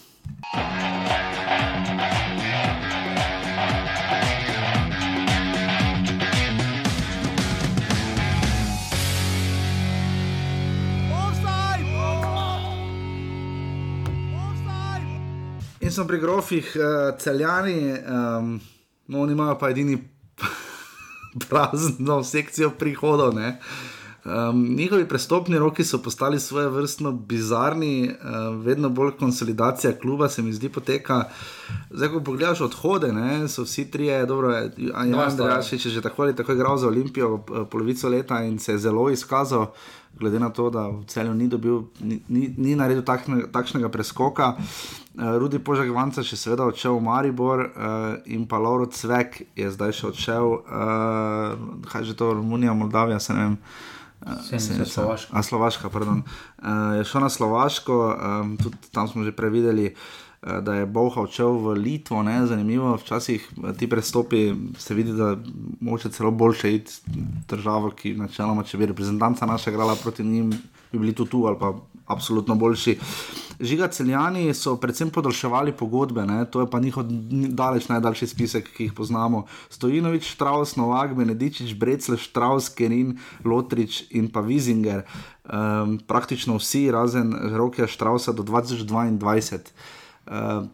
In 15.80 15.91
smo 15.91 16.07
pri 16.07 16.19
grofih, 16.19 16.76
uh, 16.76 17.19
celjani, 17.19 17.91
um, 17.91 18.61
no, 19.07 19.21
oni 19.21 19.32
imajo 19.32 19.59
pa 19.59 19.69
edini 19.69 19.97
prazno 21.49 22.24
sekcijo 22.24 22.69
prihodov. 22.69 23.36
ne. 23.36 23.59
Um, 24.26 24.76
njihovi 24.76 25.07
prestopni 25.07 25.59
roki 25.59 25.84
so 25.84 25.97
postali 25.97 26.39
svoje 26.39 26.69
vrstno 26.69 27.11
bizarni, 27.11 28.09
uh, 28.09 28.63
vedno 28.65 28.89
bolj 28.89 29.11
konsolidacija 29.11 29.97
kluba 29.99 30.30
se 30.30 30.41
mi 30.41 30.53
zdi 30.53 30.69
poteka. 30.69 31.24
Zdaj, 31.89 32.09
ko 32.09 32.21
pogledaš 32.24 32.61
odhode, 32.61 33.11
ne, 33.13 33.47
so 33.47 33.63
vsi 33.63 33.91
trije, 33.91 34.26
dobro, 34.26 34.53
Jan 34.78 35.11
sta, 35.11 35.26
Andrejašič 35.26 35.86
je 35.86 35.91
že 35.91 36.01
tako 36.01 36.21
ali 36.21 36.36
tako 36.36 36.53
igral 36.53 36.78
za 36.78 36.88
Olimpijo 36.88 37.36
eh, 37.36 37.65
polovico 37.71 38.09
leta 38.09 38.43
in 38.43 38.59
se 38.59 38.71
je 38.71 38.78
zelo 38.78 39.09
izkazal. 39.09 39.65
glede 40.19 40.39
na 40.39 40.49
to, 40.49 40.69
da 40.69 40.88
v 40.88 41.03
celju 41.07 41.34
ni, 41.34 41.47
dobil, 41.47 41.82
ni, 41.99 42.21
ni, 42.28 42.53
ni 42.57 42.76
naredil 42.76 43.03
takne, 43.03 43.43
takšnega 43.51 43.89
preskoka. 43.89 44.55
Uh, 45.15 45.38
Rudi 45.38 45.59
Požek 45.59 45.89
Vanca 45.91 46.24
še 46.24 46.38
seveda 46.38 46.63
odšel 46.63 46.95
v 46.95 47.01
Maribor 47.01 47.59
uh, 47.59 47.71
in 48.26 48.45
pa 48.47 48.57
Lauro 48.57 48.86
Cvek 48.86 49.41
je 49.55 49.71
zdaj 49.71 49.91
še 49.91 50.07
odšel, 50.07 50.45
uh, 50.53 51.89
kaj 51.91 52.03
že 52.03 52.13
to, 52.13 52.34
Romunija, 52.34 52.74
Moldavija, 52.74 53.19
se 53.19 53.34
ne 53.34 53.39
vem. 53.39 53.57
Uh, 53.57 53.93
Slovaška. 54.86 55.32
A, 55.36 55.43
Slovaška, 55.43 55.89
pardon. 55.89 56.24
Uh, 56.59 56.95
je 56.97 57.07
šel 57.07 57.21
na 57.21 57.30
Slovaško, 57.30 57.97
um, 58.13 58.57
tudi 58.57 58.78
tam 58.91 59.07
smo 59.07 59.24
že 59.24 59.32
prevideli. 59.32 59.93
Eh, 60.43 60.61
da 60.61 60.74
je 60.76 60.86
Boha 60.86 61.21
odšel 61.21 61.55
v 61.55 61.74
Litvo, 61.80 62.19
ne? 62.24 62.43
zanimivo, 62.47 62.97
včasih 62.99 63.39
eh, 63.39 63.74
ti 63.80 63.88
prestopi, 63.88 64.51
se 64.78 64.93
vidi, 64.93 65.13
da 65.15 65.38
moče 65.80 66.09
celo 66.11 66.32
boljše 66.32 66.74
iti 66.76 66.91
državo, 67.47 67.93
ki 67.95 68.17
načeloma, 68.19 68.63
če 68.63 68.78
bi 68.78 68.89
reprezentanca 68.91 69.45
naša 69.45 69.71
igrala 69.71 69.95
proti 69.95 70.24
njim, 70.24 70.49
bi 70.91 70.99
bili 70.99 71.13
tu, 71.15 71.26
tu 71.26 71.45
ali 71.47 71.55
pa 71.59 71.71
absolutno 72.06 72.56
boljši. 72.56 72.97
Žiga 73.60 73.88
celjani 73.88 74.54
so 74.54 74.76
predvsem 74.82 75.10
podaljševali 75.14 75.72
pogodbe, 75.78 76.26
ne? 76.26 76.45
to 76.51 76.62
je 76.62 76.70
pa 76.70 76.80
njihov 76.80 77.06
daleč 77.56 77.88
najdaljši 77.88 78.28
spisek, 78.28 78.70
ki 78.76 78.89
jih 78.89 78.93
poznamo. 78.93 79.45
Stojinovič, 79.70 80.28
Štraus, 80.36 80.76
Novak, 80.76 81.14
Benedičič, 81.16 81.76
Brecle, 81.80 82.18
Štraus, 82.18 82.70
Kerin, 82.70 83.18
Lotrič 83.45 84.04
in 84.12 84.28
pa 84.32 84.41
Vizinger. 84.41 85.04
Um, 85.43 85.99
praktično 86.08 86.58
vsi, 86.58 86.89
razen 86.91 87.34
Rokija 87.56 87.88
Štrausa 87.88 88.34
do 88.34 88.43
2022. 88.43 89.60
Uh, 90.26 90.68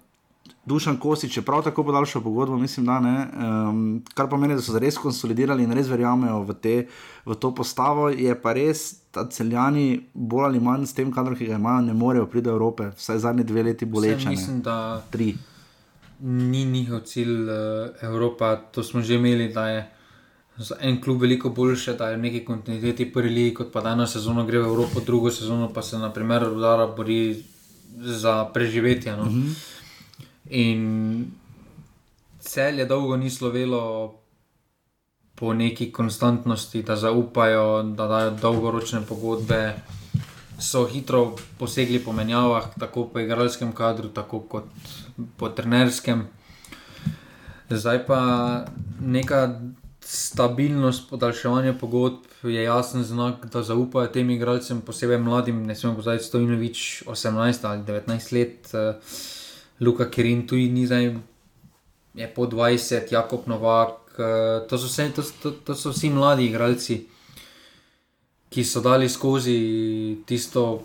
Dušan 0.70 0.99
Kostič 0.99 1.38
je 1.38 1.41
prav 1.41 1.63
tako 1.63 1.84
podaljšal 1.84 2.22
pogodbo, 2.22 2.57
mislim, 2.57 2.86
da 2.86 2.99
ne. 2.99 3.28
Um, 3.70 4.03
kar 4.13 4.28
pomeni, 4.30 4.53
da 4.53 4.61
so 4.61 4.78
res 4.80 4.97
konsolidirali 5.01 5.63
in 5.65 5.74
res 5.74 5.88
verjamejo 5.89 6.43
v, 6.45 6.55
te, 6.61 6.74
v 7.26 7.38
to 7.41 7.49
postavo. 7.57 8.09
Je 8.13 8.36
pa 8.38 8.53
res, 8.53 8.84
da 9.13 9.26
celjani 9.34 9.88
bolj 10.13 10.51
ali 10.51 10.61
manj 10.61 10.86
s 10.86 10.93
tem 10.97 11.09
kadrom, 11.13 11.38
ki 11.39 11.47
ga 11.49 11.57
imajo, 11.57 11.88
ne 11.88 11.95
morejo 11.97 12.28
priti 12.30 12.45
do 12.45 12.53
Evrope, 12.53 12.91
vsaj 12.97 13.24
zadnji 13.26 13.47
dve 13.49 13.63
leti 13.72 13.88
boleče. 13.89 14.30
Mislim, 14.30 14.59
da 14.61 14.76
tri. 15.09 15.32
Ni 16.20 16.65
njihov 16.65 17.01
cilj 17.09 17.49
uh, 17.49 18.03
Evropa, 18.05 18.55
to 18.55 18.84
smo 18.84 19.01
že 19.01 19.17
imeli, 19.17 19.49
da 19.53 19.65
je 19.70 19.82
za 20.59 20.78
en 20.82 21.01
klub 21.01 21.22
veliko 21.22 21.49
boljše, 21.49 21.95
da 21.97 22.11
je 22.11 22.17
v 22.17 22.22
neki 22.28 22.43
kontinuiteti 22.45 23.09
prvi 23.13 23.30
lig, 23.30 23.57
kot 23.57 23.74
pa 23.74 23.82
da 23.82 23.95
eno 23.97 24.07
sezono 24.07 24.45
gre 24.45 24.61
v 24.61 24.70
Evropo, 24.70 25.01
drugo 25.01 25.32
sezono 25.32 25.74
pa 25.74 25.82
se 25.82 25.97
naprimer 25.97 26.45
Rudara 26.45 26.88
bori 26.88 27.43
za 28.22 28.45
preživetje. 28.53 29.17
No. 29.17 29.24
Uh 29.24 29.30
mhm. 29.30 29.47
-huh. 29.47 29.79
In 30.50 31.32
cel 32.39 32.80
je 32.80 32.86
dolgo 32.86 33.18
ni 33.18 33.30
slovelo 33.30 34.16
po 35.36 35.54
neki 35.54 35.91
konstantnosti, 35.91 36.84
da 36.84 36.95
zaupajo, 36.95 37.84
da 37.84 38.08
dajo 38.08 38.32
dolgoročne 38.41 39.02
pogodbe. 39.08 39.76
So 40.60 40.84
hitro 40.86 41.36
posegli 41.58 42.00
po 42.04 42.12
menjavah, 42.12 42.74
tako 42.80 43.06
po 43.14 43.20
igralskem 43.20 43.72
kadru, 43.72 44.10
tako 44.10 44.39
kot 44.39 44.66
po 45.38 45.50
trenerskem. 45.50 46.28
Zdaj 47.70 48.06
pa 48.06 48.20
neka 49.00 49.60
stabilnost 50.02 51.10
podaljševanja 51.10 51.74
pogodb 51.80 52.26
je 52.43 52.64
jasen 52.64 53.04
znak, 53.04 53.45
da 53.54 53.64
zaupajo 53.64 54.08
tem 54.08 54.30
igralcem, 54.30 54.82
posebej 54.82 55.20
mladim, 55.22 55.64
ne 55.68 55.76
smemo 55.76 55.95
pozabiti, 55.95 56.26
Stojnovič 56.26 57.04
18 57.08 57.68
ali 57.68 57.84
19 57.84 58.34
let, 58.34 58.72
uh, 58.74 59.39
Luka 59.80 60.10
Kerin 60.12 60.48
tu 60.48 60.56
ni 60.56 60.86
zdaj, 60.86 61.16
je 62.14 62.28
po 62.36 62.46
20, 62.46 63.12
Jakob 63.12 63.48
Novak, 63.48 64.20
uh, 64.20 64.68
to, 64.68 64.78
so 64.78 64.88
vse, 64.88 65.10
to, 65.16 65.24
to, 65.42 65.52
to 65.52 65.76
so 65.76 65.94
vsi 65.94 66.10
mladi 66.10 66.50
igralci, 66.50 67.06
ki 68.50 68.64
so 68.66 68.82
dali 68.82 69.10
skozi 69.10 70.20
tisto 70.26 70.84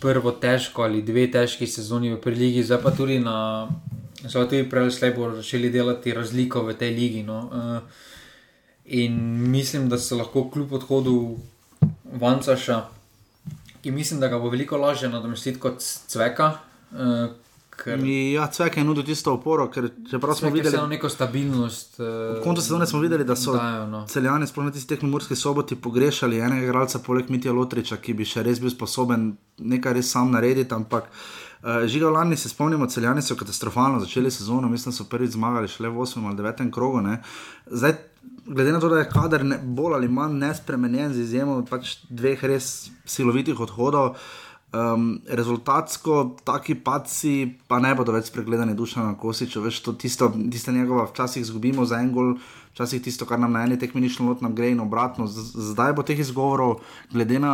prvo 0.00 0.34
težko 0.36 0.84
ali 0.84 1.02
dve 1.02 1.24
težki 1.32 1.66
sezoni 1.66 2.12
v 2.12 2.20
preligi, 2.20 2.62
zdaj 2.62 2.82
pa 2.82 2.92
tudi 2.92 3.18
na. 3.18 3.68
Zdaj, 4.24 4.48
tudi 4.48 4.64
prej, 4.68 4.90
slej 4.92 5.12
bodo 5.16 5.40
začeli 5.40 5.68
delati 5.72 6.12
razliko 6.14 6.62
v 6.64 6.76
tej 6.76 6.92
ligi. 6.96 7.22
No. 7.24 7.38
Uh, 7.48 8.12
In 8.84 9.16
mislim, 9.50 9.88
da 9.88 9.98
se 9.98 10.14
lahko 10.14 10.50
kljub 10.50 10.72
odhodu 10.72 11.36
Vancaša, 12.04 12.82
ki 13.82 13.90
mislim, 13.90 14.20
da 14.20 14.28
ga 14.28 14.38
bo 14.38 14.48
veliko 14.48 14.76
lažje 14.76 15.08
nadomestiti 15.08 15.60
kot 15.60 15.80
Cveka. 15.80 16.52
Ker... 17.76 18.00
Ja, 18.06 18.46
cvek 18.46 18.76
je 18.76 18.84
nudil 18.84 19.04
tisto 19.04 19.32
oporo, 19.34 19.66
ker 19.72 19.88
čeprav 20.10 20.36
smo 20.38 20.50
videli 20.54 20.78
neko 20.88 21.08
stabilnost. 21.08 21.98
Uh, 21.98 22.06
v 22.38 22.42
koncu 22.44 22.62
sezone 22.62 22.86
smo 22.86 23.00
videli, 23.02 23.24
da 23.24 23.36
so 23.36 23.56
dajo, 23.56 23.86
no. 23.90 24.04
celjani, 24.08 24.46
sploh 24.46 24.68
na 24.68 24.74
tistih 24.74 24.94
tehnoloških 24.94 25.38
soboti, 25.38 25.76
pogrešali 25.76 26.38
enega 26.38 26.68
igralca, 26.68 27.00
poleg 27.02 27.32
Mitja 27.34 27.52
Lotriča, 27.52 27.98
ki 27.98 28.14
bi 28.14 28.26
še 28.28 28.44
res 28.46 28.62
bil 28.62 28.72
sposoben 28.72 29.32
nekaj 29.58 29.98
res 29.98 30.12
sam 30.14 30.30
narediti. 30.34 30.74
Ampak 30.74 31.10
uh, 31.10 31.84
žiga 31.90 32.12
lani 32.14 32.38
se 32.38 32.52
spomnimo, 32.52 32.86
celjani 32.86 33.22
so 33.22 33.36
katastrofalno 33.40 34.00
začeli 34.04 34.30
sezono, 34.30 34.70
mislim, 34.70 34.94
da 34.94 35.00
so 35.00 35.08
prvič 35.10 35.34
zmagali 35.34 35.68
šele 35.68 35.90
v 35.90 36.06
8 36.06 36.30
ali 36.30 36.42
9 36.42 36.70
krogu. 36.74 37.02
Zdaj, 37.66 37.98
glede 38.46 38.72
na 38.72 38.80
to, 38.80 38.88
da 38.88 38.98
je 38.98 39.10
kader 39.10 39.44
ne, 39.44 39.58
bolj 39.58 39.94
ali 39.94 40.08
manj 40.08 40.38
nespremenjen, 40.38 41.12
z 41.12 41.26
izjemo 41.26 41.60
pač 41.70 41.98
dveh 42.08 42.44
res 42.44 42.90
silovitih 43.04 43.60
odhodov, 43.60 44.14
um, 44.74 45.20
rezultatsko 45.28 46.36
taki 46.44 46.74
paci 46.74 47.54
pa 47.68 47.78
ne 47.80 47.94
bodo 47.94 48.12
več 48.12 48.32
pregledani 48.34 48.74
duša 48.74 49.04
na 49.06 49.14
kosiču, 49.18 49.62
veš, 49.62 49.80
to 49.86 49.94
tisto, 49.94 50.32
tisto 50.50 50.72
njegova, 50.72 51.06
včasih 51.12 51.42
izgubimo 51.42 51.86
za 51.86 52.02
en 52.02 52.12
gol. 52.12 52.34
Včasih 52.74 53.02
tisto, 53.02 53.26
kar 53.26 53.38
nam 53.38 53.52
na 53.54 53.62
eni 53.62 53.78
tekmi 53.78 54.00
ni 54.02 54.08
šlo, 54.10 54.34
nam 54.42 54.54
gre 54.54 54.72
in 54.74 54.80
obratno. 54.82 55.28
Zdaj 55.30 55.92
bo 55.94 56.02
teh 56.02 56.18
izgovorov, 56.18 56.80
glede 57.12 57.38
na 57.38 57.52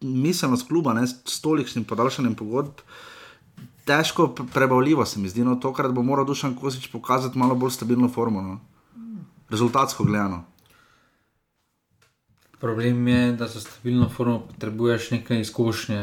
miselnost 0.00 0.68
kluba, 0.68 0.94
ne, 0.96 1.04
s 1.06 1.40
tolikšnim 1.44 1.84
podaljšanjem 1.84 2.34
pogodb, 2.38 2.80
težko 3.84 4.28
prebavljivo, 4.54 5.04
se 5.04 5.20
mi 5.20 5.28
zdi, 5.28 5.44
no, 5.44 5.56
to, 5.56 5.72
kar 5.72 5.90
bo 5.92 6.02
moral 6.02 6.24
Dušan 6.28 6.56
Kosič 6.56 6.88
pokazati 6.92 7.38
malo 7.38 7.54
bolj 7.54 7.76
stabilno 7.76 8.08
formo, 8.08 8.42
no. 8.42 8.60
rezultatsko 9.50 10.04
gledano. 10.04 10.44
Problem 12.60 13.08
je, 13.08 13.32
da 13.32 13.46
za 13.46 13.60
stabilno 13.60 14.08
formo 14.08 14.40
potrebuješ 14.40 15.10
nekaj 15.10 15.40
izkušnje, 15.40 16.00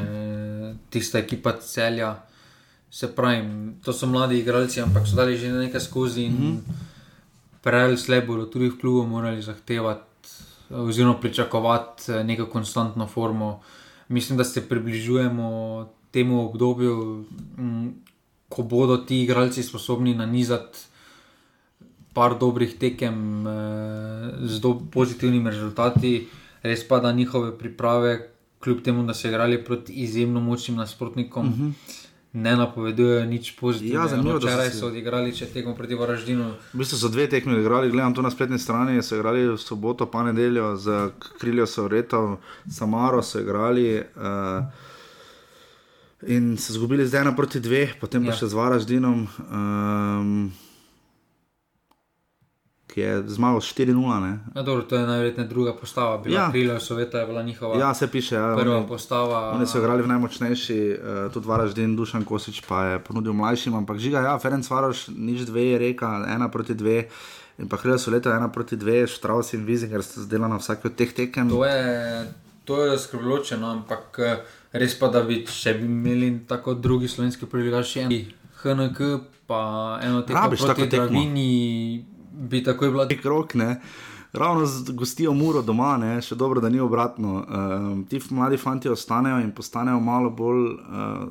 tista 0.89 1.19
ekipa 1.19 1.51
celja. 1.59 2.15
Se 2.91 3.15
pravi, 3.15 3.71
to 3.83 3.93
so 3.93 4.07
mladi 4.07 4.39
igralci, 4.39 4.81
ampak 4.81 5.07
so 5.07 5.15
dali 5.15 5.37
že 5.37 5.51
nekaj 5.51 5.81
skozi. 5.81 6.29
Mm 6.29 6.37
-hmm. 6.37 6.57
Prej 7.61 7.97
slej 7.97 8.21
bodo 8.21 8.45
tudi 8.45 8.69
v 8.69 8.79
klubu 8.79 9.07
morali 9.07 9.41
zahtevati, 9.41 10.29
oziroma 10.69 11.19
pričakovati 11.19 12.11
neko 12.11 12.45
konstantno 12.45 13.07
formo. 13.07 13.61
Mislim, 14.07 14.37
da 14.37 14.43
se 14.43 14.69
približujemo 14.69 15.89
temu 16.11 16.45
obdobju, 16.45 17.25
m, 17.57 17.93
ko 18.49 18.63
bodo 18.63 18.97
ti 18.97 19.21
igralci 19.21 19.63
sposobni 19.63 20.15
nanizati 20.15 20.79
par 22.13 22.39
dobrih 22.39 22.77
tekem 22.79 23.47
e, 23.47 23.51
z 24.47 24.59
do, 24.59 24.79
pozitivnimi 24.91 25.51
rezultati, 25.51 26.27
res 26.65 26.87
pa 26.87 26.99
da 26.99 27.11
njihove 27.13 27.53
priprave, 27.57 28.15
kljub 28.63 28.81
temu, 28.81 29.03
da 29.05 29.13
so 29.13 29.27
igrali 29.27 29.61
proti 29.63 29.93
izjemno 29.93 30.41
močnim 30.41 30.77
nasprotnikom. 30.77 31.47
Uh 31.47 31.53
mhm. 31.53 31.69
-huh. 31.69 32.01
Ne 32.35 32.51
napovedujejo 32.55 33.25
nič 33.25 33.51
pozitivnega. 33.55 34.01
Ja, 34.01 34.07
zanimivo, 34.07 34.37
včeraj 34.37 34.69
so 34.69 34.87
odigrali 34.87 35.35
če 35.35 35.45
tekmo 35.45 35.75
proti 35.75 35.95
Varaždinu. 35.95 36.49
V 36.73 36.77
bistvu 36.77 36.97
so 36.97 37.07
dve 37.07 37.29
tekmi 37.31 37.53
odigrali, 37.53 37.91
gledam 37.91 38.13
to 38.13 38.21
na 38.21 38.31
spletni 38.31 38.59
strani. 38.59 39.03
So 39.03 39.15
igrali 39.15 39.47
v 39.47 39.57
soboto, 39.57 40.05
pa 40.11 40.23
nedeljo, 40.23 40.75
z 40.75 41.11
Kriljo 41.39 41.65
so 41.65 41.87
retali, 41.87 42.35
Samaro 42.71 43.21
so 43.23 43.39
igrali. 43.39 44.03
Uh, 44.15 44.65
in 46.27 46.57
se 46.57 46.73
zgubili 46.73 47.07
zdaj 47.07 47.21
ena 47.21 47.35
proti 47.35 47.59
dveh, 47.59 47.95
potem 48.01 48.23
pa 48.25 48.33
ja. 48.33 48.37
še 48.39 48.47
z 48.47 48.57
Varaždinom, 48.57 49.27
um, 49.51 50.51
ki 52.95 53.01
je 53.01 53.23
zmagal 53.27 53.59
4-0. 53.59 54.55
Ja, 54.55 54.61
dobro, 54.61 54.83
to 54.87 54.95
je 54.95 55.07
najverjetneje 55.07 55.47
druga 55.47 55.73
postava, 55.75 56.17
bila 56.17 56.39
ja. 56.39 56.51
Krilja 56.51 56.79
Soveta, 56.79 57.19
je 57.19 57.25
bila 57.25 57.43
njihova. 57.43 57.79
Ja, 57.79 57.93
se 57.93 58.07
piše. 58.07 58.35
Ja, 58.35 58.55
prva 58.55 58.77
oni, 58.77 58.87
postava. 58.87 59.51
Oni 59.51 59.67
so 59.67 59.81
igrali 59.83 60.03
v 60.03 60.07
najmočnejši, 60.07 60.77
uh, 60.95 61.33
tudi 61.33 61.47
Varaždin, 61.47 61.95
Dušan 61.95 62.23
Kosič 62.23 62.61
pa 62.63 62.85
je 62.85 62.99
ponudil 63.03 63.33
mlajšim, 63.33 63.75
ampak 63.75 63.99
žiga, 63.99 64.23
ja, 64.23 64.39
Ferenc 64.39 64.69
Varoš, 64.71 65.09
nič 65.11 65.43
dve 65.43 65.65
je 65.75 65.79
reka, 65.79 66.23
ena 66.23 66.47
proti 66.47 66.73
dve. 66.73 67.09
In 67.59 67.67
pa 67.67 67.75
hrjo 67.83 67.99
so 67.99 68.15
leta 68.15 68.31
ena 68.31 68.47
proti 68.47 68.79
dve, 68.79 69.03
Štraus 69.07 69.51
in 69.53 69.67
Vizing, 69.67 69.91
ker 69.91 70.03
ste 70.03 70.23
zdelali 70.23 70.55
na 70.55 70.63
vsake 70.63 70.87
od 70.87 70.95
teh 70.95 71.11
tekem. 71.11 71.51
To 71.51 71.65
je, 71.67 72.31
to 72.63 72.79
je 72.85 72.99
skrbljujoče, 72.99 73.59
no, 73.59 73.75
ampak. 73.75 74.23
Uh, 74.23 74.63
Res 74.75 74.95
pa, 74.99 75.07
da 75.07 75.21
bi 75.23 75.37
če 75.47 75.77
bi 75.79 75.85
imeli 75.87 76.33
tako 76.47 76.73
drugi 76.75 77.07
slovenski 77.07 77.47
privilegij, 77.47 77.85
še 77.87 78.01
en 78.07 78.17
HNK, 78.59 79.13
pa 79.47 79.59
eno 80.03 80.23
tega, 80.27 80.41
kar 80.41 80.51
bi 80.51 80.59
tako 80.59 80.87
tekmovali, 80.91 82.14
bi 82.35 82.63
takoj 82.63 82.91
bila. 82.91 83.07
Nek 83.09 83.25
rok, 83.25 83.55
ne. 83.55 83.81
ravno 84.37 84.65
z 84.65 84.91
gostijo 84.91 85.33
Muro 85.33 85.61
doma, 85.61 85.97
ne? 85.97 86.21
še 86.21 86.35
dobro, 86.35 86.61
da 86.61 86.69
ni 86.69 86.79
obratno. 86.79 87.35
Uh, 87.39 88.07
ti 88.09 88.19
mladi 88.29 88.57
fanti 88.57 88.89
ostanejo 88.89 89.39
in 89.43 89.51
postanejo 89.55 89.99
malo 89.99 90.29
bolj 90.29 90.65
uh, 90.73 91.25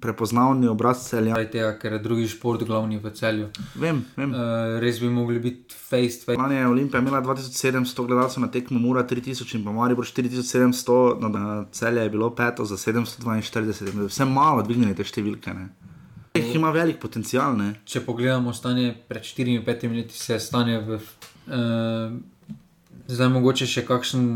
prepoznavni 0.00 0.68
obraz 0.68 1.04
celja. 1.08 1.38
Tega, 1.52 1.72
ker 1.80 1.96
je 1.96 2.02
drugi 2.04 2.28
šport 2.28 2.64
glavni 2.66 3.00
v 3.00 3.12
celju. 3.16 3.48
Vem, 3.80 4.04
vem. 4.16 4.34
Uh, 4.34 4.78
res 4.82 5.00
bi 5.00 5.10
mogli 5.12 5.40
biti 5.40 5.74
face 5.74 6.20
to 6.20 6.30
face. 6.30 6.38
Lani 6.40 6.60
je 6.60 6.68
Olimpija 6.68 7.02
imela 7.02 7.22
2700 7.24 8.06
gledalcev 8.06 8.44
na 8.44 8.50
tekmo, 8.52 8.78
Mura 8.80 9.04
3000 9.08 9.56
in 9.58 9.64
pa 9.64 9.72
Maribor 9.76 10.08
4700, 10.08 11.20
no, 11.20 11.28
na 11.28 11.64
celje 11.72 12.06
je 12.06 12.10
bilo 12.10 12.30
peto 12.34 12.64
za 12.64 12.76
742, 12.76 14.08
vse 14.08 14.28
malo 14.28 14.64
dvignili 14.66 14.96
te 14.96 15.06
številke. 15.06 15.54
Ne? 15.56 15.68
Jih 16.40 16.56
ima 16.56 16.70
velik 16.74 16.98
potencial. 17.00 17.56
Ne? 17.58 17.74
Če 17.84 18.02
pogledamo 18.06 18.52
stanje 18.54 18.94
pred 19.08 19.22
4-5 19.22 19.96
leti, 19.96 20.18
se 20.18 20.34
je 20.34 20.40
stanje 20.40 20.78
v. 20.86 21.00
Uh, 21.46 22.20
Zdaj, 23.10 23.26
mogoče 23.34 23.66
še 23.66 23.82
kakšen 23.88 24.26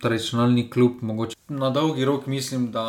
tradicionalni 0.00 0.68
klub. 0.72 1.02
Mogoče. 1.04 1.36
Na 1.52 1.68
dolgi 1.70 2.06
rok 2.08 2.26
mislim, 2.26 2.70
da 2.72 2.84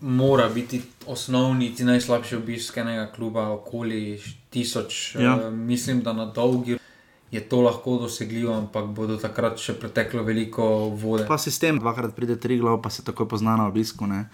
mora 0.00 0.48
biti 0.48 0.80
osnovni, 1.06 1.68
ti 1.76 1.84
najslabši 1.84 2.38
obisk 2.38 2.78
enega 2.80 3.10
kluba, 3.12 3.50
okoli 3.52 4.16
tisoč. 4.50 5.02
Ja. 5.20 5.36
Uh, 5.36 5.52
mislim, 5.52 6.00
da 6.00 6.16
na 6.16 6.30
dolgi 6.32 6.78
rok 6.78 6.91
je 7.32 7.40
to 7.40 7.60
lahko 7.60 7.96
dosegljivo, 7.98 8.52
ampak 8.52 8.90
bodo 8.92 9.16
takrat 9.16 9.56
še 9.56 9.72
preteklo 9.80 10.20
veliko 10.22 10.64
vode. 10.92 11.24
Pa 11.28 11.38
sistem, 11.40 11.78
dvakrat 11.80 12.12
pride 12.12 12.36
tri 12.36 12.58
glav, 12.60 12.82
pa 12.84 12.92
se 12.92 13.04
takoj 13.04 13.28
pozna 13.28 13.56
na 13.56 13.70
obisku. 13.72 14.06
Ne? 14.06 14.26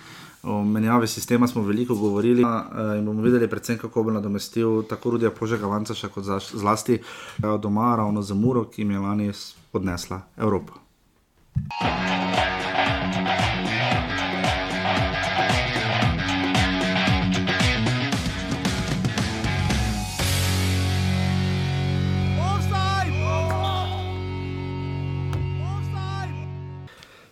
O 0.43 0.65
menjavi 0.67 1.07
sistema 1.07 1.47
smo 1.47 1.63
veliko 1.63 1.95
govorili 1.95 2.43
in 2.43 3.07
bomo 3.07 3.23
videli, 3.23 3.47
predvsem, 3.49 3.79
kako 3.79 4.03
bo 4.09 4.17
nadomestil 4.19 4.83
tako 4.91 5.15
Rudija 5.15 5.31
Požega 5.31 5.71
Vancaša, 5.71 6.11
kot 6.11 6.27
za, 6.27 6.41
zlasti 6.43 6.99
doma, 7.39 7.95
ravno 7.97 8.23
za 8.23 8.35
Muro, 8.35 8.67
ki 8.67 8.83
jim 8.83 8.91
je 8.91 9.07
lani 9.07 9.33
odnesla 9.73 10.21
Evropa. 10.37 10.83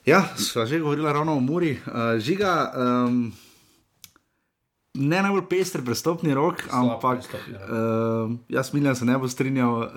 Ja, 0.07 0.23
sva 0.39 0.63
že 0.67 0.79
govorila 0.79 1.11
ravno 1.13 1.35
o 1.35 1.41
Muri. 1.41 1.83
Uh, 1.83 2.15
žiga, 2.23 2.71
um, 2.71 3.33
ne 4.95 5.19
najbolj 5.19 5.43
pester 5.51 5.83
prestopni 5.83 6.31
rok, 6.31 6.63
ampak 6.71 7.27
uh, 7.27 8.31
jaz 8.49 8.71
mislim, 8.71 8.85
da 8.85 8.95
se 8.95 9.05
ne 9.05 9.19
bo 9.19 9.27
strinjal. 9.29 9.73
Uh, 9.73 9.89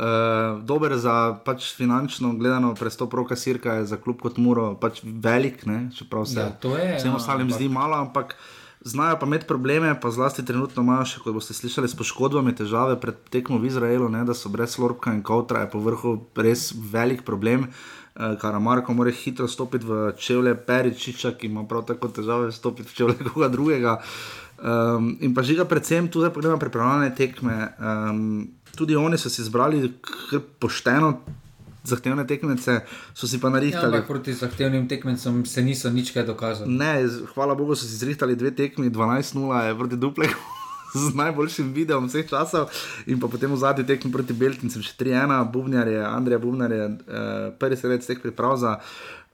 dober 0.63 0.97
za 0.97 1.37
pač 1.45 1.75
finančno 1.77 2.33
gledano 2.33 2.73
prestop 2.73 3.13
roka 3.13 3.35
Sirka 3.35 3.73
je 3.73 3.85
za 3.85 3.97
klub 3.97 4.17
kot 4.17 4.37
Muro 4.37 4.73
pač 4.75 5.03
velik, 5.03 5.65
ne? 5.65 5.91
čeprav 5.93 6.25
se 6.25 6.39
Ja, 6.39 6.49
je, 6.73 6.97
vsem 6.97 7.11
ja, 7.11 7.15
ostalim 7.15 7.47
ampak- 7.47 7.55
zdi 7.55 7.69
malo, 7.69 7.95
ampak. 7.95 8.35
Znajo 8.79 9.17
pa 9.19 9.27
imeti 9.27 9.43
probleme, 9.43 9.91
pa 10.01 10.07
zlasti 10.07 10.39
trenutno 10.39 10.79
imajo 10.81 11.03
še, 11.05 11.19
kot 11.19 11.35
boste 11.35 11.51
slišali, 11.51 11.83
s 11.83 11.97
poškodbami 11.99 12.55
težave 12.55 12.95
pred 12.95 13.17
tekmo 13.27 13.59
v 13.59 13.67
Izraelu, 13.67 14.07
ne, 14.07 14.23
da 14.23 14.31
so 14.33 14.47
brez 14.47 14.77
Lorka 14.79 15.11
in 15.11 15.19
Kautra, 15.19 15.65
je 15.65 15.69
po 15.69 15.81
vrhu 15.83 16.13
res 16.33 16.71
velik 16.71 17.25
problem. 17.27 17.67
Uh, 17.67 17.98
Karamarko 18.41 18.93
mora 18.93 19.11
hitro 19.11 19.47
stopiti 19.47 19.85
v 19.85 20.11
čevlje 20.17 20.55
Peričiča, 20.55 21.31
ki 21.31 21.47
ima 21.47 21.63
prav 21.63 21.85
tako 21.87 22.07
težave 22.07 22.51
stopiti 22.51 22.89
v 22.89 22.93
čevlje 22.93 23.15
koga 23.33 23.47
drugega. 23.47 24.01
Um, 24.59 25.17
in 25.21 25.33
pa 25.33 25.41
žiga 25.41 25.65
predvsem 25.65 26.07
tu, 26.07 26.21
da 26.21 26.29
pogledamo 26.29 26.59
pripravljene 26.59 27.15
tekme. 27.15 27.67
Um, 27.79 28.47
tudi 28.75 28.95
oni 28.95 29.17
so 29.17 29.29
si 29.29 29.41
izbrali 29.41 29.93
pošteno 30.59 31.13
zahtevne 31.83 32.27
tekmece, 32.27 32.81
so 33.13 33.27
si 33.27 33.39
pa 33.39 33.47
Ja, 33.47 33.51
narihtali. 33.53 33.95
ampak 33.95 34.07
proti 34.07 34.33
zahtevnim 34.33 34.87
tekmecem 34.87 35.45
se 35.45 35.61
niso 35.61 35.89
nič 35.89 36.11
kaj 36.11 36.25
dokazali. 36.25 36.71
Ne, 36.71 37.07
hvala 37.33 37.55
Bogu 37.55 37.75
so 37.75 37.87
si 37.87 37.95
zrihtali 37.95 38.35
dve 38.35 38.51
tekmi, 38.51 38.91
12-0 38.91 39.63
je 39.63 39.75
proti 39.75 39.95
Duplegu. 39.95 40.33
Z 41.09 41.13
najboljšim 41.13 41.73
videom 41.73 42.09
vseh 42.09 42.25
časov, 42.25 42.73
in 43.05 43.19
potem 43.21 43.51
v 43.53 43.61
zadnji 43.61 43.85
tekmi 43.85 44.11
proti 44.11 44.33
Beltincem, 44.33 44.81
še 44.81 44.97
3-1, 44.97 45.37
Bubnjar 45.53 45.87
je, 45.87 46.01
Andrej 46.01 46.41
Bubnjar 46.41 46.71
je 46.73 46.85
eh, 46.85 47.49
prvi 47.59 47.77
sredec 47.77 48.05
teh 48.05 48.17
priprav 48.17 48.57
za, 48.57 48.79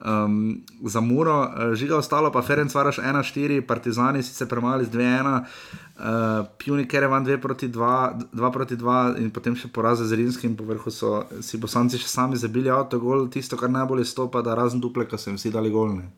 um, 0.03 0.59
za 0.83 0.99
Muro, 0.99 1.47
eh, 1.47 1.75
žiga 1.75 1.95
ostalo 1.97 2.31
pa 2.31 2.43
Ferenc 2.43 2.75
Varaš 2.75 2.99
1-4, 2.99 3.61
Partizani 3.63 4.23
sicer 4.23 4.47
premali 4.51 4.85
z 4.85 4.91
2-1, 4.91 5.39
uh, 5.39 6.47
Pjunik 6.59 6.91
Kerevan 6.91 7.23
2 7.23 7.39
proti 7.39 7.71
2, 7.71 8.35
2 8.35 8.51
proti 8.51 8.75
2 8.75 9.23
in 9.23 9.31
potem 9.31 9.55
še 9.55 9.71
poraz 9.71 10.03
z 10.03 10.11
Rinskim, 10.11 10.59
po 10.59 10.67
vrhu 10.67 10.91
so 10.91 11.23
si 11.39 11.55
bosanci 11.57 11.95
še 11.95 12.11
sami 12.11 12.35
zabili 12.35 12.67
avtogol, 12.67 13.29
tisto, 13.31 13.55
kar 13.55 13.71
najbolj 13.71 14.03
stopa, 14.03 14.43
da 14.43 14.59
razen 14.59 14.83
Dupleka 14.83 15.17
so 15.17 15.31
jim 15.31 15.39
vsi 15.39 15.55
dali 15.55 15.71
golne. 15.71 16.11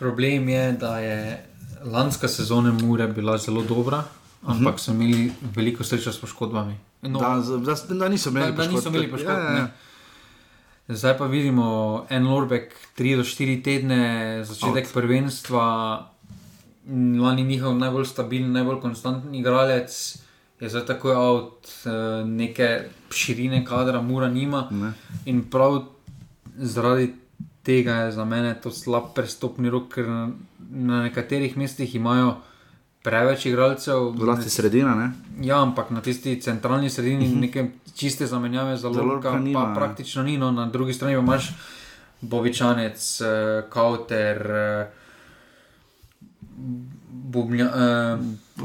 Problem 0.00 0.48
je, 0.48 0.72
da 0.80 0.96
je 0.98 1.49
lanska 1.84 2.28
sezona 2.28 2.72
Mure 2.72 3.06
bila 3.06 3.38
zelo 3.38 3.62
dobra, 3.62 4.04
ampak 4.42 4.78
so 4.80 4.92
imeli 4.92 5.32
veliko 5.54 5.84
srečo 5.84 6.12
s 6.12 6.20
poškodbami. 6.20 6.74
No, 7.02 7.18
Da, 7.18 7.36
da, 7.58 7.94
da 7.94 8.08
niso 8.08 8.30
imeli 8.30 8.52
da, 8.52 8.56
da 8.56 8.62
niso 8.62 8.74
poškodb. 8.74 8.94
imeli 8.94 9.10
poškodb. 9.10 9.38
Ja, 9.38 9.56
ja. 9.56 9.68
Zdaj 10.88 11.18
pa 11.18 11.26
vidimo 11.26 12.06
en 12.10 12.26
Lorbek, 12.26 12.74
3 12.98 13.16
do 13.16 13.22
4 13.22 13.62
tedne, 13.64 14.44
začetek 14.44 14.84
Out. 14.86 14.92
Prvenstva, 14.94 15.66
lani 17.22 17.44
njihov 17.44 17.76
najbolj 17.78 18.04
stabilen, 18.04 18.52
najbolj 18.52 18.80
konstanten 18.80 19.34
igralec, 19.34 20.16
je 20.60 20.68
zdaj 20.68 20.86
tako 20.86 21.12
out, 21.14 21.68
eh, 21.86 22.24
neke 22.26 22.84
širine 23.10 23.64
kadra, 23.64 24.02
mura 24.02 24.28
nima. 24.28 24.66
Ne. 24.70 24.92
In 25.24 25.44
prav 25.50 25.82
zaradi 26.56 27.14
tega 27.62 27.94
je 27.94 28.12
za 28.12 28.24
mene 28.24 28.60
to 28.60 28.70
slab 28.70 29.14
prestopni 29.14 29.70
rok, 29.70 29.94
ker 29.94 30.06
na, 30.70 31.02
nekaterih 31.02 31.56
mestih 31.56 31.94
imajo 31.94 32.36
preveč 33.02 33.46
igralcev. 33.46 34.14
Zlasti 34.18 34.50
sredina, 34.50 34.94
ne? 34.94 35.10
Ja, 35.46 35.62
ampak 35.62 35.90
na 35.90 36.00
tisti 36.00 36.40
centralni 36.40 36.90
sredini 36.90 37.26
uh 37.26 37.32
-huh. 37.32 37.40
neke 37.40 37.70
čiste 37.94 38.26
zamenjave 38.26 38.76
za 38.76 38.88
Lorca 38.88 39.30
pa 39.30 39.60
ja. 39.60 39.72
praktično 39.74 40.22
ni. 40.22 40.38
No, 40.38 40.50
na 40.50 40.66
drugi 40.66 40.92
strani 40.92 41.14
pa 41.14 41.20
imaš 41.20 41.52
Bobičanec, 42.20 43.20
eh, 43.20 43.62
Kauter, 43.68 44.50
eh, 44.50 44.86
Bubnja. 47.08 47.64
Eh, 47.64 48.18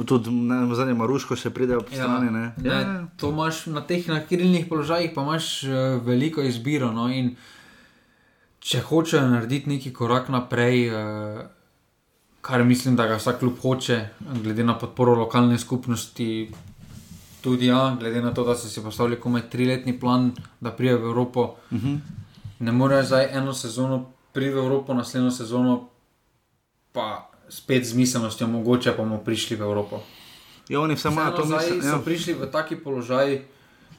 Tudi 0.05 0.31
ne, 0.31 0.65
v 0.65 0.75
zadnjem 0.75 0.97
Maruško 0.97 1.35
še 1.35 1.49
pride 1.49 1.77
ob 1.77 1.87
Ja, 1.91 2.03
strani. 2.03 2.31
Ne? 2.31 2.53
ne, 2.57 2.69
Ja, 2.69 2.79
ja. 2.79 3.07
to 3.17 3.29
imaš 3.29 3.65
na 3.65 3.81
teh 3.81 4.07
nakrilnih 4.07 4.67
položajih, 4.69 5.11
pa 5.15 5.23
imaš 5.23 5.63
uh, 5.63 5.71
veliko 6.03 6.43
izbiro. 6.43 6.91
No, 6.91 7.07
in 7.07 7.37
če 8.59 8.81
hočejo 8.81 9.23
narediti 9.29 9.69
neki 9.69 9.93
korak 9.93 10.27
naprej, 10.29 10.89
uh, 10.91 11.45
kar 12.45 12.63
mislim, 12.63 12.95
da 12.95 13.07
ga 13.07 13.15
vsak 13.15 13.39
klub 13.39 13.53
hoče, 13.61 14.07
glede 14.43 14.63
na 14.63 14.77
podporo 14.77 15.15
lokalne 15.15 15.57
skupnosti, 15.57 16.51
tudi 17.41 17.65
ja, 17.65 17.95
glede 17.99 18.21
na 18.21 18.33
to, 18.33 18.43
da 18.43 18.55
so 18.55 18.69
si 18.69 18.83
postavili 18.83 19.19
komaj 19.19 19.49
triletni 19.49 19.99
plan, 19.99 20.31
da 20.59 20.71
pride 20.71 20.95
v 20.95 21.09
Evropo. 21.09 21.55
Uh 21.71 21.77
-huh. 21.77 21.97
Ne 22.59 22.71
morejo 22.71 23.03
zdaj 23.03 23.27
eno 23.31 23.53
sezono 23.53 24.05
priti 24.33 24.53
v 24.53 24.57
Evropo, 24.57 24.93
naslednjo 24.93 25.31
sezono 25.31 25.89
pa 26.91 27.29
spet 27.49 27.85
z 27.85 27.93
miselnostjo, 27.93 28.47
mogoče 28.47 28.91
pa 28.91 29.03
bomo 29.03 29.17
prišli 29.17 29.55
v 29.55 29.61
Evropo. 29.61 29.99
ja, 30.69 30.79
oni 30.81 30.95
vse 30.95 31.07
imajo 31.07 31.31
Vseeno 31.31 31.57
to 31.57 31.81
so 31.81 31.87
Ja. 31.87 32.01
prišli 32.05 32.33
v 32.33 32.51
taki 32.51 32.75
položaj, 32.75 33.41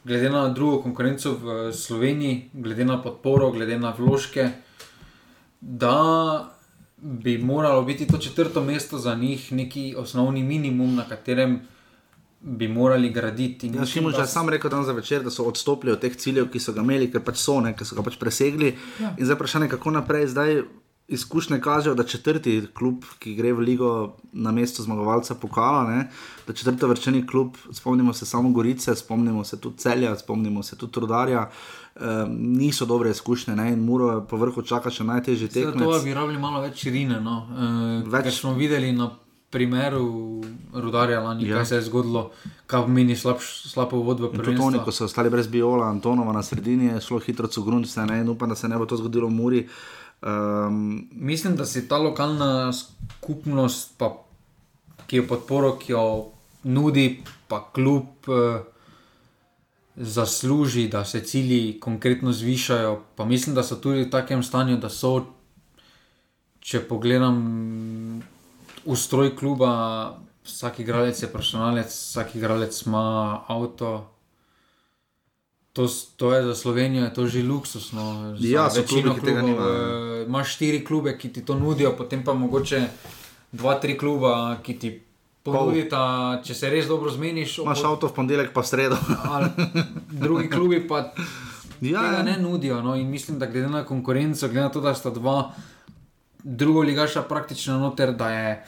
glede 0.04 0.30
na 0.30 0.48
drugo 0.48 0.82
konkurenco 0.82 1.36
v 1.42 1.72
Sloveniji, 1.72 2.50
glede 2.52 2.84
na 2.84 3.02
podporo, 3.02 3.50
glede 3.50 3.78
na 3.78 3.94
vložke, 3.98 4.50
da 5.60 6.55
bi 7.06 7.38
moralo 7.38 7.82
biti 7.82 8.06
to 8.06 8.18
četrto 8.18 8.64
mesto 8.64 8.98
za 8.98 9.14
njih 9.14 9.52
neki 9.52 9.94
osnovni 9.98 10.42
minimum, 10.42 10.94
na 10.94 11.04
katerem 11.08 11.60
bi 12.40 12.68
morali 12.68 13.10
graditi. 13.10 13.66
Ja, 13.66 13.72
da 14.12 14.20
je 14.20 14.26
sam 14.26 14.48
rekel 14.48 14.70
dan 14.70 14.84
za 14.84 14.92
večer, 14.92 15.22
da 15.22 15.30
so 15.30 15.44
odstopili 15.44 15.92
od 15.92 16.00
teh 16.00 16.16
ciljev, 16.16 16.50
ki 16.50 16.60
so 16.60 16.72
ga 16.72 16.80
imeli, 16.80 17.10
ker 17.10 17.22
pač 17.24 17.38
so, 17.42 17.60
ne, 17.60 17.72
ker 17.76 17.86
so 17.86 17.96
ga 17.96 18.02
pač 18.02 18.18
presegli. 18.18 18.74
Ja. 19.00 19.14
In 19.18 19.24
zdaj 19.24 19.38
vprašanje, 19.38 19.68
kako 19.68 19.90
naprej. 19.90 20.26
Zdaj 20.26 20.62
izkušnje 21.08 21.60
kažejo, 21.60 21.94
da 21.94 22.02
četrti 22.04 22.66
klub, 22.74 23.04
ki 23.18 23.34
gre 23.34 23.52
v 23.52 23.60
ligo 23.60 23.90
na 24.32 24.50
mesto 24.50 24.82
zmagovalca 24.82 25.34
pokala, 25.34 25.84
ne, 25.86 26.10
da 26.46 26.52
četrti 26.52 26.86
vrčeni 26.86 27.26
klub, 27.26 27.56
spomnimo 27.72 28.12
se 28.12 28.26
samo 28.26 28.50
Gorice, 28.50 28.94
spomnimo 28.94 29.44
se 29.44 29.56
tudi 29.56 29.78
Celja, 29.78 30.16
spomnimo 30.16 30.62
se 30.62 30.76
tudi 30.76 30.92
Trudarja, 30.92 31.50
um, 31.94 32.02
niso 32.32 32.86
dobre 32.86 33.10
izkušnje 33.10 33.56
ne, 33.56 33.68
in 33.68 33.78
Muro 33.80 34.20
po 34.22 34.36
vrhu 34.36 34.62
čaka 34.62 34.90
še 34.90 35.04
najtežji 35.04 35.46
Zato 35.46 35.70
tekmec. 35.72 36.04
bi 36.04 36.14
rabili 36.14 36.38
malo 36.38 36.60
več 36.60 36.76
širine. 36.78 37.20
No. 37.20 37.46
Uh, 38.02 38.10
Več- 38.12 38.34
smo 38.34 38.54
videli 38.54 38.92
na 38.92 39.10
primeru 39.50 40.42
Rudarja 40.74 41.20
lani, 41.20 41.48
Ja. 41.48 41.56
kaj 41.56 41.66
se 41.66 41.74
je 41.74 41.82
zgodilo, 41.82 42.30
kaj 42.66 42.82
pomeni 42.82 43.16
slab, 43.16 43.38
uvod 43.92 44.20
v 44.20 44.24
In 44.24 44.30
tudi 44.30 44.38
prvenstvo. 44.38 44.66
oni, 44.66 44.78
ko 44.80 44.92
so 44.92 45.04
ostali 45.04 45.30
brez 45.30 45.46
Biola, 45.46 45.86
Antonova 45.86 46.32
na 46.32 46.42
sredini, 46.42 46.86
je 46.86 47.00
šlo 47.00 47.18
hitro 47.20 47.46
cugrunce, 47.46 48.00
ne, 48.02 48.20
in 48.20 48.28
upam, 48.28 48.48
da 48.48 48.54
se 48.54 48.68
ne 48.68 48.76
bo 48.76 48.84
to 48.84 48.96
zgodilo 48.96 49.28
v 49.28 49.32
Muri. 49.32 49.68
Um, 50.26 51.08
Mislim, 51.12 51.56
da 51.56 51.66
si 51.66 51.88
ta 51.88 51.98
lokalna 51.98 52.72
skupnost, 52.72 53.94
pa, 53.98 54.10
ki 55.06 55.20
jo 55.20 55.26
podporo, 55.28 55.76
ki 55.78 55.92
jo 55.92 56.02
nudi, 56.66 57.22
pa 57.48 57.60
kljub, 57.74 58.26
eh, 58.28 58.64
zasluži, 59.96 60.88
da 60.88 61.04
se 61.04 61.20
cilji 61.20 61.80
konkretno 61.80 62.32
zvišajo. 62.32 63.02
Pa 63.16 63.24
mislim, 63.24 63.54
da 63.54 63.62
so 63.62 63.76
tudi 63.76 64.02
v 64.02 64.10
takem 64.10 64.42
stanju, 64.42 64.76
da 64.76 64.88
so, 64.88 65.26
če 66.60 66.82
pogledam 66.88 68.22
ustroj 68.84 69.36
kluba, 69.36 70.18
vsak 70.44 70.80
igralec 70.80 71.22
je 71.22 71.30
profesionalec, 71.32 71.86
vsak 71.86 72.34
igralec 72.34 72.82
ima 72.86 73.44
avto. 73.46 74.10
To, 75.76 75.84
to 76.16 76.32
je 76.32 76.40
za 76.42 76.54
Slovenijo 76.56 77.04
je 77.04 77.12
to 77.12 77.26
že 77.26 77.42
luksusno. 77.42 78.04
Za 78.32 78.48
Ja, 78.48 78.64
so 78.66 78.80
večino 78.80 79.12
klubi, 79.12 79.20
ki 79.20 79.26
tega 79.26 79.40
klubov, 79.40 79.60
nimajo. 79.60 80.16
eh, 80.16 80.24
Imaš 80.24 80.48
štiri 80.50 80.80
klube, 80.80 81.12
ki 81.14 81.28
ti 81.28 81.42
to 81.42 81.54
nudijo, 81.54 81.92
potem 81.92 82.24
pa 82.24 82.32
mogoče 82.32 82.80
dva, 83.52 83.74
tri 83.74 83.92
kluba, 83.94 84.32
ki 84.58 84.74
ti 84.74 84.88
ponudita, 85.42 86.00
če 86.40 86.54
se 86.54 86.70
res 86.70 86.86
dobro 86.86 87.10
zmeniš. 87.10 87.58
Imaš 87.58 87.84
avto 87.84 88.08
v 88.08 88.14
ponedeljek, 88.14 88.50
pa 88.50 88.62
sredo. 88.62 88.96
drugi 90.10 90.48
klubi 90.48 90.80
pa 90.80 91.12
Ja, 91.76 92.00
tega 92.00 92.16
ja. 92.16 92.22
ne 92.24 92.38
nudijo. 92.38 92.80
No? 92.80 92.96
In 92.96 93.06
mislim, 93.06 93.38
da 93.38 93.46
glede 93.46 93.68
na 93.68 93.84
konkurenco, 93.84 94.48
glede 94.48 94.60
na 94.62 94.68
to, 94.68 94.80
da 94.80 94.94
sta 94.94 95.10
dva 95.10 95.52
druga 96.38 96.80
ligaša 96.80 97.22
praktično 97.22 97.78
noter, 97.78 98.12
da 98.12 98.30
je 98.30 98.64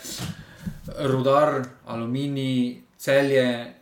rudar, 1.01 1.65
aluminij, 1.87 2.83
celje. 2.99 3.75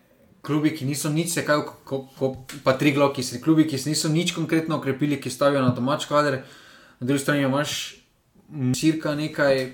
Klubi, 0.46 0.70
ki 0.70 0.86
niso 0.86 1.10
nič, 1.10 1.32
se 1.34 1.42
kaj, 1.42 1.64
ko, 1.84 2.04
ko, 2.18 2.32
pa 2.62 2.76
tri 2.78 2.92
glavki, 2.94 3.24
so 3.26 3.40
klubi, 3.42 3.66
ki 3.66 3.78
se 3.78 3.90
niso 3.90 4.08
nič 4.08 4.30
konkretno 4.36 4.78
okrepili, 4.78 5.18
ki 5.18 5.30
stavijo 5.30 5.64
na 5.64 5.74
domač 5.74 6.06
kader, 6.06 6.44
na 7.00 7.06
drugi 7.06 7.24
strani 7.24 7.42
imaš 7.42 7.96
cirka 8.78 9.16
nekaj, 9.18 9.72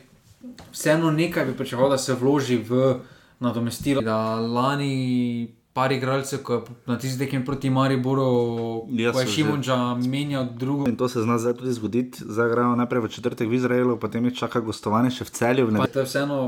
vseeno 0.73 1.11
nekaj 1.13 1.45
bi 1.51 1.57
pričakoval, 1.59 1.93
da 1.93 1.99
se 2.01 2.17
vloži 2.17 2.57
v 2.57 3.03
nadomestilo. 3.45 4.01
Da 4.03 4.41
lani 4.41 5.53
par 5.73 5.93
igralcev, 5.93 6.43
ko 6.43 6.53
je 6.53 6.61
na 6.87 6.99
tisti 6.99 7.19
tekmi 7.19 7.45
proti 7.45 7.71
Mariboru, 7.71 8.85
Ja, 8.93 9.13
ko 9.13 9.21
je 9.21 9.27
Šimunča 9.27 9.95
menjal 9.95 10.47
drugo. 10.57 10.89
In 10.89 10.97
to 10.97 11.09
se 11.09 11.23
zna 11.23 11.39
zdaj 11.39 11.55
tudi 11.55 11.73
zgoditi. 11.73 12.25
Zdaj 12.29 12.49
grejo 12.51 12.77
najprej 12.77 13.01
v 13.01 13.09
četrtek 13.09 13.49
v 13.49 13.57
Izraelu, 13.57 13.97
potem 13.97 14.25
jih 14.29 14.37
čaka 14.37 14.61
gostovanje 14.61 15.11
še 15.11 15.25
v 15.25 15.31
celju. 15.31 15.67
nedeljo. 15.71 15.93
to 15.93 15.99
je 15.99 16.05
vseeno 16.05 16.39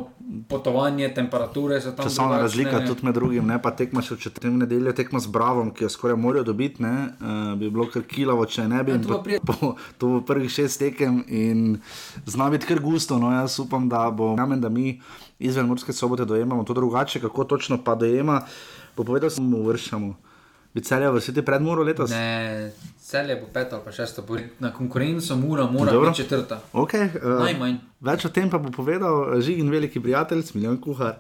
potovanje, 0.49 1.09
temperature 1.15 1.81
so 1.81 1.93
tam. 1.97 2.05
Časovna 2.05 2.39
razlika 2.39 2.85
tudi 2.87 3.01
med 3.07 3.15
drugim, 3.15 3.47
ne 3.47 3.57
pa 3.63 3.73
tekma 3.73 4.05
še 4.05 4.15
v 4.15 4.29
četrtek 4.29 4.53
nedeljo, 4.53 4.93
tekma 4.93 5.21
z 5.21 5.33
Bravom, 5.33 5.73
ki 5.73 5.85
jo 5.85 5.89
skoraj 5.89 6.21
morajo 6.21 6.45
dobiti, 6.45 6.85
ne, 6.85 7.17
uh, 7.17 7.57
bi 7.57 7.73
bilo 7.73 7.89
kar 7.89 8.05
kilavo, 8.05 8.45
če 8.45 8.69
ne 8.69 8.85
bi. 8.85 8.93
Ja, 8.93 9.01
to 9.01 9.09
pa 9.09 9.41
po, 9.41 9.75
to 9.97 10.19
bo 10.19 10.21
prvih 10.21 10.53
šest 10.53 10.85
tekem 10.85 11.25
in 11.33 11.81
zna 12.29 12.53
biti 12.53 12.69
kar 12.69 12.81
gusto. 12.85 13.17
No, 13.17 13.33
jaz 13.33 13.57
upam, 13.57 13.89
da 13.89 14.11
bo, 14.13 14.35
verjamem, 14.37 14.61
da 14.61 14.69
mi 14.69 15.01
izven 15.41 15.67
Murske 15.67 15.93
sobote 15.93 16.25
dojemamo 16.29 16.65
to 16.65 16.77
drugače, 16.77 17.25
kako 17.25 17.45
točno 17.45 17.81
pa 17.85 17.95
dojema. 17.95 18.43
Bo 18.97 19.05
povedal, 19.05 19.31
da 19.31 19.43
mu 19.43 19.63
vršamo. 19.63 20.15
Bi 20.75 20.81
celja 20.81 21.11
vrstiti 21.11 21.43
pred 21.43 21.63
Muro 21.63 21.83
letos? 21.83 22.11
Ne, 22.11 22.73
celje 22.99 23.37
bo 23.37 23.47
peta 23.53 23.77
ali 23.77 23.85
pa 23.85 23.93
šesta, 23.93 24.23
bo 24.23 24.37
na 24.59 24.73
konkurenco 24.73 25.37
mora, 25.37 25.67
mora 25.71 25.93
Dobro. 25.93 26.11
biti 26.11 26.23
četrta. 26.23 26.61
Okay, 26.73 27.09
uh, 27.23 27.43
Najmanj. 27.45 27.77
Več 28.01 28.25
o 28.25 28.29
tem 28.29 28.51
pa 28.51 28.59
bo 28.59 28.71
povedal 28.71 29.41
Žigin, 29.41 29.71
veliki 29.71 30.03
prijatelj, 30.03 30.43
Smiljan 30.43 30.81
Kuhar. 30.81 31.15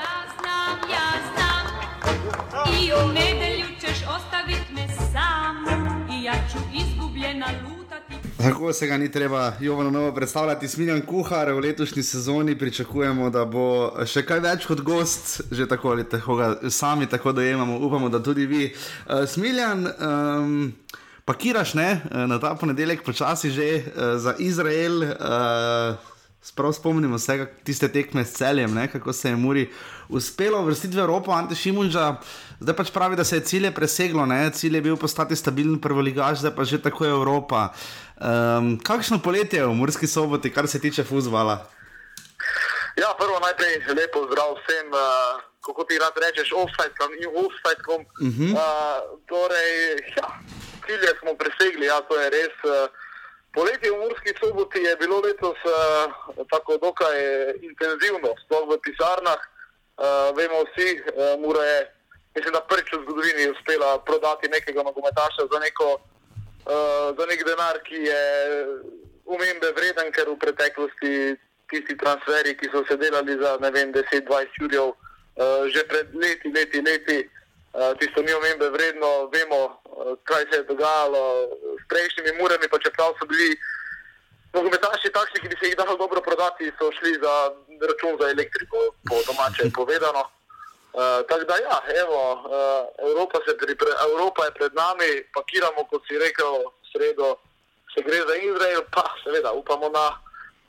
Ja 0.00 0.14
znam, 0.38 0.78
ja 0.90 1.08
znam 1.32 1.66
I 2.80 2.92
u 2.92 3.12
nedelju 3.12 3.66
ćeš 3.80 4.04
ostavit 4.16 4.64
me 4.74 4.88
sam 5.12 5.56
I 6.12 6.24
ja 6.24 6.34
ću 6.52 6.58
izgubljena 6.72 7.46
lutati 7.46 7.79
Tako 8.42 8.72
se 8.72 8.86
ga 8.86 8.96
ni 8.96 9.12
treba 9.12 9.52
Jovano 9.60 9.90
novo 9.90 10.14
predstavljati. 10.14 10.68
Smiljan 10.68 11.00
Kuhar 11.00 11.52
v 11.52 11.58
letošnji 11.58 12.02
sezoni 12.02 12.58
pričakujemo, 12.58 13.30
da 13.30 13.44
bo 13.44 13.92
še 14.08 14.22
kaj 14.24 14.40
več 14.40 14.64
kot 14.64 14.80
gost, 14.80 15.42
že 15.50 15.66
tako 15.68 15.92
ali 15.92 16.06
tako 16.08 16.36
ga 16.36 16.48
sami 16.70 17.06
tako 17.06 17.32
dojemamo, 17.36 17.76
upamo, 17.78 18.08
da 18.08 18.22
tudi 18.22 18.46
vi. 18.46 18.70
Uh, 18.72 19.26
Smiljan, 19.28 19.84
um, 19.86 20.72
pakiraš 21.24 21.74
ne, 21.74 21.90
eh, 22.00 22.26
na 22.26 22.38
ta 22.40 22.54
ponedeljek 22.54 23.04
počasi 23.04 23.50
že 23.50 23.68
uh, 23.76 24.16
za 24.16 24.34
Izrael. 24.38 25.02
Uh, 25.02 26.09
Sprav 26.42 26.72
spomnimo 26.72 27.18
se 27.18 27.36
kak- 27.38 27.60
tiste 27.64 27.88
tekme 27.88 28.24
s 28.24 28.32
celjem, 28.32 28.74
ne, 28.74 28.88
kako 28.88 29.12
se 29.12 29.28
je 29.28 29.36
Muri 29.36 29.68
uspelo 30.08 30.62
vrstiti 30.64 30.96
v 30.96 31.00
Evropo, 31.00 31.32
Ante 31.32 31.54
Šimunča. 31.54 32.16
Zdaj 32.60 32.76
pač 32.76 32.90
pravi, 32.90 33.16
da 33.16 33.24
se 33.24 33.36
je 33.36 33.44
cilje 33.44 33.70
preseglo, 33.74 34.26
ne. 34.26 34.50
cilj 34.50 34.74
je 34.74 34.80
bil 34.80 34.96
postati 34.96 35.36
stabilen 35.36 35.80
prvoligaš, 35.80 36.38
zdaj 36.38 36.54
pa 36.56 36.64
že 36.64 36.80
tako 36.82 37.04
je 37.04 37.10
Evropa. 37.10 37.68
Um, 38.16 38.78
kakšno 38.80 39.18
poletje 39.20 39.66
v 39.66 39.74
Murski 39.74 40.06
soboti, 40.06 40.52
kar 40.52 40.68
se 40.68 40.80
tiče 40.80 41.04
futbola? 41.04 41.60
Ja, 42.96 43.12
prvo 43.18 43.36
najprej 43.40 43.84
lepo 43.96 44.24
zdrav 44.32 44.56
vsem, 44.56 44.88
uh, 44.92 45.44
kako 45.60 45.84
ti 45.84 46.00
rad 46.00 46.16
rečeš, 46.16 46.52
offside-kom 46.56 47.12
in 47.20 47.28
offside-kom. 47.36 48.00
Uh 48.00 48.28
-huh. 48.28 48.52
uh, 48.56 49.20
torej, 49.28 49.72
ja, 50.16 50.28
cilje 50.86 51.12
smo 51.20 51.36
presegli, 51.36 51.86
ja, 51.86 52.00
to 52.00 52.16
je 52.16 52.30
res. 52.30 52.56
Uh, 52.64 52.88
poletje 53.54 53.90
v 53.90 54.00
Murski 54.02 54.32
soboti 54.40 54.78
je 54.78 54.96
bilo 54.96 55.20
letos 55.20 55.58
uh, 55.64 55.74
tako 56.50 56.76
dokaj 56.76 57.16
intenzivno, 57.62 58.34
sploh 58.44 58.68
v 58.70 58.78
pisarnah. 58.84 59.40
Uh, 60.00 60.32
vemo 60.36 60.64
vsi, 60.70 60.88
uh, 60.96 61.36
Mura 61.40 61.64
je, 61.64 61.78
mislim, 62.34 62.52
da 62.52 62.60
prvič 62.60 62.88
v 62.92 63.02
zgodovini 63.04 63.50
uspela 63.50 63.98
prodati 63.98 64.48
nekega 64.48 64.82
nogometaša 64.82 65.44
za 65.52 65.58
neko 65.58 66.00
uh, 66.66 67.16
za 67.18 67.24
nek 67.26 67.44
denar, 67.44 67.76
ki 67.84 67.98
je 68.08 68.22
umembe 69.24 69.72
vreden, 69.76 70.12
ker 70.12 70.28
v 70.28 70.38
preteklosti 70.38 71.36
tisti 71.70 71.94
transferi, 71.96 72.56
ki 72.58 72.70
so 72.72 72.82
se 72.88 72.96
delali 72.96 73.36
za 73.38 73.58
ne 73.62 73.70
vem, 73.70 73.92
10-20 73.92 74.60
jurjev, 74.60 74.88
uh, 74.90 75.68
že 75.70 75.84
pred 75.86 76.14
leti, 76.14 76.50
leti, 76.50 76.82
leti, 76.82 77.18
uh, 77.74 77.94
tisto 78.00 78.22
ni 78.22 78.34
umembe 78.34 78.70
vredno, 78.74 79.30
vemo, 79.30 79.62
uh, 79.68 80.16
kaj 80.24 80.48
se 80.50 80.56
je 80.56 80.68
dogajalo 80.72 81.22
s 81.62 81.69
prejšnjimi 81.90 82.32
murami, 82.40 82.66
pa 82.72 82.78
čeprav 82.84 83.10
so 83.18 83.26
bili 83.32 83.50
nogometaši 84.54 85.14
takšni, 85.16 85.40
ki 85.40 85.48
bi 85.50 85.56
se 85.60 85.66
jih 85.68 85.76
dalo 85.80 85.94
dobro 86.02 86.20
prodati, 86.28 86.72
so 86.78 86.90
šli 86.98 87.12
za 87.24 87.34
račun 87.88 88.12
za 88.20 88.26
elektriko, 88.34 88.78
po 89.08 89.16
domače 89.28 89.70
povedano. 89.78 90.22
Uh, 90.90 91.22
tako 91.28 91.44
da, 91.50 91.54
ja, 91.66 91.76
evo, 92.02 92.20
uh, 92.34 92.40
Evropa, 93.08 93.38
pripre, 93.62 93.90
Evropa 94.08 94.40
je 94.44 94.56
pred 94.58 94.72
nami, 94.82 95.10
pakiramo, 95.36 95.80
kot 95.90 96.02
si 96.08 96.18
rekel, 96.18 96.52
sredo 96.90 97.28
se 97.94 98.00
gre 98.06 98.18
za 98.28 98.36
Izrael, 98.50 98.82
pa 98.94 99.04
seveda 99.22 99.52
upamo 99.52 99.88
na 99.88 100.06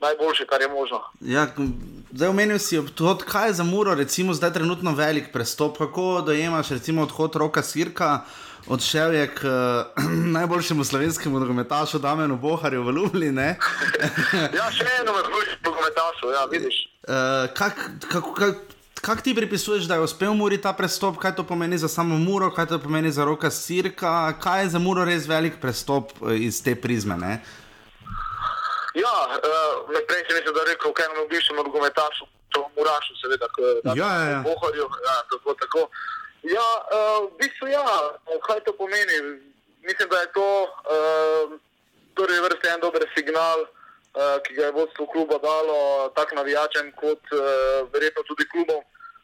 najboljše, 0.02 0.46
kar 0.46 0.62
je 0.62 0.70
možno. 0.70 1.00
Ja, 1.22 1.48
zdaj 2.12 2.30
omenil 2.30 2.60
si, 2.60 2.78
odhod, 2.78 3.24
kaj 3.24 3.50
je 3.50 3.54
za 3.54 3.64
Muro, 3.64 3.96
recimo 3.96 4.34
zdaj 4.34 4.54
trenutno 4.54 4.96
velik 4.96 5.34
prestop. 5.34 5.78
Kako 5.78 6.22
dojemaš 6.26 6.70
recimo 6.70 7.02
odhod 7.02 7.36
roka 7.36 7.64
Sirka? 7.64 8.20
Odšel 8.68 9.14
je 9.14 9.26
k 9.36 9.40
uh, 9.44 10.04
najboljšemu 10.38 10.84
slovenskemu 10.84 11.40
nogometašu 11.40 12.00
Damenu 12.00 12.38
Boharju 12.38 12.84
v 12.84 12.92
Ljubljani. 12.92 13.56
Ja, 14.58 14.68
še 14.72 14.86
eno 15.02 15.14
boljših 15.14 15.58
nogometašov, 15.66 16.32
ja, 16.34 16.46
vidiš. 16.52 16.76
Uh, 17.02 17.50
kak, 17.58 17.80
kako, 18.12 18.34
kak, 18.34 18.56
kak 19.02 19.22
ti 19.22 19.34
pripisuješ, 19.36 19.90
da 19.90 19.98
je 19.98 20.06
uspel 20.06 20.34
Muri 20.38 20.62
ta 20.62 20.74
prestop, 20.74 21.18
kaj 21.18 21.36
to 21.36 21.44
pomeni 21.44 21.78
za 21.78 21.90
samo 21.90 22.18
Muro, 22.18 22.52
kaj 22.54 22.70
to 22.70 22.80
pomeni 22.80 23.12
za 23.12 23.26
roka 23.26 23.52
Sirka, 23.52 24.34
kaj 24.40 24.64
je 24.64 24.70
za 24.78 24.80
Muro 24.80 25.06
res 25.06 25.26
velik 25.28 25.58
prestop 25.62 26.14
eh, 26.22 26.38
iz 26.46 26.62
te 26.64 26.76
prizme? 26.76 27.18
Ne? 27.18 27.42
Ja, 28.94 29.16
uh, 29.40 29.90
prej 29.90 30.22
si 30.28 30.38
mislim, 30.38 30.54
da 30.54 30.62
je 30.62 30.74
rekel, 30.76 30.94
kaj 30.94 31.10
nam 31.16 31.28
bivšem 31.32 31.56
nogometašu, 31.56 32.30
to 32.54 32.68
Murašu, 32.78 33.18
seveda, 33.24 33.48
ko 33.56 33.62
je 33.66 33.76
Ja, 33.98 34.10
ja, 34.20 34.26
ja. 34.38 34.42
Boharju, 34.46 34.88
ja, 35.08 35.18
tako, 35.32 35.56
tako. 35.60 35.88
Ja, 36.42 36.70
uh, 36.90 37.30
v 37.30 37.38
bistvu 37.38 37.70
ja, 37.70 37.86
kaj 38.48 38.64
to 38.66 38.74
pomeni? 38.74 39.18
Mislim, 39.86 40.10
da 40.10 40.22
je 40.22 40.32
to 40.34 40.48
uh, 40.64 41.54
prvi 42.16 42.40
vrsti 42.40 42.68
en 42.68 42.82
dober 42.82 43.06
signal, 43.16 43.62
uh, 43.62 44.42
ki 44.44 44.54
ga 44.58 44.66
je 44.66 44.78
vodstvo 44.78 45.06
kluba 45.14 45.38
dalo 45.38 46.10
tako 46.18 46.36
navijačem 46.36 46.92
kot 46.98 47.22
uh, 47.34 47.42
verjetno 47.94 48.24
tudi 48.24 48.50
klubom 48.50 48.82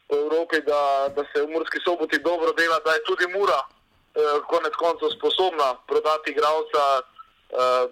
v 0.09 0.15
Evropi, 0.15 0.61
da, 0.61 1.09
da 1.15 1.25
se 1.33 1.41
v 1.41 1.49
Murski 1.49 1.81
soboti 1.83 2.17
dobro 2.21 2.53
dela, 2.53 2.79
da 2.85 2.93
je 2.93 3.03
tudi 3.09 3.27
Mura 3.33 3.61
uh, 3.65 4.45
konec 4.47 4.73
koncev 4.77 5.09
sposobna 5.17 5.73
prodati 5.87 6.31
igralca. 6.31 6.83
Uh, 7.49 7.89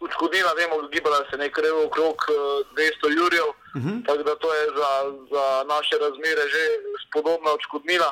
Odškodnina, 0.00 0.52
vemo, 0.52 0.88
gibala 0.92 1.24
se 1.30 1.36
nekaj 1.40 1.70
okrog 1.70 2.16
eh, 2.28 2.34
200 2.76 3.16
jurjev, 3.18 3.48
uh 3.48 3.82
-huh. 3.82 4.06
tako 4.06 4.22
da 4.22 4.34
to 4.36 4.54
je 4.54 4.64
za, 4.78 4.90
za 5.32 5.64
naše 5.68 5.98
razmere 5.98 6.44
že 6.54 6.62
spodobna 7.04 7.50
odškodnina. 7.50 8.10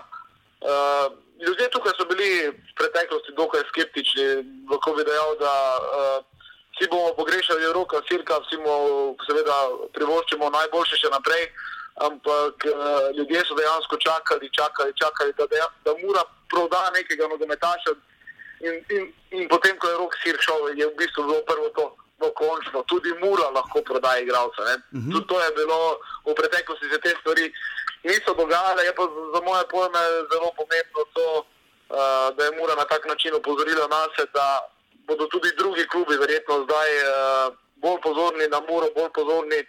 Uh, 0.64 1.12
ljudje 1.46 1.68
tukaj 1.70 1.92
so 1.96 2.04
bili 2.08 2.48
v 2.48 2.74
preteklosti 2.78 3.32
dokaj 3.36 3.62
skeptični, 3.68 4.26
lahko 4.70 4.94
bi 4.96 5.04
dejal, 5.04 5.36
da 5.36 5.54
uh, 5.78 6.24
vsi 6.76 6.88
bomo 6.90 7.12
pogrešali 7.18 7.72
roka, 7.72 8.00
sirka, 8.08 8.38
vsi 8.46 8.56
mu 8.64 8.76
seveda 9.26 9.56
privoščimo 9.92 10.48
najboljše 10.50 11.02
še 11.02 11.10
naprej, 11.12 11.44
ampak 12.06 12.64
uh, 12.70 13.10
ljudje 13.18 13.44
so 13.44 13.58
dejansko 13.60 14.00
čakali, 14.06 14.48
čakali, 14.56 14.96
čakali 15.02 15.36
da, 15.38 15.46
deja, 15.52 15.68
da 15.84 15.92
mora 16.00 16.24
proda 16.48 16.88
nekega 16.96 17.28
nogometaša. 17.28 17.92
In, 18.64 18.80
in, 18.96 19.12
in 19.36 19.48
potem, 19.52 19.76
ko 19.78 19.90
je 19.90 20.00
rok 20.00 20.16
sir 20.22 20.40
šel, 20.40 20.72
je 20.80 20.88
v 20.88 20.96
bistvu 20.96 21.28
bilo 21.28 21.42
prvo 21.44 21.68
to, 21.76 21.86
no, 22.24 22.32
končno, 22.40 22.82
tudi 22.82 23.10
mura 23.24 23.48
lahko 23.56 23.82
prodaja 23.82 24.20
igralca. 24.20 24.62
Uh 24.62 24.68
-huh. 24.68 25.12
Tudi 25.12 25.26
to 25.26 25.36
je 25.44 25.50
bilo 25.60 25.78
v 26.26 26.34
preteklosti, 26.34 26.90
se 26.92 26.98
te 27.00 27.10
stvari 27.20 27.52
niso 28.04 28.34
dogajale, 28.34 28.84
je 28.84 28.94
pa 28.94 29.04
za 29.34 29.40
moje 29.48 29.64
pojme 29.72 30.00
zelo 30.32 30.48
pomembno 30.58 31.00
to, 31.16 31.28
uh, 31.38 32.36
da 32.36 32.44
je 32.44 32.56
Mura 32.58 32.74
na 32.74 32.84
tak 32.84 33.02
način 33.06 33.34
opozorila 33.34 33.86
nas, 33.96 34.12
da 34.36 34.46
bodo 35.08 35.26
tudi 35.26 35.50
drugi 35.56 35.84
klubi 35.92 36.16
verjetno 36.16 36.54
zdaj 36.64 36.90
uh, 36.98 37.54
bolj 37.76 37.98
pozorni 38.06 38.46
na 38.48 38.60
Muro, 38.68 38.86
bolj 38.96 39.10
pozorni 39.18 39.60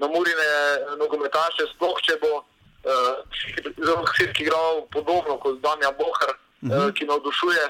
na 0.00 0.06
Murine 0.06 0.50
nogometaše, 0.96 1.64
sploh 1.74 1.98
če 2.06 2.14
bo 2.22 2.32
zelo 3.86 4.02
uh, 4.02 4.12
hitro 4.16 4.42
igral 4.44 4.74
podobno 4.92 5.36
kot 5.42 5.60
Danja 5.64 5.90
Bohar, 6.00 6.30
uh 6.32 6.68
-huh. 6.68 6.88
uh, 6.88 6.94
ki 6.94 7.04
navdušuje. 7.04 7.64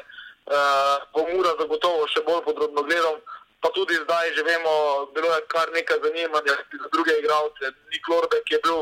Uh, 0.47 0.97
bo 1.15 1.21
Mura 1.33 1.53
zagotovo 1.61 2.07
še 2.07 2.21
bolj 2.27 2.43
podrobno 2.45 2.83
gledal. 2.83 3.17
Pa 3.63 3.71
tudi 3.71 3.95
zdaj 3.95 4.35
že 4.35 4.43
vemo, 4.43 5.07
bilo 5.15 5.31
je 5.31 5.47
kar 5.47 5.71
nekaj 5.71 6.03
zanimanja 6.03 6.55
za 6.83 6.89
druge 6.93 7.15
igralce. 7.19 7.71
Nik 7.95 8.09
Lorbe, 8.11 8.43
ki 8.47 8.59
je 8.59 8.61
bil 8.67 8.79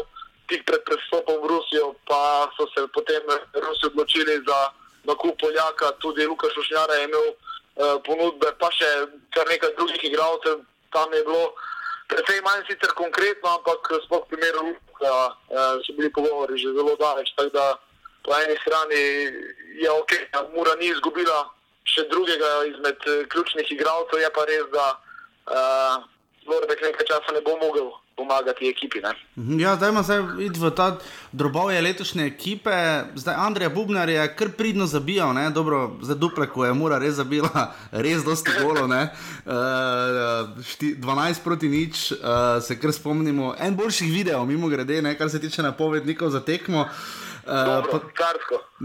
tik 0.49 0.65
pred 0.65 0.83
prestopom 0.89 1.37
v 1.45 1.47
Rusijo, 1.53 1.95
pa 2.09 2.49
so 2.57 2.65
se 2.73 2.89
potem 2.97 3.23
Rusi 3.55 3.87
odločili 3.87 4.41
za 4.49 4.73
nakup 5.05 5.37
Poljaka, 5.41 5.93
tudi 6.01 6.27
Lukaš 6.27 6.57
Ušnjara 6.57 6.95
je 6.95 7.05
imel 7.05 7.27
uh, 7.29 7.37
ponudbe, 8.07 8.57
pa 8.59 8.73
še 8.73 8.89
kar 9.37 9.47
nekaj 9.53 9.77
drugih 9.77 10.01
igralcev. 10.05 10.65
Tam 10.91 11.13
je 11.15 11.23
bilo 11.29 11.55
precej 12.11 12.41
manj 12.43 12.67
sicer 12.67 12.91
konkretno, 12.99 13.61
ampak 13.61 13.85
sploh 14.09 14.25
v 14.27 14.31
primeru 14.33 14.65
Luka 14.73 15.15
uh, 15.29 15.77
so 15.85 15.95
bili 15.95 16.11
pogovori 16.11 16.59
že 16.59 16.75
zelo 16.75 16.97
daleč. 16.97 17.31
Tako 17.37 17.53
da 17.55 17.79
po 18.25 18.35
eni 18.37 18.57
strani 18.65 19.03
je 19.77 19.91
ok, 19.93 20.13
Mura 20.57 20.75
ni 20.81 20.91
izgubila 20.91 21.47
še 21.89 22.07
drugega 22.11 22.51
izmed 22.71 23.01
uh, 23.07 23.25
ključnih 23.29 23.73
igralcev, 23.73 24.21
je 24.21 24.31
pa 24.35 24.47
res, 24.49 24.67
da 24.75 24.87
uh, 24.97 26.09
Lorbek 26.51 26.81
nekaj 26.83 27.07
časa 27.07 27.33
ne 27.37 27.43
bo 27.45 27.57
mogel 27.61 27.91
pomagati 28.21 28.69
ekipi. 28.69 29.01
Ne? 29.01 29.13
Mhm, 29.37 29.61
ja, 29.61 29.77
zdaj 29.77 29.91
imamo 29.91 30.05
v 30.37 30.71
ta 30.77 30.99
drobovje 31.33 31.81
letošnje 31.81 32.27
ekipe. 32.27 32.75
Zdaj 33.15 33.35
Andrej 33.35 33.69
Bubnar 33.69 34.09
je 34.09 34.27
kar 34.37 34.51
pridno 34.57 34.87
zabijal, 34.87 35.33
ne? 35.35 35.51
dobro, 35.51 35.97
za 36.03 36.15
dupleko 36.15 36.65
je 36.65 36.75
mora 36.75 36.99
res 36.99 37.15
zabila, 37.15 37.73
res 38.05 38.25
dosti 38.25 38.51
golo. 38.61 38.85
Uh, 38.85 38.93
12 39.47 41.45
proti 41.45 41.69
nič, 41.69 42.13
uh, 42.13 42.61
se 42.63 42.77
kar 42.81 42.93
spomnimo. 42.93 43.55
En 43.59 43.77
boljših 43.77 44.13
videov, 44.13 44.47
mimo 44.47 44.69
grede, 44.69 45.03
ne? 45.03 45.17
kar 45.19 45.31
se 45.31 45.41
tiče 45.41 45.63
napovednikov 45.63 46.31
za 46.31 46.41
tekmo. 46.41 46.81
Uh, 46.81 47.20
Uh, 47.47 48.01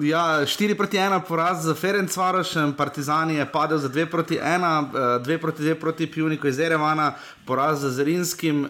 ja, 0.04 0.46
4 0.46 0.76
proti 0.78 0.98
1 0.98 1.22
poraz 1.28 1.66
za 1.66 1.74
Ferenc 1.76 2.18
Varošem, 2.18 2.74
Partizan 2.74 3.32
je 3.32 3.46
padel 3.52 3.78
za 3.78 3.90
2 3.90 4.06
proti 4.12 4.38
1, 4.38 4.92
2 5.22 5.36
uh, 5.36 5.42
proti 5.42 5.64
2 5.64 5.76
proti 5.80 6.12
Pjuniku 6.12 6.48
iz 6.48 6.60
Erevana, 6.60 7.14
poraz 7.46 7.80
za 7.80 7.90
Zerinskim 7.92 8.64
uh, 8.64 8.70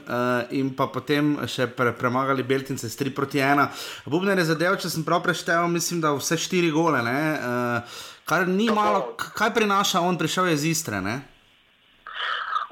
in 0.49 0.73
pa 0.75 0.87
potem 0.87 1.37
še 1.47 1.67
pre, 1.67 1.93
premagali 1.93 2.43
Beltince 2.43 2.89
s 2.89 2.97
3 2.97 3.13
proti 3.15 3.39
1. 3.39 3.67
Bubner 4.05 4.37
je 4.37 4.49
zadev, 4.51 4.79
če 4.81 4.89
sem 4.89 5.03
prav 5.03 5.23
preštel, 5.23 5.67
mislim, 5.67 6.01
da 6.01 6.15
vse 6.17 6.37
4 6.37 6.71
gole. 6.73 7.01
Uh, 7.01 8.01
kar 8.25 8.47
ni 8.47 8.69
malo, 8.73 9.13
kaj 9.17 9.53
prinaša, 9.53 10.01
on 10.01 10.17
prišel 10.17 10.49
je 10.49 10.59
iz 10.59 10.65
Istre. 10.75 11.01
Ne? 11.01 11.34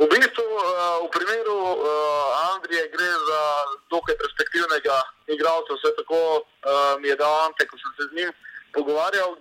V 0.04 0.08
bistvu, 0.12 0.43
uh, 0.43 1.08
v 1.08 1.08
primeru 1.16 1.56
uh, 1.56 1.80
Andrije 2.51 2.91
gre 2.91 3.08
za 3.08 3.41
dokaj 3.88 4.20
perspektivnega 4.20 4.97
igralca, 5.32 5.72
vse 5.80 5.95
tako 5.95 6.43
uh, 6.43 6.99
mi 6.99 7.08
je 7.08 7.16
dal 7.16 7.32
Ante, 7.47 7.64
ko 7.68 7.80
sem 7.80 7.91
se 7.95 8.04
z 8.12 8.16
njim 8.18 8.32
pogovarjal. 8.76 9.38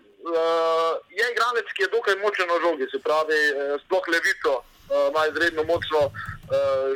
Je 1.18 1.24
igralec, 1.34 1.66
ki 1.74 1.82
je 1.82 1.94
dokaj 1.98 2.14
močen 2.22 2.46
na 2.46 2.54
žogi, 2.62 2.86
se 2.90 2.98
pravi, 3.02 3.40
sploh 3.82 4.04
levico, 4.06 4.62
ima 5.10 5.26
izredno 5.26 5.64
močno 5.66 6.02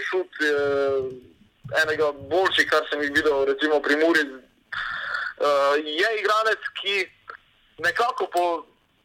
šut, 0.06 0.30
enega 1.82 2.12
boljših, 2.30 2.68
kar 2.70 2.86
sem 2.86 3.02
jih 3.02 3.10
videl, 3.10 3.44
recimo 3.50 3.80
pri 3.82 3.96
Muri. 3.98 4.22
Je 5.82 6.08
igralec, 6.20 6.62
ki 6.78 6.94
nekako 7.82 8.30
po, 8.30 8.44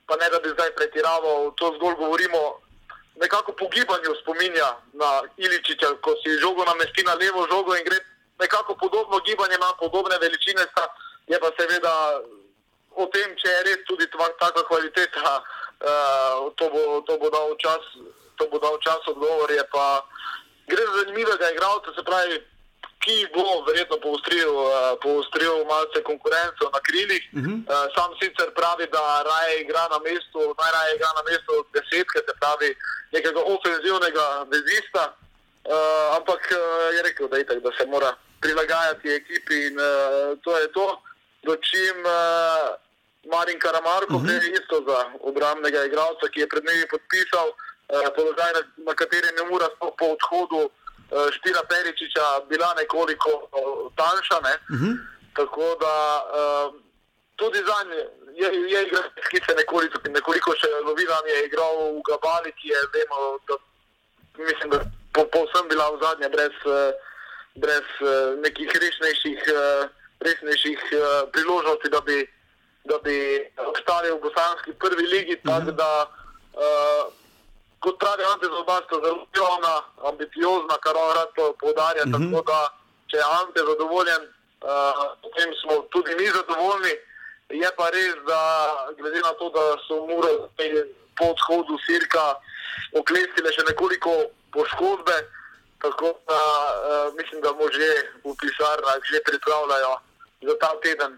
pa 0.05 0.21
ne 0.21 0.29
da 0.29 0.37
bi 0.37 0.53
zdaj 0.53 0.69
pretiraval, 0.77 1.49
to 1.57 1.73
zgolj 1.79 1.97
govorimo. 2.03 2.61
Nekako 3.15 3.51
po 3.51 3.67
gibanju 3.67 4.15
spominja 4.21 4.69
na 4.93 5.21
Iličiča, 5.37 5.99
ko 6.01 6.15
si 6.23 6.39
žogo 6.39 6.65
namesti 6.65 7.03
na 7.03 7.13
levo 7.13 7.47
žogo 7.51 7.75
in 7.75 7.83
gre 7.83 7.99
nekako 8.39 8.75
podobno 8.75 9.19
gibanje, 9.19 9.55
ima 9.55 9.73
podobne 9.79 10.17
veličine, 10.21 10.63
sta, 10.71 10.87
je 11.27 11.39
pa 11.39 11.49
seveda 11.59 11.93
o 12.95 13.05
tem, 13.13 13.35
če 13.39 13.49
je 13.49 13.63
res 13.67 13.83
tudi 13.87 14.07
taka 14.39 14.63
kvaliteta, 14.67 15.35
uh, 15.37 16.49
to, 16.57 16.69
bo, 16.73 17.01
to 17.07 17.17
bo 17.21 17.29
dal 17.29 17.53
čas, 17.61 17.83
to 18.37 18.47
bo 18.51 18.59
dal 18.59 18.79
čas 18.81 19.07
odgovor. 19.07 19.51
Gre 20.67 20.83
za 20.87 20.97
zanimivega 20.97 21.51
igralca, 21.51 21.93
se 21.95 22.03
pravi, 22.03 22.41
ki 23.01 23.27
bo 23.33 23.63
verjetno 23.67 23.97
poostril, 23.97 24.53
uh, 24.53 24.93
poostril 25.01 25.65
malce 25.69 25.99
konkurenco 26.09 26.69
na 26.73 26.79
krilih. 26.87 27.23
Uh 27.33 27.39
-huh. 27.41 27.57
uh, 27.65 27.87
sam 27.95 28.11
sicer 28.21 28.49
pravi, 28.59 28.85
da 28.95 29.03
raje 29.29 29.61
igra 29.61 29.85
na 29.93 29.99
mestu, 30.07 30.39
najraje 30.61 30.95
igra 30.95 31.11
na 31.17 31.23
mestu 31.29 31.53
desetke, 31.75 32.19
se 32.27 32.33
pravi, 32.41 32.69
nekega 33.15 33.41
ofenzivnega 33.55 34.27
vezista. 34.53 35.03
Uh, 35.73 36.17
ampak 36.17 36.41
uh, 36.51 36.59
je 36.95 37.01
rekel, 37.07 37.27
da, 37.27 37.37
itak, 37.39 37.57
da 37.65 37.71
se 37.77 37.85
mora 37.85 38.11
prilagajati 38.41 39.07
ekipi 39.19 39.55
in 39.67 39.75
uh, 39.79 40.37
to 40.43 40.57
je 40.57 40.67
to. 40.77 40.87
Dočim 41.43 41.97
uh, 42.05 42.67
Marin 43.33 43.59
Karamarko, 43.59 44.15
uh 44.15 44.23
-huh. 44.23 44.43
je 44.43 44.51
isto 44.59 44.75
za 44.87 44.99
obramnega 45.19 45.85
igralca, 45.85 46.25
ki 46.31 46.39
je 46.39 46.49
pred 46.49 46.63
dnevi 46.63 46.85
podpisal 46.93 47.47
uh, 47.49 47.55
položaj, 48.15 48.51
na, 48.57 48.61
na 48.87 48.93
katerem 48.93 49.37
je 49.37 49.43
mora 49.51 49.67
po 49.79 50.05
odhodu 50.15 50.61
uh, 50.65 50.71
Štira 51.11 51.63
Peričiča 51.69 52.25
bila 52.49 52.73
nekoliko 52.73 53.29
uh, 53.29 53.91
tanjša. 53.95 54.37
Ne? 54.47 54.55
Uh 54.75 54.79
-huh. 54.81 54.93
Tako 55.35 55.75
da 55.83 55.95
uh, 56.23 56.75
tudi 57.35 57.57
za 57.57 57.77
nje 57.87 58.03
je, 58.41 58.47
je 58.71 58.79
igralec, 58.87 59.11
ki 59.29 59.39
se 59.45 59.55
nekoliko, 59.55 59.99
nekoliko 60.09 60.55
še 60.55 60.67
lovi, 60.85 61.05
da 61.05 61.19
je 61.27 61.45
igral 61.45 61.75
v 61.97 62.01
Gabali, 62.07 62.51
ki 62.51 62.67
je, 62.67 62.79
vemo, 62.93 63.39
da, 63.47 63.55
mislim, 64.37 64.69
da 64.69 64.79
po, 65.13 65.25
povsem 65.33 65.67
bila 65.67 65.89
v 65.91 65.99
zadnje 66.03 66.29
brez. 66.29 66.57
Brez 67.55 67.87
nekih 68.39 68.69
resnejših, 68.81 69.39
resnejših 70.19 70.79
priložnosti, 71.31 71.89
da 71.89 72.01
bi, 72.01 72.27
da 72.83 72.97
bi 73.03 73.17
obstali 73.57 74.11
v 74.11 74.21
bosanski 74.23 74.71
prvi 74.73 75.05
ligi. 75.07 75.35
Uh 75.43 75.51
-huh. 75.51 75.71
da, 75.71 76.07
uh, 76.53 77.20
kot 77.81 77.97
pravi 77.99 78.23
Ante 78.23 78.47
Zobasto, 78.55 79.01
zelo 79.03 79.25
javna, 79.35 79.73
ambiciozna, 80.09 80.77
kar 80.85 80.95
on 80.97 81.15
rad 81.17 81.31
poudarja. 81.61 82.03
Uh 82.03 82.09
-huh. 82.09 82.31
Tako 82.31 82.41
da, 82.51 82.59
če 83.09 83.17
je 83.17 83.31
Ante 83.39 83.59
zadovoljen, 83.69 84.23
uh, 84.27 85.03
potem 85.23 85.49
smo 85.61 85.73
tudi 85.93 86.15
mi 86.15 86.27
zadovoljni. 86.37 86.93
Je 87.61 87.69
pa 87.77 87.89
res, 87.89 88.15
da 88.31 88.41
glede 88.97 89.19
na 89.27 89.33
to, 89.39 89.49
da 89.49 89.63
so 89.87 89.95
mure 90.11 90.31
po 91.17 91.25
odhodu 91.33 91.75
Sirka 91.85 92.25
oklestile 92.99 93.49
še 93.55 93.63
nekoliko 93.69 94.11
poškodbe. 94.53 95.17
Tako 95.83 96.07
da 96.29 96.41
uh, 96.41 97.13
mislim, 97.17 97.41
da 97.41 97.51
možje 97.63 97.91
v 98.23 98.35
pisarnah 98.41 98.97
že 99.09 99.25
pripravljajo 99.29 99.93
za 100.47 100.55
ta 100.61 100.71
teden, 100.83 101.11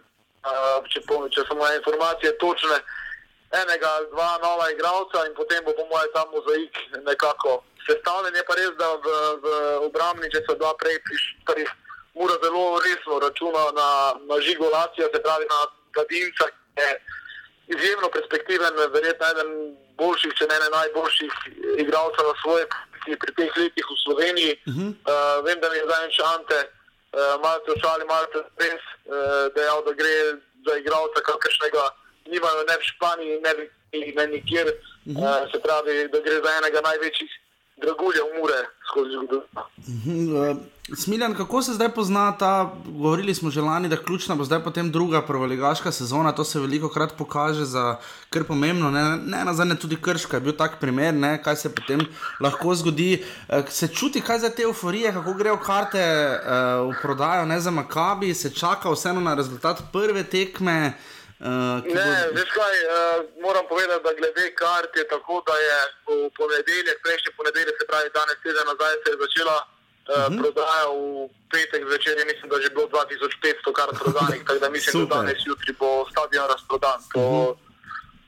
uh, 0.49 0.80
če, 0.91 0.99
če 1.34 1.41
so 1.47 1.55
moje 1.55 1.78
informacije 1.78 2.38
točne, 2.38 2.78
enega, 3.61 3.91
dva 4.11 4.39
nova 4.41 4.71
igralca 4.71 5.25
in 5.27 5.33
potem 5.37 5.63
bo 5.65 5.73
po 5.77 5.85
mojem 5.91 6.11
tam 6.13 6.27
mozaik 6.33 6.73
nekako 7.05 7.63
sestavljen. 7.87 8.35
Je 8.35 8.43
pa 8.47 8.55
res, 8.57 8.73
da 8.81 8.89
v, 8.95 9.07
v 9.43 9.47
obrambni, 9.87 10.31
če 10.33 10.43
so 10.47 10.57
dva 10.57 10.73
prej 10.81 10.97
prišli, 11.05 11.67
mora 12.17 12.37
zelo 12.43 12.79
resno 12.85 13.19
računati 13.19 13.75
na, 13.75 13.89
na 14.29 14.41
žigolacijo, 14.41 15.09
se 15.13 15.21
pravi 15.21 15.45
na 15.49 15.59
Kadinca, 15.95 16.49
ki 16.49 16.81
je 16.81 16.91
izjemno 17.77 18.09
perspektiven, 18.09 18.73
verjetno 18.93 19.29
eden 19.33 19.51
boljših, 19.97 20.33
če 20.37 20.49
ne 20.49 20.57
najboljših 20.77 21.33
igralcev 21.85 22.29
na 22.29 22.35
svoje 22.41 22.65
akciji 22.69 23.19
pri 23.21 23.31
teh 23.37 23.57
letih 23.57 23.85
v 23.89 23.97
Sloveniji. 24.03 24.53
Uh 24.65 24.73
-huh. 24.73 24.89
uh, 24.89 25.45
vem, 25.45 25.59
da 25.59 25.69
mi 25.69 25.77
je 25.77 25.85
zdaj 25.85 26.11
šante, 26.11 26.59
uh, 26.65 27.41
malo 27.43 27.59
te 27.65 27.71
očali, 27.71 28.05
malo 28.05 28.25
te 28.33 28.39
res 28.65 28.83
uh, 28.83 29.53
dejal, 29.55 29.83
da 29.85 29.91
gre 29.93 30.15
za 30.65 30.77
igralca, 30.77 31.19
kakršnega 31.29 31.83
nimajo 32.32 32.61
ne 32.69 32.76
v 32.82 32.84
Španiji, 32.91 33.41
ne, 33.45 33.51
ne 34.17 34.28
nikjer. 34.28 34.67
Uh 35.05 35.13
-huh. 35.13 35.43
uh, 35.43 35.51
se 35.51 35.57
pravi, 35.65 36.07
da 36.11 36.19
gre 36.26 36.38
za 36.45 36.51
enega 36.59 36.82
največjih 36.89 37.32
draguljev 37.84 38.26
mure 38.38 38.59
skozi 38.89 39.11
zgodovino. 39.13 39.63
Uh 39.78 39.93
-huh. 40.05 40.51
uh... 40.51 40.57
Smiljan, 40.95 41.36
kako 41.36 41.61
se 41.61 41.74
zdaj 41.74 41.89
pozna 41.89 42.38
ta, 42.38 42.74
govorili 42.86 43.36
smo 43.36 43.49
že 43.49 43.61
lani, 43.61 43.89
da 43.89 43.97
ključna 43.97 44.36
bo 44.36 44.43
zdaj 44.43 44.63
potem 44.63 44.91
druga 44.91 45.21
prvoligaška 45.21 45.91
sezona, 45.91 46.32
to 46.32 46.43
se 46.43 46.59
veliko 46.59 46.89
krat 46.89 47.13
pokaže 47.17 47.65
za 47.65 47.97
kar 48.30 48.43
pomembno, 48.43 48.91
ne, 48.91 49.17
ne 49.17 49.45
na 49.45 49.53
zadnje 49.53 49.76
tudi 49.76 49.95
krška, 50.01 50.38
je 50.38 50.41
bil 50.41 50.53
tak 50.53 50.80
primer, 50.80 51.13
ne, 51.13 51.43
kaj 51.43 51.55
se 51.55 51.76
potem 51.76 51.99
lahko 52.39 52.76
zgodi. 52.76 53.24
Eh, 53.49 53.63
se 53.69 53.88
čuti, 53.88 54.21
kaj 54.21 54.39
za 54.39 54.49
te 54.49 54.63
euforije, 54.63 55.13
kako 55.13 55.34
grejo 55.34 55.57
karte 55.57 56.03
uh, 56.03 56.91
v 56.91 57.01
prodajo, 57.01 57.45
ne 57.45 57.59
za 57.59 57.71
Makabi, 57.71 58.34
se 58.34 58.53
čaka 58.53 58.91
vseeno 58.91 59.21
na 59.21 59.36
rezultat 59.36 59.82
prve 59.93 60.24
tekme. 60.24 60.93
Uh, 61.43 61.49
ne, 61.97 62.09
bo... 62.23 62.39
veš 62.39 62.49
kaj, 62.57 62.75
uh, 62.83 62.91
moram 63.45 63.65
povedati, 63.71 64.03
da 64.07 64.11
glede 64.19 64.45
kart 64.61 64.91
je 65.01 65.05
tako, 65.13 65.35
da 65.49 65.55
je 65.67 65.77
v 66.07 66.29
ponedeljek, 66.39 66.97
prejšnji 67.05 67.31
ponedeljek, 67.39 67.75
se 67.79 67.85
pravi 67.91 68.09
danes, 68.19 68.37
teden 68.43 68.65
nazaj, 68.71 68.93
se 69.03 69.09
je 69.11 69.21
začela 69.23 69.57
uh, 69.63 69.67
uh 69.67 70.15
-huh. 70.23 70.37
prodaja 70.39 70.85
v 70.95 71.27
petek 71.51 71.81
zvečer, 71.89 72.15
mislim, 72.31 72.47
da 72.49 72.55
je 72.55 72.63
že 72.65 72.75
bilo 72.75 72.87
2500 72.87 73.77
kart 73.79 73.93
prodanih, 74.03 74.41
tako 74.47 74.59
da 74.63 74.69
mislim, 74.77 74.93
da 75.01 75.15
danes 75.15 75.39
jutri 75.49 75.71
bo 75.79 75.89
stadion 76.11 76.47
razprodan. 76.53 76.99
To, 77.13 77.19
uh 77.19 77.33
-huh. 77.33 77.51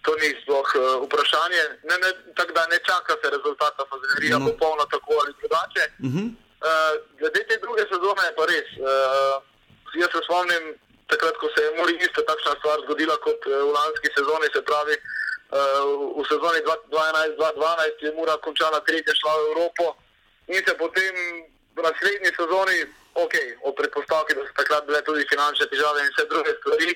to 0.05 0.11
ni 0.21 0.29
sploh 0.41 0.69
uh, 0.75 0.83
vprašanje. 1.05 1.63
Ne, 1.89 1.95
ne, 2.03 2.09
tako 2.37 2.51
da 2.57 2.61
ne 2.73 2.79
čaka 2.89 3.13
se 3.21 3.27
rezultata, 3.35 3.89
fazenerija 3.91 4.37
No. 4.37 4.45
no. 4.45 4.47
popolno 4.51 4.83
tako 4.95 5.11
ali 5.21 5.31
drugače. 5.39 5.83
Uh 5.89 6.13
-huh. 6.13 6.27
Uh, 6.67 6.93
glede 7.19 7.41
te 7.49 7.55
druge 7.65 7.83
sezone 7.91 8.23
je 8.27 8.33
pa 8.37 8.43
res. 8.51 8.67
Uh, 8.75 9.35
jaz 10.01 10.11
se 10.13 10.21
spomnim, 10.27 10.63
takrat, 11.11 11.35
ko 11.41 11.47
se 11.53 11.59
je 11.63 11.75
Muri 11.77 11.93
isto 12.01 12.21
takšna 12.21 12.53
stvar 12.59 12.77
zgodila 12.85 13.17
kot 13.25 13.41
uh, 13.47 13.53
v 13.67 13.71
lanski 13.77 14.09
sezoni, 14.17 14.47
se 14.53 14.61
pravi 14.69 14.95
uh, 14.97 16.19
v 16.19 16.23
sezoni 16.31 16.59
2011-2012 16.65 18.05
je 18.05 18.15
Mura 18.17 18.35
končala 18.45 18.79
tretje, 18.87 19.13
šla 19.19 19.33
v 19.35 19.45
Evropo 19.49 19.85
in 20.47 20.61
se 20.65 20.73
potem 20.77 21.13
v 21.75 21.79
naslednji 21.83 22.31
sezoni, 22.39 22.77
ok, 23.13 23.35
o 23.67 23.69
predpostavki, 23.75 24.35
da 24.35 24.45
so 24.47 24.53
takrat 24.55 24.85
bile 24.87 25.01
tudi 25.03 25.27
finančne 25.31 25.67
težave 25.71 26.03
in 26.03 26.11
vse 26.13 26.25
druge 26.31 26.53
stvari, 26.59 26.93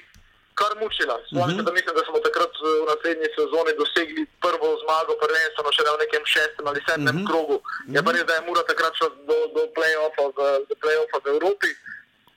kar 0.60 0.72
mučila. 0.82 1.16
Spomnim 1.28 1.58
se, 1.58 1.64
da 1.68 1.72
mislim, 1.78 1.94
da 1.96 2.04
smo 2.08 2.20
takrat 2.28 2.54
eh, 2.60 2.68
v 2.84 2.86
naslednji 2.92 3.30
sezoni 3.38 3.74
dosegli 3.82 4.24
prvo 4.46 4.70
zmago, 4.84 5.18
prvenstveno 5.24 5.72
še 5.76 5.88
v 5.88 6.02
nekem 6.04 6.24
šestem 6.34 6.66
ali 6.68 6.80
sedmem 6.88 7.16
uh 7.16 7.22
-huh. 7.22 7.28
krogu. 7.30 7.58
Je 7.96 8.04
pa 8.04 8.12
res, 8.16 8.24
da 8.30 8.34
je 8.36 8.46
Mura 8.48 8.64
takrat 8.72 8.94
šla 9.00 9.10
do, 9.30 9.38
do 9.56 9.64
play-offa 9.76 10.26
v, 10.36 10.40
do 10.70 10.76
play 10.82 10.96
v 11.00 11.28
Evropi. 11.36 11.72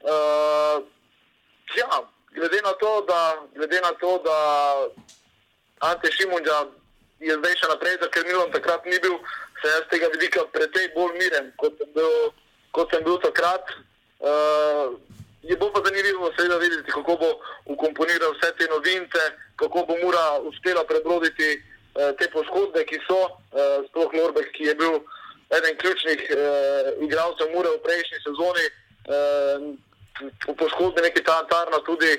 Uh, 0.03 0.77
ja, 1.77 2.03
glede 2.35 2.63
na 2.63 2.73
to, 2.73 3.05
da, 3.09 3.21
na 3.83 3.93
to, 4.01 4.19
da 4.25 4.37
Ante 5.81 6.13
Šimunča 6.13 6.67
je 7.21 7.35
zdaj 7.39 7.55
še 7.59 7.71
naprej 7.71 7.97
za 8.03 8.09
Krmilom, 8.11 8.51
takrat 8.55 8.87
ni 8.87 8.99
bil, 9.03 9.19
se 9.63 9.71
jaz 9.71 9.87
tega 9.91 10.11
vidika 10.15 10.45
precej 10.55 10.91
bolj 10.97 11.17
miren, 11.19 11.53
kot 11.59 11.79
sem 11.79 11.91
bil, 11.95 12.31
kot 12.75 12.91
sem 12.95 13.05
bil 13.07 13.19
takrat. 13.23 13.75
Uh, 14.23 14.95
je 15.43 15.57
bo 15.59 15.71
pa 15.75 15.83
zanimivo 15.83 16.31
seveda 16.37 16.59
videti, 16.63 16.91
kako 16.91 17.17
bo 17.19 17.31
ukomponiral 17.75 18.35
vse 18.37 18.53
te 18.59 18.67
novince, 18.71 19.23
kako 19.59 19.87
bo 19.89 19.99
Mura 20.03 20.27
uspela 20.51 20.85
prebroditi 20.87 21.57
uh, 21.59 22.11
te 22.19 22.31
poškodbe, 22.31 22.85
ki 22.91 23.03
so, 23.07 23.23
uh, 23.27 23.83
sploh 23.91 24.15
Lorbek, 24.19 24.53
ki 24.55 24.71
je 24.71 24.75
bil 24.79 25.01
eden 25.59 25.79
ključnih 25.83 26.23
uh, 26.31 26.93
igralcev 27.07 27.51
Mure 27.55 27.75
v 27.75 27.83
prejšnji 27.87 28.23
sezoni. 28.27 28.67
Uh, 29.03 29.75
v 30.49 30.55
poškodbi 30.59 31.01
neki 31.03 31.25
ta 31.25 31.43
Tarna 31.51 31.79
tudi 31.87 32.11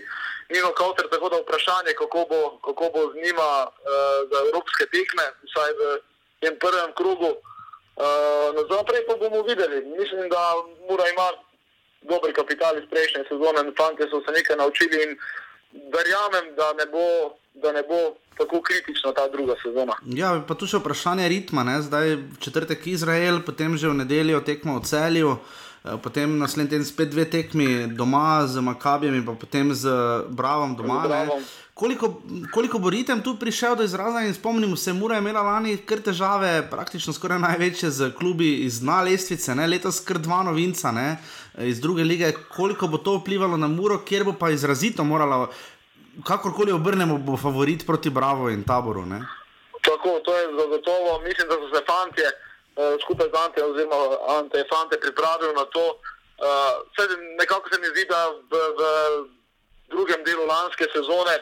Nino 0.53 0.71
Kauter, 0.79 1.05
tako 1.11 1.29
da 1.29 1.37
vprašanje, 1.41 1.93
kako 2.01 2.25
bo, 2.29 2.41
kako 2.65 2.85
bo 2.93 3.01
z 3.11 3.15
njima 3.23 3.49
uh, 3.65 3.71
za 4.31 4.37
evropske 4.45 4.85
tekme, 4.93 5.25
vsaj 5.47 5.71
v 5.79 5.81
tem 6.41 6.53
prvem 6.63 6.91
krogu. 6.99 7.31
Uh, 7.95 8.51
Naprej 8.77 9.05
pa 9.07 9.15
bomo 9.21 9.41
videli. 9.49 9.77
Mislim, 9.99 10.29
da 10.29 10.41
mora 10.89 11.05
imati 11.13 11.41
dober 12.11 12.33
kapital 12.33 12.77
iz 12.77 12.85
prejšnje 12.91 13.23
sezone, 13.29 13.59
fanti 13.79 14.03
so 14.11 14.19
se 14.25 14.31
nekaj 14.37 14.55
naučili 14.57 14.95
in 15.03 15.11
verjamem, 15.95 16.45
da 16.59 16.67
ne 16.79 16.85
bo, 16.93 17.07
da 17.63 17.71
ne 17.71 17.83
bo 17.89 17.99
tako 18.37 18.61
kritična 18.61 19.13
ta 19.13 19.27
druga 19.27 19.55
sezona. 19.63 19.95
Ja, 20.05 20.43
pa 20.47 20.55
tu 20.55 20.67
še 20.67 20.81
vprašanje 20.81 21.29
ritma, 21.29 21.63
ne? 21.63 21.81
zdaj 21.81 22.17
četrtek 22.41 22.87
Izrael, 22.87 23.41
potem 23.45 23.77
že 23.77 23.89
v 23.89 24.01
nedeljo 24.03 24.41
tekmo 24.41 24.79
v 24.79 24.85
celju. 24.89 25.31
eh, 25.37 25.62
Potem 25.83 26.37
naslednji 26.37 26.69
teden 26.69 26.85
spet 26.85 27.09
dve 27.11 27.25
tekmi 27.25 27.87
doma 27.87 28.47
z 28.47 28.61
Makabijem 28.63 29.15
in 29.15 29.25
potem 29.39 29.73
z 29.73 29.89
Bravom 30.29 30.75
doma. 30.75 31.01
Bravom. 31.07 31.43
Koliko, 31.73 32.21
koliko 32.53 32.79
bo 32.79 32.89
ritem 32.89 33.21
tu 33.21 33.35
prišel 33.35 33.75
do 33.75 33.83
izraza 33.83 34.21
in 34.21 34.33
spomnimo 34.33 34.75
se, 34.75 34.93
Mura 34.93 35.15
je 35.15 35.21
imela 35.21 35.41
lani 35.41 35.77
kar 35.77 35.99
težave, 35.99 36.69
praktično 36.71 37.13
skoraj 37.13 37.39
največje 37.39 37.89
z 37.91 38.11
klubi 38.15 38.53
iz 38.63 38.79
dna 38.79 39.01
lestvice, 39.01 39.55
ne? 39.55 39.67
letos 39.67 39.99
kar 39.99 40.21
dva 40.23 40.43
novinca 40.43 40.91
ne? 40.91 41.17
iz 41.57 41.81
druge 41.81 42.03
lige. 42.03 42.31
Koliko 42.55 42.87
bo 42.87 42.97
to 42.97 43.17
vplivalo 43.17 43.57
na 43.57 43.67
Muro, 43.67 43.99
kjer 44.05 44.23
bo 44.23 44.33
pa 44.39 44.53
izrazito 44.55 45.03
morala, 45.03 45.49
kakorkoli 46.23 46.71
obrnemo, 46.71 47.17
bo 47.17 47.37
favorit 47.37 47.85
proti 47.85 48.09
Bravo 48.09 48.49
in 48.49 48.63
taboru. 48.63 49.05
Ne? 49.05 49.19
Tako, 49.81 50.19
to 50.23 50.37
je 50.37 50.47
zagotovo. 50.47 51.19
Mislim, 51.27 51.47
da 51.49 51.55
so 51.59 51.75
se 51.75 51.83
fantje 51.85 52.31
skupaj 53.03 53.29
z 53.29 53.35
Ante, 53.45 53.63
oziroma 53.63 54.17
Ante 54.27 54.57
je 54.57 54.69
fante 54.69 54.99
pripravili 54.99 55.53
na 55.53 55.65
to. 55.65 55.85
Uh, 56.43 56.81
vse, 56.91 57.07
nekako 57.39 57.69
se 57.69 57.79
mi 57.79 57.87
zdi, 57.87 58.05
da 58.05 58.29
v, 58.51 58.53
v 58.79 58.81
drugem 59.87 60.23
delu 60.23 60.45
lanske 60.45 60.85
sezone, 60.95 61.35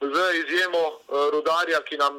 z 0.00 0.16
izjemo 0.40 0.82
uh, 0.88 1.28
rudarja, 1.32 1.82
ki 1.84 1.96
nam, 1.96 2.16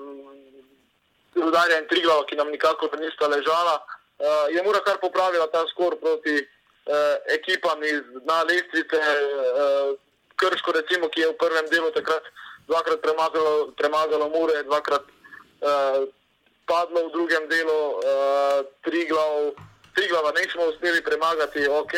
rudarja 1.35 1.79
in 1.81 1.87
Triglava, 1.89 2.25
ki 2.29 2.35
nam 2.35 2.51
nikakor 2.53 2.93
nista 2.99 3.27
ležala, 3.27 3.81
uh, 3.81 4.45
je 4.53 4.63
mora 4.63 4.79
kar 4.85 5.01
popravila 5.01 5.47
ta 5.47 5.65
skor 5.73 5.97
proti 5.99 6.37
uh, 6.37 7.17
ekipam 7.33 7.83
iz 7.83 8.05
dna 8.21 8.43
lestvice. 8.43 9.01
Uh, 9.01 9.97
Krško, 10.41 10.71
recimo, 10.71 11.09
ki 11.09 11.21
je 11.21 11.33
v 11.33 11.37
prvem 11.37 11.67
delu 11.69 11.91
takrat 11.93 12.23
dvakrat 12.67 13.01
premagalo, 13.01 13.73
premagalo 13.77 14.29
Mure, 14.29 14.63
dvakrat 14.63 15.03
uh, 15.05 16.07
padlo 16.65 17.07
v 17.07 17.11
drugem 17.11 17.47
delu, 17.47 17.81
uh, 17.97 18.65
Triglav, 18.81 19.53
Triglava 19.95 20.31
nismo 20.31 20.71
uspeli 20.71 21.03
premagati, 21.03 21.67
ok, 21.67 21.93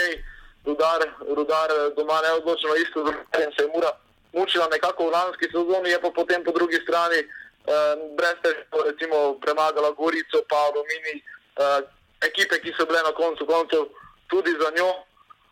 rudar, 0.65 1.01
rudar 1.35 1.69
doma 1.95 2.21
neodločeno 2.21 2.75
isto, 2.75 2.99
in 3.37 3.51
se 3.53 3.63
je 3.63 3.69
Mura 3.73 3.91
mučila 4.33 4.67
nekako 4.71 5.07
v 5.07 5.11
lanski 5.11 5.45
sezoni, 5.45 5.89
je 5.89 6.01
pa 6.01 6.09
potem 6.09 6.43
po 6.43 6.51
drugi 6.51 6.81
strani 6.81 7.19
uh, 7.21 7.93
brez 8.17 8.37
težav 8.41 8.81
recimo 8.89 9.37
premagala 9.41 9.91
Gorico, 9.91 10.41
pa 10.49 10.57
Alumini, 10.67 11.21
uh, 11.61 11.85
ekipe, 12.25 12.59
ki 12.59 12.73
so 12.77 12.85
bile 12.85 13.03
na 13.05 13.13
koncu 13.13 13.45
koncev 13.45 13.85
tudi 14.27 14.51
za 14.57 14.71
njo, 14.77 14.89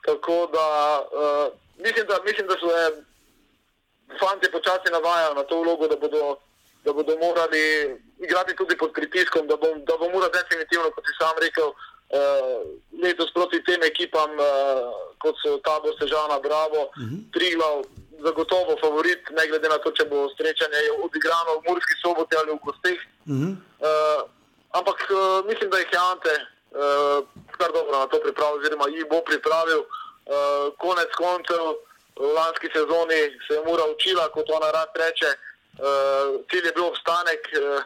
tako 0.06 0.50
da 0.54 0.66
uh, 1.06 1.48
mislim, 1.78 2.08
da, 2.08 2.18
mislim, 2.26 2.48
da 2.48 2.56
so 2.58 2.74
je 2.78 3.04
fanti 4.20 4.52
počasi 4.52 4.92
navajajo 4.92 5.34
na 5.34 5.44
to 5.44 5.62
vlogo, 5.62 5.88
da 5.88 5.96
bodo, 5.96 6.38
da 6.84 6.94
bodo 6.94 7.18
morali 7.18 7.64
igrati 8.20 8.56
tudi 8.56 8.78
pod 8.78 8.92
pritiskom, 8.94 9.48
da 9.48 9.56
bo, 9.56 9.68
da 9.88 9.98
bo 10.00 10.10
mora 10.10 10.30
definitivno, 10.30 10.92
kot 10.96 11.06
si 11.06 11.14
sam 11.22 11.36
rekel, 11.46 11.70
uh, 11.70 12.62
letos 13.04 13.30
proti 13.34 13.64
tem 13.64 13.82
ekipam, 13.84 14.32
uh, 14.40 14.90
kot 15.22 15.36
so 15.44 15.58
Tabor, 15.66 15.94
Sežana, 16.00 16.40
Bravo, 16.40 16.82
uh 16.90 16.94
-huh. 16.98 17.20
Triglav, 17.34 17.76
zagotovo 18.26 18.78
favorit, 18.82 19.22
ne 19.38 19.48
glede 19.48 19.70
na 19.70 19.78
to, 19.78 19.92
če 19.92 20.06
bo 20.06 20.30
srečanje 20.38 20.82
odigrano 21.06 21.52
v 21.58 21.64
Murski 21.68 21.96
soboti 22.02 22.36
ali 22.36 22.52
v 22.52 22.60
Gosteh. 22.66 23.00
Uh 23.26 23.34
-huh. 23.38 23.52
uh, 23.88 24.22
ampak 24.78 25.00
uh, 25.10 25.46
mislim, 25.50 25.70
da 25.70 25.78
jih 25.78 25.92
je 25.94 26.00
Ante 26.12 26.36
uh, 26.82 27.18
kar 27.58 27.70
dobro 27.74 27.92
na 28.00 28.08
to 28.08 28.18
pripravil, 28.26 28.60
oziroma 28.60 28.86
jih 28.90 29.06
bo 29.10 29.22
pripravil. 29.30 29.82
Uh, 29.82 30.74
konec 30.78 31.12
koncev, 31.24 31.64
v 32.16 32.28
lanski 32.38 32.68
sezoni 32.74 33.22
se 33.48 33.54
je 33.54 33.62
mora 33.66 33.84
učila, 33.94 34.30
kot 34.30 34.46
ona 34.50 34.72
rad 34.72 34.90
reče, 34.96 35.30
uh, 35.30 35.51
cilj 36.52 36.66
je 36.66 36.74
bil 36.76 36.86
obstanek. 36.86 37.48
Uh, 37.56 37.84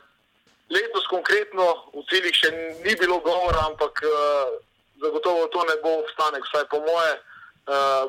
letos 0.69 1.05
konkretno 1.07 1.65
v 1.93 2.01
ciljih 2.09 2.33
še 2.33 2.49
ni 2.81 2.95
bilo 2.97 3.19
govora, 3.21 3.67
ampak 3.69 4.01
uh, 4.01 4.57
zagotovo 5.01 5.47
to 5.53 5.61
ne 5.69 5.75
bo 5.83 5.99
obstanek, 6.01 6.45
vsaj 6.49 6.65
po 6.71 6.81
moje 6.81 7.15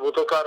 bo 0.00 0.10
to 0.12 0.24
kar. 0.28 0.44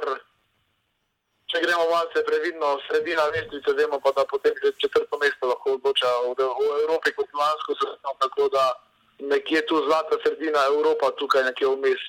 Če 1.50 1.64
gremo 1.64 1.88
malce 1.90 2.22
previdno, 2.22 2.76
sredina 2.86 3.24
lestvice, 3.34 3.74
vemo 3.74 3.97
pa, 3.97 4.12
da 4.14 4.22
potem 4.30 4.54
že 4.62 4.70
četrto 4.78 5.18
mesto 5.18 5.50
lahko 5.50 5.80
odloča 5.80 6.06
v, 6.38 6.46
Evropi 6.86 7.10
kot 7.18 7.26
lansko 7.34 7.74
sezono, 7.74 8.14
tako 8.22 8.46
da 8.54 8.78
nekje 9.18 9.66
tu 9.66 9.82
zlata 9.88 10.22
sredina 10.22 10.62
Evropa, 10.70 11.10
tukaj 11.18 11.50
nekje 11.50 11.74
vmes. 11.74 12.04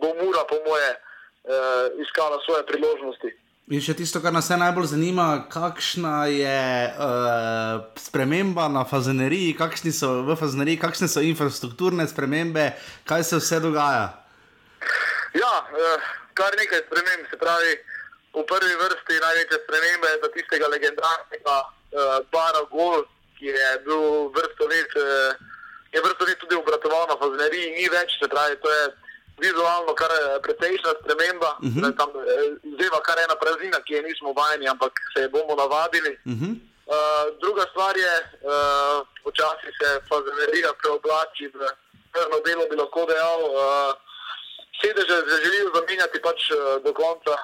Bo 0.00 0.14
Mura, 0.16 0.48
po 0.48 0.56
moje, 0.64 0.96
iskala 2.00 2.40
svoje 2.48 2.64
priložnosti. 2.72 3.36
In 3.68 3.82
še 3.84 3.92
tisto, 3.92 4.22
kar 4.24 4.32
nas 4.32 4.46
najbolj 4.48 4.86
zanima, 4.94 5.24
kakšna 5.52 6.24
je 6.32 6.60
uh, 6.88 7.82
sprememba 8.00 8.64
na 8.72 8.86
fazeneriji, 8.88 9.58
kakšni 9.58 9.92
so 9.92 10.22
v 10.24 10.36
fazeneriji, 10.40 10.80
kakšne 10.80 11.08
so 11.12 11.20
infrastrukturne 11.20 12.06
spremembe, 12.08 12.70
kaj 13.04 13.26
se 13.28 13.40
vse 13.42 13.58
dogaja. 13.60 14.06
Ja, 15.36 15.52
uh, 15.68 16.06
kar 16.32 16.56
nekaj 16.56 16.80
sprememb, 16.86 17.28
se 17.28 17.36
pravi, 17.36 17.74
v 18.38 18.46
prvi 18.48 18.72
vrsti 18.80 19.20
največja 19.26 19.60
sprememba 19.66 20.14
je, 20.14 20.20
da 20.24 20.32
tistega 20.32 20.72
legendarnega 20.72 21.58
uh, 21.60 22.16
bara 22.32 22.64
Gol, 22.72 23.04
ki 23.36 23.52
je 23.52 23.68
bil 23.84 24.32
vrsto 24.32 24.70
let, 24.72 24.96
uh, 24.96 25.36
je 25.92 26.06
vrsto 26.08 26.24
let 26.24 26.40
tudi 26.40 26.56
obratoval 26.56 27.04
na 27.12 27.20
fazeneriji, 27.20 27.76
ni 27.76 27.92
več, 27.92 28.16
se 28.16 28.32
pravi, 28.32 28.56
to 28.64 28.72
je 28.78 28.88
vizualno 29.40 29.92
kar 30.00 30.10
precejšna 30.42 30.90
sprememba, 31.00 31.50
uh 31.62 31.68
-huh. 31.68 31.96
tam 31.98 32.10
zdaj 32.74 32.88
kar 33.08 33.18
ena 33.18 33.36
praznina, 33.42 33.78
ki 33.86 33.92
je 33.94 34.02
nismo 34.02 34.32
vajeni, 34.32 34.68
ampak 34.68 34.92
se 35.12 35.18
je 35.22 35.28
bomo 35.28 35.54
navadili. 35.62 36.12
Uh 36.24 36.32
-huh. 36.32 36.52
uh, 36.52 37.24
druga 37.42 37.64
stvar 37.70 37.94
je, 37.96 38.14
uh, 38.24 39.06
počasi 39.24 39.70
se 39.78 39.88
fazenerija 40.08 40.70
preoblači 40.80 41.46
v 41.58 41.58
črno 42.12 42.38
delo, 42.46 42.62
bi 42.70 42.76
lahko 42.76 43.06
dejal. 43.12 43.40
Uh, 43.44 43.92
sedeže 44.80 45.16
želijo 45.44 45.70
zamenjati 45.74 46.18
pač 46.26 46.40
uh, 46.50 46.56
do 46.84 46.92
konca 46.92 47.36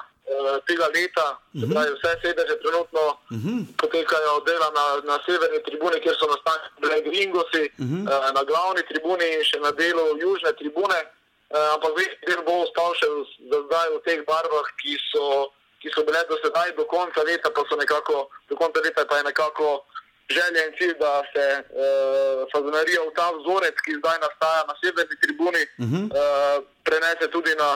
tega 0.67 0.87
leta, 0.95 1.27
uh 1.53 1.61
-huh. 1.61 1.73
pravi, 1.73 1.91
vse 1.97 2.11
sedeže 2.21 2.55
trenutno 2.63 3.03
uh 3.31 3.37
-huh. 3.37 3.65
potekajo 3.81 4.39
dela 4.45 4.69
na, 4.77 4.85
na 5.09 5.15
severni 5.25 5.63
tribuni, 5.63 6.01
kjer 6.01 6.15
so 6.19 6.25
nastanjeni 6.33 7.09
gringosi, 7.09 7.63
uh 7.79 7.85
-huh. 7.85 8.01
uh, 8.11 8.33
na 8.35 8.41
glavni 8.49 8.81
tribuni 8.89 9.25
in 9.37 9.43
še 9.49 9.57
na 9.59 9.71
delu 9.71 10.03
južne 10.23 10.51
tribune. 10.59 10.99
Uh, 11.45 11.73
ampak 11.75 11.93
večji 11.97 12.25
del 12.25 12.41
bo 12.41 12.63
ostal 12.63 12.93
še 12.97 13.07
za 13.51 13.59
zdaj 13.67 13.87
v 13.93 13.99
teh 14.05 14.21
barvah, 14.25 14.69
ki 14.81 14.97
so, 15.11 15.53
ki 15.81 15.93
so 15.93 16.01
bile 16.07 16.23
do 16.25 16.37
sedaj, 16.41 16.73
do 16.73 16.85
konca 16.89 17.21
leta 17.21 17.53
pa 17.53 17.61
so 17.69 17.77
nekako, 17.77 18.25
do 18.49 18.57
konca 18.57 18.81
leta 18.81 19.05
pa 19.05 19.21
je 19.21 19.27
nekako 19.29 19.85
želja 20.29 20.65
in 20.65 20.73
cilj, 20.77 20.95
da 20.97 21.21
se 21.33 21.45
uh, 21.61 22.49
fazonarija 22.53 23.01
v 23.05 23.13
ta 23.13 23.29
vzorec, 23.37 23.77
ki 23.85 23.99
zdaj 24.01 24.17
nastaja 24.25 24.65
na 24.65 24.73
severni 24.81 25.15
tribuni, 25.21 25.63
uh 25.69 25.85
-huh. 25.85 26.05
uh, 26.09 26.65
prenese 26.83 27.29
tudi 27.29 27.53
na 27.55 27.69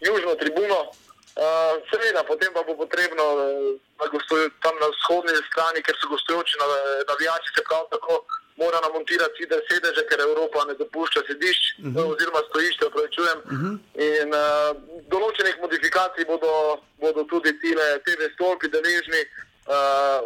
južno 0.00 0.34
tribuno. 0.34 0.80
Uh, 1.34 1.74
seveda, 1.90 2.22
potem 2.22 2.52
pa 2.54 2.62
bo 2.62 2.76
potrebno 2.76 3.24
uh, 3.34 3.40
na 4.00 4.06
gostuj, 4.12 4.50
tam 4.62 4.74
na 4.82 4.88
vzhodni 4.92 5.34
strani, 5.50 5.80
ker 5.82 5.96
so 5.96 6.06
gostujoči 6.12 6.54
navijači, 7.08 7.48
se 7.56 7.62
prav 7.68 7.88
tako 7.90 8.14
mora 8.56 8.78
namontirati 8.80 9.36
side 9.38 9.58
sedeže, 9.68 10.06
ker 10.08 10.20
Evropa 10.20 10.64
ne 10.64 10.74
dopušča 10.74 11.20
sedišč 11.26 11.62
uh 11.78 11.84
-huh. 11.84 12.12
oziroma 12.12 12.40
stojišče. 12.48 12.84
Uh 12.86 12.92
-huh. 12.94 13.78
In 14.10 14.28
uh, 14.34 14.70
določenih 15.12 15.56
modifikacij 15.60 16.24
bodo, 16.24 16.52
bodo 17.02 17.24
tudi 17.24 17.60
tile 17.60 17.86
TV 18.04 18.20
stolpi 18.34 18.68
deležni. 18.68 19.22
Uh, 19.66 20.20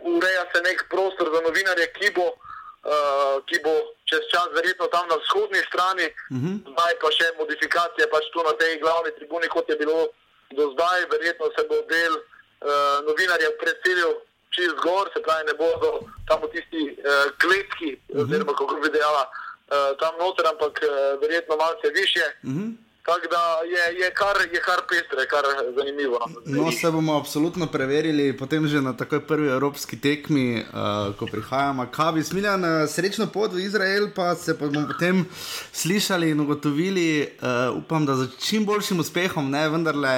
ureja 0.00 0.44
se 0.52 0.62
nek 0.62 0.86
prostor 0.90 1.26
za 1.34 1.40
novinarje, 1.40 1.86
ki 1.98 2.10
bo, 2.16 2.26
uh, 2.26 3.36
ki 3.48 3.58
bo 3.64 3.74
čez 4.04 4.22
čas 4.32 4.48
verjetno 4.58 4.86
tam 4.86 5.08
na 5.08 5.16
vzhodni 5.22 5.62
strani, 5.68 6.06
uh 6.06 6.36
-huh. 6.36 6.56
zdaj 6.72 6.92
pa 7.00 7.08
še 7.18 7.26
modifikacije 7.40 8.04
pač 8.10 8.24
tu 8.32 8.42
na 8.42 8.52
tej 8.60 8.78
glavni 8.82 9.10
tribuni, 9.18 9.48
kot 9.48 9.68
je 9.68 9.76
bilo 9.76 10.08
do 10.58 10.64
zdaj, 10.72 10.98
verjetno 11.14 11.46
se 11.56 11.62
bo 11.68 11.76
del 11.92 12.14
uh, 12.14 12.96
novinarjev 13.08 13.52
preselil 13.62 14.12
čez 14.54 14.72
gor, 14.84 15.04
se 15.14 15.20
pravi, 15.26 15.42
ne 15.50 15.54
bodo 15.62 15.90
tam 16.28 16.38
v 16.42 16.50
tisti 16.54 16.82
uh, 16.92 16.98
kletki, 17.42 17.90
uh 17.96 18.00
-huh. 18.00 18.22
oziroma 18.22 18.52
kako 18.58 18.74
bi 18.82 18.88
dejala, 18.96 19.24
uh, 19.28 19.90
tam 20.00 20.12
noter, 20.22 20.44
ampak 20.52 20.74
uh, 20.82 20.90
verjetno 21.22 21.54
malce 21.56 21.88
više. 22.00 22.24
Uh 22.42 22.50
-huh. 22.50 22.68
Tako 23.08 23.26
da 23.30 23.42
je, 23.74 24.00
je, 24.00 24.10
kar, 24.14 24.36
je 24.52 24.60
kar 24.60 24.80
pestre, 24.88 25.26
kar 25.32 25.44
zanimivo. 25.76 26.18
No, 26.46 26.72
se 26.72 26.90
bomo 26.90 27.16
absolutno 27.16 27.66
preverili, 27.66 28.36
potem 28.36 28.66
že 28.68 28.80
na 28.80 28.92
takoj 28.96 29.26
prvi 29.26 29.48
evropski 29.48 30.00
tekmi, 30.00 30.64
uh, 30.72 31.16
ko 31.16 31.26
prihajamo. 31.26 31.86
Kaj 31.90 32.12
bi 32.12 32.22
smiljan, 32.22 32.62
srečno 32.88 33.26
pot 33.32 33.52
v 33.52 33.64
Izrael, 33.64 34.10
pa 34.16 34.34
se 34.34 34.58
pa 34.58 34.66
bomo 34.66 34.86
potem 34.86 35.24
slišali 35.72 36.30
in 36.30 36.40
ugotovili, 36.40 37.28
uh, 37.40 37.76
upam, 37.76 38.06
da 38.06 38.14
z 38.14 38.28
čim 38.40 38.66
boljšim 38.66 39.00
uspehom, 39.00 39.50
ne 39.50 39.68
vendarle. 39.68 40.14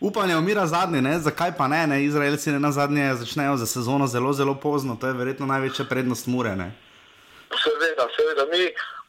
Upanje 0.00 0.36
umira 0.36 0.66
zadnji, 0.66 1.00
ne? 1.00 1.18
zakaj 1.18 1.56
pa 1.56 1.68
ne, 1.68 1.86
ne? 1.86 2.04
Izraelci 2.04 2.50
ne 2.50 2.60
na 2.60 2.72
zadnje 2.72 3.14
začnejo 3.14 3.56
za 3.56 3.66
sezono 3.66 4.06
zelo, 4.06 4.32
zelo 4.32 4.54
pozno, 4.54 4.96
to 5.00 5.06
je 5.06 5.12
verjetno 5.12 5.46
največja 5.46 5.84
prednost 5.84 6.26
Mure. 6.26 6.56
Ne? 6.56 6.72
Seveda, 7.64 8.06
seveda. 8.16 8.46
Mi 8.52 8.62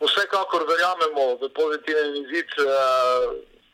vsekakor 0.07 0.65
verjamemo 0.71 1.25
v 1.41 1.49
pozitiven 1.53 2.17
izid, 2.23 2.49
uh, 2.57 2.65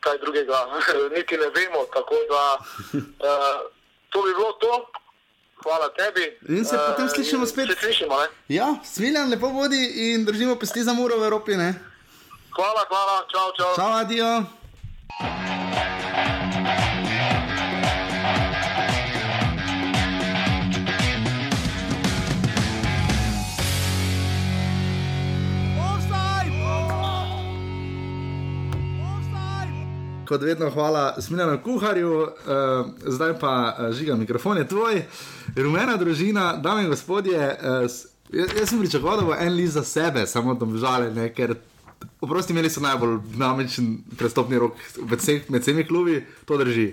kaj 0.00 0.18
drugega, 0.18 0.58
niti 1.16 1.36
ne 1.36 1.48
vemo. 1.56 1.84
Tako 1.94 2.14
da 2.30 2.42
uh, 2.58 3.00
to 4.12 4.22
bi 4.22 4.34
bilo 4.34 4.52
to. 4.52 4.86
Hvala 5.62 5.88
tebi. 5.88 6.38
In 6.48 6.64
se 6.64 6.76
uh, 6.76 6.82
potem 6.90 7.08
slišimo 7.08 7.46
spet. 7.46 7.68
Se 7.68 7.76
slišimo, 7.80 8.20
ne? 8.20 8.26
Ja, 8.48 8.74
sviljan, 8.84 9.30
lepo 9.30 9.48
vodi 9.48 10.12
in 10.12 10.24
držimo 10.24 10.56
pesti 10.56 10.82
za 10.82 10.92
muro 10.92 11.16
v 11.16 11.24
Evropi. 11.24 11.56
Ne? 11.56 11.74
Hvala, 12.56 12.84
hvala, 12.88 13.24
čau, 13.32 13.48
čau. 13.56 13.72
Čau, 13.76 13.92
adijo. 14.04 14.44
Kot 30.26 30.42
vedno, 30.42 30.70
hvala 30.70 31.20
Smiljanu 31.20 31.58
Kuharju, 31.64 32.22
uh, 32.22 32.28
zdaj 33.06 33.38
pa 33.38 33.76
uh, 33.78 33.94
žiga 33.94 34.16
mikrofon 34.16 34.58
je 34.58 34.68
tvoj, 34.68 35.02
rumena 35.56 35.96
družina, 35.96 36.56
dame 36.56 36.82
in 36.82 36.88
gospodje. 36.90 37.38
Uh, 37.38 37.90
jaz 38.32 38.68
sem 38.68 38.78
pričakoval, 38.78 39.20
da 39.20 39.26
bo 39.26 39.34
en 39.34 39.54
list 39.54 39.74
za 39.74 39.84
sebe, 39.84 40.26
samo 40.26 40.54
da 40.54 40.66
bi 40.66 40.78
žalili, 40.78 41.30
ker 41.34 41.54
oprosti 42.20 42.52
imeli 42.52 42.70
so 42.70 42.80
najbolj 42.80 43.18
dinamičen 43.32 43.98
prestopni 44.18 44.58
rok 44.58 44.72
med 45.48 45.62
vsemi 45.62 45.86
klubi, 45.86 46.24
to 46.44 46.58
drži. 46.58 46.92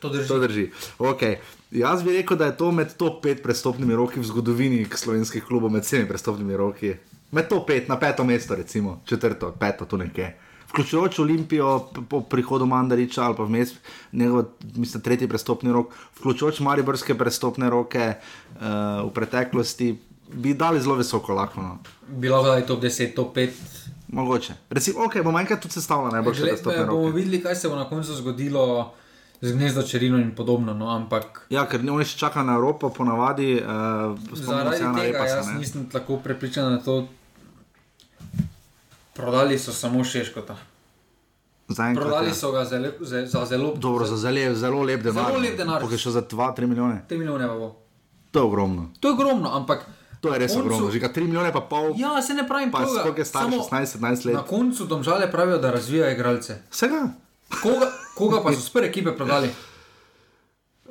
To 0.00 0.08
drži. 0.08 0.28
To 0.28 0.38
drži. 0.38 0.70
Okay. 0.98 1.36
Jaz 1.70 2.02
bi 2.02 2.16
rekel, 2.16 2.36
da 2.36 2.46
je 2.46 2.56
to 2.56 2.70
med 2.72 2.96
top 2.96 3.24
5 3.24 3.42
prestopnimi 3.42 3.94
roki 3.94 4.20
v 4.20 4.24
zgodovini 4.24 4.86
slovenskih 4.94 5.44
klubov, 5.44 5.72
med 5.72 5.82
vsemi 5.82 6.08
prestopnimi 6.08 6.56
roki. 6.56 6.94
Med 7.32 7.48
top 7.48 7.68
5, 7.70 7.88
na 7.88 7.98
peto 7.98 8.24
mesto, 8.24 8.54
recimo, 8.54 9.00
četrto, 9.06 9.54
peto, 9.60 9.84
tu 9.84 9.96
nekje 9.96 10.43
vključujoč 10.74 11.18
Olimpijo 11.18 11.88
po 12.08 12.20
prihodu 12.20 12.66
Mandariča 12.66 13.22
ali 13.22 13.36
pa 13.36 13.42
vmes, 13.42 13.72
njegov, 14.12 14.44
mislim, 14.74 15.02
tretji 15.02 15.28
prestopni 15.28 15.72
rok, 15.72 15.94
vključujoč 16.18 16.60
Mariborske 16.60 17.14
prestopne 17.14 17.70
roke 17.70 18.12
uh, 18.14 18.60
v 19.06 19.10
preteklosti, 19.14 19.98
bi 20.32 20.54
dali 20.54 20.80
zelo 20.80 20.94
visoko 20.94 21.34
lahko. 21.34 21.62
No. 21.62 21.78
Bilo 22.08 22.42
bi 22.42 22.66
to 22.66 22.76
10, 22.76 23.14
to 23.14 23.32
5. 23.36 23.50
Mogoče. 24.08 24.54
Recimo, 24.70 25.04
ok, 25.04 25.22
bomo 25.24 25.40
enkrat 25.40 25.60
tudi 25.60 25.74
sestavljali 25.74 26.12
najboljše 26.12 26.42
prestopne 26.42 26.78
roke. 26.78 26.90
Bomo 26.90 27.10
videli, 27.10 27.42
kaj 27.42 27.56
se 27.56 27.68
bo 27.68 27.76
na 27.76 27.88
koncu 27.88 28.14
zgodilo. 28.14 28.92
Z 29.40 29.52
gnezdo 29.52 29.82
črno 29.82 30.18
in 30.18 30.30
podobno. 30.34 30.74
No, 30.74 30.88
ampak... 30.88 31.46
Ja, 31.50 31.66
ker 31.68 31.82
oni 31.90 32.04
še 32.04 32.16
čakajo 32.16 32.46
na 32.46 32.54
Evropo, 32.54 32.88
ponavadi. 32.88 33.58
Uh, 33.60 34.14
Zaradi 34.32 34.78
tega 34.78 35.02
repa, 35.02 35.26
jaz 35.28 35.50
ne. 35.50 35.58
nisem 35.58 35.84
tako 35.92 36.16
prepričan, 36.24 36.70
da 36.72 36.78
to 36.80 36.94
Prodali 39.14 39.58
so 39.58 39.72
samo 39.72 40.04
Šeškota. 40.04 40.56
Zaenkrat, 41.68 42.04
Prodali 42.04 42.28
ja. 42.28 42.34
so 42.34 42.52
ga 42.52 42.64
za, 42.64 42.92
za, 43.00 43.26
za 43.26 43.44
zelo, 43.44 43.74
Dobro, 43.76 44.06
za 44.06 44.16
zelo, 44.16 44.54
zelo 44.54 44.82
lep 44.82 45.02
denar. 45.02 45.26
Zelo 45.26 45.38
lep 45.38 45.56
denar. 45.56 45.80
Tukaj 45.80 45.98
še 45.98 46.10
za 46.10 46.22
2-3 46.22 46.66
milijone. 46.66 47.04
3 47.08 47.18
milijone 47.18 47.46
bo. 47.48 47.70
To 48.30 48.38
je 48.38 48.44
ogromno. 48.44 48.90
To 49.00 49.08
je 49.08 49.14
ogromno, 49.14 49.50
ampak. 49.56 49.86
To 50.20 50.32
je 50.32 50.38
res 50.40 50.52
koncu, 50.52 50.66
ogromno, 50.66 50.90
že 50.90 51.00
3 51.00 51.24
milijone 51.24 51.52
pa 51.52 51.60
pol. 51.60 51.94
Ja, 51.96 52.16
se 52.22 52.34
ne 52.34 52.44
pravim, 52.48 52.72
pa 52.72 52.84
koliko 52.84 53.20
je 53.20 53.24
star, 53.24 53.46
16-17 53.48 54.26
let. 54.26 54.34
Na 54.34 54.42
koncu 54.42 54.84
domžale 54.84 55.30
pravijo, 55.30 55.58
da 55.58 55.70
razvijajo 55.70 56.12
igralce. 56.12 56.58
Vsega. 56.72 57.08
Koga, 57.62 57.88
koga 58.16 58.42
pa 58.42 58.52
so 58.52 58.60
spre 58.68 58.88
ekipe 58.88 59.14
prodali? 59.16 59.48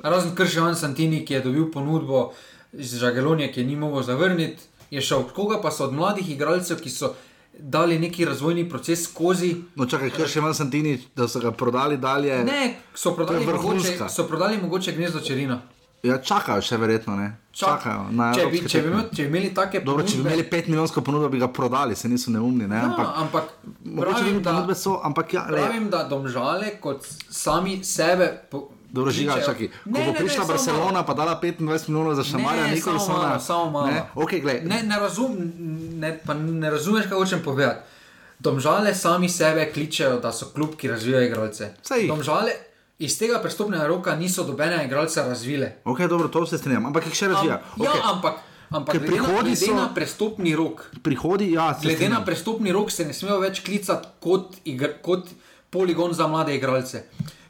Razen 0.02 0.34
Krševan 0.34 0.76
Santini, 0.76 1.24
ki 1.26 1.38
je 1.38 1.40
dobil 1.44 1.70
ponudbo 1.72 2.32
iz 2.72 2.96
Žagelonije, 2.98 3.52
ki 3.52 3.60
je 3.60 3.66
ni 3.66 3.76
mogel 3.76 4.02
zavrniti, 4.02 4.62
je 4.90 5.00
šel. 5.00 5.28
Koga 5.34 5.60
pa 5.62 5.70
so 5.70 5.84
od 5.84 5.94
mladih 5.94 6.30
igralcev, 6.30 6.80
ki 6.82 6.90
so 6.90 7.14
dali 7.58 7.98
neki 7.98 8.24
razvojni 8.24 8.68
proces 8.68 9.04
skozi. 9.08 9.54
No, 9.76 9.86
čakaj, 9.86 10.10
kaj 10.10 10.26
še 10.26 10.42
imam 10.42 10.54
Santini, 10.54 10.98
da 11.16 11.28
so 11.28 11.40
ga 11.40 11.50
prodali 11.50 11.96
dalje? 11.96 12.44
Ne, 12.44 12.74
so 12.94 13.14
prodali, 13.14 13.46
mogoče, 13.46 13.96
so 14.08 14.26
prodali 14.28 14.58
mogoče 14.62 14.92
gnezdo 14.92 15.20
črino. 15.20 15.60
Ja, 16.04 16.18
čakajo 16.20 16.60
še 16.60 16.76
verjetno, 16.76 17.14
ne? 17.16 17.30
Čakajo. 17.56 18.10
Če 18.36 18.44
bi, 18.52 18.58
če, 18.68 18.80
bi 18.84 18.90
imeli, 18.90 19.04
če 19.08 19.24
bi 19.24 19.30
imeli 19.30 19.50
take 19.56 19.80
Dobro, 19.80 20.02
ponudbe, 20.02 20.10
če 20.12 20.18
bi 20.18 20.26
imeli 20.26 20.44
5 20.50 20.68
milijonsko 20.68 21.02
ponudbo, 21.06 21.30
bi 21.32 21.40
ga 21.40 21.48
prodali, 21.48 21.96
se 21.96 22.10
niso 22.12 22.34
neumni, 22.34 22.66
ne? 22.68 22.76
Ja, 22.76 22.90
ampak, 22.90 23.14
ampak 23.22 23.54
pravim, 24.02 24.42
da, 24.44 24.58
so, 24.76 24.98
ampak 25.06 25.32
ja, 25.32 25.46
pravim, 25.48 25.88
da 25.92 26.02
domžale 26.10 26.74
kot 26.82 27.08
sami 27.08 27.78
sebe. 27.88 28.28
Po, 28.52 28.66
Dobro, 28.94 29.10
žiga, 29.10 29.34
čakaj. 29.46 29.68
Ko 29.68 29.90
ne, 29.90 30.04
bo 30.06 30.12
ne, 30.12 30.18
prišla 30.18 30.44
ne, 30.44 30.48
Barcelona, 30.48 31.02
pa 31.02 31.14
dala 31.18 31.34
25 31.42 31.88
milijonov 31.88 32.14
za 32.14 32.24
Šamarja, 32.24 32.66
Nikolsona. 32.66 33.40
Samo 33.40 33.70
malo. 33.70 33.86
Ne, 33.86 34.04
okay, 34.14 34.62
ne, 34.62 34.82
ne, 34.86 34.98
razum, 35.00 35.34
ne, 35.98 36.20
ne 36.36 36.70
razumeš, 36.70 37.08
kaj 37.10 37.18
hočem 37.18 37.42
povedati. 37.42 37.82
Domžale 38.38 38.94
sami 38.94 39.28
sebe 39.28 39.66
kličejo, 39.72 40.20
da 40.22 40.32
so 40.32 40.52
klub, 40.54 40.76
ki 40.78 40.88
razvijajo 40.94 41.26
igralce. 41.26 41.72
Domžale 42.08 42.54
iz 42.98 43.18
tega 43.18 43.42
prestopnega 43.42 43.86
roka 43.90 44.16
niso 44.16 44.44
dobene 44.44 44.84
igralce 44.86 45.22
razvile. 45.22 45.72
Ok, 45.84 46.06
dobro, 46.08 46.28
to 46.28 46.46
se 46.46 46.58
strinjam, 46.58 46.86
ampak 46.86 47.10
jih 47.10 47.18
še 47.18 47.34
razvijajo. 47.34 47.58
Am, 47.58 47.80
okay. 47.82 47.98
Ja, 47.98 48.10
ampak. 48.14 48.42
Ampak 48.74 48.96
glede, 48.96 49.20
na, 49.20 49.28
glede 49.42 49.56
so, 49.56 49.74
na 49.74 49.90
prestopni 49.94 50.54
rok, 50.56 50.86
prihodi, 51.02 51.52
ja, 51.52 51.72
glede 51.82 52.08
na 52.08 52.24
prestopni 52.24 52.72
rok 52.72 52.90
se 52.90 53.04
ne 53.06 53.12
smejo 53.14 53.36
več 53.42 53.60
klicati 53.62 54.08
kot, 54.24 54.56
igr, 54.64 54.96
kot 55.04 55.28
poligon 55.70 56.14
za 56.14 56.26
mlade 56.30 56.56
igralce. 56.56 57.04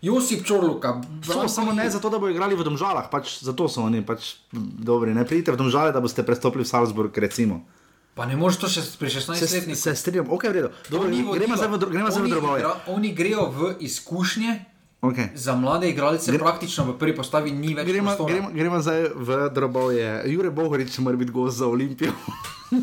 Josip 0.05 0.45
Čorluka. 0.45 1.01
So, 1.25 1.49
samo 1.49 1.73
ne 1.73 1.89
zato, 1.91 2.11
da 2.13 2.21
bo 2.21 2.29
igrali 2.29 2.53
v 2.53 2.67
Domžalah, 2.67 3.09
pač 3.09 3.41
zato 3.41 3.69
so 3.73 3.87
oni 3.89 4.05
pač 4.05 4.37
dobri. 4.53 5.17
Ne 5.17 5.25
pridite 5.25 5.55
v 5.55 5.57
Domžale, 5.57 5.97
da 5.97 6.05
boste 6.05 6.21
prestopili 6.21 6.65
v 6.65 6.69
Salzburg, 6.69 7.17
recimo. 7.17 7.65
Pa 8.15 8.29
ne 8.31 8.37
moreš 8.39 8.61
to 8.63 8.69
še 8.71 8.85
pri 9.01 9.11
16 9.11 9.41
letih. 9.41 9.79
Se 9.79 9.97
strinjam, 9.97 10.29
ok, 10.31 10.45
v 10.47 10.53
redu. 10.55 10.69
Gremo 11.35 11.57
zdaj 11.57 12.23
v 12.23 12.31
drobove. 12.31 12.61
Oni 12.93 13.11
grejo 13.17 13.49
v 13.51 13.75
izkušnje. 13.83 14.74
Okay. 15.05 15.29
Za 15.35 15.57
mlade 15.57 15.91
igralce 15.91 16.33
Gre, 16.33 16.39
praktično 16.39 16.85
v 16.85 16.99
prvi 16.99 17.13
postavi 17.17 17.51
ni 17.53 17.75
več. 17.77 17.87
Gremo, 17.87 18.15
gremo, 18.25 18.49
gremo 18.55 18.81
zdaj 18.81 19.11
v 19.15 19.49
drobove. 19.53 20.23
Jure 20.33 20.51
Bohorič 20.51 20.97
mora 21.05 21.21
biti 21.21 21.33
gost 21.33 21.59
za 21.61 21.69
Olimpijo. 21.69 22.13
uh, 22.73 22.81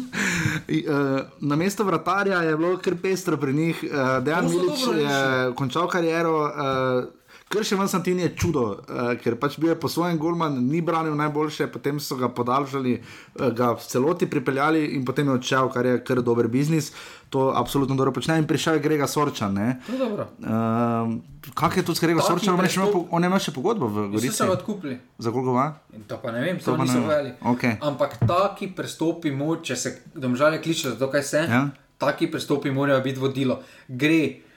na 1.40 1.56
mesto 1.56 1.84
vratarja 1.84 2.44
je 2.46 2.58
bilo 2.58 2.78
kar 2.78 2.96
pestro 3.02 3.38
pri 3.42 3.54
njih, 3.54 3.82
uh, 3.84 4.24
Dejan 4.24 4.46
Milič 4.46 4.86
je 5.02 5.18
končal 5.58 5.90
kariero. 5.90 6.38
Uh, 6.46 7.21
Kršen 7.52 7.84
Santini 7.86 8.22
je 8.22 8.32
čudo, 8.34 8.62
uh, 8.80 8.80
ker 9.16 9.36
pač 9.36 9.58
bil 9.58 9.70
je 9.70 9.76
po 9.76 9.88
svojem 9.88 10.16
golman, 10.16 10.56
ni 10.64 10.80
branil 10.82 11.12
najboljše, 11.14 11.68
potem 11.68 12.00
so 12.00 12.16
ga 12.16 12.30
podaljšali, 12.30 12.94
uh, 12.96 13.52
ga 13.52 13.74
v 13.74 13.82
celoti 13.84 14.26
pripeljali 14.26 14.86
in 14.90 15.04
potem 15.04 15.28
je 15.28 15.34
odšel, 15.34 15.68
kar 15.70 15.86
je 15.86 15.98
kar 16.02 16.22
dober 16.22 16.48
biznis. 16.48 16.94
To 17.30 17.52
absolutno 17.52 17.94
dobro 17.94 18.12
počne 18.12 18.36
in 18.36 18.46
prišel 18.46 18.74
je 18.74 18.80
Grega 18.82 19.06
Sorčan. 19.06 19.56
dobro. 19.90 20.28
Uh, 20.40 21.20
Kak 21.54 21.74
je 21.74 21.82
to 21.82 21.92
s 21.92 22.00
Gregom 22.00 22.20
Taki 22.20 22.28
Sorčanom? 22.30 22.56
On 22.56 22.64
je 22.64 22.70
še 22.70 22.76
imel 22.76 22.88
prestop- 22.88 22.94
po- 23.04 23.08
On 23.12 23.24
ima 23.24 23.38
še 23.38 23.52
pogodbo 23.52 23.88
v 23.88 23.98
Vsi 24.06 24.12
Gorici. 24.14 24.34
so 24.34 24.46
ga 24.46 24.54
odkupili. 24.54 24.96
Za 25.18 25.30
koliko 25.30 25.52
ima? 25.52 25.68
In 25.92 26.04
to 26.04 26.18
pa 26.18 26.32
ne 26.32 26.40
vem, 26.42 26.56
To 26.58 26.72
pa 26.72 26.84
niso 26.84 27.00
vedeli. 27.02 27.32
Okej. 27.42 27.78
Ampak 27.82 28.20
taki 28.22 28.68
prestopi, 28.70 29.32
mo- 29.32 29.58
če 29.58 29.76
se 29.76 29.90
domžale 30.14 30.58
kliče, 30.58 30.90
zato 30.90 31.08
kaj 31.08 31.24
se, 31.24 31.38
Ja. 31.42 31.68
taki 31.98 32.28
prestopi 32.28 32.70
morajo 32.70 33.02
biti 33.02 33.18
vodilo. 33.18 33.60
Gre 33.88 34.51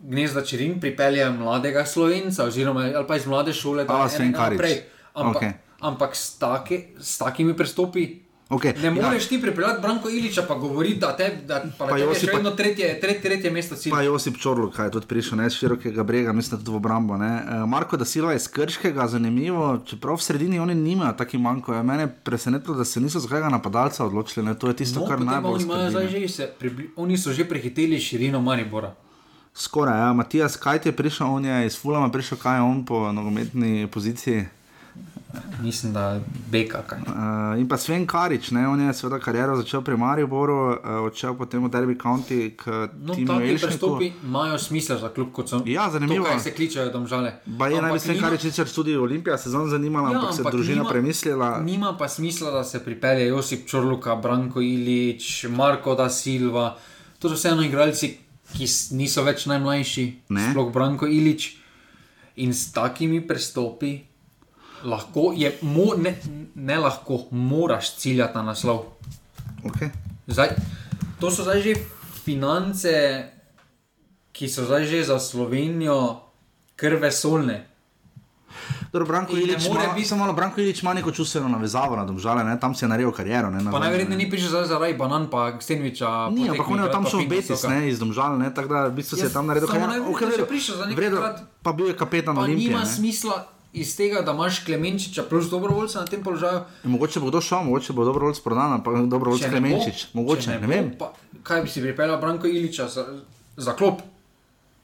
gnezda 0.00 0.42
Čirin, 0.42 0.80
pripelje 0.80 1.30
mladega 1.30 1.84
slovenca, 1.84 2.44
oziroma 2.44 2.80
ali 2.88 3.06
pa 3.06 3.16
iz 3.16 3.26
mlade 3.26 3.52
šole, 3.52 3.84
da 3.84 4.08
Karič. 4.08 4.30
naprej. 4.32 4.82
Ampak, 5.14 5.36
Okej. 5.36 5.52
ampak 5.80 6.16
s, 6.16 6.38
take, 6.38 6.82
s 6.98 7.18
takimi 7.18 7.54
prestopi. 7.54 8.22
Okay. 8.48 8.72
Ne 8.80 8.90
moreš 8.90 9.26
ti 9.26 9.36
pripeljati 9.36 9.82
Branko 9.82 10.08
Iliča, 10.08 10.42
pa 10.42 10.54
govoriti, 10.54 10.96
da 10.96 11.12
te 11.12 11.36
da, 11.44 11.64
pa, 11.78 11.86
Pa 11.86 11.98
Josipa- 11.98 12.20
še 12.22 12.32
vedno 12.32 12.50
tretje, 12.50 13.00
tretje, 13.00 13.20
tretje 13.20 13.50
mesto 13.50 13.76
cilj. 13.76 13.90
Pa 13.90 14.00
Josip 14.00 14.38
Čorluk, 14.38 14.72
kaj 14.72 14.86
je 14.86 14.90
tudi 14.90 15.06
prišel, 15.06 15.36
ne 15.36 15.46
iz 15.46 15.52
širokega 15.52 16.02
brega, 16.02 16.32
mislim, 16.32 16.56
tudi 16.56 16.70
v 16.70 16.76
obrambo. 16.76 17.16
Ne. 17.16 17.28
Uh, 17.36 17.68
Marko 17.68 17.96
da 17.96 18.04
Silva 18.06 18.32
je 18.32 18.36
iz 18.36 18.48
Krškega, 18.48 19.04
zanimivo, 19.06 19.82
čeprav 19.84 20.16
v 20.16 20.22
sredini 20.22 20.58
oni 20.58 20.74
nimajo 20.76 21.12
taki 21.14 21.36
manjko. 21.38 21.74
Je 21.74 21.82
mene 21.82 22.06
presenetilo, 22.24 22.74
da 22.74 22.84
se 22.86 23.00
niso 23.00 23.20
za 23.20 23.28
kakega 23.28 23.48
napadalca 23.50 24.04
odločili, 24.06 24.46
ne. 24.46 24.54
to 24.54 24.68
je 24.68 24.76
tisto, 24.76 25.00
No, 25.00 25.06
kar 25.06 25.20
najbolj 25.20 25.52
oni, 25.52 25.64
skrbi. 25.92 26.08
že 26.10 26.28
se, 26.30 26.48
pribli, 26.48 26.88
oni 26.96 27.18
so 27.18 27.32
že 27.32 27.44
prehiteli 27.44 28.00
širino 28.00 28.40
Maribora. 28.40 28.94
Skoraj, 29.58 29.98
ja. 29.98 30.12
Matijas 30.12 30.56
Kajt 30.56 30.86
je 30.86 30.92
prišel, 30.94 31.26
on 31.28 31.44
je 31.44 31.66
iz 31.66 31.74
Fulama 31.76 32.08
prišel, 32.08 32.38
kaj 32.38 32.56
je 32.56 32.62
on 32.62 32.84
po 32.84 33.12
nogometni 33.12 33.86
poziciji. 33.86 34.44
Mislim, 35.60 35.92
da 35.92 36.10
je 36.10 36.20
beka. 36.48 36.82
Kaj. 36.82 36.98
Uh, 37.00 37.04
in 37.58 37.68
pa 37.68 37.76
Sven 37.76 38.06
Karič, 38.06 38.50
ne, 38.50 38.62
on 38.64 38.80
je 38.80 38.94
seveda 38.94 39.18
kariero 39.18 39.56
začel 39.56 39.82
pri 39.82 39.96
Mariboru, 39.96 40.54
uh, 40.70 40.76
odšel 41.02 41.34
potem 41.34 41.60
v 41.60 41.68
Derby 41.68 41.96
County 41.96 42.54
No, 42.96 43.12
Elšniku. 43.12 43.60
prestopi 43.60 44.12
imajo 44.24 44.58
smisel 44.58 44.98
za 44.98 45.08
klub, 45.08 45.28
kot 45.30 45.48
so. 45.48 45.60
Ja, 45.66 45.90
zanimivo. 45.90 46.24
To, 46.24 46.30
kaj 46.30 46.40
se 46.40 46.50
kličejo 46.52 46.88
domžale. 46.90 47.32
Ba 47.46 47.68
je 47.68 47.82
naj 47.82 47.92
bi 47.92 47.98
Sven 47.98 48.16
nima- 48.16 48.24
Karič 48.24 48.40
sicer 48.42 48.66
tudi 48.68 48.96
Olimpija 48.96 49.36
sezon 49.36 49.68
zanimala, 49.68 50.08
Ja, 50.08 50.16
ampak 50.16 50.32
se 50.32 50.40
ampak 50.40 50.54
družina 50.54 50.76
nima- 50.78 50.90
premislila. 50.90 51.60
Nima 51.60 51.92
pa 51.94 52.08
smisla, 52.08 52.50
da 52.50 52.64
se 52.64 52.78
pripelje 52.80 53.26
Josip 53.26 53.66
Čorluka, 53.66 54.16
Branko 54.16 54.60
Ilič, 54.60 55.44
Marko 55.46 55.94
da 55.94 56.08
Silva. 56.08 56.76
To 57.18 57.28
so 57.28 57.34
vseeno 57.34 57.62
igralci, 57.62 58.16
ki 58.56 58.66
niso 58.96 59.22
več 59.24 59.46
najmlajši, 59.46 60.06
Ne. 60.28 60.50
sploh 60.50 60.72
Branko 60.72 61.06
Ilič. 61.06 61.56
In 62.38 62.54
s 62.54 62.72
takimi 62.72 63.20
prestopi 63.20 63.98
lahko, 64.84 65.32
je, 65.36 65.50
mo, 65.62 65.94
ne, 65.98 66.14
ne 66.54 66.76
lahko, 66.78 67.26
moraš 67.30 67.96
ciljati 67.98 68.38
na 68.38 68.42
naslov. 68.42 68.84
Okay. 69.64 69.90
Zdaj, 70.26 70.54
to 71.20 71.30
so 71.30 71.42
zdaj 71.42 71.62
že 71.62 71.74
finance, 72.24 72.94
ki 74.32 74.46
so 74.48 74.64
zdaj 74.64 74.86
že 74.86 75.02
za 75.04 75.18
Slovenijo 75.18 76.22
krve 76.76 77.10
solne. 77.10 77.66
Dobro, 78.88 79.06
Branko 79.06 79.32
In 79.32 79.38
Ilič 79.40 79.68
more 79.68 79.88
biti- 79.90 80.04
samo 80.04 80.20
malo 80.20 80.32
Branko 80.32 80.60
Ilič 80.60 80.82
ima 80.82 80.94
neko 80.94 81.10
čustveno 81.10 81.48
navezavo 81.48 81.92
na 81.92 82.04
domžale, 82.04 82.42
ne? 82.42 82.56
tam 82.56 82.72
si 82.72 82.84
je 82.84 82.88
naredil 82.88 83.10
kariero. 83.10 83.48
Ne, 83.48 83.58
Pa 83.58 83.64
nazadnje, 83.64 83.80
najverjetneje 83.80 84.18
ne. 84.18 84.24
ni 84.24 84.30
prišel 84.30 84.64
zaradi 84.64 84.94
banan, 84.94 85.26
pa 85.26 85.52
Stenviča. 85.58 86.30
Ni, 86.30 86.48
ampak 86.48 86.68
on 86.68 86.78
je 86.78 86.90
tam 86.90 87.04
šel 87.04 87.20
v 87.20 87.28
Betis, 87.28 87.62
ne. 87.64 87.78
iz 87.86 87.98
domžal, 87.98 88.34
ne, 88.34 88.48
tako 88.50 88.68
da 88.70 88.80
v 88.84 88.94
bistvu 88.94 89.14
se 89.14 89.22
je 89.22 89.26
Jaz 89.26 89.32
tam 89.32 89.46
naredil 89.46 89.68
kariero. 89.68 90.04
Okay, 90.08 90.26
vredo, 90.26 90.46
prišel 90.46 90.74
za 90.74 90.84
vredo, 90.86 91.16
nekajkrat. 91.16 91.44
pa 91.60 91.70
bil 91.72 91.86
je 91.86 91.94
kapetan 91.94 92.32
Pa 92.32 92.40
Olimpije. 92.40 92.68
nima 92.68 92.80
ne. 92.80 92.86
smisla 92.88 93.36
iz 93.70 93.92
tega, 93.92 94.22
da 94.22 94.32
imaš 94.32 94.60
Klemenčiča 94.60 95.22
plus 95.24 95.46
dobrovoljca 95.46 96.00
na 96.00 96.06
tem 96.06 96.20
položaju. 96.20 96.60
In 96.82 96.90
Mogoče 96.90 97.20
bo 97.20 97.26
kdo 97.26 97.40
šel, 97.40 97.60
mogoče 97.62 97.92
bo 97.92 98.04
dobro 98.04 98.24
volc 98.24 98.38
prodan, 98.38 98.72
ampak 98.74 98.94
dobro 99.06 99.30
volc 99.30 99.38
Če 99.38 99.48
ne 99.48 99.52
bo- 99.52 99.66
Klemenčič. 99.68 100.06
Mogoče, 100.14 100.42
če 100.42 100.50
ne, 100.50 100.56
ne 100.56 100.60
bo, 100.60 100.72
vem. 100.72 100.86
Pa, 100.98 101.12
kaj 101.42 101.62
bi 101.62 101.68
si 101.68 101.80
pripeljal 101.80 102.16
Branko 102.16 102.46
Iliča 102.46 102.88
za, 102.88 103.04
za 103.58 103.72
klop? 103.74 104.00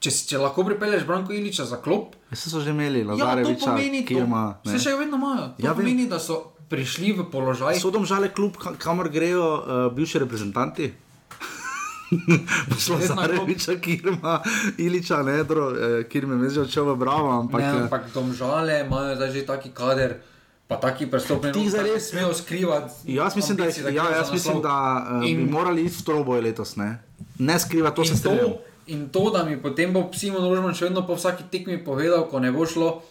Če, 0.05 0.11
če 0.23 0.37
lahko 0.37 0.63
pripelješ 0.63 1.03
Branko 1.03 1.33
Iliča 1.33 1.65
za 1.65 1.77
klop, 1.77 2.13
Vse 2.29 2.47
so 2.47 2.59
že 2.59 2.69
imeli, 2.69 2.99
ja, 2.99 3.05
to 3.05 3.15
Lazareviča, 3.15 3.65
pomeni, 3.67 4.03
Kirma. 4.03 4.43
to, 4.59 4.69
se 4.69 4.79
še 4.79 4.93
vedno 4.95 5.17
imajo. 5.17 5.47
To 5.49 5.57
Ja, 5.57 5.63
ja, 5.63 5.71
vem. 5.71 5.79
pomeni, 5.79 6.05
da 6.07 6.19
so 6.19 6.37
prišli 6.67 7.13
v 7.13 7.25
položaj. 7.27 7.77
So 7.77 7.89
domžale 7.89 8.29
klub, 8.29 8.53
ka- 8.55 8.75
kamor 8.75 9.09
grejo 9.09 9.41
uh, 9.55 9.63
bivši 9.91 10.19
reprezentanti? 10.19 10.91
Šlo 12.77 12.97
za 12.97 13.13
Vedno 13.13 13.21
je 13.23 13.27
klub. 13.27 13.39
Reviča, 13.39 13.73
Kirma, 13.77 14.41
Iliča, 14.77 15.23
ne, 15.23 15.43
dro, 15.43 15.71
eh, 15.71 16.03
Kirme, 16.05 16.35
me 16.35 16.45
že 16.47 16.61
odšel 16.61 16.85
v 16.85 16.97
Bravo, 16.97 17.29
ampak. 17.35 17.57
ne, 17.57 17.67
eh, 17.67 17.81
ampak 17.83 18.03
domžale 18.11 18.81
imajo 18.81 19.15
zdaj 19.15 19.31
že 19.31 19.41
taki 19.43 19.69
kader, 19.71 20.21
pa 20.63 20.77
taki 20.77 21.05
prestopni 21.07 21.49
Ti 21.51 21.65
zdaj 21.67 21.83
res- 21.87 22.09
smejo 22.09 22.29
skrivati. 22.31 22.93
Jaz 23.07 23.33
mislim, 23.33 23.55
da, 23.55 23.63
ambicij, 23.63 23.83
ja, 23.83 23.89
grejo 23.91 24.05
za 24.05 24.15
jaz 24.15 24.29
mislim, 24.31 24.61
da 24.61 24.75
uh, 25.01 25.19
bi 25.19 25.29
In- 25.31 25.49
morali 25.49 25.81
iti 25.81 25.95
v 25.95 26.03
troboj 26.03 26.41
letos. 26.41 26.75
Ne, 26.75 27.01
ne 27.39 27.55
skriva, 27.57 27.89
to 27.91 28.03
se 28.03 28.11
In 28.11 28.17
strinjam. 28.17 28.53
In 28.87 29.09
to, 29.09 29.29
da 29.33 29.43
mi 29.43 29.57
potem 29.61 29.93
bo 29.93 30.09
Simon 30.13 30.43
Rožman 30.49 30.73
še 30.73 30.85
vedno 30.89 31.05
po 31.07 31.15
vsaki 31.15 31.43
tekmi 31.51 31.77
povedal, 31.83 32.27
ko 32.29 32.39
ne 32.39 32.51
bo 32.51 32.65
šlo, 32.65 33.01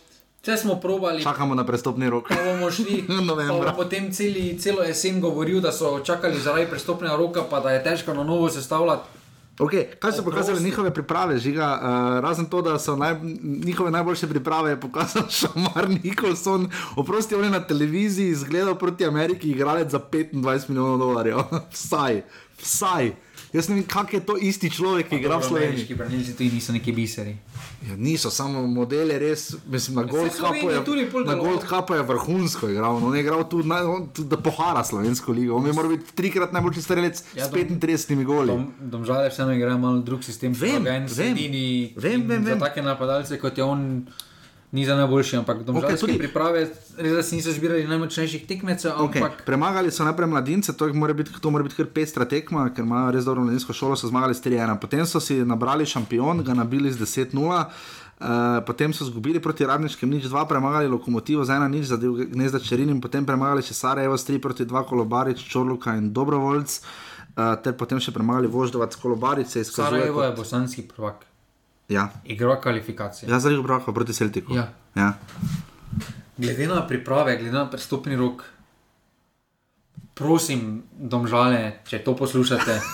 če 0.44 0.56
smo 0.56 0.76
probali. 0.80 1.22
Čakamo 1.22 1.54
na 1.54 1.64
prestopni 1.64 2.10
rok. 2.10 2.28
Pa 2.28 2.38
bomo 2.44 2.70
šli, 2.70 3.04
Novembra. 3.28 3.72
bo 3.72 3.82
potem 3.82 4.12
celi, 4.12 4.54
celo 4.58 4.84
jesen 4.86 5.20
govoril, 5.20 5.60
da 5.60 5.72
so 5.72 5.98
čakali 6.04 6.40
zaradi 6.40 6.70
prestopnega 6.70 7.16
roka, 7.16 7.42
pa 7.50 7.60
da 7.60 7.74
je 7.74 7.82
težko 7.84 8.14
na 8.14 8.24
novo 8.24 8.48
sestavljati. 8.50 9.20
Okay, 9.54 9.86
kaj 10.02 10.12
so 10.12 10.22
pokazali 10.26 10.56
Oprosti. 10.58 10.64
njihove 10.64 10.90
priprave, 10.94 11.36
žiga? 11.38 11.66
Uh, 11.78 12.18
razen 12.20 12.46
to, 12.50 12.58
da 12.62 12.78
so 12.78 12.96
naj, 12.98 13.14
njihove 13.64 13.90
najboljše 13.90 14.26
priprave 14.26 14.70
je 14.70 14.80
pokazal 14.80 15.22
Šamar 15.38 15.86
Nikolson. 16.02 16.66
Oprosti, 16.96 17.34
on 17.34 17.44
je 17.44 17.50
na 17.50 17.60
televiziji 17.62 18.28
izgledal 18.28 18.74
proti 18.74 19.06
Ameriki, 19.06 19.50
igralec 19.50 19.90
za 19.90 20.00
25 20.12 20.68
milijonov 20.68 20.98
dolarjev. 20.98 21.38
vsaj, 21.74 22.22
vsaj. 22.58 23.12
Jaz 23.54 23.68
ne 23.68 23.76
vem, 23.76 23.84
kak 23.84 24.10
je 24.10 24.18
to 24.20 24.34
isti 24.34 24.66
človek, 24.66 25.06
ki 25.06 25.16
igra 25.16 25.38
v 25.38 25.44
Sloveniji. 25.44 25.68
Ameriški 25.70 25.94
branilci 25.94 26.32
tudi 26.32 26.50
niso 26.50 26.72
neki 26.72 26.90
biseri. 26.90 27.36
Ja, 27.84 27.94
niso 27.94 28.26
samo 28.26 28.66
modele, 28.66 29.14
res, 29.14 29.54
mislim, 29.64 29.94
na 29.94 30.02
Gold 30.04 30.32
Cupu 30.32 30.66
je, 30.66 30.82
na. 31.22 31.34
Gold 31.34 31.62
Cupu 31.62 31.94
je 31.94 32.02
vrhunsko 32.02 32.68
igral. 32.68 32.98
no, 32.98 33.06
On 33.06 33.14
je 33.14 33.22
igral 33.22 33.46
tudi, 33.46 33.68
na, 33.68 33.78
on, 33.84 34.08
tudi 34.08 34.26
da 34.26 34.36
pohara 34.36 34.82
slovensko 34.82 35.30
ligo. 35.32 35.54
On 35.54 35.62
je 35.62 35.72
moral 35.72 35.90
biti 35.90 36.10
trikrat 36.12 36.50
najboljši 36.50 36.82
strelec 36.82 37.22
Ja, 37.32 37.46
s 37.46 37.50
dom- 37.50 37.78
35 37.78 38.24
goli. 38.24 38.48
Dom, 38.48 38.66
domžale 38.80 39.30
vseeno 39.30 39.52
igrajo 39.52 39.78
malo 39.78 39.98
drug 40.00 40.24
sistem, 40.24 40.50
Vem, 40.52 40.82
vem. 40.82 41.06
Vem, 41.06 41.94
vem, 41.94 42.26
vem. 42.26 42.44
Za 42.44 42.58
take 42.58 42.82
napadalce 42.82 43.38
kot 43.38 43.54
je 43.54 43.64
on. 43.64 44.06
Ni 44.74 44.82
za 44.82 44.96
najboljši, 44.96 45.36
ampak 45.36 45.62
domžalske 45.62 45.96
tudi- 45.96 46.12
okay, 46.12 46.18
priprave, 46.18 46.66
res 46.98 47.30
niso 47.30 47.52
zbirali 47.52 47.86
najmočnejših 47.86 48.42
tekmecev, 48.44 48.90
Okay. 48.98 49.22
ampak 49.22 49.44
Premagali 49.44 49.86
so 49.88 50.02
najprej 50.02 50.26
mladince, 50.26 50.72
to 50.72 50.90
mora 50.92 51.14
biti, 51.14 51.30
to 51.32 51.46
mora 51.48 51.62
biti 51.62 51.76
kar 51.76 51.86
pestra 51.86 52.24
tekma, 52.24 52.66
ker 52.68 52.82
imajo 52.82 53.12
res 53.12 53.24
dobro 53.24 53.42
mladinsko 53.42 53.70
šolo, 53.72 53.94
so 53.94 54.08
zmagali 54.08 54.34
s 54.34 54.42
3-1. 54.42 54.74
Potem 54.76 55.06
so 55.06 55.20
si 55.20 55.38
nabrali 55.44 55.86
šampion, 55.86 56.42
ga 56.42 56.54
nabili 56.54 56.90
z 56.90 56.98
10-0. 56.98 57.70
Uh, 58.16 58.26
potem 58.60 58.90
so 58.90 59.04
izgubili 59.04 59.38
proti 59.38 59.62
Radničkem, 59.62 60.06
nič 60.08 60.24
2, 60.24 60.46
premagali 60.46 60.88
lokomotivo 60.88 61.44
za 61.44 61.54
1 61.54 61.68
nič, 61.68 61.86
zadev 61.86 62.14
gnezda 62.26 62.58
Čerin 62.58 62.88
in 62.88 63.00
potem 63.00 63.22
premagali 63.22 63.60
še 63.60 63.74
Sarajevo 63.74 64.14
s 64.14 64.24
3 64.24 64.38
proti 64.38 64.64
2, 64.64 64.84
Kolobarič, 64.84 65.42
Čorluka 65.44 65.94
in 65.94 66.10
Dobrovoljc, 66.10 66.80
uh, 67.36 67.54
ter 67.56 67.74
potem 67.74 67.98
še 67.98 68.10
premagali 68.10 68.46
Voždovac, 68.46 68.94
Kolobarič 68.96 69.46
se 69.48 69.58
je 69.58 69.62
izkazalo. 69.62 69.98
Sarajevo 69.98 70.22
je 70.22 70.32
bosanski 70.32 70.82
prvak. 70.84 71.26
Ja, 71.88 72.08
Igra 72.24 72.56
kvalifikacije. 72.56 73.28
ja 73.28 73.38
zdaj 73.38 73.52
je 73.52 73.62
proti 73.92 74.12
Celtiku. 74.12 74.54
Ja. 74.54 74.72
Ja. 74.94 75.12
Glede 76.36 76.66
na 76.66 76.82
priprave, 76.82 77.36
glede 77.36 77.52
na 77.52 77.66
prestopni 77.66 78.16
rok, 78.16 78.44
prosim, 80.14 80.82
domžale, 80.90 81.84
če 81.84 82.00
to 82.00 82.16
poslušate, 82.16 82.80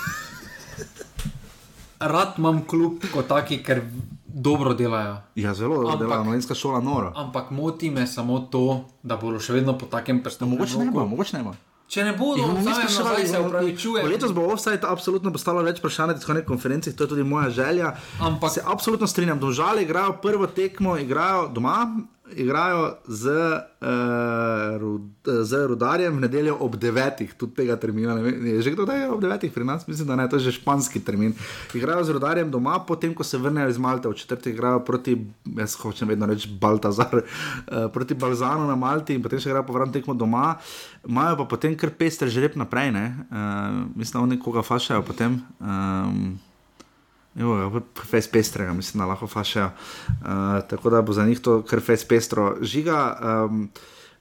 rad 2.03 2.35
imam 2.39 2.65
klub 2.65 3.05
kot 3.13 3.29
taki, 3.29 3.59
ker 3.59 3.83
dobro 4.27 4.75
delajo. 4.75 5.17
ja, 5.35 5.55
zelo 5.55 5.77
dobro 5.77 5.89
Ampak- 5.89 6.01
dela, 6.01 6.25
mladinska 6.25 6.55
šola 6.55 6.81
nora. 6.81 7.13
Ampak 7.17 7.51
moti 7.51 7.91
me 7.91 8.07
samo 8.07 8.43
to, 8.43 8.85
da 9.03 9.17
bodo 9.17 9.39
še 9.39 9.53
vedno 9.53 9.75
po 9.75 9.87
takem 9.87 10.21
prestopnem 10.21 10.51
Mogoče 10.51 10.79
ne 10.79 10.87
bo, 10.87 10.99
roku. 10.99 11.09
mogoče 11.09 11.37
ne 11.37 11.45
bo. 11.45 11.55
Če 11.91 12.05
ne 12.07 12.13
bodo, 12.15 12.45
bomo 12.47 12.61
mi 12.61 12.75
spraševali, 12.75 13.27
se 13.27 13.39
upravičujem. 13.41 14.07
Letos 14.07 14.33
bo 14.33 14.45
offside 14.53 14.87
absolutno 14.87 15.33
postalo 15.35 15.63
več 15.67 15.81
vprašanj 15.83 16.13
na 16.13 16.15
tiskovnih 16.15 16.45
konferencah, 16.47 16.95
to 16.95 17.05
je 17.05 17.09
tudi 17.09 17.25
moja 17.27 17.51
želja. 17.51 17.97
Ampak- 18.21 18.55
se 18.55 18.63
absolutno 18.65 19.07
strinjam, 19.07 19.41
domžale 19.41 19.83
igrajo 19.83 20.13
prvo 20.23 20.47
tekmo, 20.47 20.95
igrajo 20.97 21.49
doma, 21.49 21.97
igrajo 22.37 22.97
z, 23.09 23.27
uh, 23.81 24.79
rud, 24.81 25.03
z 25.43 25.67
rudarjem 25.67 26.17
v 26.17 26.21
nedeljo 26.21 26.57
ob 26.61 26.77
9. 26.77 27.37
tudi 27.37 27.55
tega 27.55 27.77
termina. 27.77 28.15
ne 28.15 28.51
Je 28.51 28.63
že 28.63 28.71
kdo 28.71 28.85
da 28.85 28.95
je 28.95 29.11
ob 29.11 29.21
9. 29.21 29.51
pri 29.51 29.65
nas, 29.65 29.87
mislim, 29.89 30.09
da 30.09 30.17
ne, 30.17 30.29
to 30.29 30.37
je 30.37 30.51
že 30.51 30.53
španski 30.53 31.01
termin. 31.01 31.35
Igrajo 31.75 32.05
z 32.05 32.11
rudarjem 32.11 32.51
doma, 32.51 32.79
potem 32.87 33.15
ko 33.15 33.25
se 33.25 33.39
vrnejo 33.39 33.69
iz 33.69 33.79
Malte, 33.79 34.09
v 34.09 34.15
četrtek 34.15 34.55
igrajo 34.55 34.85
proti, 34.85 35.17
jaz 35.57 35.75
hočem 35.75 36.09
vedno 36.09 36.27
reči 36.27 36.49
Baltazar, 36.61 37.23
uh, 37.23 37.89
proti 37.93 38.15
Balzanu 38.15 38.67
na 38.67 38.77
Malti 38.77 39.15
in 39.15 39.23
potem 39.23 39.41
še 39.41 39.51
igrajo 39.51 39.67
povratno 39.67 39.93
tekmo 39.93 40.15
doma. 40.15 40.59
Imajo 41.09 41.37
pa 41.37 41.45
potem 41.45 41.77
kar 41.77 41.91
pester 41.91 42.29
žreb 42.29 42.57
naprej, 42.57 42.93
ne? 42.93 43.07
uh, 43.31 43.83
mislim, 43.97 44.21
da 44.21 44.27
oni 44.27 44.41
koga 44.41 44.63
fašajo 44.63 45.03
potem. 45.03 45.41
Um, 45.61 46.39
Jo, 47.41 47.81
Fejs 48.05 48.29
pestrega, 48.29 48.73
mislim, 48.77 49.01
da 49.01 49.07
lahko 49.07 49.27
fašajo. 49.27 49.71
Uh, 50.09 50.27
tako 50.69 50.91
da 50.91 51.03
bo 51.03 51.13
za 51.13 51.25
njih 51.27 51.41
to 51.41 51.63
kar 51.63 51.81
fejs 51.81 52.05
pestro. 52.05 52.57
Žiga, 52.61 52.99
um, 53.49 53.71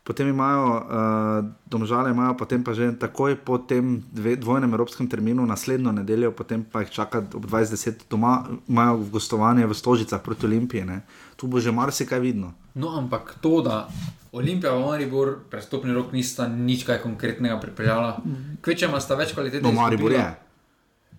potem 0.04 0.28
imajo, 0.28 0.68
uh, 0.68 1.50
domžale 1.66 2.12
imajo, 2.12 2.38
potem 2.38 2.64
pa 2.64 2.74
že 2.74 2.94
takoj 3.00 3.36
po 3.36 3.58
tem 3.58 4.00
dve, 4.12 4.36
dvojnem 4.36 4.72
evropskem 4.74 5.10
terminu, 5.10 5.46
naslednjo 5.46 5.92
nedeljo, 5.92 6.32
potem 6.32 6.64
pa 6.64 6.82
jih 6.82 6.96
čaka 6.96 7.26
ob 7.34 7.46
20.10 7.46 8.08
doma, 8.10 8.48
imajo 8.70 9.04
gostovanje 9.12 9.68
v 9.68 9.74
Stožicah 9.74 10.24
proti 10.24 10.46
Olimpiji. 10.46 10.86
Ne. 10.86 11.02
Tu 11.36 11.48
bo 11.48 11.60
že 11.60 11.72
marsikaj 11.72 12.20
vidno. 12.20 12.54
No, 12.76 12.96
ampak 12.98 13.36
to, 13.42 13.62
da 13.62 13.90
Olimpija 14.32 14.76
in 14.76 14.86
Maribor 14.86 15.36
prestopni 15.50 15.94
rok 15.94 16.14
nista 16.14 16.48
nič 16.48 16.86
kaj 16.88 17.02
konkretnega 17.04 17.60
pripeljala, 17.60 18.22
kvečema 18.62 19.02
sta 19.02 19.18
več 19.20 19.34
kvalitete. 19.34 19.66
No, 19.66 19.76
Maribor 19.76 20.12
je. 20.12 20.49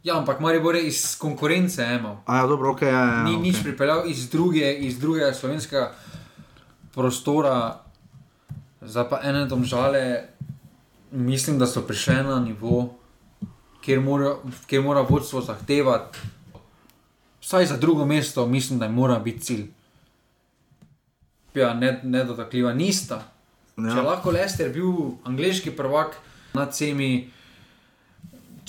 Ja, 0.03 0.19
ampak 0.19 0.41
Maribor 0.41 0.75
je 0.75 0.87
iz 0.87 1.17
konkurence 1.19 1.85
imel. 1.85 2.17
Ja, 2.29 2.47
dobro, 2.47 2.71
ok. 2.73 2.83
Ja, 2.83 2.89
ja, 2.89 3.23
Ni 3.25 3.31
okay. 3.31 3.43
nič 3.43 3.63
pripeljal 3.63 4.07
iz, 4.07 4.31
druge, 4.31 4.73
iz 4.75 4.99
drugega 4.99 5.33
slovenskega 5.35 5.93
prostora, 6.95 7.81
zdaj 8.81 9.09
pa 9.09 9.21
ene 9.23 9.45
domžale, 9.45 10.25
mislim, 11.11 11.59
da 11.59 11.67
so 11.67 11.83
prišle 11.83 12.23
na 12.23 12.41
nivo, 12.41 12.95
kjer 13.81 14.01
mora, 14.01 14.37
kjer 14.67 14.83
mora 14.83 15.01
vodstvo 15.01 15.41
zahtevati, 15.41 16.19
vsaj 17.41 17.67
za 17.67 17.77
drugo 17.77 18.05
mesto, 18.07 18.47
mislim, 18.47 18.79
da 18.79 18.85
jim 18.85 18.95
mora 18.95 19.19
biti 19.19 19.41
cilj. 19.41 19.67
Ja, 21.55 21.75
ne, 21.75 22.01
nedotakljiva 22.03 22.73
nista. 22.73 23.23
Ja. 23.77 23.91
Če 23.91 23.97
Ja. 23.97 24.03
lahko 24.03 24.31
Lester 24.31 24.73
bil 24.73 24.93
angliški 25.25 25.71
prvak 25.71 26.17
nad 26.55 26.71
vsemi. 26.71 27.31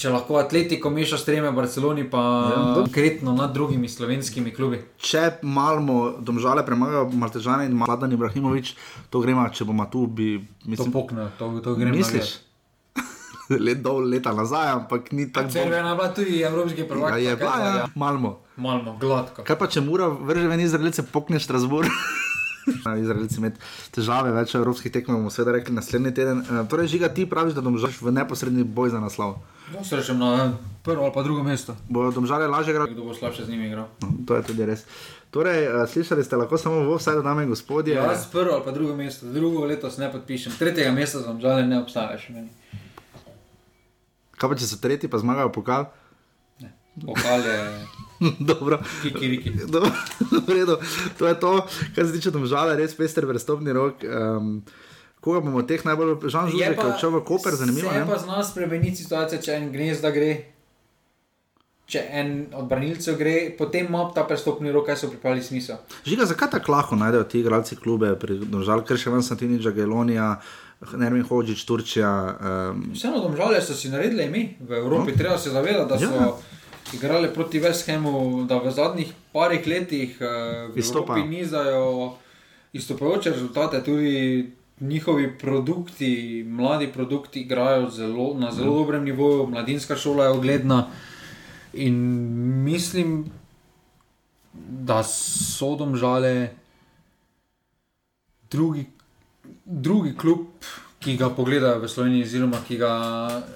Če 0.01 0.09
lahko 0.09 0.39
Atletico 0.41 0.89
meša 0.89 1.13
streme 1.13 1.45
v 1.45 1.53
Barceloni, 1.53 2.09
pa 2.09 2.17
Ja. 2.17 2.73
konkretno 2.73 3.35
nad 3.37 3.53
drugimi 3.53 3.85
slovenskimi 3.85 4.49
klubi. 4.49 4.81
Če 4.97 5.37
malo 5.43 6.17
domžale 6.17 6.65
premagajo 6.65 7.05
Maltežane 7.13 7.67
in 7.69 7.77
Mladen 7.77 8.09
Ibrahimovič, 8.09 8.73
to 9.13 9.21
gremo, 9.21 9.45
če 9.45 9.61
bomo 9.61 9.85
tu, 9.85 10.07
bi, 10.07 10.41
To 10.41 10.65
mislim, 10.65 10.89
pokne, 10.89 11.29
to, 11.37 11.53
to 11.59 11.75
gremo. 11.75 11.93
misliš? 11.93 12.41
Let 13.51 13.81
dol, 13.85 14.09
leta 14.09 14.33
nazaj, 14.33 14.73
ampak 14.73 15.11
ni 15.11 15.29
tako 15.29 15.53
Če 15.53 15.59
je 15.59 15.69
bila 15.69 16.07
tudi 16.09 16.41
evropski 16.41 16.87
prvak, 16.89 17.11
Ja, 17.11 17.17
je 17.21 17.35
bila, 17.37 17.53
ja, 17.59 17.85
malmo. 17.93 18.39
Malmo, 18.57 18.97
gladko. 18.97 19.45
Kaj 19.45 19.53
pa 19.55 19.67
če 19.67 19.81
mora 19.81 20.09
vrže 20.09 20.47
ven 20.47 20.59
Izraelce, 20.59 21.05
pokne 21.05 21.37
Strasbourg? 21.37 21.93
Izraelci 23.03 23.39
imajo 23.39 23.57
težave, 23.95 24.33
več 24.35 24.55
evropskih 24.55 24.91
tekmov 24.93 25.19
bomo 25.19 25.31
seveda 25.33 25.57
rekli 25.57 25.75
naslednji 25.75 26.13
teden. 26.17 26.43
Eh, 26.43 26.61
Torej, 26.69 26.91
žiga 26.95 27.09
ti 27.09 27.25
praviš, 27.29 27.55
da 27.57 27.63
domžaš 27.65 28.01
v 28.01 28.13
neposredni 28.15 28.63
boj 28.63 28.93
za 28.93 29.01
naslov. 29.03 29.39
No, 29.71 29.85
srečem 29.87 30.19
na 30.19 30.51
prvo 30.83 31.05
ali 31.07 31.13
pa 31.15 31.23
drugo 31.23 31.43
mesto. 31.43 31.75
Bodo 31.89 32.11
domžale 32.11 32.47
lažje 32.47 32.75
igrali? 32.75 32.91
Kdo 32.91 33.07
bo 33.07 33.15
slabše 33.15 33.45
z 33.45 33.49
njimi 33.49 33.69
igral? 33.71 33.87
No, 34.01 34.11
to 34.27 34.35
je 34.35 34.43
tudi 34.43 34.65
res. 34.67 34.83
Torej, 35.31 35.63
eh, 35.65 35.87
slišali 35.87 36.23
ste 36.23 36.35
lahko 36.35 36.57
samo 36.59 36.83
v 36.83 36.91
offside, 36.95 37.23
dame 37.23 37.47
in 37.47 37.49
gospodje. 37.49 37.95
Jaz 37.95 38.27
prvo 38.31 38.59
ali 38.59 38.65
pa 38.65 38.71
drugo 38.71 38.95
mesto, 38.95 39.31
drugo 39.31 39.65
letos 39.65 39.97
ne 39.97 40.11
podpišem. 40.11 40.53
Tretjega 40.59 40.91
mesta 40.91 41.23
za 41.23 41.35
žale 41.39 41.63
ne 41.63 41.79
obstaja 41.81 42.19
še 42.19 42.35
meni. 42.35 42.51
Kaj 44.35 44.49
pa 44.49 44.55
če 44.57 44.67
so 44.67 44.77
tretji, 44.81 45.07
pa 45.07 45.21
zmagajo 45.21 45.53
pokal? 45.53 45.87
Pokal 46.97 47.45
je 47.45 47.57
Dobro. 48.51 48.79
kikiriki. 49.01 49.51
Dobro, 49.67 49.91
v 50.47 50.49
redu. 50.53 50.77
To 51.17 51.27
je 51.27 51.39
to, 51.39 51.67
kar 51.95 52.07
se 52.07 52.13
tiče 52.13 52.31
domžale, 52.31 52.75
res 52.77 52.95
pester 52.95 53.27
prestopni 53.27 53.73
rok. 53.73 54.03
Um, 54.03 54.61
koga 55.21 55.41
bomo 55.41 55.63
teh 55.63 55.85
najbolj, 55.85 56.17
Žan 56.29 56.49
Žužek, 56.49 56.77
je 56.77 56.87
odšel 56.93 57.13
v 57.17 57.25
Koper, 57.25 57.57
zanimivo. 57.57 57.91
Ne? 57.93 58.05
pa 58.09 58.17
zna 58.17 58.41
spremeniti 58.45 59.03
situacija, 59.03 59.41
če 59.41 59.57
en 59.57 59.69
gnezda 59.73 60.09
gre, 60.13 60.31
če 61.85 62.01
en 62.21 62.31
od 62.57 62.65
branilcev 62.69 63.19
gre, 63.19 63.35
potem 63.57 63.89
ima 63.89 64.07
ta 64.15 64.25
prestopni 64.25 64.73
rok, 64.73 64.89
kaj 64.89 65.03
so 65.03 65.11
pripravili 65.13 65.45
smisel. 65.45 65.81
Žiga, 66.07 66.29
zakaj 66.33 66.55
tako 66.57 66.73
lahko 66.73 66.97
najdejo 66.97 67.27
ti 67.29 67.41
igralci 67.41 67.77
klube, 67.77 68.15
domžal, 68.45 68.85
ker 68.85 68.97
še 68.97 69.13
vam 69.13 69.21
Santini, 69.25 69.61
Jagelonija, 69.61 70.33
Nermin 70.97 71.25
Hođić, 71.27 71.61
Turčija. 71.69 72.09
Um, 72.71 72.87
Vseeno, 72.95 73.21
domžale 73.21 73.61
so 73.61 73.77
si 73.77 73.93
naredili 73.93 74.25
ime 74.25 74.47
v 74.57 74.81
Evropi, 74.81 75.13
no. 75.13 75.17
treba 75.17 75.37
se 75.37 75.53
zavedati, 75.53 75.89
da 75.89 75.99
so 76.01 76.09
Ja. 76.09 76.31
Igrali 76.93 77.33
proti 77.33 77.59
West 77.59 77.87
Hamu, 77.87 78.45
da 78.45 78.57
v 78.57 78.71
zadnjih 78.71 79.13
parih 79.31 79.67
letih 79.67 80.17
uh, 80.21 80.73
v 80.73 80.79
Izstopajo. 80.79 81.17
Evropi 81.17 81.37
nizajo 81.37 82.17
izstopajoče 82.73 83.29
rezultate, 83.29 83.83
tudi 83.83 84.51
njihovi 84.79 85.37
produkti, 85.37 86.43
mladi 86.47 86.87
produkti 86.87 87.41
igrajo 87.41 87.89
zelo, 87.89 88.33
na 88.37 88.51
zelo 88.51 88.75
dobrem 88.75 89.03
nivoju, 89.03 89.47
mladinska 89.47 89.95
šola 89.95 90.23
je 90.23 90.29
ogledna. 90.29 90.87
In 91.73 91.95
mislim, 92.63 93.31
da 94.69 95.03
so 95.03 95.75
domžale 95.75 96.49
drugi, 98.51 98.85
drugi 99.65 100.17
klub, 100.17 100.47
ki 101.01 101.17
ga 101.17 101.29
pogledajo 101.33 101.81
v 101.81 101.87
Sloveniji, 101.89 102.23
oziroma 102.23 102.59
ki 102.67 102.77
ga 102.77 102.93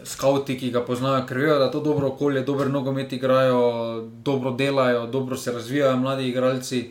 skauti, 0.04 0.58
ki 0.58 0.72
ga 0.74 0.82
poznajo, 0.82 1.26
ker 1.30 1.38
vejo, 1.38 1.58
da 1.62 1.70
je 1.70 1.76
to 1.78 1.82
dobro 1.86 2.08
okolje, 2.08 2.42
dober 2.42 2.72
nogomet 2.74 3.14
igrajo, 3.14 3.60
dobro 4.26 4.52
delajo, 4.52 5.06
dobro 5.08 5.38
se 5.38 5.52
razvijajo 5.52 5.98
mladi 5.98 6.30
igralci. 6.30 6.90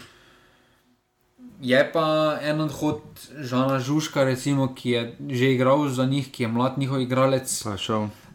Je 1.62 1.80
pa 1.92 2.38
en 2.42 2.60
odhod 2.60 3.02
Žana 3.40 3.80
Žužka, 3.80 4.24
recimo, 4.24 4.74
ki 4.74 4.90
je 4.90 5.02
že 5.30 5.50
igral 5.52 5.88
za 5.88 6.04
njih, 6.04 6.30
ki 6.30 6.42
je 6.42 6.48
mlad 6.48 6.78
njihov 6.78 7.00
igralec 7.00 7.50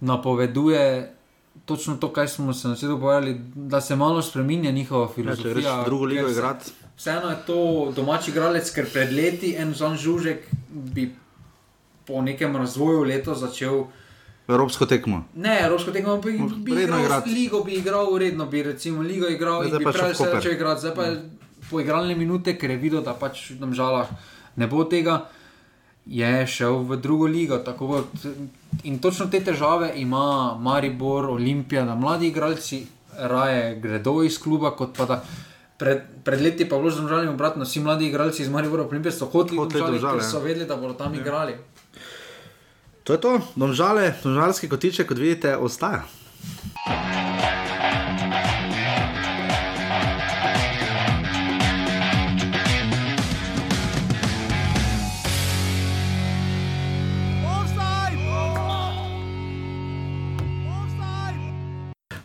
napoveduje 0.01 1.15
točno 1.65 1.95
to, 1.97 2.13
kar 2.13 2.29
smo 2.29 2.53
se 2.53 2.67
na 2.67 2.75
svetu 2.75 2.99
povedali, 2.99 3.41
da 3.55 3.81
se 3.81 3.95
malo 3.95 4.21
spremenja 4.21 4.71
njihova 4.71 5.03
Ja, 5.03 5.07
če 5.07 5.13
filozofija. 5.15 5.53
greš 5.53 5.65
v 5.65 5.85
drugo 5.85 6.05
ligo 6.05 6.29
igrati. 6.29 6.71
Vseeno 6.97 7.29
je 7.29 7.37
to 7.47 7.91
domači 7.95 8.31
igralec, 8.31 8.71
ker 8.71 8.89
pred 8.93 9.11
leti 9.11 9.55
en 9.55 9.73
Žan 9.73 9.97
Žužek 9.97 10.47
bi 10.69 11.13
po 12.09 12.21
nekem 12.25 12.57
razvoju 12.57 13.05
leto 13.05 13.37
začel. 13.37 13.83
Evropsko 14.49 14.85
tekmo. 14.89 15.23
Ne, 15.37 15.59
Evropsko 15.61 15.91
tekmo 15.93 16.17
bi, 16.17 16.31
bi 16.57 16.75
Redno 16.75 16.97
igral, 16.97 17.05
igrati. 17.05 17.29
ligo 17.29 17.63
bi 17.63 17.77
igral, 17.77 18.17
redno 18.17 18.45
bi 18.49 18.63
recimo 18.63 19.01
ligo 19.05 19.29
igral 19.29 19.67
Zdaj 19.67 19.79
bi 19.79 19.85
pa 19.85 19.91
šel 19.91 19.99
pravi 20.01 20.13
v 20.13 20.33
začel 20.33 20.55
igrati, 20.57 20.81
zdaj 20.81 20.95
pa 20.95 21.03
je 21.05 21.19
po 21.69 21.79
igralne 21.79 22.15
minute, 22.15 22.57
ker 22.57 22.73
je 22.73 22.77
videl, 22.81 23.03
da 23.05 23.13
pač 23.13 23.51
v 23.53 23.73
žalah 23.77 24.09
ne 24.57 24.67
bo 24.67 24.83
tega, 24.89 25.29
je 26.09 26.47
šel 26.47 26.81
v 26.89 26.97
drugo 26.97 27.27
ligo. 27.29 27.59
Kot, 27.77 28.25
in 28.83 28.97
točno 28.99 29.29
te 29.29 29.39
težave 29.45 29.91
ima 30.01 30.57
Maribor, 30.57 31.29
Olimpija, 31.29 31.85
da 31.85 31.95
mladi 31.95 32.27
igralci 32.33 32.87
raje 33.19 33.75
gredo 33.83 34.23
iz 34.23 34.39
kluba, 34.41 34.71
kot 34.71 34.97
pa 34.97 35.05
da. 35.05 35.23
Pred, 35.79 36.01
pred 36.27 36.41
leti 36.41 36.65
pa 36.67 36.75
je 36.75 36.81
bilo 36.81 36.91
zelo 36.91 37.31
obratno, 37.31 37.63
vsi 37.63 37.79
mladi 37.79 38.09
igralci 38.09 38.41
iz 38.43 38.49
Maribora 38.49 38.83
Olimpije 38.83 39.11
so 39.11 39.29
Hoteli 39.31 39.55
domžale, 39.57 39.91
Domžale, 39.91 40.19
ker 40.19 40.25
so 40.27 40.37
ja. 40.37 40.43
vedeli, 40.43 40.65
da 40.67 40.75
bodo 40.75 40.93
tam 40.93 41.13
igrali. 41.15 41.53
To 43.09 43.13
je 43.17 43.21
to, 43.25 43.41
domžale, 43.57 44.13
domžalski 44.21 44.69
kotiček, 44.69 45.07
kot 45.09 45.17
vidite, 45.17 45.57
ostaja. 45.57 46.05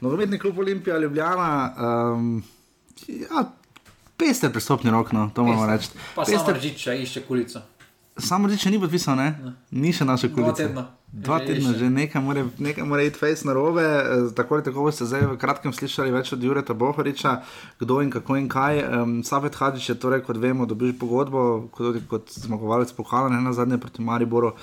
Nogometni 0.00 0.38
klub 0.38 0.58
Olimpija, 0.58 0.98
Ljubljana, 0.98 1.72
um, 2.12 2.42
ja, 3.08 3.48
pester 4.16 4.52
pristopni 4.52 4.90
rok, 4.90 5.12
no, 5.12 5.30
to 5.34 5.44
moramo 5.44 5.66
reči. 5.66 5.88
Pa 6.14 6.28
samo 6.28 6.52
reči, 6.52 6.76
če 6.76 7.02
išče 7.02 7.24
kulico. 7.24 7.64
Samo 8.16 8.46
reči, 8.46 8.70
ni 8.70 8.78
podpisal, 8.78 9.16
ne? 9.16 9.28
Ni 9.72 9.90
še 9.90 10.04
naše 10.04 10.28
Dva 10.28 10.34
kulice. 10.36 10.62
tedna. 10.64 10.84
Dva 11.08 11.38
tedna, 11.40 11.72
že 11.72 11.86
nekaj 11.88 12.18
mora, 12.18 12.42
nekaj 12.58 12.84
mora 12.84 13.02
iti 13.02 13.14
face 13.16 13.42
na 13.42 13.52
robe. 13.52 13.82
eh, 13.82 14.30
Tako 14.30 14.54
ali 14.54 14.62
tako 14.62 14.82
boste 14.82 15.02
zdaj 15.02 15.20
v 15.24 15.36
kratkem 15.36 15.70
slišali 15.70 16.10
več 16.10 16.32
od 16.32 16.38
Jureta 16.38 16.74
Bohoriča, 16.74 17.42
kdo 17.76 18.00
in 18.00 18.10
kako 18.10 18.36
in 18.36 18.48
kaj. 18.48 18.82
Um, 18.84 19.22
Safet 19.22 19.54
Hadžič 19.54 19.88
je 19.88 19.94
torej, 19.96 20.22
kot 20.22 20.36
vemo, 20.36 20.62
dobil 20.64 20.92
pogodbo 20.92 21.66
kot, 21.68 22.02
kot 22.04 22.30
zmagovalec 22.30 22.90
pokala, 22.92 23.28
ne 23.28 23.40
na 23.40 23.50
zadnje 23.50 23.78
proti 23.78 23.98
Mariboru. 24.00 24.54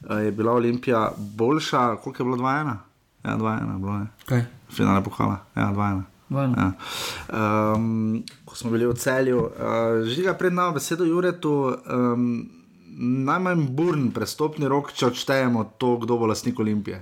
Uh, 0.00 0.18
je 0.20 0.30
bila 0.30 0.52
Olimpija 0.52 1.10
boljša, 1.16 1.96
koliko 1.96 2.22
je 2.22 2.24
bilo 2.24 2.36
2-1? 2.36 2.76
Ja, 3.24 3.32
2-1 3.32 3.66
je 3.68 3.78
bilo, 3.78 3.98
ne. 3.98 4.06
Kaj? 4.26 4.42
Finale 4.68 5.02
pokala, 5.02 5.42
ja, 5.54 5.70
2-1. 5.70 6.02
Vajno. 6.30 6.54
Ja. 6.56 6.70
Um, 7.74 8.22
ko 8.44 8.54
smo 8.54 8.70
bili 8.70 8.86
v 8.86 8.94
celju, 8.94 9.38
uh, 9.38 9.50
žiga 10.06 10.32
pred 10.34 10.52
nami 10.52 10.74
besedo 10.74 11.04
Juretu. 11.04 11.76
Um, 11.84 12.61
najmanj 12.98 13.66
burn 13.76 14.10
prestopni 14.12 14.68
rok, 14.68 14.92
če 14.92 15.06
odštejemo 15.06 15.64
to, 15.78 15.96
kdo 15.96 16.18
bo 16.18 16.26
lastnik 16.26 16.60
Olimpije. 16.60 17.00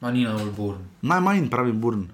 Ma 0.00 0.10
ni 0.10 0.24
najbolj 0.24 0.52
burn. 0.56 0.84
Najmanj 1.02 1.48
pravi 1.50 1.72
burn. 1.72 2.08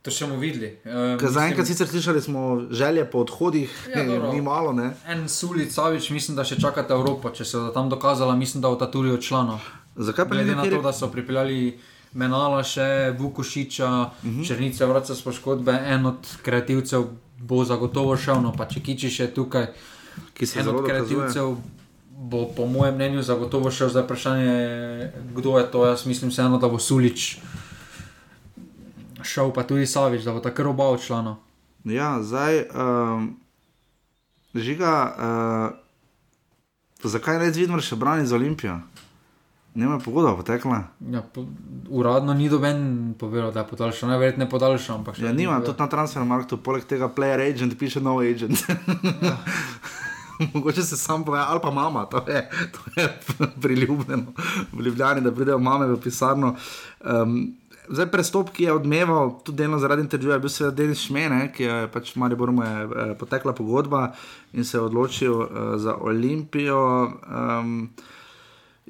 To 0.00 0.08
še 0.08 0.24
bomo 0.24 0.38
videli. 0.40 0.78
Um, 0.88 1.18
Ker 1.20 1.28
zaenkrat 1.28 1.68
sicer 1.68 1.88
slišali 1.88 2.22
smo 2.24 2.42
želje 2.72 3.04
po 3.10 3.20
odhodih, 3.20 3.68
Ja, 3.90 4.04
dobro. 4.04 4.32
ni 4.32 4.40
malo, 4.40 4.72
ne. 4.72 4.94
En 5.06 5.28
Sulic, 5.28 5.74
Savič, 5.74 6.10
mislim, 6.10 6.36
da 6.36 6.44
še 6.44 6.56
čakate 6.56 6.94
Evropo. 6.96 7.28
Če 7.30 7.44
se 7.44 7.58
bo 7.58 7.68
tam 7.74 7.90
dokazala, 7.92 8.36
mislim, 8.36 8.62
da 8.64 8.70
bo 8.72 8.78
ta 8.80 8.88
tudi 8.90 9.12
odšla. 9.12 9.42
No. 9.44 9.58
Zakaj 9.96 10.28
pa 10.28 10.34
ni 10.38 10.44
Glede 10.44 10.56
na 10.56 10.64
to, 10.64 10.80
da 10.82 10.92
so 10.92 11.10
pripeljali 11.12 11.78
Menala 12.12 12.62
še 12.64 13.14
Vukošiča, 13.18 13.88
uh 13.88 14.24
-huh. 14.24 14.46
Črnice 14.46 14.86
vraca 14.86 15.14
s 15.14 15.22
poškodbe, 15.22 15.72
en 15.86 16.06
od 16.06 16.36
kreativcev 16.42 17.04
bo 17.38 17.64
zagotovo 17.64 18.16
šel, 18.16 18.40
no 18.42 18.52
pa 18.52 18.64
če 18.64 18.80
kiči 18.80 19.10
še 19.10 19.26
tukaj, 19.34 19.66
Ki 20.34 20.46
se 20.46 20.62
zelo 20.62 20.82
kreativcev 20.82 21.56
bo 22.20 22.44
po 22.56 22.66
mojem 22.66 22.94
mnenju 22.94 23.22
zagotovo 23.22 23.70
šel 23.70 23.88
za 23.88 24.02
vprašanje, 24.02 25.12
kdo 25.34 25.58
je 25.58 25.70
to. 25.70 25.86
Jaz 25.86 26.06
mislim 26.06 26.30
vseeno, 26.30 26.58
da 26.58 26.68
bo 26.68 26.78
Sulič 26.78 27.38
šel, 29.22 29.52
pa 29.52 29.62
tudi 29.62 29.86
Savič, 29.86 30.24
da 30.24 30.32
bo 30.32 30.40
tako 30.40 30.70
oba 30.70 30.90
odšla. 30.92 31.22
No. 31.22 31.36
Ja, 31.84 32.22
zdaj, 32.22 32.66
um, 32.74 33.36
žiga, 34.54 34.92
uh, 37.00 37.10
zakaj 37.10 37.38
ne 37.38 37.50
vidimo 37.50 37.80
še 37.80 37.96
brani 37.96 38.26
za 38.26 38.36
Olimpijo? 38.36 38.80
Nema 39.74 40.00
pogodba 40.02 40.34
potekla. 40.36 40.82
Ja, 41.12 41.22
po, 41.22 41.44
uradno 41.88 42.34
ni 42.34 42.48
doben 42.50 43.14
povedal, 43.18 43.52
da 43.54 43.62
je 43.62 43.68
podaljšal, 43.70 44.10
najverjetneje 44.10 44.50
podaljšal. 44.50 44.96
ampak 44.98 45.16
še 45.16 45.28
Ja, 45.28 45.32
ni 45.32 45.46
nima, 45.46 45.60
tudi 45.62 45.78
na 45.78 45.86
transfermarktu, 45.88 46.58
poleg 46.58 46.84
tega 46.90 47.08
player 47.08 47.38
agent 47.44 47.78
piše 47.78 48.02
nov 48.02 48.18
agent. 48.26 48.66
Mogoče 50.54 50.82
se 50.82 50.96
sam 50.96 51.24
poje, 51.24 51.42
ali 51.46 51.60
pa 51.62 51.70
mama, 51.70 52.04
to 52.04 52.24
je, 52.28 52.50
to 52.72 53.00
je 53.00 53.18
priljubljeno 53.62 54.32
v 54.72 54.82
Ljubljani, 54.82 55.20
da 55.20 55.32
pridejo 55.32 55.58
mame 55.58 55.86
v 55.86 56.00
pisarno. 56.00 56.56
Um, 57.00 57.54
zdaj, 57.88 58.06
prestop, 58.06 58.50
ki 58.50 58.64
je 58.64 58.72
odmeval, 58.72 59.40
tudi 59.44 59.56
delno 59.56 59.78
zaradi 59.78 60.02
intervjuja, 60.02 60.34
je 60.34 60.40
bil 60.40 60.52
seveda 60.52 60.76
Denis 60.76 61.02
Šmene, 61.06 61.52
ki 61.52 61.64
je 61.64 61.80
pač 61.92 62.14
v 62.14 62.22
Mariboru 62.22 62.52
mu 62.52 62.62
je 62.64 62.84
eh, 62.84 63.14
potekla 63.18 63.52
pogodba 63.52 64.12
in 64.52 64.64
se 64.64 64.78
je 64.78 64.82
odločil 64.82 65.34
uh, 65.34 65.48
za 65.76 65.96
Olimpijo. 65.96 67.12
Um, 67.26 67.90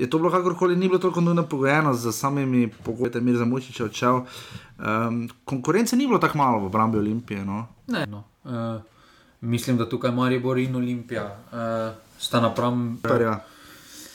Je 0.01 0.11
to 0.11 0.19
bilo 0.19 0.31
kakorkoli, 0.31 0.77
ni 0.77 0.89
bilo 0.89 0.99
toliko 0.99 1.21
nujno 1.21 1.43
pogojeno 1.43 1.95
z 1.95 2.13
samimi 2.13 2.71
pogoji, 2.85 3.11
da 3.11 3.19
je 3.19 3.25
Mir 3.25 3.37
Zamučič 3.37 3.81
odšel. 3.81 4.21
Um, 4.79 5.29
konkurence 5.45 5.97
ni 5.97 6.07
bilo 6.07 6.19
tako 6.19 6.39
malo 6.39 6.59
v 6.59 6.67
obrambi 6.67 6.99
Olimpije. 6.99 7.45
No? 7.45 7.67
Ne, 7.87 8.07
no. 8.07 8.25
uh, 8.45 8.81
mislim, 9.41 9.77
da 9.77 9.89
tukaj 9.89 10.11
Maribor 10.11 10.59
in 10.59 10.77
Olimpija 10.77 11.25
uh, 11.53 11.97
sta 12.19 12.41
napram. 12.41 12.99
Prja. 13.03 13.41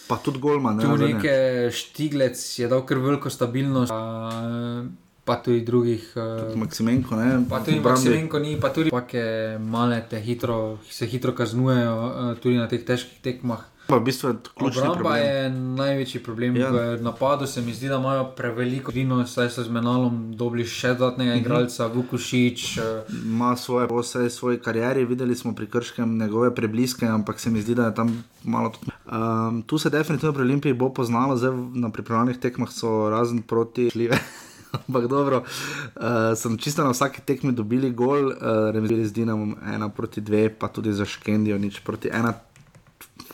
Pa 0.08 0.18
tudi 0.18 0.40
Golman. 0.40 0.80
Tu 0.80 0.88
ne, 0.88 0.92
nazadnje. 0.92 1.14
nekaj 1.14 1.72
Štiglec 1.72 2.60
je 2.60 2.68
dal 2.68 2.86
kar 2.86 2.98
veliko 3.02 3.30
stabilnost, 3.30 3.92
uh, 3.92 4.86
pa 5.26 5.36
tudi 5.42 5.62
drugih. 5.66 6.14
Uh, 6.16 6.58
Maksimenko, 6.60 7.16
ne? 7.16 7.40
Pa 7.50 7.64
tudi. 7.66 7.80
Maksimenko 7.80 8.40
ni, 8.40 8.60
pa 8.62 8.70
tudi 8.70 8.94
pake 8.94 9.24
male 9.60 10.04
te 10.10 10.22
hitro, 10.22 10.78
se 10.90 11.08
hitro 11.10 11.34
kaznujejo, 11.34 11.96
uh, 12.06 12.38
tudi 12.38 12.58
na 12.62 12.68
teh 12.68 12.86
težkih 12.86 13.22
tekmah. 13.26 13.75
Pa 13.88 13.96
v 13.96 14.02
bistvu 14.02 14.28
je 14.28 14.36
ključni 14.52 14.82
Obramba 14.82 14.96
problem. 14.96 15.26
je 15.26 15.50
največji 15.76 16.20
problem. 16.20 16.56
Ja. 16.56 16.70
V 16.70 17.02
napadu 17.02 17.46
se 17.46 17.62
mi 17.62 17.72
zdi, 17.72 17.88
da 17.88 17.96
imajo 17.96 18.24
preveliko 18.32 18.92
vino, 18.92 19.20
saj 19.26 19.50
so 19.50 19.64
z 19.64 19.70
menalom 19.70 20.16
dobili 20.34 20.66
še 20.66 20.94
dodatnega 20.96 21.32
Mhm. 21.32 21.40
igralca, 21.40 21.88
Vukušič. 21.88 22.80
Ima 23.26 23.56
svoje 23.56 23.88
posebej 23.88 24.30
svoje 24.32 24.60
karieri, 24.60 25.06
videli 25.06 25.36
smo 25.36 25.54
pri 25.54 25.68
Krškem 25.68 26.18
njegove 26.18 26.50
prebliske, 26.52 27.06
ampak 27.08 27.40
se 27.40 27.50
mi 27.50 27.62
zdi, 27.62 27.76
da 27.76 27.86
je 27.86 27.96
tam 27.96 28.10
malo. 28.44 28.70
tudi- 28.72 28.92
Um, 29.08 29.62
tu 29.62 29.78
se 29.78 29.90
definitivno 29.90 30.34
pri 30.34 30.42
Olimpiji 30.44 30.74
bo 30.74 30.90
poznalo, 30.90 31.38
zdaj 31.38 31.52
na 31.76 31.90
pripravljenih 31.90 32.38
tekmah 32.38 32.70
so 32.72 33.10
razen 33.10 33.42
proti 33.44 33.90
šljive. 33.90 34.18
Ampak 34.80 35.08
dobro, 35.08 35.38
uh, 35.38 36.04
sem 36.36 36.58
čisto 36.58 36.84
na 36.84 36.90
vsaki 36.90 37.22
tekmi 37.22 37.52
dobili 37.52 37.92
gol, 37.92 38.28
uh, 38.28 38.34
remisili 38.72 39.06
z 39.06 39.14
Dinamom, 39.14 39.56
ena 39.66 39.90
proti 39.90 40.22
dve, 40.22 40.50
pa 40.50 40.68
tudi 40.68 40.92
za 40.92 41.06
Škendijo, 41.06 41.58
nič 41.58 41.80
proti 41.80 42.10
ena. 42.10 42.34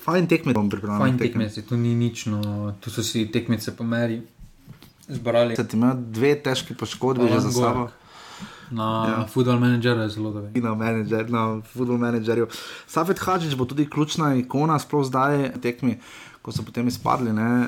Fajn 0.02 0.28
tekme 0.28 0.54
bom 0.54 0.70
pripravljen. 0.70 1.02
Fajn 1.02 1.18
tekmeci, 1.22 1.62
tu 1.62 1.78
ni 1.78 1.96
nič, 1.96 2.26
no, 2.26 2.74
tu 2.82 2.90
so 2.90 3.04
si 3.04 3.26
tekmice 3.32 3.76
pomeri 3.78 4.22
zbrali. 5.08 5.56
Se 5.56 5.68
ti 5.68 5.78
ima 5.78 5.94
dve 5.94 6.36
težki 6.36 6.74
poškodbi 6.76 7.28
že 7.30 7.40
za 7.40 7.52
sabo. 7.52 7.90
Na 8.72 8.88
Ja. 9.08 9.28
football 9.28 9.60
managerju 9.60 10.02
je 10.02 10.10
zelo 10.10 10.32
dobro. 10.32 10.50
na, 10.56 10.76
menedžer, 10.76 11.30
na 11.30 11.62
football 11.74 11.98
menedžerju. 11.98 12.48
Safet 12.88 13.20
Hadžič 13.20 13.56
bo 13.56 13.66
tudi 13.66 13.84
ključna 13.86 14.36
ikona, 14.36 14.80
sploh 14.80 15.04
zdaj 15.06 15.60
tekmi, 15.62 15.98
ko 16.42 16.52
so 16.52 16.64
potem 16.64 16.88
izpadli 16.88 17.34
ne, 17.34 17.68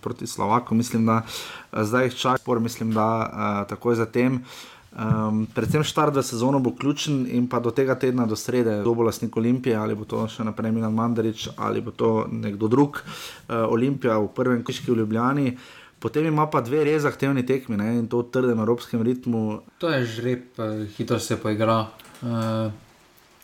proti 0.00 0.26
Slovaku. 0.26 0.74
Mislim, 0.74 1.06
da 1.06 1.22
eh, 1.24 1.84
zdaj 1.84 2.04
jih 2.04 2.14
čaka 2.14 2.38
spor, 2.38 2.60
mislim, 2.60 2.92
da 2.92 3.06
eh, 3.24 3.68
takoj 3.68 3.94
zatem. 3.96 4.44
Um, 4.92 5.46
predvsem 5.48 5.80
štart 5.80 6.16
v 6.16 6.22
sezono 6.22 6.60
bo 6.60 6.74
ključen 6.76 7.24
in 7.24 7.46
pa 7.48 7.60
do 7.64 7.70
tega 7.72 7.94
tedna, 7.96 8.26
do 8.28 8.36
srede, 8.36 8.82
kdo 8.84 8.92
bo 8.94 9.06
lastnik 9.08 9.36
Olimpije, 9.36 9.76
ali 9.76 9.96
bo 9.96 10.04
to 10.04 10.26
še 10.28 10.44
naprej 10.44 10.68
Milan 10.68 10.92
Mandarič 10.92 11.48
ali 11.56 11.80
bo 11.80 11.96
to 11.96 12.28
nekdo 12.28 12.68
drug. 12.68 13.00
Uh, 13.00 13.72
Olimpija 13.72 14.18
v 14.20 14.28
prvem 14.36 14.60
kiški 14.60 14.92
v 14.92 15.00
Ljubljani. 15.00 15.56
Potem 16.02 16.26
ima 16.26 16.44
pa 16.50 16.60
dve 16.60 16.82
res 16.84 17.06
zahtevni 17.06 17.46
tekmi 17.46 17.78
ne, 17.78 17.92
in 18.02 18.08
to 18.10 18.20
v 18.20 18.34
trdem 18.34 18.58
evropskem 18.58 19.00
ritmu. 19.06 19.62
To 19.78 19.86
je 19.86 20.02
žreb, 20.04 20.58
eh, 20.58 20.86
hitro 20.98 21.18
se 21.22 21.38
poigra. 21.38 21.86
Uh, 22.20 22.68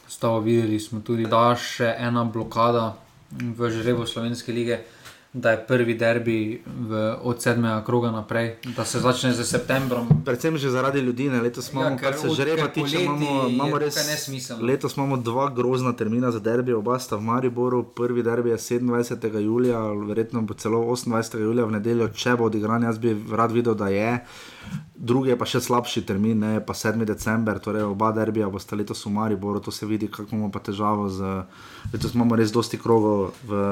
Stavo 0.08 0.40
videli 0.40 0.80
smo 0.80 1.00
tudi, 1.04 1.26
da 1.28 1.52
še 1.52 1.94
ena 2.00 2.24
blokada 2.24 2.96
v 3.30 3.68
žrebu 3.70 4.06
Slovenske 4.08 4.52
lige, 4.56 4.80
da 5.30 5.50
je 5.50 5.60
prvi 5.60 5.94
derbi 5.94 6.38
v, 6.66 6.92
od 7.22 7.42
sedmega 7.42 7.84
kroga 7.84 8.10
naprej, 8.10 8.46
da 8.66 8.84
se 8.84 8.98
začne 8.98 9.32
z 9.32 9.44
septembrom. 9.44 10.08
Predvsem 10.24 10.56
že 10.56 10.70
zaradi 10.70 11.00
ljudi, 11.00 11.28
ne? 11.28 11.40
letos 11.40 11.68
imamo, 11.68 11.86
Ja, 11.86 11.96
kar 11.98 12.14
se 12.14 12.28
od- 12.28 12.34
žreba 12.34 12.62
ker 12.64 12.72
tiče, 12.74 13.02
imamo, 13.02 13.48
imamo 13.48 13.78
res 13.78 13.94
tukaj 13.94 14.10
nesmiselno. 14.10 14.66
Letos 14.66 14.96
imamo 14.96 15.16
dva 15.18 15.50
grozna 15.50 15.92
termina 15.92 16.30
za 16.30 16.40
derbi, 16.40 16.72
oba 16.72 16.98
sta 16.98 17.16
v 17.16 17.22
Mariboru. 17.22 17.82
Prvi 17.84 18.22
derbi 18.22 18.50
je 18.50 18.56
27. 18.56 19.04
julija, 19.38 19.78
verjetno 20.02 20.42
bo 20.42 20.54
celo 20.54 20.78
28. 20.80 21.06
julija 21.38 21.64
v 21.64 21.72
nedeljo, 21.72 22.08
če 22.10 22.34
bo 22.34 22.44
odigran. 22.44 22.82
Jaz 22.82 22.98
bi 22.98 23.12
rad 23.30 23.52
videl, 23.52 23.74
da 23.74 23.88
je. 23.88 24.24
Drugi 24.98 25.30
je 25.30 25.36
pa 25.38 25.46
še 25.46 25.60
slabši 25.62 26.02
termin, 26.02 26.40
ne 26.42 26.58
pa 26.66 26.74
7. 26.74 27.04
december, 27.06 27.60
torej 27.62 27.86
oba 27.86 28.10
derbija 28.12 28.48
bosta 28.50 28.76
letos 28.76 29.04
v 29.06 29.12
Mariboru, 29.14 29.60
to 29.62 29.70
se 29.70 29.86
vidi, 29.86 30.08
kako 30.10 30.34
imamo 30.34 30.50
pa 30.50 30.58
težavo 30.58 31.06
z. 31.08 31.44
Letos 31.92 32.16
imamo 32.18 32.36
res 32.36 32.50
dosti 32.50 32.80
krogov 32.82 33.30
v 33.46 33.62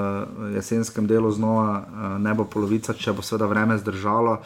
jesenskem 0.54 1.10
delu, 1.10 1.32
znova 1.34 1.68
eh, 1.82 2.16
ne 2.22 2.34
bo 2.34 2.46
polovica, 2.46 2.94
če 2.94 3.12
bo 3.12 3.26
seveda 3.26 3.50
vreme 3.50 3.78
zdržalo. 3.82 4.38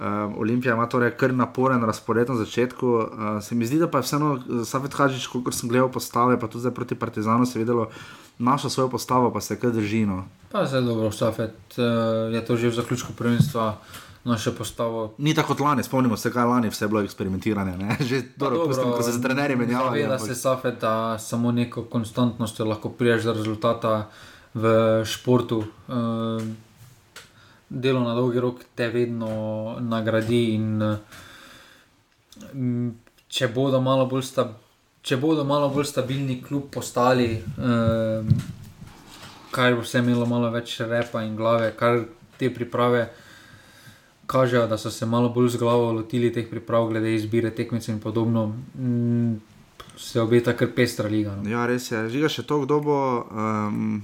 Um, 0.00 0.38
Olimpija 0.40 0.72
ima 0.72 0.86
torej 0.88 1.10
kar 1.20 1.32
naporen 1.36 1.82
razpored 1.84 2.28
na 2.28 2.36
začetku. 2.36 2.86
Uh, 2.88 3.08
se 3.44 3.54
mi 3.54 3.66
zdi, 3.68 3.76
da 3.82 3.88
pa 3.88 4.00
je 4.00 4.06
vseeno 4.06 4.30
Safet 4.64 4.94
Hadžič, 4.96 5.26
kot 5.28 5.52
sem 5.52 5.68
gledal 5.68 5.90
postave, 5.92 6.38
pa 6.40 6.48
tudi 6.48 6.72
proti 6.72 6.96
Partizanu, 6.96 7.44
se 7.44 7.58
je 7.58 7.64
videlo, 7.64 7.90
našo 8.38 8.70
svojo 8.70 8.88
postavo 8.88 9.32
pa 9.32 9.40
se 9.40 9.58
kar 9.60 9.72
držino. 9.72 10.24
Pa 10.52 10.64
zelo 10.66 10.94
dobro, 10.94 11.10
Stafet 11.12 11.52
uh, 11.76 12.32
je 12.32 12.44
to 12.44 12.56
že 12.56 12.68
v 12.68 12.74
zaključku 12.80 13.12
prvenstva 13.12 13.76
naše 14.24 14.54
postavo. 14.54 15.14
Ni 15.18 15.34
tako 15.34 15.48
kot 15.54 15.60
lani, 15.60 15.82
spomnimo 15.82 16.16
se, 16.16 16.32
kaj 16.32 16.44
lani, 16.44 16.68
vse 16.68 16.84
je 16.84 16.88
bilo 16.88 17.02
eksperimentiranje. 17.02 17.76
Ne? 17.76 17.96
Že 18.08 18.22
Pa 18.22 18.44
dobro, 18.44 18.66
pustim, 18.66 18.92
ko 18.92 19.02
se 19.02 19.12
z 19.12 19.22
trenerji 19.22 19.56
menjavajo. 19.56 19.90
Zaveda 19.90 20.18
se 20.18 20.34
Safet, 20.34 20.80
da 20.80 21.18
samo 21.18 21.52
neko 21.52 21.84
konstantnostjo 21.84 22.64
lahko 22.64 22.88
priješ 22.88 23.22
do 23.24 23.32
rezultata 23.32 24.10
v 24.54 25.04
športu. 25.04 25.64
Uh, 25.88 26.42
delo 27.68 28.00
na 28.00 28.14
dolgi 28.14 28.40
rok 28.40 28.64
te 28.74 28.88
vedno 28.88 29.76
nagradi. 29.80 30.44
In, 30.54 30.82
uh, 30.82 30.98
če, 33.28 33.48
bodo 33.48 33.80
malo 33.80 34.06
bolj 34.06 34.22
sta, 34.26 34.50
če 35.02 35.16
bodo 35.16 35.44
malo 35.44 35.68
bolj 35.70 35.86
stabilni 35.94 36.42
klub 36.42 36.68
postali, 36.74 37.38
uh, 37.40 38.26
kar 39.50 39.74
bo 39.74 39.86
vse 39.86 39.98
imelo 40.04 40.26
malo 40.26 40.50
več 40.50 40.80
repa 40.80 41.22
in 41.24 41.36
glave, 41.38 41.72
kar 41.78 42.04
te 42.38 42.50
priprave. 42.52 43.08
Kažejo, 44.30 44.66
da 44.70 44.78
so 44.78 44.90
se 44.94 45.06
malo 45.06 45.28
bolj 45.34 45.48
z 45.56 45.58
glavo 45.58 45.92
lotili 45.92 46.30
teh 46.32 46.46
priprav, 46.50 46.86
glede 46.92 47.14
izbire 47.14 47.50
tekmecev 47.50 47.96
in 47.96 48.00
podobno. 48.00 48.46
Mm, 48.78 49.40
se 49.98 50.20
obeta 50.20 50.54
kar 50.56 50.70
pestra 50.76 51.08
liga. 51.08 51.34
No. 51.36 51.50
Ja, 51.50 51.66
res 51.66 51.90
je. 51.90 52.04
Žiga 52.14 52.30
še 52.30 52.46
to, 52.46 52.60
kdo 52.62 52.78
bo 52.84 52.98
um, 53.26 54.00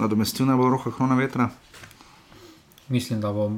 nadomestil 0.00 0.50
najbolj 0.50 0.74
roka 0.74 0.92
krona 0.96 1.14
vetra. 1.14 1.46
Mislim, 2.88 3.20
da 3.22 3.30
bo, 3.32 3.50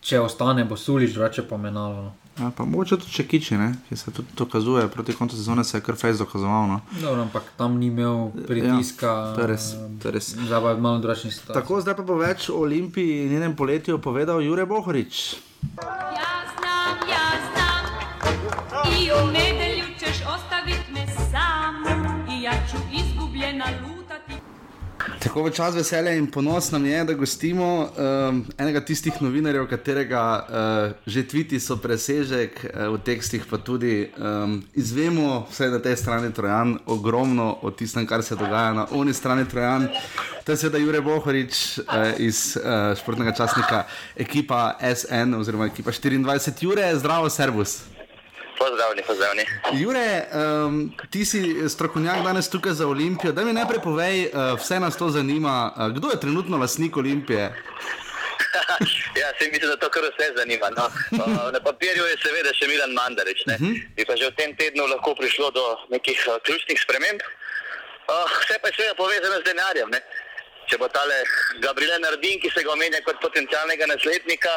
če 0.00 0.22
ostane, 0.24 0.64
bo 0.64 0.78
sulič, 0.80 1.12
drugače 1.12 1.44
pa 1.50 1.60
menalo. 1.60 2.08
No. 2.08 2.23
Ja, 2.38 2.50
pa 2.56 2.64
mogoče 2.64 2.96
tudi 2.98 3.12
če 3.14 3.24
kiči, 3.30 3.56
ne? 3.58 3.68
ki 3.88 3.96
se 3.96 4.10
tudi 4.10 4.34
dokazuje. 4.36 4.88
Proti 4.90 5.14
koncu 5.14 5.36
sezone 5.36 5.64
se 5.64 5.76
je 5.76 5.82
kar 5.86 5.94
fejs 5.94 6.18
dokazoval. 6.18 6.66
No? 6.68 6.80
Dobro, 7.00 7.22
ampak 7.22 7.52
tam 7.56 7.78
ni 7.78 7.86
imel 7.86 8.30
pritiska. 8.46 9.06
Ja, 9.06 9.34
to 9.36 9.44
je 9.44 9.46
res, 9.46 9.68
to 10.02 10.08
je 10.08 10.14
res. 10.18 10.32
Zdaj 10.34 10.62
pa 10.62 10.74
je 10.74 10.82
malo 10.82 10.98
drugačni 10.98 11.30
status. 11.30 11.54
Tako, 11.54 11.80
zdaj 11.80 11.96
pa 12.00 12.06
bo 12.06 12.18
več 12.18 12.48
o 12.50 12.58
Olimpiji 12.66 13.24
in 13.24 13.36
njenem 13.36 13.56
poletju 13.56 14.00
povedal 14.02 14.42
Jure 14.42 14.66
Bohorič. 14.66 15.22
Tako 25.24 25.48
v 25.48 25.56
čas 25.56 25.72
veselja 25.72 26.12
in 26.12 26.26
ponos 26.28 26.68
nam 26.70 26.84
je, 26.86 27.04
da 27.04 27.14
gostimo 27.16 27.88
um, 27.88 28.42
enega 28.60 28.82
tistih 28.84 29.22
novinarjev, 29.24 29.64
katerega 29.70 30.20
uh, 30.36 30.92
že 31.06 31.22
tviti 31.24 31.60
so 31.60 31.78
presežek, 31.80 32.60
uh, 32.60 32.92
v 32.92 33.00
tekstih 33.00 33.46
pa 33.48 33.56
tudi 33.56 34.04
um, 34.20 34.60
izvemo, 34.76 35.46
vse 35.48 35.70
na 35.72 35.80
tej 35.80 35.96
strani 35.96 36.28
Trojan, 36.28 36.76
ogromno 36.86 37.56
o 37.62 37.72
tistem, 37.72 38.04
kar 38.06 38.20
se 38.22 38.36
dogaja 38.36 38.74
na 38.76 38.86
oni 38.92 39.16
strani 39.16 39.48
Trojan. 39.48 39.88
To 40.44 40.52
je 40.52 40.60
seveda 40.60 40.78
Jure 40.84 41.00
Bohorič 41.00 41.78
uh, 41.78 42.20
iz 42.20 42.60
uh, 42.60 42.92
športnega 42.92 43.32
časnika 43.32 43.86
ekipa 44.16 44.76
SN 44.76 45.40
oziroma 45.40 45.72
ekipa 45.72 45.88
24. 45.90 46.52
Jure, 46.60 46.84
zdravo, 47.00 47.32
servus. 47.32 47.93
Pozdravljeni, 48.58 49.02
pozdravljeni. 49.06 49.44
Jure, 49.72 50.24
um, 50.32 50.92
ti 51.10 51.24
si 51.24 51.68
strokovnjak 51.68 52.22
danes 52.24 52.50
tukaj 52.50 52.72
za 52.72 52.86
Olimpijo. 52.88 53.32
Da 53.32 53.44
mi 53.44 53.52
najprej 53.52 53.80
povej, 53.82 54.26
uh, 54.26 54.58
vse 54.60 54.80
nas 54.80 54.96
to 54.96 55.08
zanima, 55.08 55.72
uh, 55.76 55.88
kdo 55.96 56.10
je 56.10 56.20
trenutno 56.20 56.58
lasnik 56.58 56.96
Olimpije? 56.96 57.52
ja, 59.20 59.28
se 59.38 59.48
mislim, 59.52 59.70
da 59.70 59.76
to 59.76 59.88
kar 59.90 60.02
vse 60.02 60.26
zanima. 60.36 60.70
No. 60.76 60.84
Uh, 61.10 61.52
na 61.52 61.60
papirju 61.60 62.04
je 62.10 62.16
seveda 62.24 62.52
še 62.58 62.68
Milan 62.68 62.92
Mandarič. 62.98 63.40
Uh 63.46 63.52
-huh. 63.52 63.74
Bi 63.96 64.04
pa 64.04 64.16
že 64.16 64.30
v 64.30 64.36
tem 64.40 64.56
tednu 64.56 64.86
lahko 64.86 65.14
prišlo 65.14 65.50
do 65.50 65.64
nekih 65.90 66.18
uh, 66.28 66.34
ključnih 66.44 66.78
sprememb. 66.84 67.20
Uh, 68.08 68.26
vse 68.42 68.58
pa 68.62 68.68
je 68.68 68.74
seveda 68.76 68.94
povezano 68.94 69.36
z 69.40 69.44
denarjem. 69.44 69.90
Ne. 69.90 70.00
Če 70.68 70.78
bo 70.78 70.88
tale 70.88 71.16
Gabriel 71.60 72.00
Nardin, 72.00 72.40
ki 72.40 72.50
se 72.54 72.62
ga 72.64 72.72
omenja 72.72 73.00
kot 73.04 73.20
potencialnega 73.20 73.86
naslednika, 73.86 74.52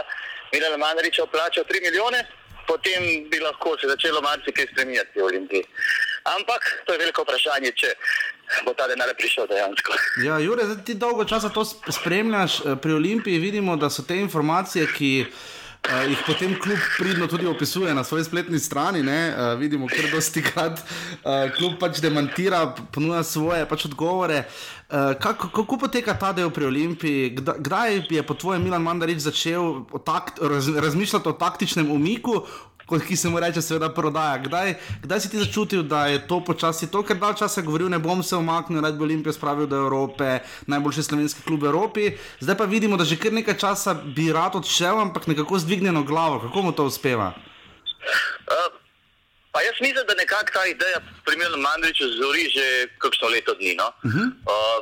Milan 0.53 0.79
Mandarič 0.79 1.19
plačal 1.31 1.63
3 1.63 1.81
milijone, 1.81 2.19
potem 2.67 3.29
bi 3.31 3.39
lahko 3.39 3.77
se 3.81 3.87
začelo 3.87 4.21
marsikaj 4.21 4.67
spremenjati 4.71 5.19
v 5.19 5.23
Olimpiji. 5.23 5.63
Ampak 6.27 6.61
to 6.85 6.93
je 6.93 6.99
veliko 6.99 7.23
vprašanje, 7.23 7.71
če 7.71 7.93
bo 8.65 8.73
ta 8.75 8.87
denar 8.87 9.13
prišel 9.17 9.47
dejansko. 9.47 9.95
Ja, 10.25 10.39
Jure, 10.43 10.65
ti 10.85 10.97
dolgo 10.99 11.25
časa 11.25 11.49
to 11.49 11.63
spremljaš 11.65 12.59
eh, 12.59 12.75
pri 12.81 12.97
Olimpiji, 12.99 13.39
vidimo, 13.39 13.77
da 13.77 13.89
so 13.89 14.03
te 14.03 14.19
informacije, 14.19 14.87
ki. 14.97 15.13
Uh, 15.87 16.01
jih 16.09 16.19
potem 16.25 16.51
kljub 16.59 16.79
pridno 16.97 17.27
tudi 17.31 17.45
opisuje 17.47 17.93
na 17.95 18.03
svoji 18.03 18.23
spletni 18.23 18.59
strani. 18.59 18.99
Uh, 18.99 19.53
vidimo, 19.59 19.87
kar 19.87 20.09
dosti 20.11 20.41
krat 20.43 20.81
uh, 20.81 21.47
kljub 21.55 21.77
pač 21.79 22.01
demantira, 22.03 22.73
ponuja 22.91 23.21
svoje 23.23 23.63
pač 23.69 23.85
odgovore. 23.87 24.41
Uh, 24.87 25.19
kako, 25.19 25.49
kako 25.51 25.77
poteka 25.77 26.13
ta 26.15 26.31
del 26.31 26.47
pri 26.47 26.65
Olimpiji? 26.65 27.35
Kdaj, 27.35 27.59
kdaj 27.59 27.89
je 28.07 28.21
po 28.23 28.33
tvojem 28.33 28.63
Milan 28.63 28.83
Mandarič 28.83 29.19
začel 29.19 29.83
takt, 30.07 30.39
raz, 30.39 30.69
razmišljati 30.71 31.27
o 31.27 31.35
taktičnem 31.35 31.91
umiku, 31.91 32.45
kot 32.87 33.03
ki 33.03 33.17
se 33.19 33.27
mu 33.27 33.35
reče, 33.39 33.59
seveda 33.61 33.89
prodaja. 33.91 34.37
Kdaj, 34.45 34.73
kdaj 35.03 35.19
si 35.19 35.33
ti 35.33 35.43
začutil, 35.43 35.83
da 35.83 36.05
je 36.07 36.23
to 36.23 36.39
počasi 36.39 36.87
to, 36.87 37.03
ker 37.03 37.19
dal 37.19 37.35
časa 37.35 37.61
govoril, 37.67 37.91
ne 37.91 37.99
bom 37.99 38.23
se 38.23 38.39
omaknil, 38.39 38.79
rad 38.79 38.95
bi 38.95 39.03
Olimpijo 39.03 39.35
spravil 39.35 39.67
do 39.67 39.75
Evrope, 39.75 40.39
najboljši 40.71 41.03
slovenski 41.03 41.43
klub 41.43 41.67
v 41.67 41.73
Evropi. 41.73 42.09
Zdaj 42.39 42.55
pa 42.55 42.63
vidimo, 42.63 42.95
da 42.95 43.03
že 43.03 43.19
kar 43.19 43.35
nekaj 43.35 43.59
časa 43.59 43.91
bi 43.91 44.31
rad 44.31 44.55
odšel, 44.55 45.03
ampak 45.03 45.27
nekako 45.27 45.59
zdvignjeno 45.59 46.07
glavo. 46.07 46.39
Kako 46.47 46.61
mu 46.61 46.71
to 46.71 46.87
uspeva? 46.87 47.33
Uh. 48.47 48.76
Pa 49.57 49.61
jaz 49.61 49.77
mislim, 49.81 50.05
da 50.07 50.13
nekako 50.13 50.51
ta 50.53 50.65
ideja, 50.65 50.99
primerno 51.25 51.57
Mandriču, 51.57 52.05
zori 52.21 52.45
že 52.55 52.65
kakšno 53.01 53.27
leto 53.27 53.53
dni. 53.53 53.73
No? 53.81 53.87
Uh 54.05 54.11
-huh. 54.11 54.27
uh, 54.53 54.79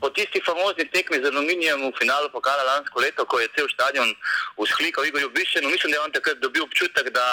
po 0.00 0.10
tisti 0.10 0.40
famozni 0.46 0.84
tekmi 0.94 1.16
z 1.22 1.24
aluminijem 1.30 1.80
v 1.82 1.98
finalu 2.00 2.28
pokala 2.36 2.62
lansko 2.62 3.00
leto, 3.00 3.24
ko 3.24 3.40
je 3.40 3.48
cel 3.56 3.66
stadion 3.74 4.08
vzklikal 4.62 5.04
Igor 5.04 5.30
Bišen, 5.36 5.66
mislim, 5.66 5.90
da 5.90 5.96
je 5.96 6.04
on 6.06 6.12
takrat 6.12 6.38
dobil 6.38 6.62
občutek, 6.62 7.06
da, 7.18 7.26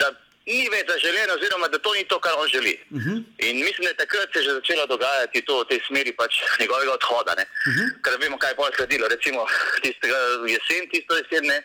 da 0.00 0.06
ni 0.46 0.68
več 0.68 0.86
zaželen, 0.92 1.30
oziroma 1.30 1.68
da 1.68 1.78
to 1.78 1.94
ni 1.94 2.04
to, 2.04 2.18
kar 2.20 2.34
on 2.36 2.48
želi. 2.48 2.74
Uh 2.90 2.96
mhm. 2.98 3.10
-huh. 3.10 3.48
In 3.48 3.56
mislim, 3.66 3.84
da 3.84 3.90
je 3.90 4.02
takrat 4.04 4.28
se 4.32 4.42
že 4.42 4.50
začelo 4.58 4.86
dogajati 4.86 5.42
to 5.42 5.54
v 5.60 5.68
tej 5.68 5.80
smeri 5.86 6.12
pač 6.12 6.32
njegovega 6.60 6.92
odhoda. 6.92 7.32
Uh 7.32 7.42
mhm. 7.72 7.80
-huh. 7.80 7.88
Ker 8.04 8.12
vemo, 8.20 8.38
kaj 8.38 8.50
je 8.50 8.56
pa 8.56 8.70
sledilo. 8.76 9.08
Recimo 9.08 9.46
tistega 9.82 10.18
jesen, 10.54 10.82
tisto 10.90 11.12
jesen, 11.16 11.44
ne, 11.46 11.58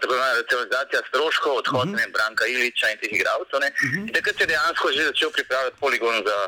tako 0.00 0.12
imenovana 0.12 0.34
racionalizacija 0.40 1.00
stroškov, 1.08 1.52
odhod 1.62 1.88
uh 1.88 1.94
mhm. 1.94 1.98
-huh. 1.98 2.12
Branka 2.14 2.44
Iliča 2.52 2.86
in 2.92 2.98
teh 3.00 3.12
igralcev. 3.18 3.58
Uh 3.58 3.64
-huh. 3.64 4.14
Takrat 4.14 4.34
se 4.36 4.42
je 4.42 4.50
dejansko 4.52 4.86
že 4.96 5.02
začel 5.10 5.30
pripravljati 5.36 5.76
poligon 5.84 6.16
za, 6.28 6.38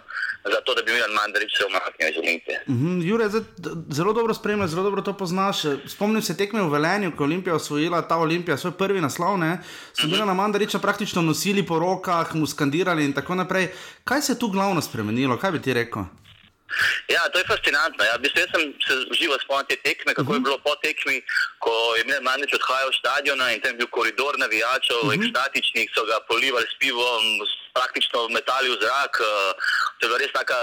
za 0.53 0.59
to, 0.65 0.71
da 0.77 0.81
bi 0.83 0.93
Milan 0.93 1.15
Mandarič 1.21 1.53
se 1.59 1.65
omaknil 1.71 2.09
iz 2.11 2.19
Olimpije. 2.25 2.57
Uh 2.67 2.75
-huh. 2.75 3.09
Jure, 3.09 3.27
zelo 3.99 4.13
dobro 4.19 4.33
spremljaš, 4.41 4.71
zelo 4.71 4.83
dobro 4.89 5.01
to 5.03 5.13
poznaš. 5.23 5.57
Spomnim 5.95 6.23
se 6.23 6.37
tekme 6.41 6.61
v 6.63 6.73
Velenju, 6.77 7.09
ko 7.17 7.23
je 7.23 7.29
Olimpija 7.31 7.55
osvojila 7.61 8.09
ta 8.11 8.17
Olimpija, 8.17 8.57
svoj 8.57 8.75
prvi 8.83 9.01
naslov. 9.01 9.39
Ne? 9.39 9.53
So 9.93 10.03
uh 10.03 10.05
-huh. 10.05 10.13
Milana 10.13 10.35
Mandariča 10.35 10.79
praktično 10.79 11.23
nosili 11.23 11.67
po 11.67 11.79
rokah, 11.79 12.35
mu 12.35 12.47
skandirali 12.47 13.05
in 13.05 13.13
tako 13.13 13.35
naprej. 13.35 13.69
Kaj 14.05 14.23
se 14.23 14.33
je 14.33 14.39
tu 14.39 14.49
glavno 14.49 14.81
spremenilo? 14.83 15.39
Kaj 15.39 15.51
bi 15.51 15.63
ti 15.63 15.75
rekel? 15.75 16.03
Ja, 17.09 17.23
to 17.33 17.39
je 17.39 17.45
fascinantno. 17.45 18.05
Ja. 18.05 18.19
Bistu, 18.19 18.41
jaz 18.41 18.51
sem 18.55 18.75
se 18.87 18.95
živo 19.21 19.37
spomnil 19.43 19.67
te 19.69 19.77
tekme, 19.77 20.15
kako 20.15 20.23
uh 20.23 20.29
-huh. 20.29 20.37
je 20.37 20.41
mhm. 20.41 20.47
bilo 20.47 20.59
po 20.59 20.75
tekmi, 20.85 21.17
ko 21.59 21.73
je 21.97 22.03
imel 22.03 22.23
manjši 22.23 22.59
odhajal 22.61 22.91
iz 22.91 22.99
stadiona 23.03 23.53
in 23.53 23.61
tam 23.61 23.71
je 23.73 23.81
bil 23.81 23.91
koridor 23.97 24.35
navijačev, 24.39 24.99
uh 25.01 25.09
-huh. 25.09 25.17
ekstatičnih, 25.17 25.91
so 25.95 26.05
ga 26.11 26.17
polivali 26.31 26.67
s 26.73 26.79
pivom, 26.79 27.25
praktično 27.77 28.29
metali 28.29 28.69
v 28.71 28.77
zrak. 28.83 29.15
Uh, 29.21 29.27
to 29.97 30.01
je 30.03 30.09
bila 30.09 30.19
res 30.19 30.33
taka 30.33 30.59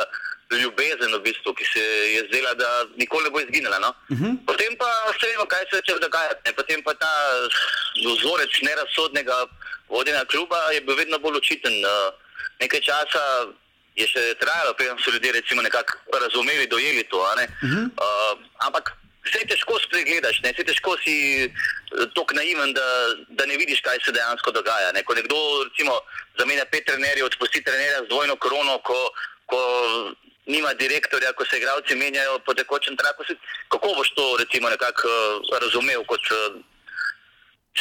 ljubezen, 0.61 1.11
v 1.15 1.19
bistvu, 1.27 1.53
ki 1.53 1.65
se 1.73 1.83
je 2.15 2.21
zdela, 2.27 2.53
da 2.53 2.69
nikoli 2.95 3.23
ne 3.23 3.29
bo 3.29 3.39
izginila. 3.39 3.79
No? 3.79 3.89
Uh 3.89 4.17
mhm. 4.17 4.25
-huh. 4.25 4.45
Potem 4.49 4.71
pa 4.81 4.89
vse 5.13 5.27
vemo, 5.31 5.45
kaj 5.45 5.63
se 5.69 5.81
je 5.87 5.99
dogajalo. 5.99 6.35
Potem 6.55 6.83
pa 6.83 6.93
ta 6.93 7.13
vzorec 8.05 8.53
nerazsodnega 8.61 9.37
vodenja 9.89 10.25
kluba 10.25 10.59
je 10.71 10.81
bil 10.81 10.95
vedno 10.95 11.19
bolj 11.19 11.37
očiten. 11.37 11.75
Uh, 11.85 12.13
nekaj 12.59 12.81
časa 12.81 13.23
je 13.97 14.05
še 14.07 14.23
trajalo, 14.41 14.73
preden 14.77 14.97
so 15.01 15.11
ljudje 15.11 15.41
nekako 15.61 16.19
razumeli, 16.21 16.67
dojeli 16.67 17.03
to. 17.03 17.17
Uh 17.17 17.69
-huh. 17.69 17.85
uh, 17.85 18.39
ampak 18.67 18.93
vse 19.27 19.43
težko 19.47 19.79
spregledaš, 19.83 20.39
vse 20.43 20.63
težko 20.63 20.95
si 21.03 21.15
eh, 21.45 21.49
tako 22.15 22.37
naiven, 22.37 22.73
da, 22.73 22.87
da 23.29 23.45
ne 23.45 23.57
vidiš, 23.57 23.81
kaj 23.81 23.99
se 24.05 24.11
dejansko 24.15 24.51
dogaja. 24.51 24.91
Ne? 24.95 25.03
Ko 25.03 25.15
nekdo 25.15 25.37
recimo, 25.69 25.99
zamenja 26.39 26.65
pet 26.71 26.85
trenerjev, 26.85 27.25
odpusti 27.25 27.63
trenerja 27.63 28.05
z 28.05 28.09
dvojno 28.13 28.35
korono, 28.35 28.79
ko, 28.87 28.99
ko 29.45 29.59
nima 30.45 30.73
direktorja, 30.73 31.33
ko 31.33 31.45
se 31.45 31.57
igravci 31.57 31.95
menjajo 31.95 32.39
po 32.45 32.53
tekočem 32.53 32.97
traku, 32.97 33.23
kako 33.73 33.93
boš 33.97 34.13
to 34.15 34.25
recimo, 34.39 34.69
nekako 34.69 35.07
uh, 35.07 35.59
razumel 35.61 36.03
kot. 36.05 36.31
Uh, 36.31 36.63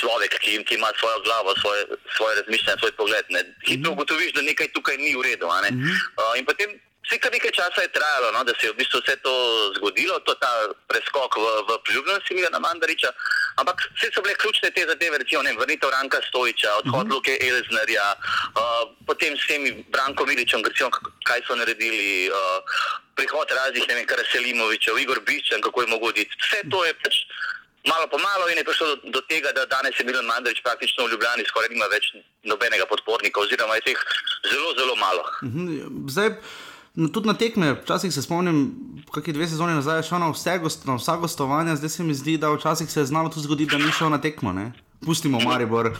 človek, 0.00 0.38
ki, 0.44 0.64
ki 0.64 0.74
ima 0.74 0.90
svojo 1.00 1.18
glavo, 1.26 1.54
svoje, 1.60 1.82
svoje 2.16 2.36
razmišljanje, 2.40 2.80
svoj 2.80 2.92
pogled. 2.92 3.24
Hitro 3.68 3.90
mhm. 3.90 3.96
ugotoviš, 3.96 4.32
da 4.32 4.42
nekaj 4.42 4.68
tukaj 4.72 4.96
ni 4.96 5.16
v 5.16 5.22
redu. 5.22 5.46
Uh, 5.46 6.32
in 6.38 6.44
potem 6.44 6.70
vse 7.06 7.18
kar 7.22 7.30
nekaj 7.32 7.52
časa 7.54 7.82
je 7.82 7.94
trajalo, 7.94 8.32
no, 8.34 8.44
da 8.44 8.52
se 8.58 8.66
je 8.66 8.72
v 8.72 8.78
bistvu 8.82 8.98
vse 9.00 9.14
to 9.22 9.34
zgodilo, 9.78 10.18
to 10.26 10.34
ta 10.42 10.50
preskok 10.90 11.38
v, 11.38 11.46
v 11.68 11.78
priljubljenosti 11.86 12.34
Milana 12.34 12.58
Mandariča. 12.58 13.10
Ampak 13.62 13.86
vse 13.94 14.10
so 14.10 14.22
bile 14.22 14.34
ključne 14.34 14.70
te 14.74 14.82
zadeve, 14.90 15.18
recimo 15.22 15.42
ne, 15.42 15.54
vrnitev 15.54 15.90
Ranka 15.90 16.18
Stojiča, 16.28 16.70
odhod 16.82 17.06
uh 17.06 17.08
-huh. 17.08 17.14
Luke 17.14 17.38
Elznerja, 17.40 18.08
uh, 18.18 18.82
potem 19.06 19.38
s 19.38 19.46
temi 19.46 19.70
Branko 19.88 20.26
Miličem, 20.26 20.64
recimo, 20.64 20.90
kaj 21.24 21.40
so 21.46 21.54
naredili. 21.54 22.30
Uh, 22.30 22.60
Prihod 23.16 23.48
raznih, 23.48 23.84
ne 23.88 23.94
vem, 23.94 24.06
kar 24.06 24.18
je 24.18 24.24
Selimovičev, 24.32 24.98
Igor 24.98 25.20
Bičen, 25.20 25.60
kako 25.60 25.80
je 25.80 25.86
mogoče. 25.86 26.24
Vse 26.42 26.60
to 26.70 26.84
je 26.84 26.92
pač 26.94 27.14
malo 27.92 28.06
po 28.12 28.18
malo 28.18 28.44
in 28.50 28.58
je 28.58 28.64
prišlo 28.68 28.86
do, 28.92 28.96
do 29.16 29.20
tega, 29.30 29.52
da 29.56 29.66
danes 29.66 29.94
je 29.98 30.04
Milan 30.06 30.26
Mandarič 30.26 30.60
praktično 30.62 31.06
v 31.06 31.10
Ljubljani 31.12 31.48
skoraj 31.48 31.70
nima 31.72 31.88
več 31.92 32.04
nobenega 32.44 32.86
podpornika, 32.90 33.40
oziroma 33.40 33.78
je 33.78 33.86
teh 33.90 34.00
zelo, 34.50 34.70
zelo 34.78 34.94
malo. 34.96 35.22
Mhm, 35.42 36.08
zdaj, 36.08 36.28
no, 36.94 37.08
tudi 37.08 37.30
na 37.30 37.36
tekme, 37.38 37.74
včasih 37.82 38.14
se 38.14 38.22
spomnim, 38.22 38.58
kakšne 39.12 39.36
dve 39.38 39.46
sezone 39.50 39.78
nazaj 39.78 40.06
šel 40.08 40.22
na, 40.22 40.32
vse 40.34 40.58
gost, 40.62 40.86
na 40.88 40.98
vsa 41.00 41.16
gostovanja, 41.22 41.78
zdaj 41.80 41.92
se 41.96 42.02
mi 42.04 42.14
zdi, 42.14 42.38
da 42.42 42.52
včasih 42.54 42.90
se 42.90 43.00
je 43.00 43.10
znalo 43.12 43.28
tudi 43.32 43.46
zgoditi, 43.48 43.70
da 43.76 43.78
ni 43.82 43.92
šel 43.92 44.10
na 44.10 44.20
tekmo. 44.20 44.52
Ne? 44.52 44.72
Pustimo 45.04 45.40
Maribor. 45.40 45.86
uh, 45.86 45.96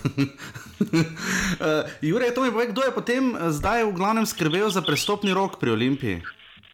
Jure, 2.09 2.31
to 2.35 2.43
mi 2.43 2.51
pove, 2.51 2.67
kdo 2.67 2.83
je 2.83 2.95
potem 2.95 3.37
eh, 3.37 3.53
zdaj 3.53 3.85
v 3.85 3.93
glavnem 3.93 4.27
skrbel 4.27 4.71
za 4.73 4.83
prestopni 4.83 5.35
rok 5.37 5.61
pri 5.61 5.71
Olimpiji? 5.71 6.23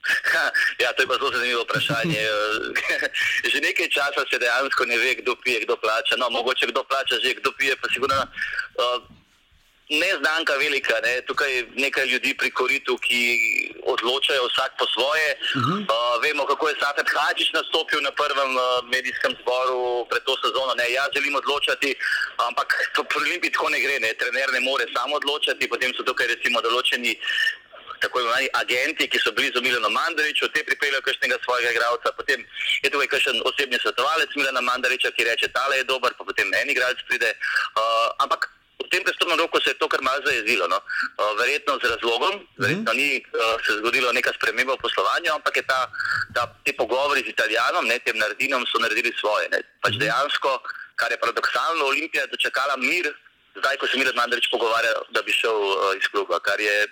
Ja, 0.83 0.93
to 0.93 1.03
je 1.03 1.07
pa 1.07 1.15
zelo 1.15 1.31
zanimivo 1.31 1.63
vprašanje. 1.63 2.23
že 3.53 3.59
nekaj 3.61 3.89
časa 3.89 4.23
se 4.31 4.39
dejansko 4.39 4.85
ne 4.85 4.97
ve, 4.99 5.15
kdo 5.15 5.37
pije, 5.37 5.65
kdo 5.65 5.77
plača. 5.77 6.17
No, 6.19 6.31
mogoče 6.31 6.67
kdo 6.67 6.85
plača, 6.85 7.23
že 7.23 7.35
kdo 7.35 7.53
pije, 7.59 7.77
pa 7.77 7.89
sigurno. 7.93 8.27
Uh, 8.83 9.03
Neznanka 9.93 10.55
velika, 10.57 10.97
ne? 11.05 11.21
tukaj 11.29 11.53
je 11.57 11.67
nekaj 11.77 12.07
ljudi 12.07 12.35
pri 12.41 12.51
koritu, 12.51 12.97
ki 12.99 13.21
odločajo 13.85 14.47
vsak 14.49 14.73
po 14.79 14.87
svoje. 14.95 15.29
Uh 15.37 15.63
-huh. 15.63 15.79
uh, 15.85 16.23
vemo, 16.23 16.47
kako 16.47 16.69
je 16.69 16.81
Safet 16.81 17.09
Hačič 17.15 17.53
nastopil 17.53 18.01
na 18.01 18.11
prvem 18.11 18.57
uh, 18.57 18.63
medijskem 18.95 19.33
zboru 19.43 20.07
pred 20.11 20.23
to 20.25 20.37
sezono. 20.45 20.73
Ne? 20.75 20.87
Jaz 20.93 21.09
želim 21.17 21.35
odločati, 21.35 21.95
ampak 22.49 22.69
pri 23.09 23.19
Olimpiji 23.21 23.53
tako 23.53 23.69
ne 23.69 23.81
gre. 23.81 24.01
Ne? 24.01 24.15
Trener 24.15 24.49
ne 24.53 24.61
more 24.61 24.85
samo 24.97 25.17
odločati, 25.17 25.69
potem 25.69 25.93
so 25.95 26.03
tukaj 26.03 26.27
recimo 26.27 26.61
določeni 26.61 27.13
tako 28.03 28.21
imenovani 28.21 28.49
agenti, 28.63 29.09
ki 29.09 29.19
so 29.23 29.33
blizu 29.37 29.63
Milana 29.63 29.89
Mandariča, 29.89 30.49
te 30.55 30.65
pripeljejo 30.67 31.03
kakšnega 31.07 31.39
svojega 31.45 31.71
igralca, 31.71 32.13
potem 32.19 32.43
je 32.83 32.91
tukaj 32.91 33.11
kakšen 33.15 33.39
osebni 33.51 33.79
svetovalec 33.83 34.35
Milana 34.37 34.63
Mandariča, 34.71 35.15
ki 35.17 35.29
reče, 35.29 35.53
tale 35.55 35.79
je 35.81 35.89
dober, 35.93 36.15
pa 36.19 36.27
potem 36.27 36.51
en 36.63 36.75
igralec 36.75 36.99
pride. 37.09 37.31
Uh, 37.79 38.11
ampak 38.25 38.51
v 38.83 38.89
tem 38.91 39.03
prestopnem 39.07 39.39
roku 39.39 39.61
se 39.63 39.71
je 39.71 39.79
to 39.79 39.87
kar 39.89 40.03
malce 40.03 40.27
zajezilo. 40.27 40.67
No? 40.67 40.79
Uh, 40.83 41.33
verjetno 41.39 41.79
z 41.79 41.91
razlogom, 41.95 42.35
mhm. 42.35 42.63
verjetno 42.63 42.93
ni 42.93 43.11
uh, 43.23 43.57
se 43.67 43.79
zgodilo 43.79 44.13
neka 44.13 44.33
sprememba 44.35 44.75
v 44.75 44.85
poslovanju, 44.85 45.31
ampak 45.39 45.57
je 45.57 45.65
ta, 45.67 45.81
ta, 46.35 46.43
te 46.65 46.73
pogovori 46.75 47.23
z 47.23 47.31
Italijanom, 47.31 47.87
ne 47.87 47.99
tem 48.03 48.19
naredinom, 48.19 48.67
so 48.67 48.83
naredili 48.83 49.15
svoje. 49.21 49.47
Ne? 49.55 49.63
Pač 49.83 49.95
mhm. 49.95 50.03
dejansko, 50.03 50.51
kar 50.99 51.11
je 51.15 51.23
paradoksalno, 51.23 51.87
Olimpija 51.87 52.27
je 52.27 52.35
dočakala 52.35 52.77
mir. 52.77 53.07
Zdaj, 53.53 53.77
ko 53.77 53.87
se 53.87 54.01
mi 54.01 54.09
Mandarič 54.17 54.49
pogovarja, 54.49 54.93
da 55.13 55.21
bi 55.23 55.33
šel 55.33 55.53
uh, 55.53 55.93
iz 56.01 56.09
kluba, 56.09 56.41
kar 56.41 56.57
je 56.61 56.89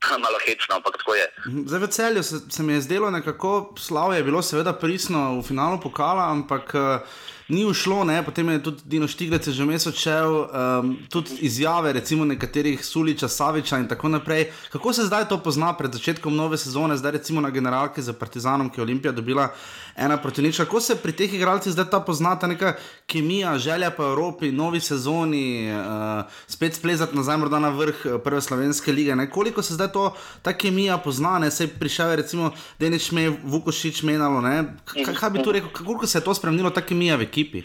malo 0.24 0.38
hecno, 0.46 0.76
ampak 0.76 0.96
tako 0.98 1.14
je. 1.14 1.26
Zdaj 1.66 1.80
v 1.80 1.88
celju 1.88 2.22
se, 2.22 2.36
se 2.50 2.62
mi 2.62 2.72
je 2.72 2.80
zdelo 2.80 3.10
nekako, 3.10 3.74
slavje 3.78 4.18
je 4.18 4.24
bilo 4.24 4.42
seveda 4.42 4.72
prisno 4.72 5.38
v 5.38 5.42
finalu 5.42 5.80
pokala, 5.80 6.30
ampak. 6.30 6.74
Uh, 6.74 7.00
ni 7.48 7.64
ušlo, 7.64 8.04
ne? 8.04 8.22
potem 8.24 8.48
je 8.48 8.62
tudi 8.62 8.82
Dino 8.84 9.06
Štiglec 9.08 9.48
že 9.48 9.64
vmes 9.64 9.86
odšel, 9.86 10.30
um, 10.34 10.96
tudi 11.10 11.38
izjave, 11.46 11.92
recimo 11.92 12.24
nekaterih 12.24 12.84
Suliča, 12.84 13.28
Saviča 13.28 13.78
in 13.78 13.88
tako 13.88 14.08
naprej. 14.08 14.50
Kako 14.72 14.92
se 14.92 15.06
zdaj 15.06 15.28
to 15.28 15.38
pozna 15.38 15.72
pred 15.76 15.92
začetkom 15.94 16.36
nove 16.36 16.58
sezone, 16.58 16.96
zdaj 16.96 17.12
recimo 17.12 17.40
na 17.40 17.50
generalki 17.50 18.02
za 18.02 18.12
Partizanom, 18.12 18.70
ki 18.70 18.80
je 18.80 18.82
Olimpija 18.82 19.12
dobila 19.12 19.52
ena 19.96 20.16
proti 20.22 20.42
nič. 20.42 20.56
Kako 20.56 20.80
se 20.80 20.96
pri 21.02 21.12
teh 21.12 21.34
igralcih 21.34 21.72
zdaj 21.72 21.90
ta 21.90 22.00
poznata 22.00 22.46
neka 22.46 22.76
kemija, 23.06 23.58
želja 23.58 23.90
po 23.90 24.04
Evropi, 24.04 24.52
novi 24.52 24.80
sezoni, 24.80 25.72
uh, 25.72 26.28
spet 26.46 26.74
splezati 26.74 27.16
nazaj 27.16 27.36
morda 27.36 27.58
na 27.58 27.68
vrh 27.68 28.04
eh, 28.04 28.18
prve 28.24 28.40
slovenske 28.40 28.92
lige. 28.92 29.16
Ne? 29.16 29.30
Koliko 29.30 29.62
se 29.62 29.74
zdaj 29.74 29.92
to, 29.92 30.12
ta 30.42 30.52
kemija 30.52 30.98
pozna, 30.98 31.38
ne? 31.38 31.50
se 31.50 31.64
je 31.64 31.68
prišel 31.80 32.16
recimo 32.16 32.52
Denič 32.78 33.10
Me, 33.12 33.28
Vukošič 33.28 34.02
menalo, 34.02 34.42
kaj, 34.84 35.14
kaj 35.14 35.30
bi 35.30 35.42
tu 35.42 35.52
rekel, 35.52 35.70
kako 35.72 36.06
se 36.06 36.18
je 36.18 36.24
to 36.24 36.34
spremenilo, 36.34 36.70
ta 36.70 36.84
kemija 36.84 37.16
v 37.16 37.22
ekipi? 37.22 37.62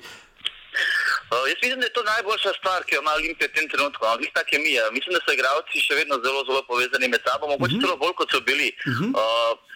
Uh, 1.31 1.47
jaz 1.47 1.59
mislim, 1.63 1.79
da 1.79 1.85
je 1.85 1.93
to 1.93 2.03
najboljša 2.03 2.51
stvar, 2.59 2.83
ki 2.83 2.95
jo 2.95 3.01
ima 3.01 3.11
Olimpija 3.19 3.47
v 3.47 3.55
tem 3.55 3.67
trenutku. 3.71 4.05
No, 4.05 4.31
ta 4.37 4.43
kemija. 4.43 4.83
Mislim, 4.91 5.15
da 5.15 5.19
so 5.23 5.31
igralci 5.31 5.79
še 5.79 5.95
vedno 5.99 6.15
zelo, 6.25 6.43
zelo 6.47 6.61
povezani 6.67 7.07
med 7.07 7.21
sabo, 7.27 7.47
mogoče 7.47 7.63
uh 7.63 7.71
mhm. 7.71 7.79
-huh. 7.79 7.87
celo 7.87 7.97
bolj 8.01 8.15
kot 8.19 8.31
so 8.31 8.41
bili. 8.49 8.69
Uh 8.87 8.93
-huh. 8.99 9.09
uh, 9.21 9.70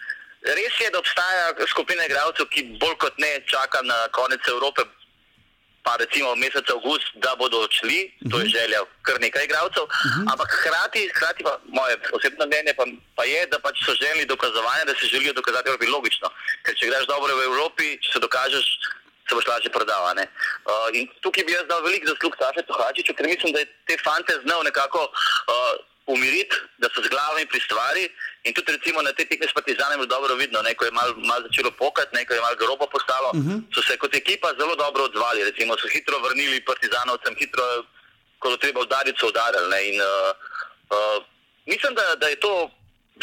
res 0.54 0.80
je, 0.80 0.90
da 0.90 0.98
obstaja 0.98 1.54
skupina 1.70 2.06
igralcev, 2.06 2.46
ki 2.52 2.78
bolj 2.80 2.96
kot 3.02 3.18
ne 3.18 3.32
čaka 3.50 3.82
na 3.82 3.96
konec 4.14 4.40
Evrope, 4.48 4.82
pa 5.86 5.94
recimo 6.02 6.34
mesec 6.34 6.70
August, 6.74 7.14
da 7.22 7.34
bodo 7.38 7.62
odšli. 7.66 7.98
Uh 8.04 8.10
-huh. 8.10 8.30
To 8.30 8.36
je 8.38 8.44
mhm. 8.44 8.54
želja 8.58 8.80
kar 9.02 9.20
nekaj 9.20 9.44
igralcev. 9.44 9.82
Uh 9.82 9.90
mhm. 10.06 10.20
-huh. 10.20 10.32
Ampak 10.32 10.48
hkrati, 10.58 11.08
hkrati 11.14 11.44
pa 11.44 11.58
moje 11.78 11.94
osebno 12.12 12.46
mnenje 12.46 12.72
pa, 12.78 12.84
pa 13.16 13.24
je, 13.24 13.46
da 13.46 13.58
pač 13.58 13.76
so 13.86 13.92
želeli 14.02 14.24
dokazovanja, 14.34 14.84
da 14.84 14.94
se 14.94 15.06
želijo 15.06 15.32
dokazati, 15.32 15.70
je 15.70 15.94
logično. 15.96 16.28
Ker 16.64 16.74
če 16.78 16.86
greš 16.86 17.06
dobro 17.06 17.36
v 17.36 17.42
Evropi, 17.50 17.98
če 18.02 18.08
se 18.12 18.18
dokažeš 18.18 18.66
se 19.28 19.34
boš 19.34 19.46
lažje 19.46 19.70
prodal. 19.70 20.04
Uh, 20.06 20.88
in 20.94 21.08
tukaj 21.20 21.44
bi 21.44 21.52
jaz 21.52 21.66
dal 21.68 21.82
veliko 21.82 22.06
zaslug 22.10 22.36
Sašu 22.38 22.62
Tohačiču, 22.68 23.14
ker 23.14 23.26
mislim, 23.26 23.52
da 23.52 23.58
je 23.58 23.68
te 23.86 23.96
fante 24.04 24.32
znal 24.44 24.62
nekako 24.62 25.00
uh, 25.02 25.74
umiriti, 26.06 26.56
da 26.78 26.88
so 26.94 27.02
z 27.02 27.08
glavami 27.08 27.46
pri 27.46 27.60
stvari. 27.60 28.04
In 28.46 28.54
tudi 28.54 28.72
recimo, 28.72 29.02
na 29.02 29.12
te 29.12 29.24
tekme 29.26 29.46
s 29.46 29.52
Partizanom 29.52 30.00
je 30.00 30.06
dobro 30.06 30.34
vidno, 30.34 30.62
ne, 30.62 30.74
ko 30.74 30.84
je 30.84 30.90
malo 30.90 31.14
mal 31.18 31.42
začelo 31.42 31.70
pokati, 31.70 32.14
ne, 32.14 32.24
ko 32.24 32.34
je 32.34 32.40
malo 32.40 32.56
grobo 32.56 32.86
postalo, 32.86 33.30
uh 33.34 33.38
mhm. 33.38 33.50
-huh. 33.50 33.74
so 33.74 33.82
se 33.82 33.98
kot 33.98 34.14
ekipa 34.14 34.54
zelo 34.58 34.74
dobro 34.76 35.04
odzvali. 35.04 35.44
Recimo, 35.44 35.74
so 35.78 35.88
hitro 35.88 36.18
vrnili 36.18 36.64
Partizanovcem, 36.64 37.34
hitro, 37.38 37.64
ko 38.38 38.50
je 38.50 38.58
treba 38.58 38.80
udariti, 38.80 39.18
so 39.20 39.26
udarili. 39.28 39.78
In, 39.90 39.96
uh, 40.00 40.30
uh, 40.94 41.18
mislim, 41.66 41.94
da, 41.94 42.14
da 42.14 42.26
je 42.28 42.40
to 42.40 42.70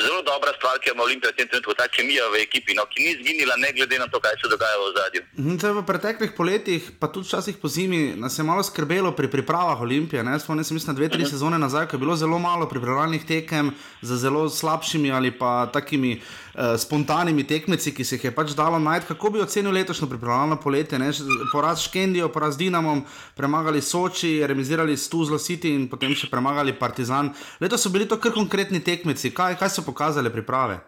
zelo 0.02 0.22
dobra 0.22 0.52
stvar, 0.58 0.80
ki 0.82 0.90
jo 0.90 0.94
ima 0.94 1.04
Olimpija 1.04 1.32
v 1.32 1.38
tem 1.38 1.48
trenutku, 1.48 1.74
ta 1.78 1.88
kemija 1.88 2.26
v 2.34 2.42
ekipi, 2.42 2.74
no, 2.74 2.86
ki 2.90 3.04
ni 3.04 3.10
izginila, 3.14 3.58
ne 3.62 3.70
glede 3.78 4.00
na 4.02 4.08
to, 4.10 4.20
kaj 4.20 4.40
se 4.42 4.50
dogaja 4.50 4.78
v 4.82 4.94
zadju. 4.98 5.22
Mhm, 5.38 5.58
v 5.80 5.86
preteklih 5.86 6.32
poletjih, 6.38 6.90
pa 7.00 7.08
tudi 7.08 7.30
včasih 7.30 7.58
po 7.62 7.70
zimi, 7.70 8.16
nas 8.18 8.38
je 8.38 8.44
malo 8.44 8.64
skrbelo 8.64 9.14
pri 9.14 9.30
pripravah 9.30 9.82
Olimpije. 9.82 10.26
Spomnim 10.40 10.66
se, 10.66 10.74
mislim, 10.74 10.96
dve, 10.96 11.10
tri 11.10 11.22
uh 11.22 11.22
mhm. 11.22 11.28
-huh. 11.28 11.36
sezone 11.38 11.60
nazaj, 11.60 11.88
ko 11.88 11.96
je 11.96 12.00
bilo 12.00 12.16
zelo 12.16 12.40
malo 12.40 12.70
pripravljalnih 12.70 13.26
tekem 13.26 13.72
za 14.02 14.18
zelo 14.18 14.50
slabšimi 14.50 15.12
ali 15.12 15.32
pa 15.32 15.70
takimi 15.74 16.22
uh, 16.54 16.80
spontanimi 16.80 17.48
tekmeci, 17.48 17.94
ki 17.96 18.04
se 18.04 18.16
jih 18.16 18.24
je 18.30 18.32
pač 18.36 18.54
dalo 18.58 18.80
najti. 18.80 19.08
Kako 19.08 19.30
bi 19.30 19.42
ocenil 19.42 19.74
letošnjo 19.74 20.08
pripravljalno 20.08 20.60
poletje? 20.62 21.00
Ne? 21.00 21.12
Poraz 21.52 21.84
Škendijo, 21.88 22.30
poraz 22.30 22.58
Dinamom, 22.58 23.06
premagali 23.36 23.82
Soči, 23.82 24.48
remisirali 24.48 24.98
Stuzlo 24.98 25.38
City 25.38 25.74
in 25.74 25.90
potem 25.90 26.16
še 26.16 26.30
premagali 26.32 26.74
Partizan. 26.74 27.34
Leto 27.60 27.78
so 27.78 27.90
bili 27.90 28.08
to 28.08 28.20
kar 28.22 28.34
konkretni 28.34 28.84
tekmeci. 28.84 29.34
Kaj, 29.34 29.58
kaj 29.60 29.70
so 29.70 29.86
pokazali 29.86 30.34
priprave? 30.34 30.80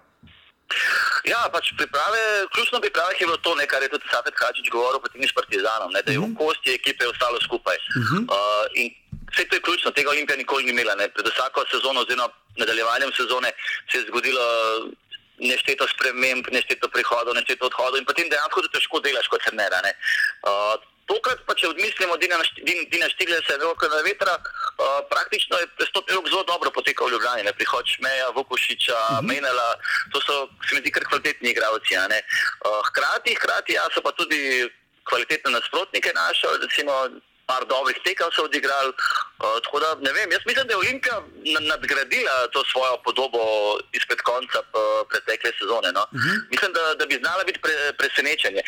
Ja, 1.26 1.46
pač 1.54 1.72
priprave, 1.78 2.22
ključno 2.54 2.80
priprave 2.82 3.14
je 3.20 3.26
bilo 3.26 3.38
to, 3.38 3.56
ne, 3.56 3.66
kar 3.70 3.82
je 3.84 3.90
tudi 3.90 4.06
Safet 4.12 4.34
Hačič 4.38 4.70
govoril, 4.74 5.02
tudi 5.02 5.28
s 5.28 5.34
Partizanom, 5.34 5.92
ne, 5.94 6.02
da 6.06 6.12
je 6.12 6.20
v 6.20 6.28
mhm. 6.30 6.38
kosti 6.38 6.74
ekipe 6.74 7.08
ostalo 7.08 7.42
skupaj. 7.42 7.78
Uh 7.78 8.04
-huh. 8.04 8.22
uh, 8.30 8.66
in 8.74 8.90
vse 9.32 9.46
to 9.50 9.56
je 9.56 9.62
ključno, 9.62 9.92
tega 9.92 10.10
Olimpija 10.10 10.38
nikoli 10.38 10.64
ni 10.64 10.72
imela. 10.72 10.96
Ne. 10.96 11.10
Pred 11.10 11.28
vsako 11.28 11.66
sezono, 11.72 12.02
oziroma 12.02 12.30
nadaljevanjem 12.58 13.12
sezone, 13.20 13.50
se 13.92 13.98
je 13.98 14.06
zgodilo 14.08 14.46
nešteto 15.40 15.88
sprememb, 15.88 16.48
nešteto 16.52 16.88
prihodov, 16.90 17.36
nešteto 17.36 17.68
odhodov 17.68 18.00
in 18.00 18.08
potem 18.08 18.30
dejansko 18.30 18.62
to 18.66 18.70
težko 18.76 19.00
delaš 19.04 19.28
kot 19.28 19.44
trener. 19.44 19.74
Uh, 20.46 20.76
tokrat 21.10 21.42
pa, 21.46 21.54
če 21.58 21.70
odmislimo 21.70 22.18
Dina 22.18 23.08
Štiglesa 23.12 23.58
in 23.58 23.66
Roka 23.66 23.90
na 23.92 24.02
vetra, 24.08 24.38
uh, 24.40 25.04
praktično 25.12 25.60
je 25.62 25.68
prestopni 25.78 26.16
rok 26.16 26.30
zelo 26.32 26.44
dobro 26.48 26.72
potekal 26.72 27.10
v 27.10 27.16
Ljubljani, 27.16 27.46
ne 27.46 27.54
prihod 27.54 27.86
Šmeja, 27.86 28.32
Vukošiča, 28.38 28.96
uh 28.96 29.20
-huh. 29.20 29.28
Menela, 29.28 29.70
to 30.14 30.22
so, 30.22 30.48
se 30.70 30.76
mi 30.76 30.82
zdi, 30.82 30.92
kar 30.92 31.04
kvalitetni 31.04 31.50
igravci. 31.52 31.94
Uh, 32.00 32.82
hkrati, 32.90 33.36
hkrati, 33.36 33.74
ja, 33.74 33.86
so 33.94 34.02
pa 34.02 34.12
tudi 34.12 34.70
kvalitetne 35.04 35.52
nasprotnike 35.52 36.12
našli, 36.16 36.50
recimo 36.66 36.94
par 37.46 37.62
dobrih 37.66 37.98
tekem 38.04 38.30
so 38.32 38.46
odigrali. 38.50 38.92
Uh, 39.44 39.58
tako 39.64 39.80
da 39.80 39.90
ne 40.02 40.12
vem, 40.18 40.32
jaz 40.32 40.44
mislim, 40.46 40.68
da 40.68 40.74
je 40.74 40.84
Olimpija 40.84 41.16
nadgradila 41.72 42.48
to 42.54 42.64
svojo 42.72 42.98
podobo 43.06 43.42
izpred 43.94 44.22
konca 44.22 44.60
uh, 44.60 45.02
pretekle 45.10 45.52
sezone. 45.60 45.90
No? 45.98 46.04
Uh 46.12 46.20
mhm. 46.20 46.30
-huh. 46.30 46.38
Mislim, 46.54 46.74
da, 46.74 46.84
da 47.00 47.06
bi 47.06 47.22
znala 47.24 47.44
biti 47.44 47.60
pre, 47.60 47.76
presenečenje. 48.00 48.62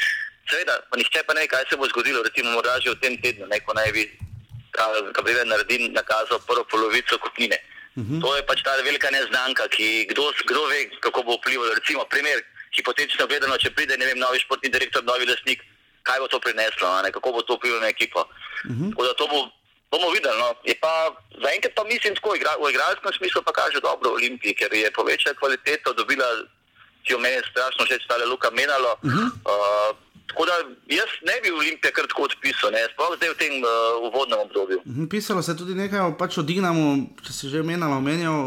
Seveda, 0.50 0.80
pa 0.90 0.98
nihče 0.98 1.24
pa 1.28 1.34
ne 1.34 1.42
ve, 1.42 1.48
kaj 1.48 1.64
se 1.70 1.76
bo 1.78 1.86
zgodilo, 1.92 2.24
recimo 2.24 2.52
morda 2.52 2.80
že 2.84 2.90
v 2.90 3.02
tem 3.04 3.22
tednu, 3.22 3.46
ne, 3.52 3.60
ko 3.60 3.74
naj 3.74 3.92
bi 3.92 4.04
Gabriel 5.16 5.48
naredil 5.48 5.92
nakazal 5.92 6.40
prvo 6.48 6.64
polovico 6.72 7.18
kupnine. 7.18 7.58
Uh 7.96 8.04
mhm. 8.04 8.16
-huh. 8.16 8.22
To 8.22 8.36
je 8.36 8.46
pač 8.46 8.60
ta 8.64 8.76
velika 8.90 9.10
neznanka, 9.12 9.68
ki 9.68 10.06
kdo, 10.12 10.34
kdo 10.50 10.66
ve, 10.66 10.90
kako 11.00 11.24
bo 11.24 11.38
vplivalo. 11.38 11.74
Recimo, 11.74 12.06
primer, 12.06 12.38
hipotetično 12.76 13.28
gledano, 13.28 13.58
če 13.58 13.70
pride 13.76 13.98
vem, 13.98 14.20
novi 14.20 14.40
športni 14.40 14.70
direktor, 14.70 15.04
novi 15.04 15.26
lasnik, 15.26 15.64
kaj 16.08 16.20
bo 16.22 16.28
to 16.28 16.40
prineslo, 16.40 16.88
kako 17.16 17.28
bo 17.36 17.42
to 17.42 17.56
vplivalo 17.56 17.82
na 17.82 17.90
ekipo. 17.96 18.22
Uh 18.24 18.72
mhm. 18.72 18.90
-huh. 18.92 19.16
to 19.20 19.26
bo, 19.32 19.40
bomo 19.92 20.08
videli. 20.16 20.38
No. 20.44 20.50
Zaenkrat 21.44 21.74
pa 21.76 21.84
mislim, 21.84 22.14
da 22.14 22.36
igra, 22.36 22.52
v 22.64 22.70
igralskem 22.74 23.12
smislu 23.18 23.40
pa 23.48 23.52
kaže 23.52 23.78
dobro 23.88 24.10
Olimpiji, 24.18 24.58
ker 24.60 24.74
je 24.74 24.92
povečala 25.00 25.40
kvaliteto, 25.40 25.94
dobila, 25.94 26.28
ki 27.04 27.14
jo 27.14 27.20
meni 27.20 27.40
strašno 27.52 27.82
že 27.90 28.04
stale 28.06 28.26
Luka 28.26 28.50
menalo. 28.52 28.92
Uh 29.04 29.12
-huh. 29.12 29.28
uh, 29.52 29.92
Tako 30.28 30.46
da 30.46 30.52
jaz 30.96 31.12
ne 31.30 31.36
bi 31.44 31.52
Olimpije 31.52 31.92
kar 31.94 32.06
tako 32.08 32.24
odpisal, 32.24 32.72
sploh 32.94 33.14
zdaj 33.18 33.30
v 33.30 33.38
tem 33.42 33.54
uh, 33.64 33.70
uvodnem 34.08 34.40
obdobju. 34.40 34.78
Mhm, 34.86 35.06
pisalo 35.08 35.42
se 35.42 35.52
je 35.52 35.58
tudi 35.58 35.76
nekaj 35.76 36.18
pač 36.20 36.38
o 36.38 36.44
Dinamu, 36.44 37.08
če 37.26 37.34
se 37.34 37.50
že 37.50 37.60
omenjalo, 37.60 37.98
omenjalo 37.98 38.40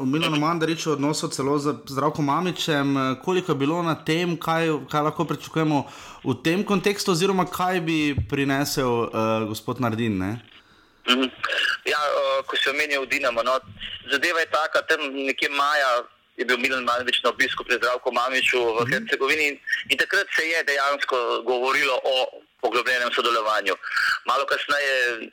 o 0.00 0.04
Milano 0.04 0.40
Mandariču, 0.40 0.92
odnosu 0.92 1.28
celo 1.28 1.58
z 1.58 1.74
zdravkom 1.86 2.24
Mamičem. 2.24 2.96
Koliko 3.24 3.52
je 3.52 3.56
bilo 3.56 3.82
na 3.82 3.94
tem, 4.04 4.36
kaj, 4.40 4.72
kaj 4.90 5.02
lahko 5.02 5.24
pričakujemo 5.24 5.84
v 6.24 6.34
tem 6.42 6.64
kontekstu, 6.64 7.12
oziroma 7.12 7.46
kaj 7.46 7.80
bi 7.80 8.14
prinesel 8.30 9.08
uh, 9.08 9.46
gospod 9.48 9.80
Nardin? 9.80 10.18
Ne? 10.18 10.32
Mhm. 11.08 11.30
Ja, 11.88 11.98
uh, 11.98 12.44
ko 12.46 12.56
se 12.56 12.70
omenja 12.70 13.00
v 13.00 13.08
Dinamu, 13.08 13.42
no, 13.42 13.58
zadeva 14.12 14.40
je 14.44 14.52
taka, 14.52 14.82
tam 14.84 15.00
nekje 15.14 15.48
maja 15.48 16.04
je 16.38 16.46
bil 16.46 16.58
Milan 16.58 16.86
Malvič 16.86 17.18
na 17.26 17.34
obisku 17.34 17.66
pri 17.66 17.82
zdravku 17.82 18.14
Mamiču 18.14 18.62
v 18.62 18.86
mhm. 18.86 18.90
Hercegovini 18.94 19.44
in, 19.50 19.56
in 19.90 19.96
takrat 19.98 20.30
se 20.30 20.46
je 20.46 20.62
dejansko 20.62 21.42
govorilo 21.42 21.98
o 22.04 22.14
poglobljenem 22.62 23.10
sodelovanju. 23.14 23.74
Malo 24.26 24.46
kasneje, 24.46 25.30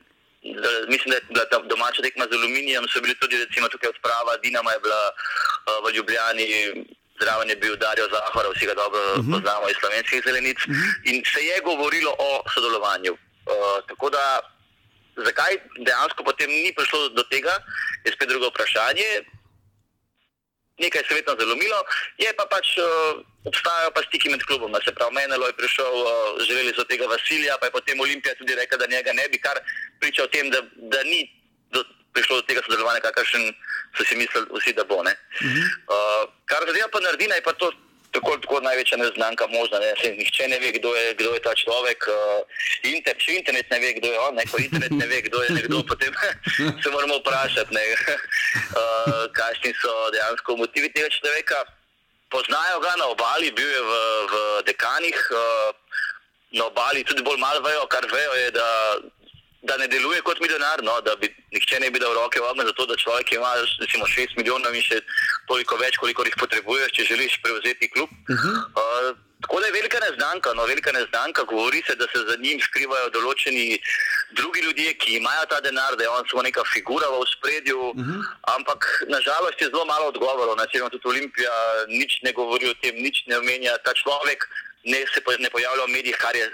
mislim, 0.90 1.10
da 1.10 1.16
je 1.18 1.26
bila 1.30 1.45
ta 1.45 1.57
domača 1.62 2.02
tekma 2.02 2.26
z 2.30 2.38
aluminijem, 2.38 2.86
so 2.90 3.02
bili 3.02 3.16
tudi 3.22 3.38
recimo 3.38 3.70
tukaj 3.70 3.90
odprava, 3.90 4.38
Dinama 4.44 4.72
je 4.72 4.80
bila 4.80 5.02
uh, 5.10 5.80
v 5.86 5.94
Ljubljani. 5.95 6.45
Zraven 7.22 7.50
je 7.50 7.56
bil 7.56 7.76
Darijo 7.76 8.08
Zahor, 8.14 8.46
vsi 8.56 8.66
ga 8.66 8.74
dobro 8.74 9.02
uh 9.02 9.18
mhm. 9.18 9.28
-huh. 9.28 9.34
poznamo 9.34 9.70
iz 9.70 9.78
slovenskih 9.80 10.22
zelenic. 10.26 10.60
Uh 10.62 10.70
mhm. 10.72 10.80
-huh. 10.80 11.10
In 11.10 11.24
se 11.34 11.42
je 11.50 11.62
govorilo 11.70 12.12
o 12.20 12.44
sodelovanju. 12.54 13.14
Uh, 13.14 13.78
tako 13.90 14.10
da, 14.10 14.24
zakaj 15.28 15.54
dejansko 15.86 16.24
potem 16.24 16.50
ni 16.50 16.74
prišlo 16.78 17.10
do 17.10 17.24
tega, 17.24 17.54
je 18.06 18.12
spet 18.12 18.30
drugo 18.30 18.48
vprašanje 18.50 19.10
nekaj 20.80 21.02
se 21.02 21.14
je 21.14 21.16
vedno 21.16 21.34
zalomilo, 21.40 21.80
je 22.18 22.30
pa 22.38 22.46
pač 22.54 22.68
uh, 22.78 22.86
obstajajo 23.46 23.92
pa 23.96 24.02
stiki 24.08 24.30
med 24.30 24.44
klubom. 24.44 24.76
Se 24.84 24.92
pravi, 24.92 25.16
Menelo 25.16 25.48
je 25.48 25.60
prišel, 25.62 25.94
uh, 26.04 26.10
želeli 26.48 26.74
so 26.76 26.84
tega 26.84 27.08
Vasilija, 27.08 27.58
pa 27.60 27.66
je 27.66 27.76
potem 27.78 28.00
Olimpija 28.00 28.36
tudi 28.36 28.56
rekla, 28.56 28.78
da 28.78 28.92
njega 28.96 29.14
ne 29.14 29.26
bi, 29.32 29.38
kar 29.40 29.60
priča 30.00 30.24
o 30.24 30.28
tem, 30.28 30.50
da, 30.50 30.62
da 30.92 31.04
ni 31.04 31.22
prišlo 32.16 32.40
do 32.40 32.48
tega 32.48 32.62
sodelovanja, 32.66 33.04
kakršen 33.08 33.52
so 33.98 34.04
si 34.08 34.16
mislili 34.16 34.48
vsi, 34.56 34.74
da 34.74 34.84
bo. 34.84 34.96
Uh 34.96 35.08
-huh. 35.08 35.66
uh, 35.94 36.24
kar 36.50 36.64
zadeva 36.68 36.88
pa 36.92 37.00
Nardina, 37.00 37.36
je 37.36 37.48
pa 37.48 37.54
to 37.54 37.72
tako, 38.16 38.38
tako 38.38 38.60
največja 38.64 38.98
neznanka 38.98 39.48
možna. 39.48 39.80
Ne? 39.80 39.94
Se, 40.02 40.12
nihče 40.20 40.48
ne 40.48 40.60
ve, 40.60 40.72
kdo 40.78 40.96
je, 40.96 41.14
kdo 41.20 41.34
je 41.36 41.42
ta 41.48 41.54
človek. 41.64 42.08
Uh, 42.08 42.42
inter, 42.92 43.16
še 43.20 43.40
internet 43.40 43.72
ne 43.72 43.80
ve, 43.84 43.94
kdo 44.00 44.12
je 44.14 44.20
on. 44.28 44.36
Ne? 44.40 44.48
Ko 44.52 44.62
internet 44.64 44.96
ne 44.96 45.08
ve, 45.12 45.22
kdo 45.28 45.44
je 45.44 45.56
nekdo, 45.60 45.84
potem 45.92 46.14
se 46.82 46.94
moramo 46.96 47.20
vprašati, 47.20 47.76
uh, 47.76 49.26
kakšni 49.40 49.74
so 49.82 49.96
dejansko 50.16 50.60
motivi 50.64 50.92
tega 50.96 51.12
človeka. 51.20 51.64
Poznajo 52.34 52.80
ga 52.84 52.96
na 53.00 53.12
obali, 53.14 53.52
bil 53.52 53.70
je 53.70 53.82
v, 53.82 54.04
v 54.32 54.46
dekanih. 54.72 55.20
Uh, 55.32 55.74
Na 56.56 56.70
obali 56.72 57.04
tudi 57.04 57.20
bolj 57.20 57.36
malo 57.36 57.60
vejo, 57.60 57.84
kar 57.92 58.06
vejo, 58.08 58.34
je, 58.40 58.52
da 58.56 58.68
da 59.68 59.78
ne 59.78 59.88
deluje 59.88 60.22
kot 60.22 60.40
milijonar, 60.40 60.84
no, 60.84 60.96
da 61.02 61.16
bi 61.16 61.30
nihče 61.54 61.80
ne 61.80 61.90
bi 61.92 62.00
dal 62.00 62.14
roke 62.14 62.40
v 62.40 62.50
ogen 62.50 62.68
za 62.68 62.74
to, 62.78 62.86
da 62.86 62.96
človek 62.96 63.32
ima 63.34 63.52
recimo 63.82 64.06
6 64.06 64.38
milijonov 64.38 64.76
in 64.76 64.84
še 64.86 65.02
toliko 65.50 65.78
več, 65.82 65.98
koliko 66.02 66.26
jih 66.28 66.38
potrebuješ, 66.40 66.92
če 66.98 67.08
želiš 67.12 67.40
prevzeti 67.44 67.90
klub. 67.94 68.10
Uh 68.30 68.36
-huh. 68.36 68.58
uh, 68.82 69.18
tako 69.42 69.60
da 69.60 69.66
je 69.68 69.78
velika 69.78 70.00
neznanka, 70.00 70.54
no, 70.54 70.66
velika 70.66 70.92
neznanka, 70.92 71.44
govori 71.44 71.84
se, 71.88 71.96
da 71.96 72.06
se 72.14 72.20
za 72.30 72.36
njim 72.46 72.60
skrivajo 72.68 73.10
določeni 73.10 73.80
drugi 74.32 74.60
ljudje, 74.66 74.94
ki 74.94 75.18
imajo 75.18 75.46
ta 75.46 75.62
denar, 75.62 75.96
da 75.96 76.04
je 76.04 76.10
on 76.10 76.24
samo 76.30 76.42
neka 76.42 76.64
figura 76.74 77.08
v 77.10 77.26
spredju, 77.36 77.80
uh 77.80 77.96
-huh. 77.96 78.22
ampak 78.58 78.80
nažalost 79.08 79.62
je 79.62 79.68
zelo 79.68 79.86
malo 79.86 80.06
odgovorov, 80.08 80.56
načelno 80.58 80.90
tudi 80.90 81.08
Olimpija 81.08 81.54
nič 81.88 82.22
ne 82.22 82.32
govori 82.32 82.70
o 82.70 82.74
tem, 82.82 82.96
nič 82.96 83.26
ne 83.28 83.38
omenja 83.38 83.78
ta 83.86 83.94
človek. 83.94 84.50
Ne 84.88 85.00
se 85.14 85.20
ne 85.40 85.50
pojavlja 85.50 85.84
v 85.86 85.90
medijih, 85.98 86.18
kar 86.18 86.36
je 86.36 86.46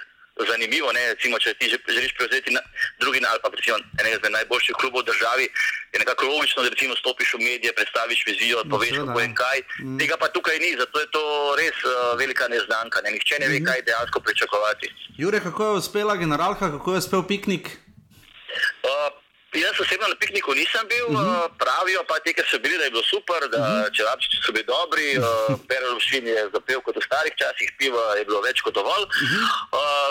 zanimivo. 0.51 0.91
Ne, 0.91 1.13
recimo, 1.13 1.39
če 1.39 1.53
ti 1.53 1.69
želiš 1.69 2.13
prevzeti 2.17 2.55
drugi 2.99 3.21
ali 3.29 3.39
pa 3.43 3.49
recimo, 3.53 3.77
enega 3.99 4.15
izmed 4.15 4.31
najboljših 4.31 4.75
klubov 4.79 5.01
v 5.01 5.09
državi, 5.11 5.45
je 5.93 5.99
nekako 5.99 6.25
logično, 6.25 6.63
da 6.63 6.69
recimo 6.69 6.95
stopiš 6.95 7.33
v 7.33 7.39
medije, 7.39 7.73
predstaviš 7.75 8.25
vizijo, 8.27 8.63
no, 8.63 8.69
poveš, 8.69 8.95
kako 8.97 9.19
in 9.21 9.33
kaj. 9.35 9.57
Mm. 9.79 9.97
Tega 9.99 10.17
pa 10.17 10.27
tukaj 10.27 10.59
ni, 10.59 10.75
zato 10.79 10.99
je 10.99 11.07
to 11.11 11.23
res 11.59 11.77
uh, 11.83 12.17
velika 12.19 12.47
neznanka. 12.47 13.01
Ne. 13.03 13.11
Nihče 13.11 13.39
ne 13.39 13.47
ve, 13.47 13.59
mm. 13.59 13.65
kaj 13.65 13.81
dejansko 13.87 14.19
pričakovati. 14.19 14.93
Jure, 15.17 15.39
kako 15.39 15.63
je 15.63 15.79
uspela 15.83 16.15
generalka, 16.15 16.71
kako 16.71 16.93
je 16.93 16.97
uspel 16.97 17.27
piknik? 17.27 17.67
Uh, 18.83 19.21
Jaz 19.51 19.75
osebno 19.83 20.07
na 20.07 20.15
pikniku 20.15 20.53
nisem 20.55 20.87
bil, 20.87 21.05
uh 21.07 21.21
-huh. 21.21 21.49
pravijo 21.63 22.01
pa 22.07 22.19
ti, 22.23 22.33
ker 22.33 22.45
so 22.51 22.59
bili, 22.59 22.77
da 22.77 22.83
je 22.83 22.91
bilo 22.91 23.03
super, 23.03 23.39
da 23.53 23.57
uh 23.57 23.63
-huh. 23.63 23.95
čevapčiči 23.97 24.37
so 24.45 24.51
bili 24.51 24.65
dobri, 24.65 25.07
uh, 25.17 25.25
Perelšin 25.67 26.27
je 26.27 26.49
zapel 26.53 26.79
kot 26.81 26.95
v 26.95 27.03
starih 27.09 27.33
časih, 27.41 27.69
piva 27.79 28.15
je 28.19 28.25
bilo 28.25 28.41
več 28.41 28.61
kot 28.61 28.73
dovolj. 28.73 29.03
Uh 29.03 29.11
-huh. 29.31 29.45
uh, 29.79 30.09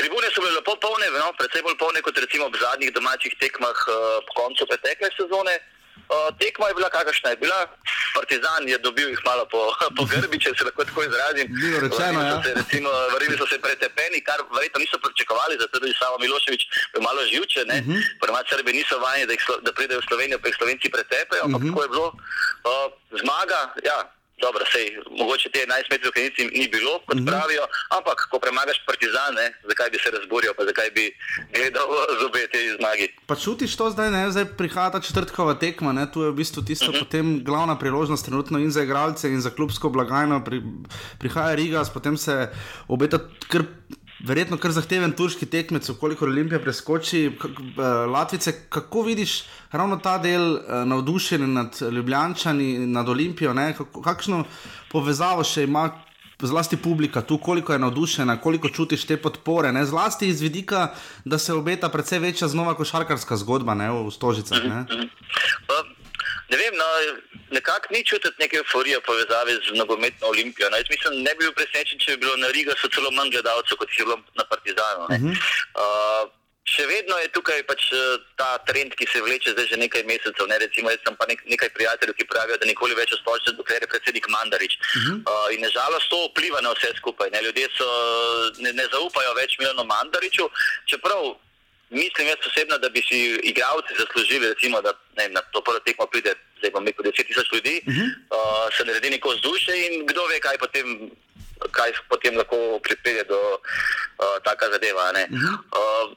tribune 0.00 0.28
so 0.32 0.40
bile 0.40 0.56
lepo 0.56 0.76
polne, 0.80 1.06
no, 1.12 1.32
predvsem 1.36 1.66
bolj 1.66 1.76
polne 1.82 2.00
kot 2.06 2.16
recimo 2.24 2.48
v 2.48 2.62
zadnjih 2.64 2.90
domačih 2.96 3.36
tekmah 3.42 3.78
uh, 3.84 4.16
po 4.26 4.32
koncu 4.40 4.66
pretekle 4.70 5.12
sezone. 5.18 5.56
Uh, 6.10 6.26
tekma 6.42 6.66
je 6.68 6.74
bila 6.74 6.88
kakršna 6.90 7.30
je 7.30 7.36
bila, 7.36 7.58
Partizan 8.14 8.66
je 8.66 8.78
dobil 8.82 9.08
jih 9.12 9.20
malo 9.24 9.44
po, 9.46 9.70
po 9.96 10.02
grbi, 10.10 10.40
če 10.42 10.50
se 10.58 10.66
lahko 10.66 10.82
tako 10.88 11.04
izrazim. 11.06 11.46
Rečeno, 11.84 12.20
ja. 12.26 12.42
se, 12.42 12.54
recimo, 12.56 12.90
vrili 13.14 13.38
so 13.38 13.46
se 13.46 13.60
pretepeni, 13.62 14.18
kar 14.26 14.42
verjetno 14.50 14.82
niso 14.82 14.98
pričakovali, 15.04 15.60
zato 15.60 15.78
je 15.86 15.94
samo 15.98 16.18
Miloševič 16.18 16.62
malo 17.06 17.22
živče. 17.32 17.62
Uh 17.62 17.70
-huh. 17.70 18.00
Prva 18.22 18.42
Srbi 18.50 18.72
niso 18.72 18.98
vajeni, 18.98 19.26
da, 19.30 19.34
da 19.66 19.72
pridejo 19.72 20.00
v 20.00 20.08
Slovenijo, 20.08 20.38
pa 20.42 20.48
jih 20.48 20.56
Slovenci 20.58 20.90
pretepejo, 20.96 21.42
ampak 21.46 21.62
uh 21.62 21.66
-huh. 21.66 21.70
tako 21.70 21.82
je 21.82 21.92
bilo. 21.94 22.08
Uh, 22.70 22.86
zmaga, 23.22 23.60
ja, 23.90 23.98
dobro, 24.44 24.62
sej, 24.74 24.86
mogoče 25.20 25.48
te 25.54 25.58
11 25.66 25.90
metrov 25.92 26.12
kenici 26.16 26.40
ni 26.58 26.66
bilo, 26.74 26.92
kot 27.06 27.16
mm 27.16 27.20
-hmm. 27.20 27.30
pravijo, 27.30 27.64
ampak 27.96 28.18
ko 28.30 28.36
premagaš 28.44 28.78
partizane, 28.90 29.44
zakaj 29.70 29.90
bi 29.92 29.98
se 30.04 30.10
razburjal, 30.16 30.54
pa 30.58 30.64
zakaj 30.70 30.90
bi 30.96 31.04
gledal 31.54 31.86
zobe 32.20 32.42
te 32.52 32.60
zmagi. 32.76 33.06
Pa 33.26 33.34
čutiš 33.36 33.76
to 33.76 33.90
zdaj, 33.90 34.10
ne? 34.10 34.30
zdaj 34.30 34.46
prihaja 34.60 34.90
ta 34.90 35.00
četrtkova 35.00 35.54
tekma, 35.54 35.92
ne? 35.92 36.04
tu 36.12 36.22
je 36.22 36.30
v 36.30 36.38
bistvu 36.40 36.62
tisto 36.64 36.90
mm 36.90 36.94
-hmm. 36.94 37.04
potem 37.04 37.26
glavna 37.44 37.78
priložnost 37.78 38.24
trenutno 38.24 38.58
in 38.58 38.70
za 38.70 38.82
igralce 38.82 39.28
in 39.28 39.40
za 39.40 39.50
klubsko 39.50 39.88
blagajno, 39.88 40.44
pri, 40.44 40.62
prihaja 41.18 41.54
Riga, 41.54 41.82
potem 41.94 42.16
se 42.16 42.48
obeta 42.88 43.18
kar 43.48 43.62
verjetno 44.26 44.58
kar 44.60 44.72
zahteven 44.72 45.12
turški 45.16 45.46
tekmec, 45.46 45.90
koliko 46.00 46.24
Olimpija 46.24 46.60
preskoči. 46.60 47.24
Eh, 47.26 47.82
Latvice, 48.10 48.52
kako 48.68 49.02
vidiš 49.02 49.42
ravno 49.72 49.96
ta 49.96 50.18
del 50.18 50.56
eh, 50.56 50.84
navdušenja 50.84 51.46
nad 51.46 51.80
Ljubljančani, 51.92 52.86
nad 52.86 53.08
Olimpijo, 53.08 53.54
ne? 53.54 53.74
kakšno 54.04 54.44
povezavo 54.92 55.44
še 55.44 55.64
ima? 55.68 55.90
Zlasti 56.40 56.78
publika, 56.80 57.20
tu 57.20 57.36
koliko 57.38 57.72
je 57.72 57.78
navdušena, 57.78 58.38
koliko 58.40 58.68
čutiš 58.72 59.02
te 59.04 59.16
podpore, 59.20 59.72
ne? 59.76 59.84
zlasti 59.84 60.28
iz 60.28 60.40
vidika, 60.40 60.86
da 61.24 61.38
se 61.38 61.52
obeta 61.52 61.88
precej 61.92 62.18
večja 62.18 62.48
znova 62.48 62.72
košarkarska 62.74 63.36
zgodba 63.36 63.74
ne? 63.74 63.90
v 63.92 64.08
Stožicah. 64.10 64.64
Ne? 64.64 64.86
Ne 66.50 66.56
vem, 66.56 66.74
no, 66.76 66.86
nekako 67.50 67.94
ni 67.94 68.04
čutiti 68.04 68.42
neke 68.42 68.56
euforije 68.56 68.98
v 68.98 69.06
povezavi 69.06 69.52
z 69.66 69.78
nogometno 69.78 70.26
olimpijo. 70.26 70.70
No, 70.70 70.76
mislim, 70.90 71.22
ne 71.22 71.34
bi 71.34 71.46
bil 71.46 71.54
presenečen, 71.54 71.98
če 71.98 72.16
bi 72.16 72.24
bilo 72.26 72.36
na 72.36 72.50
Riga 72.54 72.74
celo 72.82 73.10
manj 73.10 73.30
gledalcev, 73.34 73.78
kot 73.78 73.98
je 73.98 74.04
bilo 74.04 74.18
na 74.38 74.44
Partizanu. 74.44 75.04
Uh 75.04 75.10
-huh. 75.10 75.34
uh, 75.82 76.30
še 76.70 76.86
vedno 76.86 77.18
je 77.18 77.28
tukaj 77.34 77.62
pač 77.66 77.82
uh, 77.92 78.22
ta 78.36 78.58
trend, 78.68 78.94
ki 78.94 79.06
se 79.12 79.22
vleče 79.22 79.54
zdaj 79.54 79.66
že 79.66 79.76
nekaj 79.76 80.02
mesecev. 80.10 80.46
Ne? 80.46 80.58
Recimo, 80.58 80.90
jaz 80.90 81.02
sem 81.06 81.16
pa 81.16 81.26
nek, 81.30 81.42
nekaj 81.46 81.70
prijateljev, 81.76 82.14
ki 82.18 82.30
pravijo, 82.32 82.56
da 82.58 82.66
nikoli 82.66 82.94
več 82.94 83.12
ospočne, 83.18 83.54
dokler 83.58 83.82
je 83.82 83.92
predsednik 83.92 84.28
Mandarič. 84.28 84.78
Uh 84.78 85.02
-huh. 85.02 85.16
uh, 85.30 85.54
in 85.54 85.60
nažalost 85.60 86.10
to 86.10 86.18
vpliva 86.30 86.60
na 86.60 86.72
vse 86.72 86.90
skupaj. 86.96 87.30
Ne? 87.30 87.42
Ljudje 87.42 87.68
so, 87.78 87.86
ne, 88.58 88.72
ne 88.72 88.86
zaupajo 88.92 89.34
več 89.34 89.58
Milano 89.58 89.84
Mandariču, 89.84 90.50
čeprav 90.86 91.34
mislim 91.90 92.28
jaz 92.28 92.40
osebno, 92.46 92.78
da 92.78 92.88
bi 92.88 93.02
si 93.08 93.40
igralci 93.42 93.92
zaslužili, 93.98 94.48
recimo, 94.48 94.80
da 94.80 94.92
ne, 95.16 95.28
na 95.28 95.40
to 95.40 95.60
prvo 95.60 95.78
tekmo 95.78 96.06
pride, 96.06 96.34
zdaj 96.58 96.70
bom 96.70 96.86
rekel, 96.86 97.04
10 97.04 97.26
tisoč 97.26 97.52
ljudi, 97.52 97.82
uh 97.86 97.94
-huh. 97.94 98.08
uh, 98.36 98.76
se 98.76 98.84
naredi 98.84 99.10
neko 99.10 99.28
vzdušje 99.28 99.74
in 99.86 100.06
kdo 100.06 100.26
ve, 100.26 100.40
kaj 100.40 100.58
potem, 100.58 101.10
kaj 101.70 101.92
potem 102.08 102.36
lahko 102.36 102.80
pripelje 102.82 103.24
do 103.24 103.40
uh, 103.54 104.36
taka 104.44 104.70
zadeva. 104.70 105.10
Uh 105.10 105.16
-huh. 105.16 105.54
uh, 105.78 106.16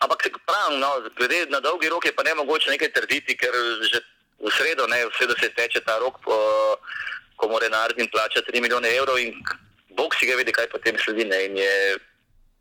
ampak 0.00 0.28
pravim, 0.46 0.78
no, 0.80 1.10
glede 1.16 1.46
na 1.46 1.60
dolgi 1.60 1.88
rok 1.88 2.04
je 2.04 2.12
pa 2.12 2.22
ne 2.22 2.34
mogoče 2.34 2.70
nekaj 2.70 2.92
trditi, 2.92 3.36
ker 3.36 3.54
že 3.92 4.00
v 4.46 4.50
sredo, 4.50 4.86
ne, 4.86 5.06
v 5.06 5.12
sredo 5.16 5.34
se 5.40 5.48
teče 5.48 5.80
ta 5.80 5.98
rok, 5.98 6.16
uh, 6.26 6.74
ko 7.36 7.48
mora 7.48 7.68
narediti 7.68 8.10
plača 8.10 8.40
3 8.40 8.60
milijone 8.60 8.88
evrov 8.96 9.18
in 9.18 9.34
bog 9.88 10.14
si 10.14 10.26
ga 10.26 10.36
vidi, 10.36 10.52
kaj 10.52 10.68
potem 10.68 10.98
sledi. 10.98 11.24
Ne, 11.24 11.48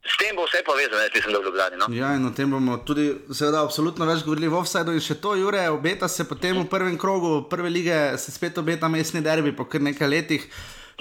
S 0.04 0.18
tem 0.20 0.36
bo 0.36 0.44
vse 0.44 0.60
povezano, 0.66 1.00
jaz 1.00 1.14
mislim, 1.16 1.34
da 1.34 1.40
v 1.40 1.46
Ljubljani. 1.48 1.78
No? 1.80 1.88
Ja, 1.96 2.12
in 2.16 2.26
o 2.28 2.32
tem 2.36 2.52
bomo 2.52 2.76
tudi, 2.84 3.08
seveda, 3.32 3.64
absolutno 3.64 4.06
več 4.06 4.26
govorili 4.28 4.52
v 4.52 4.60
Offsideu. 4.60 4.96
In 4.98 5.04
še 5.04 5.16
to, 5.24 5.38
Jure, 5.40 5.64
obeta 5.72 6.10
se 6.12 6.28
potem 6.28 6.60
v 6.60 6.68
prvem 6.68 6.98
krogu, 7.00 7.46
prve 7.50 7.72
lige, 7.72 8.00
se 8.20 8.36
spet 8.36 8.60
obeta 8.60 8.92
mestni 8.92 9.24
derbi 9.24 9.56
po 9.56 9.64
kar 9.64 9.82
nekaj 9.82 10.12
letih. 10.12 10.48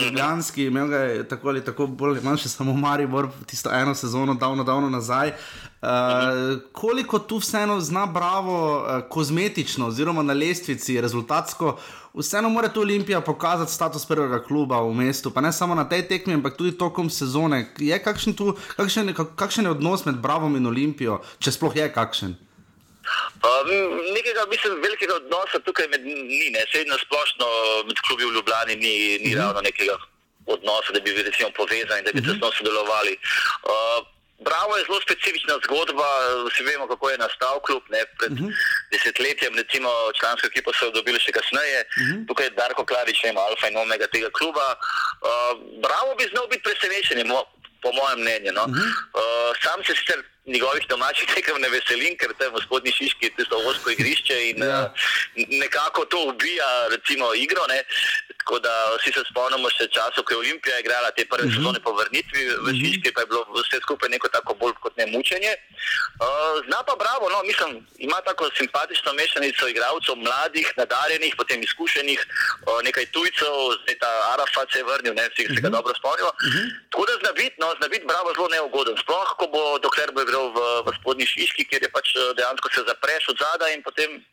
Ljubljanski, 0.00 0.64
imel 0.70 0.86
ga 0.88 0.98
je 1.04 1.24
tako 1.28 1.48
ali 1.48 1.60
tako, 1.64 1.86
bolj 1.86 2.14
ali 2.14 2.22
manj, 2.24 2.46
samo 2.48 2.72
Maribor, 2.72 3.28
tisto 3.46 3.70
eno 3.74 3.92
sezono, 3.94 4.34
davno, 4.34 4.64
davno 4.64 4.88
nazaj. 4.90 5.34
Uh, 5.82 5.88
koliko 6.72 7.18
tu 7.18 7.42
vseeno 7.42 7.80
zna 7.80 8.06
bravo, 8.06 8.56
uh, 8.78 9.02
kozmetično, 9.10 9.90
oziroma 9.92 10.22
na 10.22 10.32
lestvici, 10.32 11.00
rezultatsko 11.00 11.76
vseeno 12.14 12.48
mora 12.48 12.68
tu 12.68 12.80
Olimpija 12.80 13.20
pokazati 13.20 13.72
status 13.72 14.06
prvega 14.06 14.42
kluba 14.42 14.80
v 14.80 14.94
mestu, 14.94 15.30
pa 15.30 15.40
ne 15.40 15.52
samo 15.52 15.74
na 15.74 15.88
tej 15.88 16.08
tekmi, 16.08 16.34
ampak 16.34 16.56
tudi 16.56 16.76
tokom 16.78 17.10
sezone. 17.10 17.66
Je 17.78 17.98
kakšen, 17.98 18.36
tu, 18.36 18.56
kakšen, 18.76 19.14
kakšen 19.36 19.64
je 19.64 19.70
odnos 19.70 20.04
med 20.04 20.20
Bravom 20.20 20.56
in 20.56 20.66
Olimpijo, 20.66 21.20
če 21.38 21.52
sploh 21.52 21.76
je 21.76 21.88
kakšen? 21.92 22.36
Um, 23.42 23.70
nekega, 24.14 24.46
mislim, 24.50 24.78
velikega 24.82 25.16
odnosa 25.18 25.58
tukaj 25.66 25.88
med 25.90 26.04
ni, 26.06 26.50
ne, 26.54 26.62
se 26.70 26.84
na 26.86 26.96
splošno 27.00 27.48
med 27.88 27.98
klubi 28.06 28.28
v 28.28 28.34
Ljubljani 28.36 28.76
ni, 28.76 28.94
ni 29.18 29.18
mm 29.18 29.32
-hmm. 29.32 29.38
ravno 29.38 29.60
nekega 29.60 29.96
odnosa, 30.46 30.92
da 30.92 31.00
bi 31.00 31.10
bili 31.10 31.22
recimo 31.22 31.50
povezani 31.56 31.98
in 31.98 32.04
da 32.04 32.12
bi 32.12 32.20
mm 32.20 32.24
-hmm. 32.24 32.40
tesno 32.40 32.52
sodelovali. 32.58 33.16
Uh, 33.72 34.06
Bravo 34.48 34.76
je 34.76 34.84
zelo 34.86 35.00
specifična 35.06 35.54
zgodba, 35.64 36.08
vsi 36.48 36.62
vemo, 36.68 36.86
kako 36.92 37.10
je 37.10 37.18
nastal 37.18 37.56
klub. 37.66 37.82
Ne, 37.94 38.02
pred 38.18 38.32
uh 38.32 38.38
mhm. 38.38 38.48
-huh. 38.48 38.54
desetletjem, 38.92 39.52
recimo, 39.62 39.88
člansko 40.18 40.46
ekipo 40.46 40.70
so 40.72 40.90
dobili 40.90 41.18
še 41.24 41.32
kasneje, 41.38 41.80
uh 41.84 42.02
mhm. 42.02 42.12
-huh. 42.12 42.26
tukaj 42.28 42.46
je 42.46 42.56
Darko 42.60 42.84
Klavič, 42.90 43.24
ima 43.24 43.40
alfa 43.40 43.68
in 43.68 43.76
omega 43.76 44.06
tega 44.06 44.30
kluba. 44.38 44.66
Uh, 44.74 45.52
bravo 45.86 46.10
bi 46.18 46.30
znal 46.32 46.46
biti 46.52 46.62
presenečen, 46.68 47.18
po 47.82 47.88
mojem 47.98 48.18
mnenju. 48.20 48.52
No. 48.58 48.64
Uh 48.64 48.74
-huh. 48.74 48.90
uh, 49.20 49.50
sam 49.62 49.78
se 49.86 49.92
sicer 49.98 50.18
njegovih 50.46 50.86
domačih 50.88 51.28
tekem 51.34 51.60
ne 51.60 51.68
veselim, 51.68 52.16
ker 52.18 52.34
tam 52.38 52.54
v 52.54 52.62
spodnji 52.64 52.92
Šiški 52.92 53.26
je 53.26 53.34
tisto 53.36 53.58
osko 53.70 53.90
igrišče 53.94 54.38
in 54.50 54.62
ja. 54.62 54.80
uh, 54.82 54.90
nekako 55.62 56.04
to 56.04 56.18
ubija, 56.32 56.70
recimo, 56.90 57.34
igro. 57.34 57.66
Ne. 57.68 57.82
Tako 58.42 58.58
da 58.58 58.72
vsi 58.98 59.12
se 59.14 59.22
spomnimo 59.30 59.70
še 59.70 59.86
časov, 59.94 60.24
ko 60.26 60.34
je 60.34 60.42
Olimpija 60.42 60.80
igrala 60.82 61.10
te 61.14 61.24
prve 61.24 61.46
uh 61.46 61.50
mhm. 61.50 61.54
-huh. 61.54 61.62
sezone 61.62 61.78
po 61.86 61.92
vrnitvi 61.98 62.42
v 62.48 62.68
mhm. 62.68 62.78
Šiški, 62.80 63.12
pa 63.14 63.20
je 63.20 63.30
bilo 63.30 63.42
vse 63.54 63.78
skupaj 63.86 64.08
neko 64.08 64.28
tako 64.28 64.54
bolj 64.54 64.74
kot 64.82 64.96
ne 64.96 65.06
mučenje. 65.06 65.52
Uh, 65.54 66.58
zna 66.66 66.82
pa 66.88 66.94
bravo, 67.02 67.30
no, 67.30 67.38
mislim, 67.50 67.86
ima 67.98 68.18
tako 68.28 68.50
simpatično 68.58 69.12
mešanico 69.12 69.68
igralcev, 69.68 70.16
mladih, 70.16 70.66
nadarjenih, 70.76 71.34
potem 71.36 71.62
izkušenih, 71.62 72.20
uh, 72.66 72.82
nekaj 72.86 73.06
tujcev, 73.14 73.54
zdaj 73.82 73.96
ta 74.02 74.10
Arafat 74.34 74.68
se 74.72 74.78
je 74.78 74.84
vrnil, 74.90 75.14
ne, 75.14 75.24
vsi 75.30 75.42
uh 75.42 75.48
-huh. 75.48 75.54
se 75.54 75.60
ga 75.62 75.68
mhm. 75.68 75.76
dobro 75.76 75.92
spomnimo. 76.00 76.32
Uh 76.34 76.52
-huh. 76.52 76.66
Tako 76.90 77.04
da 77.06 77.14
znabit, 77.22 77.52
no, 77.62 77.66
znabit 77.78 78.02
bravo 78.12 78.28
zelo 78.36 78.48
neugoden. 78.48 78.96
Sploh, 79.02 79.30
ko 79.38 79.46
bo, 79.54 79.62
dokler 79.84 80.10
bo 80.14 80.20
igral 80.22 80.31
v, 80.38 80.58
v 80.86 80.94
spodnji 81.00 81.26
Šiški, 81.26 81.64
kjer 81.70 81.82
je 81.82 81.90
pač 81.90 82.12
dejansko 82.36 82.68
se 82.74 82.84
zapreš 82.88 83.28
od 83.28 83.36
zadaj 83.38 83.74
in 83.74 83.82
potem 83.82 84.24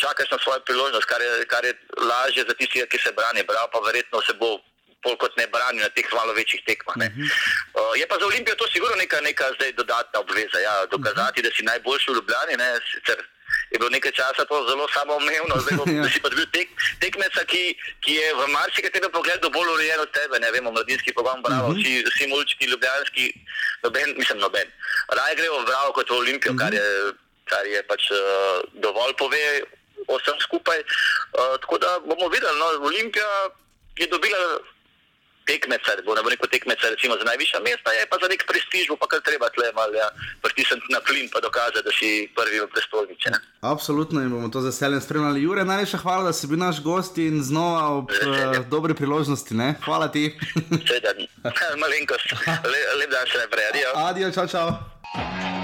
čakaš 0.00 0.30
na 0.30 0.38
svojo 0.38 0.60
priložnost, 0.60 1.08
kar 1.08 1.20
je, 1.22 1.44
kar 1.48 1.64
je 1.64 1.72
lažje 1.96 2.44
za 2.48 2.54
tistega, 2.54 2.86
ki 2.86 2.98
se 2.98 3.12
brani. 3.12 3.46
Prav 3.46 3.68
pa 3.72 3.80
verjetno 3.80 4.20
se 4.22 4.34
bo 4.40 4.58
bolj 5.04 5.16
kot 5.22 5.36
ne 5.36 5.46
branil 5.46 5.82
na 5.82 5.90
teh 5.94 6.06
malo 6.12 6.32
večjih 6.32 6.62
tekmah. 6.66 6.96
Uh 6.96 7.02
-huh. 7.02 7.30
uh, 7.78 7.94
je 8.00 8.06
pa 8.08 8.18
za 8.18 8.26
Olimpijo 8.26 8.56
to 8.56 8.66
sigurno 8.68 8.96
neka, 8.96 9.20
neka 9.20 9.44
zdaj 9.56 9.72
dodatna 9.72 10.20
obveza. 10.20 10.58
Ja, 10.58 10.86
dokazati, 10.86 11.40
uh 11.40 11.44
-huh. 11.44 11.50
da 11.50 11.56
si 11.56 11.62
najboljši 11.70 12.10
v 12.10 12.14
Ljubljani. 12.14 12.54
Ne, 12.56 12.68
sicer, 12.92 13.18
je 13.66 13.78
bilo 13.78 13.90
nekaj 13.90 14.12
časa 14.12 14.44
to 14.44 14.56
zelo 14.68 14.86
samoumevno, 14.88 15.54
zdaj 15.58 15.74
Ja. 15.96 16.02
da 16.02 16.08
si 16.08 16.20
pa 16.20 16.28
bil 16.28 16.46
tek, 16.52 16.68
tekmeca, 17.00 17.44
ki, 17.44 17.62
ki 18.00 18.12
je 18.14 18.34
v 18.34 18.46
marsikaterem 18.48 19.10
pogledu 19.10 19.50
bolj 19.50 19.68
urejen 19.68 20.00
od 20.00 20.10
tebe, 20.10 20.38
ne 20.38 20.50
vemo, 20.50 20.70
mladinski 20.70 21.12
program, 21.12 21.42
bravo, 21.42 21.68
Mhm. 21.68 21.78
vsi, 21.78 21.92
vsi 22.06 22.26
mulčki, 22.26 22.64
ljubljanski, 22.66 23.24
noben, 23.82 24.14
mislim, 24.16 24.38
noben. 24.38 24.68
Raje 25.08 25.34
grejo 25.34 25.60
v 25.60 25.66
bravo 25.66 25.92
kot 25.92 26.10
v 26.10 26.14
Olimpijo, 26.14 26.52
Mhm. 26.52 26.58
kar 26.58 26.74
je, 26.74 26.86
kar 27.44 27.66
je 27.66 27.82
pač 27.82 28.10
uh, 28.10 28.18
dovolj 28.74 29.14
pove 29.14 29.42
o 30.06 30.18
vsem 30.18 30.38
skupaj. 30.40 30.78
Uh, 30.78 31.58
tako 31.60 31.78
da 31.78 31.98
bomo 32.00 32.28
videli, 32.28 32.58
no, 32.58 32.66
Olimpija 32.82 33.28
je 33.96 34.06
dobila 34.06 34.38
tekmeca, 35.46 35.96
bo 36.06 36.14
ne 36.14 36.22
bo 36.22 36.30
rekel 36.32 36.48
tekmeca, 36.50 36.90
recimo 36.94 37.16
za 37.20 37.24
najvišja 37.24 37.60
mesta, 37.64 37.94
je 37.96 38.06
pa 38.10 38.16
za 38.22 38.28
nek 38.32 38.42
prestiž, 38.50 38.88
bo 38.90 38.96
pa 39.00 39.06
kar 39.10 39.20
treba 39.28 39.48
tle 39.54 39.70
malo 39.78 39.94
ja, 39.94 40.08
pritisniti 40.42 40.92
na 40.94 41.00
plin, 41.06 41.28
pa 41.32 41.40
dokazati, 41.40 41.84
da 41.86 41.92
si 41.98 42.10
prvi 42.36 42.60
v 42.60 42.68
prestolnici. 42.74 43.30
ne. 43.30 43.38
Absolutno 43.60 44.22
in 44.22 44.30
bomo 44.30 44.48
to 44.48 44.60
z 44.60 44.72
veseljem 44.72 45.00
spremljali. 45.00 45.42
Jure, 45.42 45.64
najlepša 45.64 45.98
hvala, 46.02 46.30
da 46.30 46.32
si 46.32 46.46
bil 46.46 46.58
naš 46.58 46.82
gost 46.82 47.18
in 47.18 47.42
znova 47.42 47.82
ob 47.98 48.10
uh, 48.10 48.58
dobri 48.70 48.94
priložnosti. 48.94 49.54
Ne? 49.54 49.74
Hvala 49.84 50.08
ti. 50.12 50.34
Seveda, 50.86 51.14
malenkost, 51.82 52.34
Le, 52.46 52.80
lep 53.00 53.10
dan 53.10 53.26
še 53.30 53.44
naprej, 53.46 53.70
adijo. 53.72 53.94
Adijo, 54.06 54.32
čau, 54.34 54.46
čau. 54.50 55.55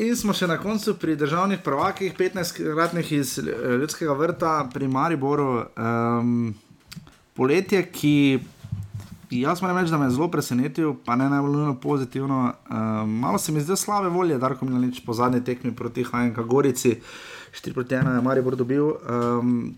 In 0.00 0.14
smo 0.16 0.32
še 0.32 0.46
na 0.48 0.56
koncu 0.56 0.94
pri 0.96 1.12
državnih 1.20 1.58
prvakih, 1.60 2.14
15-kratnih 2.16 3.10
iz 3.12 3.34
eh, 3.38 3.50
ljudskega 3.82 4.14
vrta, 4.16 4.52
pri 4.72 4.88
Mariboru. 4.88 5.66
Um, 5.76 6.54
poletje, 7.36 7.82
ki 7.92 8.14
jaz 9.42 9.60
moram 9.60 9.76
reči, 9.76 9.92
da 9.92 9.98
me 10.00 10.08
je 10.08 10.14
zelo 10.16 10.30
presenetil, 10.32 10.94
pa 11.04 11.18
ne 11.20 11.28
najbolj 11.28 11.74
pozitivno. 11.82 12.38
Um, 12.48 13.12
malo 13.20 13.38
se 13.38 13.52
mi 13.52 13.60
zdi 13.60 13.76
slabe 13.76 14.08
volje, 14.08 14.38
da 14.40 14.54
ko 14.54 14.64
mi 14.64 14.80
nič 14.86 15.02
po 15.04 15.12
zadnji 15.12 15.44
tekmi 15.44 15.74
proti 15.76 16.06
HNK 16.08 16.48
Gorici, 16.48 16.96
4 17.60 17.76
proti 17.76 18.00
1 18.00 18.16
je 18.16 18.24
Maribor 18.24 18.56
dobil. 18.56 18.94
Um, 19.04 19.74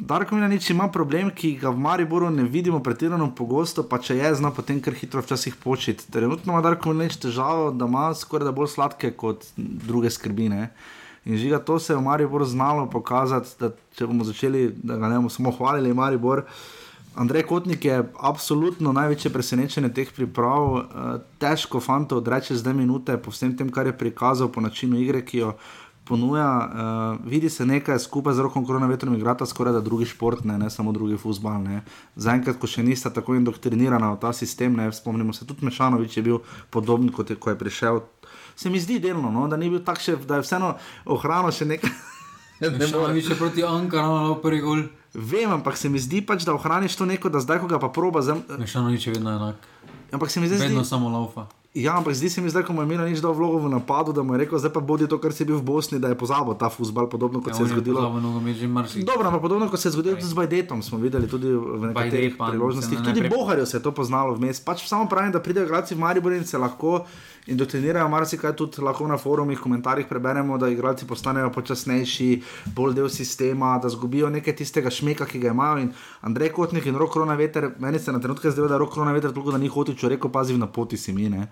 Darko 0.00 0.34
Milanič 0.34 0.70
ima 0.70 0.88
problem, 0.90 1.30
ki 1.30 1.52
ga 1.60 1.70
v 1.70 1.78
Mariboru 1.78 2.30
ne 2.30 2.42
vidimo 2.42 2.80
pretirano 2.82 3.28
pogosto, 3.34 3.84
pa 3.86 4.00
če 4.02 4.16
je, 4.18 4.32
zna 4.40 4.50
potem 4.50 4.80
kar 4.82 4.94
hitro 4.98 5.22
včasih 5.22 5.54
početi. 5.62 6.08
Trenutno 6.10 6.52
ima 6.52 6.62
Darko 6.64 6.90
Milanič 6.90 7.20
težavo, 7.22 7.70
da 7.70 7.86
ima 7.86 8.08
skoraj 8.14 8.50
da 8.50 8.52
bolj 8.52 8.72
sladke 8.74 9.12
kot 9.14 9.46
druge 9.56 10.10
skrbine. 10.10 10.72
In 11.24 11.38
žiga, 11.38 11.62
to 11.62 11.78
se 11.78 11.92
je 11.92 11.96
v 11.96 12.02
Mariboru 12.02 12.44
znalo 12.44 12.88
pokazati, 12.90 13.54
da 13.60 13.70
če 13.94 14.08
bomo 14.10 14.26
začeli, 14.26 14.72
da 14.82 14.98
ga 14.98 15.12
ne 15.12 15.20
bomo 15.22 15.30
samo 15.30 15.54
hvalili, 15.54 15.94
Maribor. 15.94 16.42
Andrej 17.14 17.44
Kotnik 17.46 17.84
je 17.84 18.00
absolutno 18.18 18.92
največje 18.92 19.30
presenečenje 19.30 19.92
teh 19.94 20.10
priprav. 20.10 20.78
Eh, 20.78 21.18
Težko 21.38 21.80
fanto 21.80 22.18
odreče 22.18 22.58
zdaj 22.58 22.74
minute 22.74 23.16
po 23.22 23.30
vsem 23.30 23.54
tem, 23.56 23.70
kar 23.70 23.86
je 23.86 23.94
prikazal, 23.98 24.50
po 24.50 24.60
načinu 24.60 24.98
igre, 24.98 25.22
ki 25.22 25.38
jo 25.38 25.54
ponuja. 26.04 26.48
Uh, 27.20 27.26
vidi 27.26 27.50
se 27.50 27.66
nekaj 27.66 27.98
skupaj 27.98 28.34
z 28.34 28.44
rokom 28.44 28.66
korona 28.66 28.86
vetrom 28.86 29.14
igrata 29.14 29.46
skoraj 29.46 29.72
da 29.72 29.80
drugi 29.80 30.06
šport, 30.06 30.44
ne, 30.44 30.58
ne 30.58 30.70
samo 30.70 30.92
drugi 30.92 31.16
futbal. 31.16 31.64
Zaenkrat, 32.16 32.58
ko 32.60 32.66
še 32.66 32.82
nista 32.82 33.10
tako 33.10 33.34
indoktrinirana 33.34 34.12
v 34.12 34.20
ta 34.20 34.32
sistem, 34.32 34.76
ne, 34.76 34.92
spomnimo 34.92 35.32
se, 35.32 35.46
tudi 35.46 35.64
Mešanovič 35.64 36.16
je 36.16 36.22
bil 36.22 36.38
podoben, 36.70 37.08
kot 37.08 37.30
je, 37.30 37.36
ko 37.36 37.50
je 37.50 37.58
prišel. 37.58 38.02
Se 38.56 38.70
mi 38.70 38.80
zdi 38.80 39.00
delno, 39.00 39.30
no, 39.30 39.48
da 39.48 39.56
ni 39.56 39.70
bil 39.70 39.80
tak 39.80 39.98
še, 40.00 40.16
da 40.16 40.38
je 40.38 40.46
vseeno 40.46 40.76
ohranil 41.06 41.50
še 41.50 41.64
nekaj. 41.66 41.90
Ne 42.60 42.70
morem- 42.70 43.18
je 43.18 43.22
še 43.26 43.34
proti 43.34 43.64
Ankaranu, 43.66 44.38
prvi 44.38 44.60
gol. 44.62 44.86
Vem, 45.14 45.50
ampak 45.50 45.76
se 45.76 45.90
mi 45.90 45.98
zdi 45.98 46.22
pač, 46.22 46.46
da 46.46 46.54
ohraniš 46.54 46.94
to 46.96 47.04
neko, 47.04 47.26
da 47.28 47.42
zdaj, 47.42 47.58
ko 47.58 47.66
ga 47.66 47.82
pa 47.82 47.90
proba, 47.90 48.22
zem, 48.22 48.40
Mešanovič 48.46 49.06
je 49.06 49.12
vedno 49.12 49.34
enak. 49.34 49.58
ampak 50.14 50.30
se 50.30 50.40
mi 50.40 50.46
zdaj 50.46 50.70
Vedno 50.70 50.86
zdi, 50.86 50.88
samo 50.88 51.10
laufa. 51.10 51.50
Ja, 51.76 51.92
ampak 51.92 52.14
zdi 52.14 52.30
se 52.30 52.38
mi 52.38 52.46
zdaj, 52.46 52.62
ko 52.62 52.72
mu 52.72 52.80
je 52.80 52.86
imel 52.86 53.02
nič 53.04 53.18
dal 53.18 53.32
vlogo 53.32 53.58
v 53.58 53.68
napadu, 53.68 54.10
da 54.10 54.22
mu 54.22 54.32
je 54.32 54.38
rekel, 54.40 54.54
zdaj 54.56 54.70
pa 54.70 54.80
bodi 54.80 55.04
to, 55.04 55.18
kar 55.18 55.30
si 55.30 55.42
bil 55.42 55.56
v 55.56 55.64
Bosni, 55.64 55.98
da 55.98 56.06
je 56.06 56.14
pozabil 56.14 56.54
ta 56.54 56.68
futbal, 56.68 57.06
podobno 57.06 57.40
kot 57.40 57.50
Ja, 57.50 57.54
se 57.56 57.62
je 57.64 57.68
zgodilo. 57.72 57.98
Dobro, 59.02 59.24
ampak 59.24 59.42
podobno 59.42 59.66
kot 59.66 59.76
se 59.76 59.88
je 59.88 59.92
zgodilo 59.92 60.14
tudi 60.14 60.28
z 60.28 60.34
Bajdetom, 60.34 60.78
smo 60.80 60.98
videli 60.98 61.26
tudi 61.26 61.48
v 61.48 61.58
nekaterih 61.84 61.94
Bajdet 62.30 62.38
pa 62.38 62.46
priložnostih. 62.48 62.94
se 62.94 63.02
ne 63.02 63.04
Tudi 63.04 63.20
najprej- 63.20 63.34
Boharju 63.34 63.66
se 63.66 63.76
je 63.76 63.82
to 63.82 63.92
poznalo 63.92 64.32
vmes. 64.32 64.60
Pač 64.60 64.84
samo 64.84 65.04
pravim, 65.04 65.30
da 65.30 65.40
pridejo 65.40 65.64
igralci 65.64 65.94
v 65.94 65.98
Maribor 65.98 66.32
in 66.32 66.44
se 66.44 66.54
lahko 66.56 67.02
indoktrinirajo, 67.46 68.08
marsikaj 68.08 68.56
tudi 68.56 68.82
lahko 68.82 69.06
na 69.08 69.18
forumih, 69.18 69.58
komentarjih 69.60 70.06
preberemo, 70.08 70.58
da 70.58 70.68
igralci 70.68 71.06
postanejo 71.06 71.50
počasnejši, 71.52 72.28
bolj 72.76 72.94
del 72.94 73.08
sistema, 73.08 73.78
da 73.82 73.88
zgubijo 73.88 74.30
nekaj 74.30 74.56
tistega 74.56 74.90
šmeka, 74.90 75.26
ki 75.26 75.38
ga 75.38 75.52
imajo. 75.52 75.78
In 75.78 75.92
Andrej 76.20 76.52
Kotnik 76.52 76.86
in 76.86 76.96
Rok 76.96 77.12
Korona 77.12 77.34
Veter, 77.34 77.70
meni 77.78 77.98
se 77.98 78.12
na 78.12 78.20
trenutke 78.20 78.50
zdelo, 78.50 78.68
da 78.68 78.74
je 78.74 78.78
Rok 78.78 78.94
Korona 78.94 79.12
Veter 79.12 79.32
toliko, 79.32 79.52
da 79.52 79.58
ni 79.58 79.68
hotel, 79.68 79.94
če 79.94 80.14
rekel, 80.14 80.30
pazi 80.30 80.56
na 80.58 80.66
poti 80.66 80.96
si 80.96 81.12
mi. 81.12 81.28
ne. 81.28 81.48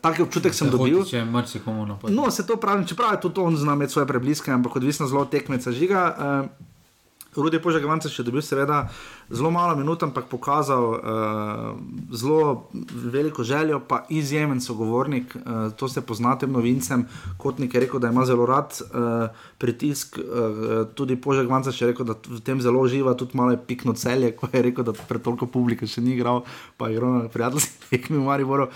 Taki 0.00 0.22
občutek 0.22 0.54
sem 0.54 0.70
dobil. 0.70 1.04
Če 1.06 1.24
marsikomu 1.24 1.86
napad. 1.86 2.12
No, 2.14 2.30
se 2.30 2.46
to 2.46 2.56
pravim, 2.56 2.86
čeprav 2.86 3.14
je 3.14 3.20
tudi 3.20 3.40
on 3.40 3.56
zna 3.56 3.74
imeti 3.78 3.92
svoje 3.92 4.06
prebliske, 4.06 4.52
ampak 4.52 4.76
odvisno 4.76 5.06
zelo 5.06 5.22
od 5.22 5.30
tekmeca 5.30 5.72
žiga. 5.72 6.04
Uh, 6.18 6.69
Rudi 7.36 7.60
Požagovance 7.62 8.10
še 8.10 8.24
dobil, 8.26 8.42
seveda, 8.42 8.80
zelo 9.30 9.52
malo 9.54 9.76
minut, 9.78 10.02
ampak 10.02 10.26
pokazal 10.26 10.86
uh, 10.98 10.98
zelo 12.10 12.70
veliko 12.90 13.46
željo, 13.46 13.78
pa 13.86 14.02
izjemen 14.10 14.58
sogovornik. 14.60 15.36
Uh, 15.38 15.70
to 15.78 15.88
se 15.88 16.02
poznate 16.02 16.48
novincem. 16.50 17.06
Kotnik 17.38 17.74
je 17.74 17.84
rekel, 17.86 18.02
da 18.02 18.10
ima 18.10 18.26
zelo 18.26 18.48
rad 18.50 18.74
uh, 18.82 19.30
pritisk. 19.62 20.18
Uh, 20.18 20.90
tudi 20.98 21.14
Požagovance 21.16 21.70
je 21.70 21.92
rekel, 21.92 22.08
da 22.10 22.18
v 22.18 22.42
tem 22.42 22.58
zelo 22.60 22.82
uživa, 22.82 23.14
tudi 23.14 23.38
malo 23.38 23.54
je 23.54 23.62
pikno 23.62 23.94
celje, 23.94 24.34
ko 24.34 24.50
je 24.50 24.66
rekel, 24.66 24.90
da 24.90 24.96
pred 24.96 25.22
toliko 25.22 25.46
publike 25.46 25.86
še 25.86 26.02
ni 26.02 26.18
igral, 26.18 26.42
pa 26.76 26.90
je 26.90 26.98
igral 26.98 27.14
na 27.14 27.30
prijateljskih 27.30 27.86
tekmih 27.94 28.18
v 28.18 28.26
Mariboru. 28.26 28.70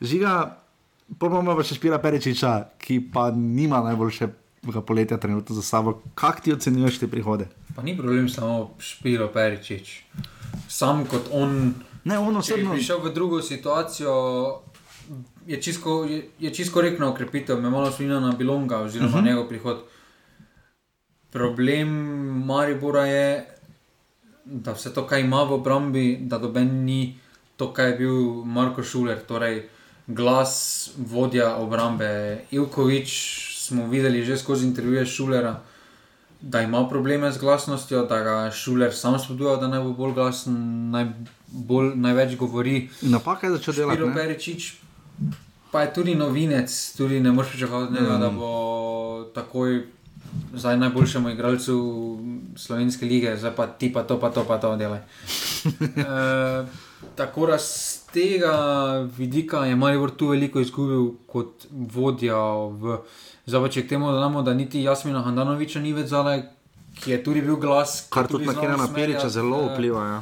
Žiga, 0.00 0.64
Popolnoma 1.08 1.54
pa 1.56 1.64
še 1.64 1.76
Špira 1.78 1.96
Peričiča, 2.00 2.76
ki 2.80 3.00
pa 3.12 3.30
nima 3.32 3.80
najboljšega 3.84 4.47
poletja 4.86 5.16
trenutno 5.16 5.54
za 5.54 5.62
sabo. 5.62 6.00
Kako 6.14 6.40
ti 6.40 6.52
ocenjuješ 6.52 6.98
te 6.98 7.08
prihode? 7.08 7.46
Pa 7.76 7.82
ni 7.82 7.96
problem 7.96 8.28
samo 8.28 8.74
Špiro 8.78 9.28
Peričič. 9.28 10.02
Sam 10.68 11.04
kot 11.06 11.28
on, 11.32 11.74
Ne, 12.04 12.18
on 12.18 12.32
če 12.42 12.52
je 12.52 12.54
osebno. 12.54 12.72
prišel 12.72 13.00
v 13.04 13.12
drugo 13.14 13.42
situacijo, 13.42 14.14
je 15.46 15.62
čisto, 15.62 16.04
je, 16.04 16.22
je 16.38 16.54
čisto 16.54 16.74
korektna 16.74 17.08
ukrepitev, 17.10 17.60
me 17.60 17.70
malo 17.70 17.90
spomina 17.92 18.20
na 18.20 18.32
Bilonga 18.32 18.78
oziroma 18.78 19.08
uh 19.08 19.14
-huh. 19.14 19.24
njegov 19.24 19.48
prihod. 19.48 19.78
Problem 21.30 21.88
Maribora 22.46 23.06
je, 23.06 23.46
da 24.44 24.72
vse 24.72 24.94
to, 24.94 25.06
kar 25.06 25.18
ima 25.18 25.42
v 25.42 25.52
obrambi, 25.52 26.18
da 26.20 26.38
doben 26.38 26.84
ni 26.84 27.18
to, 27.56 27.72
kar 27.72 27.86
je 27.86 27.96
bil 27.96 28.44
Marko 28.44 28.82
Šuler, 28.82 29.18
torej 29.26 29.68
glas 30.06 30.90
vodja 30.96 31.56
obrambe. 31.56 32.40
Ivkovič 32.50 33.47
smo 33.68 33.86
videli 33.86 34.24
že 34.24 34.38
skozi 34.38 34.66
intervjuje 34.66 35.06
Šulera, 35.06 35.60
da 36.40 36.60
ima 36.62 36.88
probleme 36.88 37.32
z 37.32 37.38
glasnostjo, 37.38 38.04
da 38.06 38.18
ga 38.22 38.50
Šuler 38.50 38.94
sam 38.94 39.18
spodbuja, 39.18 39.56
da 39.56 39.68
naj 39.68 39.82
bo 39.82 39.92
bolj 39.92 40.14
glasen, 40.14 40.90
naj 40.90 41.08
bolj, 41.46 41.92
največ 41.96 42.36
govori. 42.36 42.88
Napaka 43.02 43.46
je 43.46 43.56
začel 43.58 43.74
delati. 43.74 43.96
Spiro 43.96 44.08
ne? 44.08 44.14
Peričič 44.14 44.74
pa 45.72 45.82
je 45.82 45.94
tudi 45.94 46.14
novinec, 46.14 46.94
tudi 46.96 47.20
ne 47.20 47.32
moreš 47.32 47.50
pričakovati 47.50 47.92
mm. 47.92 48.20
da 48.20 48.30
bo 48.30 49.24
takoj 49.34 49.82
zdaj 50.54 50.76
najboljšemu 50.76 51.28
igralcu 51.28 51.76
slovenske 52.56 53.06
lige, 53.06 53.36
zdaj 53.36 53.56
pa 53.56 53.66
ti 53.66 53.92
pa 53.92 54.02
to, 54.02 54.20
pa 54.20 54.30
to, 54.30 54.44
pa 54.44 54.58
to 54.58 54.76
delaj. 54.76 55.00
e, 55.96 56.66
tako 57.14 57.46
da 57.46 57.58
z 57.58 58.06
tega 58.12 58.54
vidika 59.16 59.64
je 59.64 59.76
Maribor 59.76 60.10
tu 60.10 60.28
veliko 60.28 60.60
izgubil 60.60 61.10
kot 61.26 61.66
vodja. 61.70 62.38
V, 62.80 62.98
zdaj 63.46 63.70
če 63.70 63.84
k 63.86 63.94
temu 63.94 64.12
dodamo, 64.12 64.42
da 64.42 64.54
niti 64.54 64.82
Jasmina 64.82 65.22
Handanoviča 65.22 65.80
ni 65.80 65.92
več 65.96 66.10
zadaj, 66.12 66.42
ki 66.98 67.14
je 67.16 67.22
tudi 67.24 67.44
bil 67.44 67.56
glas. 67.56 68.00
Kar 68.10 68.26
je 68.28 68.36
tudi 68.36 68.50
na 68.50 68.56
Kena 68.58 68.88
Periča 68.94 69.28
zelo 69.28 69.68
vpliva. 69.72 70.04
Ja. 70.06 70.18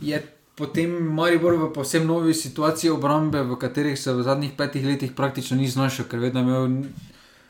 je 0.00 0.20
potem 0.60 0.92
Maribor 0.92 1.56
v 1.56 1.70
posebno 1.72 2.20
novi 2.20 2.34
situaciji 2.34 2.90
obrambe, 2.92 3.40
v 3.42 3.56
katerih 3.56 3.96
se 3.96 4.12
v 4.12 4.22
zadnjih 4.22 4.52
petih 4.56 4.84
letih 4.84 5.12
praktično 5.16 5.56
ni 5.56 5.68
znašel, 5.68 6.04
ker 6.04 6.20
vedno 6.20 6.44
imel 6.44 6.84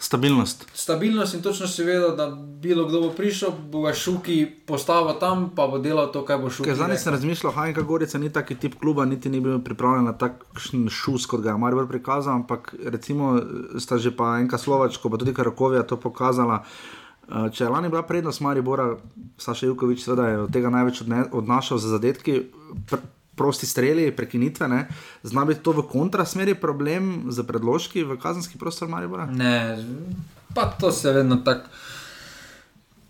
Stabilnost. 0.02 0.66
stabilnost 0.74 1.34
in 1.34 1.42
točno 1.42 1.66
se 1.66 1.84
vedel, 1.84 2.16
da 2.16 2.30
bilo 2.60 2.86
kdo 2.88 3.00
bo 3.00 3.10
prišel, 3.10 3.50
bo 3.70 3.82
ga 3.82 3.92
šuki 3.94 4.46
postavil 4.66 5.18
tam, 5.20 5.50
pa 5.56 5.66
bo 5.66 5.78
delal 5.78 6.08
to, 6.12 6.24
kar 6.24 6.40
bo 6.40 6.50
šuki. 6.50 6.70
Ker 6.70 6.76
zadnjič 6.76 7.00
sem 7.00 7.12
rekel. 7.12 7.18
razmišljal, 7.18 7.52
Hajnka 7.52 7.82
Gorica 7.82 8.18
ni 8.18 8.32
taki 8.32 8.54
tip 8.54 8.78
kluba, 8.80 9.04
niti 9.04 9.28
ni 9.28 9.40
bil 9.40 9.58
pripravljen 9.60 10.04
na 10.04 10.16
takšen 10.16 10.88
šus, 10.88 11.26
kot 11.26 11.44
ga 11.44 11.50
je 11.50 11.58
Maribor 11.58 11.88
prikazal, 11.88 12.34
ampak 12.34 12.74
recimo 12.84 13.42
sta 13.78 13.98
že 13.98 14.16
pa 14.16 14.38
enka 14.40 14.58
Slovačko, 14.58 15.10
pa 15.10 15.20
tudi 15.20 15.34
Karakovija 15.34 15.82
to 15.82 16.00
pokazala. 16.00 16.64
Eh, 17.28 17.50
Če 17.52 17.64
je 17.64 17.70
lani 17.70 17.88
bila 17.88 18.02
prednost 18.02 18.40
Maribora, 18.40 18.96
Saša 19.38 19.66
Jukovič 19.66 20.04
seveda 20.04 20.28
je 20.28 20.38
od 20.40 20.52
tega 20.52 20.70
največ 20.70 21.00
odne, 21.00 21.24
odnašal 21.32 21.78
za 21.78 21.88
zadetki, 21.88 22.42
pr 22.88 23.04
prosti 23.40 23.64
streli, 23.66 24.10
prekinitve, 24.12 24.68
ne. 24.68 24.82
zna 25.24 25.48
biti 25.48 25.64
to 25.64 25.72
v 25.80 25.88
kontrasmeri 25.88 26.52
problem 26.60 27.32
z 27.32 27.48
predložki 27.48 28.04
v 28.04 28.20
kazenski 28.20 28.60
prostor 28.60 28.92
Maribora? 28.92 29.24
Ne, 29.32 29.80
Pa 30.54 30.64
to 30.80 30.92
se 30.92 31.12
vedno 31.12 31.36
tako. 31.36 31.68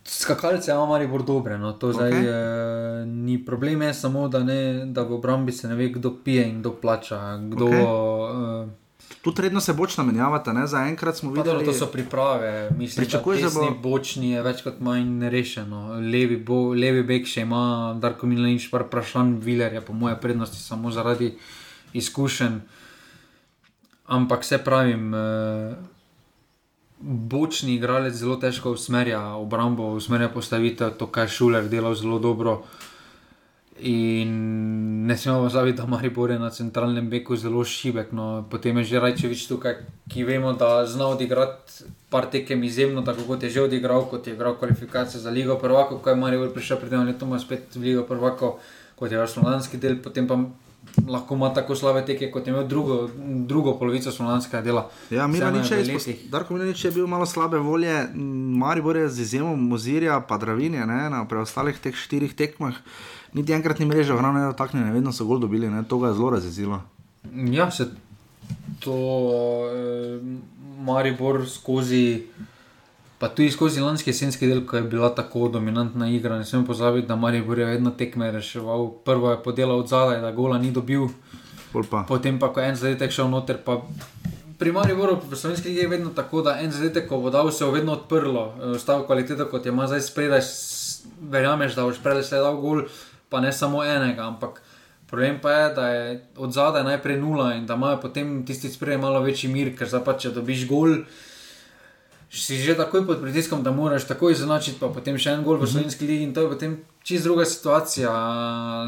Skakalce 0.05 0.71
imamo 0.71 0.95
ali 0.95 1.07
bolj 1.07 1.23
dobre, 1.23 1.59
no 1.59 1.73
to 1.73 1.93
zdaj 1.93 2.11
okay. 2.11 2.27
e, 2.27 3.07
ni 3.07 3.45
problem, 3.45 3.83
je 3.83 3.95
samo 3.95 4.29
da, 4.29 4.43
ne, 4.43 4.87
da 4.87 5.03
v 5.03 5.15
obrambi 5.15 5.53
se 5.53 5.69
ne 5.69 5.75
ve, 5.75 5.89
kdo 5.89 6.17
pije 6.25 6.49
in 6.49 6.61
kdo 6.61 6.73
plača. 6.83 7.37
Kdo, 7.37 7.67
okay. 7.67 8.67
e, 8.67 8.80
Tudi 9.23 9.43
redno 9.43 9.61
se 9.61 9.73
bočno 9.75 10.05
menjavate, 10.05 10.53
ne? 10.53 10.67
zaenkrat 10.67 11.17
smo 11.17 11.31
Pa 11.31 11.37
dobro, 11.37 11.53
videli. 11.53 11.67
to 11.69 11.73
so 11.77 11.87
priprave, 11.87 12.71
mislim, 12.73 13.05
Pričakuješ, 13.05 13.43
da 13.43 13.51
bo- 13.51 13.75
bočni 13.83 14.31
je 14.31 14.43
več 14.43 14.63
kot 14.63 14.81
manj 14.81 15.29
rešeno. 15.29 15.81
Levi, 16.03 16.37
bo, 16.39 16.73
levi 16.75 17.03
bek 17.05 17.27
še 17.27 17.41
ima, 17.41 17.61
Darko 17.97 18.27
Milanič, 18.27 18.71
par 18.71 18.83
vprašanj, 18.83 19.35
Viler 19.39 19.73
je 19.73 19.81
po 19.83 19.93
moje 19.95 20.17
prednosti 20.17 20.57
samo 20.59 20.91
zaradi 20.91 21.35
izkušenj. 21.93 22.59
Ampak 24.09 24.45
se 24.45 24.59
pravim, 24.59 25.15
eh, 25.15 25.75
bočni 27.01 27.75
igralec 27.75 28.15
zelo 28.15 28.37
težko 28.37 28.71
usmerja 28.71 29.21
obrambo, 29.35 29.93
usmerja 29.93 30.29
postavitev, 30.31 30.91
to, 30.93 31.07
kar 31.09 31.25
je 31.25 31.29
Šuler 31.31 31.69
delal 31.69 31.95
zelo 31.95 32.19
dobro. 32.19 32.63
In 33.83 35.07
ne 35.07 35.17
smemo 35.17 35.43
pozabiti, 35.43 35.77
da 35.77 35.87
Maribor 35.87 36.31
je 36.31 36.39
na 36.39 36.51
centralnem 36.51 37.11
beku 37.11 37.37
zelo 37.37 37.65
šibek. 37.65 38.13
No, 38.13 38.45
potem 38.51 38.79
je 38.79 38.85
že 38.85 39.01
Rajčevič 39.01 39.47
tukaj, 39.49 39.75
ki 40.09 40.25
vemo, 40.25 40.53
da 40.53 40.87
zna 40.87 41.07
odigrati 41.07 41.85
par 42.11 42.27
tekem 42.31 42.65
izjemno, 42.65 43.03
tako 43.03 43.25
kot 43.27 43.43
je 43.43 43.51
že 43.51 43.63
odigral, 43.63 44.05
kot 44.11 44.27
je 44.27 44.35
igral 44.35 44.59
kvalifikacije 44.59 45.21
za 45.21 45.31
Ligo 45.31 45.57
Prvako, 45.59 45.99
ko 45.99 46.11
je 46.11 46.17
Maribor 46.17 46.53
prišel 46.53 46.77
pred 46.77 46.91
tem 46.91 47.07
letom 47.07 47.39
spet 47.39 47.75
v 47.75 47.83
Ligo 47.83 48.03
Prvako, 48.03 48.59
kot 48.97 49.13
je 49.13 49.19
vaš 49.19 49.39
slovenski 49.39 49.79
del, 49.79 49.97
potem 50.03 50.29
pa 50.29 50.37
lahko 51.09 51.35
ima 51.35 51.55
tako 51.55 51.75
slabe 51.77 52.03
teke, 52.07 52.31
kot 52.31 52.47
je 52.47 52.53
imel 52.53 52.67
drugo, 52.69 53.09
drugo 53.47 53.79
polovico 53.79 54.13
slovenskega 54.13 54.63
dela. 54.63 54.89
Ja, 55.11 55.27
Milanič 55.27 55.71
je 55.71 55.81
izpost... 55.83 56.09
Darko 56.31 56.55
Milanič 56.55 56.85
je 56.85 56.91
bil 56.91 57.07
malo 57.07 57.27
slabe 57.27 57.59
volje, 57.59 58.09
Maribor 58.61 58.97
je 58.97 59.09
z 59.09 59.21
izjemo 59.21 59.57
Mozirja, 59.57 60.21
pa 60.21 60.39
Dravinje, 60.39 60.87
ne, 60.87 61.11
na 61.11 61.25
preostalih 61.29 61.79
teh 61.79 61.95
štirih 61.95 62.35
tekmah. 62.35 62.75
Niti 63.33 63.53
enkrat 63.53 63.79
ni 63.79 63.87
mreža, 63.87 64.17
hrano 64.19 64.39
ne 64.39 64.47
dotaknjene, 64.51 64.93
vedno 64.93 65.13
so 65.13 65.25
gol 65.25 65.39
dobili, 65.39 65.71
ne, 65.71 65.85
to 65.89 65.99
ga 65.99 66.09
je 66.09 66.15
zelo 66.15 66.31
razjezilo. 66.31 66.81
Ja, 67.53 67.71
se 67.71 67.89
to 68.81 68.97
eh, 69.71 70.21
Maribor 70.81 71.45
skozi, 71.49 72.27
pa 73.19 73.29
tudi 73.29 73.51
skozi 73.51 73.81
lanski 73.81 74.11
jesenski 74.11 74.49
del, 74.49 74.65
ko 74.67 74.77
je 74.77 74.83
bila 74.83 75.15
tako 75.15 75.49
dominantna 75.49 76.09
igra. 76.11 76.39
Ne 76.39 76.45
smemo 76.45 76.67
pozabiti, 76.67 77.07
da 77.07 77.17
Maribor 77.17 77.59
je 77.59 77.67
vedno 77.67 77.91
tekme 77.91 78.31
reševal. 78.33 78.91
Prvo 79.05 79.31
je 79.31 79.43
podelal 79.43 79.79
od 79.79 79.89
zadaj, 79.89 80.21
da 80.21 80.33
gola 80.33 80.59
ni 80.59 80.71
dobil, 80.71 81.07
pa. 81.91 82.05
potem 82.09 82.39
pa 82.39 82.53
ko 82.53 82.61
je 82.61 82.69
en 82.69 82.77
zadetek 82.77 83.11
šel 83.11 83.31
noter. 83.31 83.63
Pa 83.65 83.83
Pri 84.61 84.77
Mariboru 84.77 85.17
v 85.25 85.33
slovenski 85.33 85.73
ligi 85.73 85.81
je 85.81 85.89
vedno 85.89 86.11
tako, 86.13 86.43
da 86.45 86.59
en 86.61 86.69
zadetek, 86.69 87.07
ko 87.09 87.17
bo 87.17 87.31
dal, 87.33 87.49
se 87.49 87.65
bo 87.65 87.73
vedno 87.73 87.95
odprlo. 87.97 88.43
Eh, 88.61 88.77
Ostalo 88.77 89.07
kvaliteto, 89.09 89.47
kot 89.49 89.65
je 89.65 89.73
ima 89.73 89.87
zdaj 89.89 90.01
spredaj, 90.05 90.43
verjameš, 91.33 91.73
da 91.75 91.87
boš 91.89 92.03
prej 92.05 92.21
se 92.29 92.37
dal 92.37 92.61
gol, 92.61 92.83
pa 93.31 93.41
ne 93.41 93.53
samo 93.53 93.85
enega, 93.85 94.27
ampak 94.27 94.61
problem 95.11 95.41
pa 95.43 95.51
je, 95.51 95.75
da 95.75 95.89
je 95.89 96.27
od 96.37 96.53
zadaj 96.53 96.85
najprej 96.85 97.21
nula 97.21 97.55
in 97.55 97.67
da 97.67 97.75
imajo 97.75 98.01
potem 98.01 98.47
tisti 98.47 98.69
spredaj 98.69 98.99
malo 98.99 99.21
večji 99.23 99.51
mir, 99.51 99.75
ker 99.79 99.89
zdaj 99.89 100.05
pa 100.05 100.15
če 100.19 100.35
dobiš 100.35 100.69
gol. 100.69 101.03
Si 102.31 102.61
že 102.63 102.77
takoj 102.79 103.03
pod 103.07 103.19
pritiskom, 103.23 103.63
da 103.67 103.73
moraš 103.75 104.07
takoj 104.07 104.33
izenačiti, 104.37 104.79
pa 104.79 104.87
potem 104.95 105.19
še 105.19 105.35
en 105.35 105.43
gol 105.43 105.59
v 105.59 105.67
slovenski 105.67 106.07
ligi, 106.07 106.29
in 106.29 106.35
to 106.35 106.45
je 106.45 106.51
potem 106.53 106.77
čist 107.03 107.27
druga 107.27 107.43
situacija. 107.43 108.11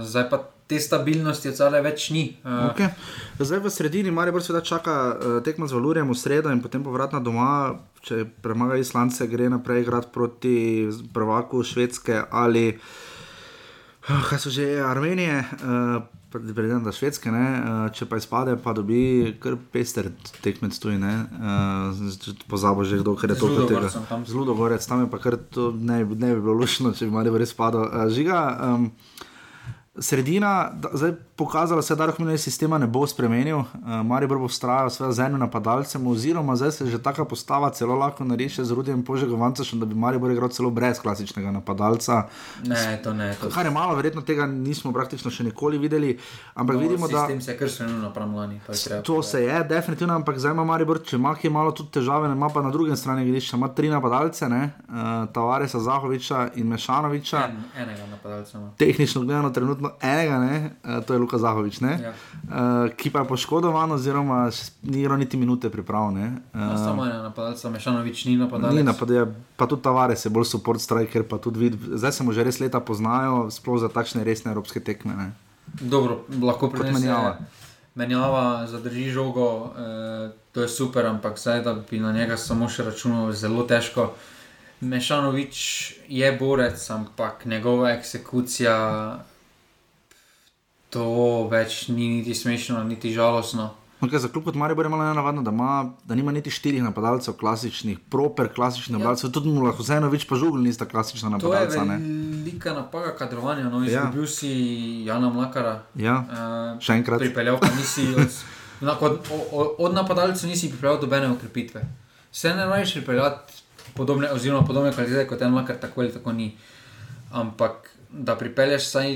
Zdaj 0.07 0.29
pa 0.31 0.45
te 0.71 0.79
stabilnosti 0.79 1.51
od 1.51 1.59
zadaj 1.59 1.83
več 1.83 2.11
ni. 2.15 2.25
Eh, 2.39 2.71
Okay. 2.71 2.95
Zdaj 3.43 3.67
v 3.67 3.71
sredini 3.75 4.15
Maribor 4.15 4.47
seveda 4.47 4.63
čaka 4.63 4.95
uh, 4.95 5.39
tekmo 5.43 5.67
z 5.67 5.75
Valurjem 5.75 6.07
v 6.07 6.15
sredo 6.15 6.55
in 6.55 6.63
potem 6.63 6.87
povratna 6.87 7.19
doma, 7.19 7.83
če 8.07 8.23
premaga 8.47 8.79
Islance, 8.79 9.27
gre 9.27 9.51
naprej 9.51 9.83
igrati 9.83 10.15
proti 10.15 10.57
prvaku 11.11 11.67
Švedske 11.67 12.23
ali 12.31 12.79
uh, 12.79 13.12
kaj 14.07 14.39
so 14.39 14.51
že 14.51 14.81
Armenije. 14.83 15.45
Uh, 15.63 16.03
Predvidevam, 16.33 16.81
da 16.81 16.95
švedske, 16.97 17.29
ne? 17.29 17.45
eh, 17.45 17.89
če 17.93 18.07
pa 18.09 18.17
izpade, 18.17 18.55
pa 18.57 18.73
dobi 18.73 19.35
kar 19.37 19.59
pester 19.69 20.07
tekmec 20.41 20.73
tuj, 20.81 20.97
ne, 20.97 21.11
uh, 21.29 22.39
pozabo 22.49 22.87
že 22.89 23.03
kdo, 23.03 23.13
ker 23.21 23.35
je 23.35 23.37
to 23.37 23.51
kot 23.53 23.69
tega. 23.69 23.91
Zelo 24.25 24.47
dogorec, 24.49 24.81
tam 24.89 25.05
je 25.05 25.11
pa 25.13 25.21
kar 25.21 25.37
to 25.37 25.69
ne, 25.77 26.01
ne 26.01 26.31
bi 26.33 26.41
bilo 26.41 26.57
lušno, 26.57 26.95
če 26.97 27.05
bi 27.05 27.13
Maribor 27.13 27.45
res 27.45 27.53
padel. 27.53 27.85
Uh, 27.85 28.09
žiga, 28.09 28.41
um, 28.65 28.89
Sredina, 29.99 30.71
da, 30.75 30.89
zdaj 30.93 31.13
pokazala 31.37 31.83
se 31.83 31.97
da 31.97 32.07
Rahmina 32.07 32.39
sistema 32.39 32.79
ne 32.79 32.87
bo 32.87 33.07
spremenil, 33.07 33.59
uh, 33.59 33.67
Maribor 34.05 34.39
bo 34.39 34.49
vztrajal 34.49 34.91
s 34.91 35.19
enim 35.19 35.39
napadalcem, 35.39 36.07
oziroma 36.07 36.57
zdaj 36.57 36.71
se 36.73 36.87
že 36.87 37.03
taka 37.03 37.25
postava 37.25 37.71
celo 37.71 37.95
lahko 37.95 38.25
nariše 38.25 38.65
z 38.65 38.71
Rudijem 38.71 39.05
Požegovancem, 39.05 39.81
da 39.81 39.87
bi 39.87 39.95
Maribor 39.95 40.31
igral 40.31 40.49
celo 40.49 40.71
brez 40.71 41.01
klasičnega 41.01 41.51
napadalca. 41.51 42.23
Ne, 42.65 43.01
to 43.05 43.13
ne. 43.13 43.35
To, 43.41 43.51
Kar 43.51 43.67
je 43.67 43.71
malo, 43.71 43.95
verjetno 43.95 44.23
tega 44.23 44.47
nismo 44.47 44.93
praktično 44.93 45.31
še 45.31 45.45
nikoli 45.45 45.79
videli, 45.79 46.19
ampak 46.55 46.77
no, 46.77 46.83
vidimo, 46.83 47.09
da. 47.09 47.27
sistem 47.27 47.41
se 47.41 47.53
je 47.53 47.69
spremenil 47.69 48.01
napram 48.01 48.35
lani. 48.35 48.61
To, 48.67 48.73
treba 48.85 49.03
To 49.03 49.23
se 49.23 49.45
je, 49.45 49.65
definitivno, 49.65 50.15
ampak 50.15 50.39
zdaj 50.39 50.57
ima 50.57 50.65
Maribor, 50.65 51.03
če 51.05 51.17
ima 51.21 51.35
ki 51.37 51.51
malo 51.51 51.73
tudi 51.77 51.91
težave, 51.99 52.33
ima 52.33 52.49
pa 52.49 52.63
na 52.63 52.71
drugi 52.71 52.97
strani 52.97 53.29
igrišča, 53.29 53.57
ima 53.61 53.69
tri 53.69 53.93
napadalce, 53.93 54.49
ne, 54.49 54.71
uh, 54.89 55.29
Tavaresa, 55.33 55.81
Zahoviča 55.85 56.49
in 56.55 56.73
Mešanoviča. 56.73 57.45
En, 57.45 57.63
enega 57.77 58.07
napadalca. 58.07 58.65
Tehnično 58.79 59.27
gledano, 59.29 59.51
trenutno 59.51 59.82
enega, 60.01 60.39
ne, 60.39 60.57
uh, 60.85 61.05
to 61.05 61.13
je 61.13 61.19
Luka 61.19 61.39
Zahovič, 61.39 61.81
ne, 61.81 61.99
Ja. 62.03 62.13
uh, 62.13 62.91
ki 62.97 63.11
pa 63.11 63.23
je 63.23 63.29
poškodovan, 63.29 63.93
oziroma 63.93 64.51
še 64.51 64.71
ni 64.83 65.01
igral 65.03 65.19
niti 65.19 65.37
minute 65.37 65.71
priprav. 65.71 66.13
Ne, 66.13 66.43
Uh, 66.55 66.61
uh, 66.61 66.77
samo 66.77 67.07
ena 67.07 67.23
napadalca, 67.23 67.71
Mešanovič 67.71 68.25
ni 68.25 68.37
napadalec. 68.37 68.77
Ni 68.77 68.83
napadja, 68.83 69.27
pa 69.57 69.67
tudi 69.67 69.83
Tavares 69.83 70.25
je 70.25 70.31
bolj 70.31 70.45
support 70.47 70.81
striker, 70.81 71.23
pa 71.25 71.39
tudi 71.39 71.59
vid, 71.61 71.75
zdaj 71.99 72.13
se 72.13 72.25
mu 72.25 72.33
že 72.33 72.45
res 72.45 72.61
leta 72.61 72.81
poznajo, 72.81 73.51
sploh 73.51 73.79
za 73.79 73.89
takšne 73.89 74.23
resne 74.23 74.51
evropske 74.51 74.81
tekme. 74.81 75.15
Ne. 75.15 75.29
Dobro, 75.81 76.23
lahko 76.43 76.69
prinese 76.69 76.99
menjava. 77.01 77.39
Menjava, 77.95 78.67
zadrži 78.67 79.11
žogo, 79.11 79.69
eh, 79.69 80.33
to 80.53 80.61
je 80.61 80.69
super, 80.69 81.07
ampak 81.07 81.37
zdaj, 81.37 81.61
da 81.61 81.75
bi 81.75 82.01
na 82.01 82.13
njega 82.13 82.37
samo 82.37 82.69
še 82.69 82.85
računal, 82.85 83.29
je 83.29 83.37
zelo 83.37 83.63
težko. 83.63 84.13
Mešanovič 84.81 85.57
je 86.09 86.33
borec, 86.33 86.91
ampak 86.91 87.45
njegova 87.45 87.91
eksekucija, 87.91 88.75
to 90.93 91.05
več 91.49 91.87
ni 91.89 92.09
niti 92.11 92.35
smešno, 92.35 92.83
niti 92.85 93.13
žalostno. 93.13 93.71
Okay, 94.01 94.19
za 94.19 94.27
klub 94.27 94.45
kot 94.45 94.55
Maribor 94.55 94.85
je 94.85 94.91
malo 94.91 95.05
nenavadno, 95.05 95.43
da, 95.43 95.51
ima, 95.51 95.69
da 96.05 96.15
nima 96.15 96.33
niti 96.33 96.51
štirih 96.51 96.83
napadalcev, 96.83 97.35
klasičnih, 97.35 97.99
proper 98.11 98.49
klasičnih 98.51 98.93
napadalcev, 98.93 99.31
tudi 99.31 99.49
mu 99.49 99.63
lahko 99.63 99.83
vseeno 99.83 100.09
več 100.11 100.27
pa 100.27 100.35
žugli 100.35 100.63
nista 100.63 100.85
klasična 100.85 101.31
Ja. 101.31 101.39
To 101.39 101.53
je 101.55 101.61
napadalca. 101.61 101.85
velika 101.85 102.75
napaka 102.75 103.17
kadrovanja. 103.17 103.69
No, 103.71 103.79
Ja. 103.79 103.87
izgubil 104.03 104.27
si 104.27 104.51
Jana 105.07 105.31
Mlakara. 105.31 105.83
Ja, 105.95 106.17
Uh, 106.19 106.81
še 106.81 106.93
enkrat. 106.93 107.21
Pripeljal 107.21 107.61
pa 107.61 107.71
nisi 107.71 108.09
od, 108.15 108.27
od, 109.01 109.19
od, 109.53 109.75
od 109.79 109.95
napadalcev 109.95 110.51
nisi 110.51 110.71
pripeljal 110.71 110.99
dobene 111.01 111.31
okrepitve. 111.31 111.83
Vse 112.33 112.55
ne 112.55 112.67
rajš 112.67 112.93
pripeljati 112.95 113.63
podobne, 113.95 114.33
oziroma 114.33 114.67
podobne 114.67 114.93
kvalitete 114.93 115.29
kot 115.29 115.43
en 115.43 115.53
makar 115.53 115.77
tako 115.77 116.01
ali 116.01 116.13
tako 116.13 116.33
ni. 116.33 116.57
Ampak 117.33 117.87
da 118.11 118.35
pripelješ 118.37 118.83
vsaj 118.83 119.15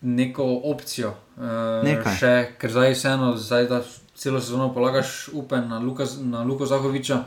neko 0.00 0.60
opcijo. 0.64 1.14
Uh, 1.36 1.84
Nekaj. 1.84 2.16
še, 2.16 2.32
ker 2.60 2.72
zdaj 2.72 2.94
vseeno, 2.94 3.34
zdaj 3.36 3.68
da 3.68 3.82
celo 4.16 4.40
sezono 4.40 4.70
polagaš 4.74 5.28
upe 5.32 5.56
na, 5.56 5.78
Luka, 5.78 6.04
na 6.20 6.42
Luko 6.42 6.66
Zahoviča, 6.66 7.22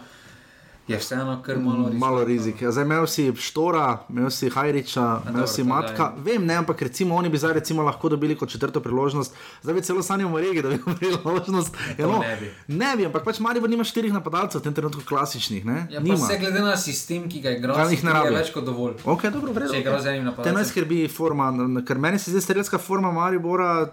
je 0.88 0.98
vseeno 0.98 1.42
kar 1.46 1.60
malo 1.60 1.78
rizično. 1.78 2.00
Malo 2.00 2.24
rizik. 2.24 2.62
Ja, 2.62 2.72
zdaj 2.72 2.84
imel 2.84 3.08
si 3.08 3.34
Štora, 3.36 4.04
imel 4.10 4.30
si 4.30 4.50
Hajriča, 4.50 5.20
imel 5.24 5.34
dobro, 5.34 5.48
si 5.48 5.64
Matka. 5.64 6.14
Vem, 6.18 6.46
ne, 6.46 6.56
ampak 6.56 6.82
recimo 6.82 7.16
oni 7.16 7.30
bi 7.30 7.38
zdaj 7.38 7.54
recimo 7.54 7.84
lahko 7.84 8.10
dobili 8.10 8.36
kot 8.36 8.50
četrto 8.50 8.80
priložnost. 8.80 9.36
Zdaj 9.62 9.74
bi 9.74 9.82
celo 9.82 10.04
sanjal 10.04 10.30
v 10.34 10.42
regi, 10.42 10.62
da 10.62 10.70
bi 10.70 10.76
imel 10.76 10.98
priložnost. 11.00 11.76
Ja, 11.98 12.08
no, 12.08 12.20
ne 12.20 12.38
bi. 12.40 12.52
ne 12.68 12.96
bi, 12.98 13.06
ampak 13.06 13.24
pač 13.24 13.40
Maribor 13.40 13.70
nima 13.70 13.84
štirih 13.84 14.14
napadalcev 14.14 14.60
v 14.60 14.64
tem 14.64 14.74
trenutku 14.74 15.02
klasičnih. 15.08 15.66
Ne? 15.66 15.88
Ja, 15.92 16.00
nima. 16.00 16.20
vse 16.20 16.38
glede 16.40 16.60
na 16.60 16.78
sistem, 16.78 17.30
ki 17.30 17.42
ga 17.42 17.56
igra, 17.56 17.80
ne 17.88 18.20
je 18.26 18.36
več 18.36 18.52
kot 18.52 18.66
dovolj. 18.66 19.00
Ok, 19.06 19.28
dobro, 19.32 19.54
vredo. 19.56 19.74
Če 19.74 19.80
igra 19.80 20.02
z 20.02 20.12
enim 20.12 20.28
Te 20.28 20.30
napadalcem. 20.32 20.60
naj 20.60 20.66
skrbi 20.66 21.08
forma, 21.08 21.52
ker 21.88 21.98
meni 21.98 22.20
se 22.20 22.32
zdi 22.32 22.42
strelska 22.42 22.78
forma 22.78 23.12
Maribora. 23.12 23.88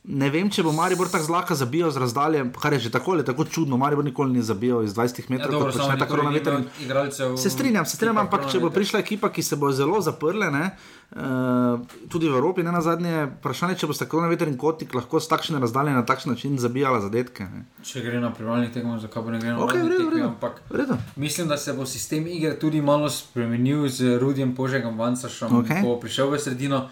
Ne 0.00 0.30
vem, 0.32 0.48
če 0.48 0.62
bo 0.64 0.72
Maribor 0.72 1.10
tako 1.12 1.24
zlahka 1.24 1.54
zabijal 1.54 1.90
z 1.92 2.00
razdalje, 2.00 2.46
kar 2.56 2.72
je 2.72 2.78
že 2.78 2.90
tako 2.90 3.12
ali 3.12 3.24
tako 3.24 3.44
čudno. 3.44 3.76
Maribor 3.76 4.04
nikoli 4.04 4.32
ni 4.32 4.42
zabijal 4.42 4.80
iz 4.84 4.94
20 4.94 5.20
Ja, 5.20 5.24
metrov, 5.28 5.52
dobro, 5.52 5.72
kot 5.72 5.76
počne 5.76 6.40
ta 6.40 6.56
igralcev. 6.80 7.36
Se 7.36 7.50
strinjam, 7.50 7.84
se 7.84 7.96
strinjam, 7.96 8.16
ampak 8.18 8.48
če 8.48 8.60
bo 8.60 8.70
prišla 8.70 9.00
ekipa, 9.00 9.28
ki 9.28 9.42
se 9.42 9.56
bo 9.56 9.68
zelo 9.72 10.00
zaprla, 10.00 10.48
ne, 10.50 10.70
uh, 11.10 11.84
tudi 12.08 12.28
v 12.28 12.32
Evropi, 12.32 12.62
ne 12.62 12.72
na 12.72 12.80
zadnje, 12.80 13.28
vprašanje, 13.36 13.76
če 13.76 13.86
boste 13.86 14.08
kronometer 14.08 14.48
in 14.48 14.56
kotik 14.56 14.94
lahko 14.94 15.20
z 15.20 15.28
takšne 15.28 15.60
razdalje 15.60 15.92
na 15.92 16.02
takšen 16.02 16.32
način 16.32 16.56
zabijala 16.56 17.00
zadetke. 17.00 17.44
Ne. 17.44 17.68
Če 17.84 18.00
gre 18.00 18.24
na 18.24 18.32
privalnih 18.32 18.72
tekmah, 18.72 18.96
zakaj 18.98 19.20
bo 19.20 19.30
ne 19.30 19.38
gre 19.38 19.52
na 19.52 19.60
okay, 19.60 19.84
redu, 19.84 19.84
v 19.84 19.98
tekme, 20.00 20.16
redu. 20.16 20.28
ampak 20.32 20.64
V 20.70 20.80
redu. 20.80 20.96
mislim, 21.16 21.44
da 21.44 21.60
se 21.60 21.76
bo 21.76 21.84
sistem 21.84 22.24
igre 22.26 22.56
tudi 22.56 22.80
malo 22.80 23.12
spremenil 23.12 23.84
z 23.88 24.16
Rudijem 24.16 24.56
Požegom 24.56 24.96
Vancašom, 24.96 25.60
Ok. 25.60 25.68
ko 25.76 25.92
bo 25.92 26.00
prišel 26.00 26.32
v 26.32 26.40
sredino, 26.40 26.88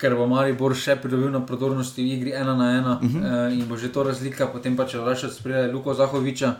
ker 0.00 0.14
bo 0.16 0.26
Maribor 0.26 0.72
še 0.74 0.96
pridobil 0.96 1.30
na 1.30 1.40
prodornosti 1.40 2.00
v 2.00 2.06
igri 2.08 2.32
ena 2.32 2.54
na 2.54 2.70
ena 2.72 2.92
uh 2.94 3.02
Mhm. 3.02 3.20
-huh. 3.20 3.52
in 3.52 3.68
bo 3.68 3.76
že 3.76 3.92
to 3.92 4.02
razlika, 4.02 4.46
potem 4.46 4.76
pa 4.76 4.84
če 4.84 4.98
daš 4.98 5.24
od 5.24 5.32
spredaj 5.32 5.72
Luko 5.72 5.94
Zahoviča, 5.94 6.54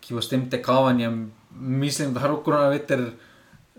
ki 0.00 0.14
bo 0.14 0.20
s 0.20 0.28
tem 0.28 0.50
tekavanjem, 0.50 1.32
mislim, 1.52 2.14
da 2.14 2.26
roko 2.26 2.50
na 2.50 2.68
veter. 2.68 3.10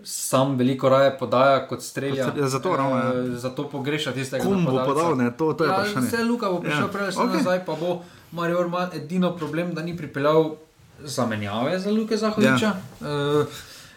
Sam 0.02 0.58
veliko 0.58 0.88
raje 0.88 1.18
podaja 1.18 1.66
kot 1.66 1.82
strelja. 1.82 2.32
Ja, 2.36 2.48
zato, 2.48 2.76
ravno, 2.76 2.96
ja. 2.96 3.24
Eh, 3.24 3.36
zato 3.36 3.64
pogreša 3.64 4.12
tistega, 4.12 4.44
Kom 4.44 4.64
bo 4.64 4.84
podal, 4.84 5.16
ne, 5.16 5.30
to, 5.30 5.52
to 5.52 5.64
je 5.64 5.70
ja, 5.70 5.74
vprašanje. 5.74 6.06
Vse 6.06 6.24
Luka 6.24 6.50
bo 6.50 6.60
prišel 6.60 6.80
Ja. 6.80 6.88
prej, 6.88 7.08
okay. 7.08 7.32
nazaj 7.32 7.64
pa 7.64 7.72
bo 7.74 8.02
Marijo 8.32 8.66
ima 8.66 8.90
edino 8.92 9.36
problem, 9.36 9.74
da 9.74 9.82
ni 9.82 9.96
pripeljal 9.96 10.50
zamenjave 11.00 11.78
za 11.78 11.90
Luke 11.90 12.16
Zahoviča. 12.16 12.66
Ja. 12.66 12.74
Uh, 13.00 13.46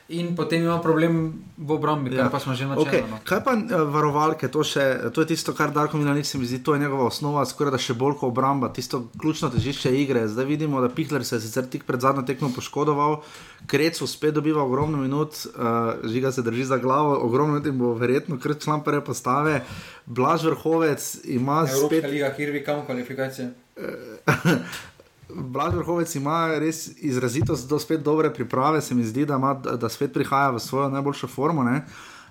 in 0.09 0.35
potem 0.35 0.63
ima 0.63 0.79
problem 0.79 1.43
v 1.57 1.71
obrambi, 1.71 2.15
ja. 2.15 2.23
kar 2.23 2.31
pa 2.31 2.39
smo 2.39 2.55
že 2.55 2.63
načeli. 2.63 2.87
Okay. 2.87 3.03
No. 3.03 3.19
Kaj 3.27 3.41
pa 3.43 3.53
uh, 3.59 3.83
varovalke, 3.91 4.47
to, 4.47 4.63
še, 4.63 5.11
to 5.11 5.23
je 5.23 5.35
tisto, 5.35 5.51
kar 5.51 5.73
Darko 5.75 5.99
Milanič 5.99 6.31
se 6.31 6.39
mi 6.39 6.47
zdi, 6.47 6.61
to 6.63 6.73
je 6.75 6.79
njegova 6.79 7.09
osnova, 7.11 7.43
skoraj 7.43 7.75
da 7.75 7.81
še 7.81 7.97
bolj 7.97 8.15
kot 8.21 8.31
obramba, 8.31 8.71
tisto 8.71 9.09
ključno 9.19 9.51
težišče 9.51 9.91
igre. 9.99 10.23
Zdaj 10.31 10.47
vidimo, 10.47 10.79
da 10.79 10.87
Pihler 10.87 11.27
se 11.27 11.35
je 11.35 11.43
sicer 11.43 11.67
tik 11.67 11.83
pred 11.83 11.99
zadnjo 11.99 12.23
tekmo 12.23 12.51
poškodoval, 12.55 13.19
Krecu 13.67 14.07
spet 14.07 14.37
dobiva 14.37 14.63
ogromno 14.63 15.01
minut, 15.01 15.43
uh, 15.51 15.99
žiga 16.07 16.31
se 16.31 16.45
drži 16.45 16.69
za 16.71 16.77
glavo, 16.79 17.17
ogromno 17.27 17.57
minut 17.57 17.67
in 17.67 17.79
bo 17.79 17.91
verjetno 17.97 18.39
kar 18.39 18.55
člampere 18.55 19.03
postave. 19.03 19.63
Blaž 20.05 20.45
Vrhovec 20.47 21.25
ima 21.25 21.65
Evropska 21.67 21.87
spet. 21.87 22.11
liga, 22.11 22.31
kjer 22.37 22.51
bi 22.55 22.63
kam 22.63 22.85
kvalifikacije. 22.85 23.51
Blaž 25.29 25.73
Vrhovec 25.75 26.15
ima 26.15 26.59
res 26.59 26.87
izrazito 27.03 27.55
do 27.69 27.79
spet 27.79 28.03
dobre 28.03 28.33
priprave, 28.33 28.81
se 28.81 28.95
mi 28.95 29.03
zdi, 29.03 29.25
da, 29.25 29.35
ima, 29.35 29.53
da 29.53 29.89
spet 29.89 30.13
prihaja 30.13 30.49
v 30.55 30.59
svojo 30.59 30.89
najboljšo 30.89 31.27
formo. 31.27 31.63
Ne? 31.63 31.85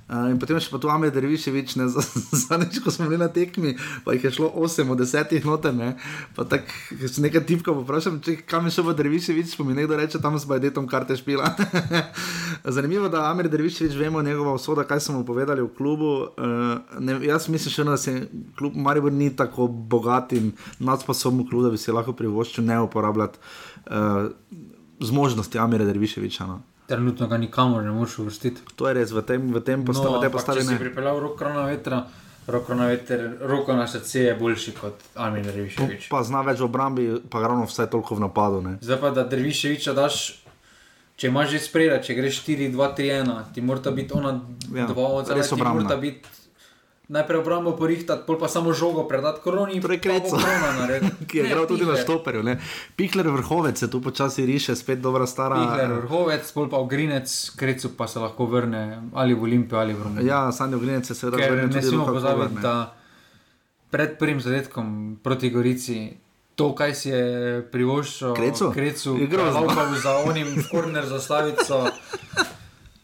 Uh, 0.06 0.28
in 0.30 0.36
potem 0.38 0.54
še 0.62 0.70
pa 0.70 0.78
tu 0.78 0.86
Amir 0.86 1.10
Derviševič, 1.10 1.72
ne, 1.80 1.88
za- 1.94 2.04
zadnjič, 2.30 2.78
ko 2.84 2.92
smo 2.94 3.08
bili 3.10 3.18
na 3.18 3.26
tekmi, 3.26 3.72
pa 4.04 4.14
jih 4.14 4.28
je 4.28 4.30
šlo 4.36 4.52
8 4.54 4.92
od 4.94 5.00
10 5.02 5.34
noter, 5.42 5.74
ne, 5.74 5.88
pa 6.36 6.44
tako, 6.46 6.70
če 7.02 7.24
nekaj 7.24 7.42
tipka 7.48 7.74
poprašam, 7.74 8.20
če 8.22 8.36
kam 8.46 8.68
je 8.70 8.76
šel 8.76 8.86
v 8.86 8.94
Derviševič, 9.00 9.56
pa 9.58 9.66
mi 9.66 9.74
nekdo 9.74 9.98
reče, 9.98 10.22
tam 10.22 10.38
s 10.38 10.46
Bajdetom 10.46 10.86
karte 10.86 11.16
špila. 11.18 11.50
Zanimivo, 12.76 13.10
da 13.10 13.24
Amir 13.32 13.48
Derviševič 13.50 13.98
vemo 13.98 14.22
njegova 14.22 14.54
usoda, 14.54 14.86
kaj 14.86 15.00
smo 15.00 15.18
mu 15.18 15.26
povedali 15.26 15.62
v 15.66 15.74
klubu. 15.74 16.12
Uh, 16.38 16.78
ne, 17.02 17.18
jaz 17.26 17.48
mislim 17.50 17.74
še, 17.74 17.88
da 17.90 17.98
se 17.98 18.14
klub 18.58 18.78
Maribor 18.78 19.10
ni 19.10 19.32
tako 19.36 19.66
bogat 19.66 20.32
in 20.38 20.52
nadsposoben 20.78 21.42
klub, 21.50 21.66
da 21.66 21.74
bi 21.74 21.82
si 21.82 21.90
lahko 21.90 22.14
privoščil 22.14 22.62
ne 22.62 22.78
uporabljati 22.86 23.42
uh, 23.90 24.30
zmožnosti 25.02 25.58
Amira 25.58 25.84
Derviševiča. 25.84 26.46
No. 26.46 26.62
Trenutno 26.86 27.26
ga 27.26 27.36
nikamor 27.36 27.82
ne 27.82 27.90
moreš 27.90 28.18
uvrstiti. 28.18 28.62
To 28.76 28.88
je 28.88 28.94
res, 28.94 29.10
v 29.10 29.22
tem, 29.26 29.48
v 29.52 29.60
tem 29.60 29.82
postavi, 29.84 30.14
no, 30.14 30.22
te 30.22 30.30
postavi 30.30 30.62
če 30.62 30.66
si 30.68 30.74
ne. 30.74 30.78
pripeljal 30.78 31.18
roko 31.20 31.50
na 31.50 31.64
vetra, 31.66 32.04
roko 32.46 32.76
na, 32.78 32.86
veter, 32.92 33.24
roko 33.42 33.74
na 33.74 33.88
srce 33.90 34.22
je 34.28 34.34
boljši 34.38 34.74
kot 34.78 35.02
Armin 35.18 35.48
Reviševič. 35.50 36.06
Pa 36.12 36.22
zna 36.22 36.44
več 36.46 36.62
v 36.62 36.68
obrambi, 36.68 37.06
pa 37.30 37.42
ravno 37.42 37.66
vse 37.66 37.88
toliko 37.90 38.14
v 38.14 38.26
napadu. 38.28 38.62
Ne. 38.62 38.76
Zdaj 38.80 39.00
pa, 39.02 39.10
da 39.10 39.26
Derviševiča 39.26 39.96
daš, 39.98 40.20
če 41.18 41.32
imaš 41.32 41.56
že 41.56 41.64
spreda, 41.66 41.98
če 41.98 42.14
greš 42.14 42.44
4, 42.46 42.70
2, 42.70 42.90
3, 43.02 43.10
1, 43.26 43.34
ti 43.56 43.66
mora 43.66 43.90
biti 43.90 44.14
ona 44.14 44.36
Ja, 44.70 44.86
dva 44.86 45.10
od 45.18 45.26
zadaj, 45.26 45.42
res 45.42 45.50
ti 45.50 45.62
mora 45.62 45.98
biti 45.98 46.35
najprej 47.08 47.38
obrambo 47.38 47.72
porihtati, 47.72 48.22
pol 48.26 48.34
pa 48.34 48.48
samo 48.48 48.72
žogo 48.72 49.04
predati 49.04 49.40
koroni. 49.40 49.80
Torej, 49.80 50.00
Kreco, 50.00 50.36
ki 51.28 51.38
je 51.38 51.42
Ne, 51.42 51.48
igral 51.48 51.66
tudi 51.66 51.80
na 51.80 51.92
Pihler. 51.92 52.02
štoperju. 52.02 52.42
Ne. 52.42 52.58
Pihler 52.96 53.28
vrhovec 53.28 53.78
se 53.78 53.86
tu 53.86 54.02
počasi 54.02 54.42
riše, 54.42 54.74
spet 54.74 54.98
dobra 54.98 55.26
stara. 55.26 55.54
Pihler, 55.56 55.92
vrhovec, 56.00 56.52
pol 56.52 56.66
pa 56.66 56.76
ogrinec, 56.76 57.30
krecu 57.52 57.94
pa 57.94 58.06
se 58.06 58.18
lahko 58.18 58.46
vrne 58.46 58.82
ali 59.12 59.34
v 59.34 59.42
Olimpijo 59.42 59.78
ali 59.78 59.94
v 59.94 60.02
Romunijo. 60.02 60.26
Ja, 60.26 60.52
Sanjo 60.52 60.78
Grinec 60.78 61.06
je 61.06 61.14
seveda 61.14 61.36
Ker 61.36 61.52
vrnil 61.52 61.66
ne 61.66 61.72
tudi 61.72 61.86
smemo 61.86 62.06
pozabiti, 62.06 62.60
da 62.60 62.94
pred 63.86 64.18
prvim 64.18 64.40
zadetkom 64.40 64.86
proti 65.22 65.50
Gorici. 65.50 65.98
To, 66.56 66.72
kaj 66.72 66.94
si 66.94 67.08
je 67.08 67.22
privoščil, 67.62 68.32
Krecu? 68.34 68.72
Krecu, 68.72 69.10
Je 69.20 69.26
grozno. 69.26 69.60
Laukal 69.60 69.94
za 69.94 70.16
onim 70.18 70.48
korner 70.66 71.04
za 71.04 71.20
slavico. 71.20 71.84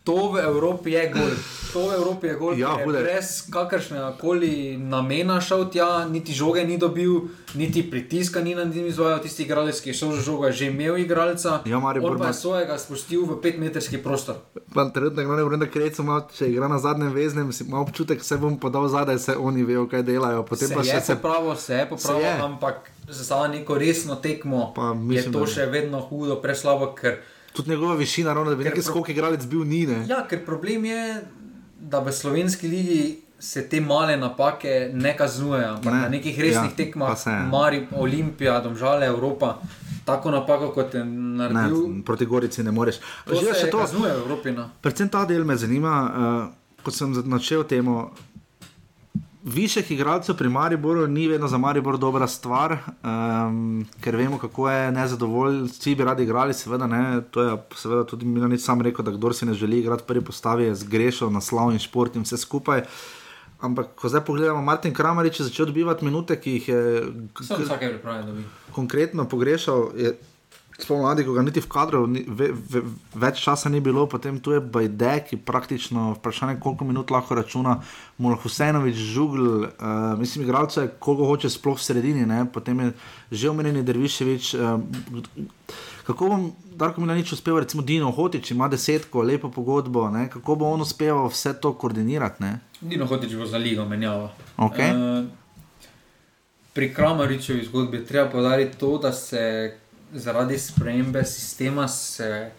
To 0.04 0.34
v 0.34 0.42
Evropi 0.42 0.90
je 0.90 1.14
gol. 1.14 1.30
To 1.72 1.88
v 1.88 1.94
Evropi 1.94 2.26
je 2.26 2.34
gol, 2.34 2.58
Ja, 2.58 2.74
je 2.74 2.86
brez 2.90 3.46
kakršnega 3.46 4.18
koli 4.18 4.76
namena 4.76 5.38
šel 5.40 5.70
tja, 5.70 6.04
niti 6.10 6.34
žoge 6.34 6.64
ni 6.66 6.74
dobil, 6.74 7.30
niti 7.54 7.86
pritiska 7.86 8.42
ni 8.42 8.54
na 8.54 8.64
njim 8.64 8.86
izvajal. 8.86 9.22
Tisti 9.22 9.46
igralec, 9.46 9.80
ki 9.80 9.90
je 9.90 9.94
šel 9.94 10.12
za 10.18 10.20
žogo, 10.20 10.46
je 10.46 10.52
že 10.52 10.66
imel 10.66 10.98
igralca. 10.98 11.62
Ja, 11.64 11.78
Maribor 11.78 12.12
on 12.12 12.18
pa 12.18 12.34
je 12.34 12.34
svojega 12.34 12.78
spustil 12.78 13.22
v 13.24 13.38
petmetrski 13.40 14.02
prostor. 14.02 14.42
Pa 14.74 14.90
trenutno 14.90 15.22
gre 15.22 15.44
vrne 15.44 15.70
Krecu, 15.70 16.02
ima, 16.02 16.20
če 16.34 16.50
igra 16.50 16.68
na 16.68 16.82
zadnjem 16.82 17.12
veznem, 17.14 17.50
ima 17.66 17.80
občutek, 17.80 18.18
da 18.18 18.24
se 18.24 18.36
bom 18.36 18.58
podal 18.58 18.88
zadaj, 18.88 19.18
se 19.18 19.36
oni 19.38 19.62
vejo, 19.62 19.86
kaj 19.88 20.02
delajo. 20.02 20.42
Potem 20.42 20.68
se 20.68 20.74
pa 20.74 20.82
še 20.82 20.98
je 20.98 21.00
se 21.00 21.14
popravil, 21.16 21.56
se 21.56 21.74
je 21.78 21.86
popravil, 21.88 22.26
je. 22.26 22.40
ampak 22.42 22.90
za 23.08 23.46
neko 23.48 23.78
resno 23.78 24.16
tekmo 24.16 24.72
Pa 24.74 24.90
je 24.90 24.94
mislim, 24.94 25.32
to 25.32 25.38
da 25.38 25.46
ne. 25.46 25.52
še 25.52 25.66
vedno 25.66 26.00
hudo, 26.00 26.36
preslabo. 26.42 26.90
Ker, 26.98 27.22
tudi 27.52 27.70
njegova 27.70 27.94
višina, 27.94 28.32
ravno, 28.32 28.50
da 28.50 28.56
bi 28.56 28.64
Ker 28.64 28.72
neki 28.72 28.82
pro- 28.82 28.92
skok 28.92 29.08
igralec 29.08 29.46
bil 29.46 29.64
ni. 29.64 29.86
Ne. 29.86 30.04
ja, 30.08 30.26
ker 30.28 30.44
problem 30.44 30.84
je, 30.84 31.22
da 31.80 31.98
v 31.98 32.12
slovenski 32.12 32.68
ligi 32.68 33.02
se 33.38 33.68
te 33.68 33.80
male 33.80 34.16
napake 34.16 34.90
ne 34.94 35.16
kaznujejo, 35.16 35.78
Ne, 35.84 35.90
na 35.90 36.08
nekih 36.08 36.38
resnih 36.38 36.54
ja, 36.54 36.70
ja, 36.70 36.76
tekmah, 36.76 37.18
se 37.18 37.30
je. 37.30 37.40
Mari, 37.42 37.86
Olimpija, 37.92 38.60
Domžale, 38.60 39.06
Evropa, 39.06 39.58
tako 40.04 40.30
napako 40.30 40.70
kot 40.70 40.94
je 40.94 41.04
naredil. 41.04 41.88
Ne, 41.88 42.02
proti 42.04 42.26
Gorici 42.26 42.62
ne 42.62 42.70
moreš. 42.70 43.00
To 43.26 43.34
Že 43.34 43.46
se 43.54 43.60
še 43.60 43.70
to, 43.70 43.78
kaznuje 43.78 44.12
v 44.12 44.18
Evropi. 44.18 44.50
No. 44.50 44.70
Predvsem 44.80 45.08
ta 45.08 45.24
del 45.24 45.44
me 45.44 45.56
zanima, 45.56 45.94
uh, 46.46 46.82
ko 46.82 46.90
sem 46.90 47.14
začel 47.14 47.64
temo. 47.64 48.12
Višek 49.44 49.90
igralcev 49.90 50.36
pri 50.38 50.48
Mariboru 50.48 51.06
ni 51.06 51.26
vedno 51.28 51.48
za 51.48 51.58
Maribor 51.58 51.98
dobra 51.98 52.26
stvar, 52.26 52.76
um, 53.02 53.86
ker 54.00 54.16
vemo, 54.16 54.38
kako 54.38 54.70
je 54.70 54.92
nezadovoljen. 54.92 55.64
Vsi 55.64 55.94
bi 55.94 56.04
radi 56.04 56.22
igrali, 56.22 56.54
seveda 56.54 56.86
ne. 56.86 57.20
To 57.30 57.42
je 57.42 57.56
seveda 57.74 58.04
tudi 58.06 58.26
Milanič 58.26 58.60
sam 58.62 58.80
rekel, 58.82 59.04
da 59.04 59.10
kdo 59.10 59.32
si 59.32 59.46
ne 59.46 59.54
želi 59.54 59.78
igrati 59.78 60.04
prvi 60.06 60.20
postavi, 60.24 60.64
je 60.64 60.74
zgrešil 60.74 61.30
na 61.30 61.40
slavni 61.40 61.78
šport 61.78 62.16
in 62.16 62.22
vse 62.22 62.36
skupaj. 62.36 62.82
Ampak, 63.60 63.94
ko 63.94 64.08
zdaj 64.08 64.24
pogledamo, 64.24 64.62
Martin 64.62 64.94
Kramarič 64.94 65.40
je 65.40 65.46
začel 65.46 65.66
dobivati 65.66 66.04
minute, 66.04 66.40
ki 66.40 66.52
jih 66.52 66.68
je 66.68 67.02
Sem 67.42 67.62
vsake 67.64 67.88
priprave 67.88 68.22
dobil. 68.22 68.42
konkretno 68.72 69.24
pogrešal. 69.28 69.90
Je, 69.96 70.18
Spomladi, 70.78 71.24
ko 71.24 71.34
ga 71.36 71.42
niti 71.44 71.60
v 71.60 71.68
kadru 71.68 72.06
ni, 72.08 72.24
ve, 72.26 72.48
ve, 72.52 72.80
več 73.14 73.42
časa 73.44 73.68
ni 73.68 73.80
bilo, 73.84 74.06
potem 74.10 74.40
tu 74.40 74.54
je 74.54 74.60
Bajde, 74.60 75.12
ki 75.28 75.36
praktično 75.44 76.14
vprašanje, 76.16 76.56
koliko 76.62 76.86
minut 76.88 77.12
lahko 77.12 77.36
računa, 77.38 77.76
Mulh 78.18 78.40
Husenovič, 78.42 78.96
Žugl, 79.12 79.66
uh, 79.68 79.68
mislim, 80.18 80.46
igralce, 80.46 80.88
koliko 80.98 81.28
hoče 81.28 81.50
sploh 81.52 81.78
v 81.78 81.84
sredini, 81.84 82.26
ne? 82.26 82.44
potem 82.52 82.80
je 82.80 82.92
že 83.30 83.50
omenjeni 83.52 83.84
Derviševič. 83.84 84.54
Uh, 84.54 84.80
kako 86.06 86.28
bom, 86.28 86.48
Darko 86.76 87.00
Milanič 87.00 87.32
uspel, 87.32 87.60
recimo 87.60 87.82
Dino 87.82 88.10
Hotič 88.10 88.50
ima 88.50 88.68
desetko, 88.68 89.22
lepo 89.22 89.50
pogodbo, 89.50 90.08
ne? 90.10 90.28
kako 90.30 90.56
bo 90.56 90.72
on 90.72 90.80
uspel 90.80 91.28
vse 91.28 91.54
to 91.60 91.74
koordinirati? 91.78 92.42
Ne? 92.42 92.58
Dino 92.80 93.06
hotič 93.06 93.36
bo 93.36 93.46
za 93.46 93.58
ligo 93.58 93.84
menjava. 93.84 94.32
Okej. 94.56 94.90
Eh, 94.90 95.24
pri 96.72 96.94
Kramaričevi 96.94 97.64
zgodbi 97.64 97.96
je 97.96 98.06
treba 98.06 98.30
podariti 98.30 98.78
to, 98.78 98.98
da 98.98 99.12
se 99.12 99.76
zaradi 100.12 100.58
spremembe 100.58 101.24
sistema 101.24 101.88
se 101.88 102.50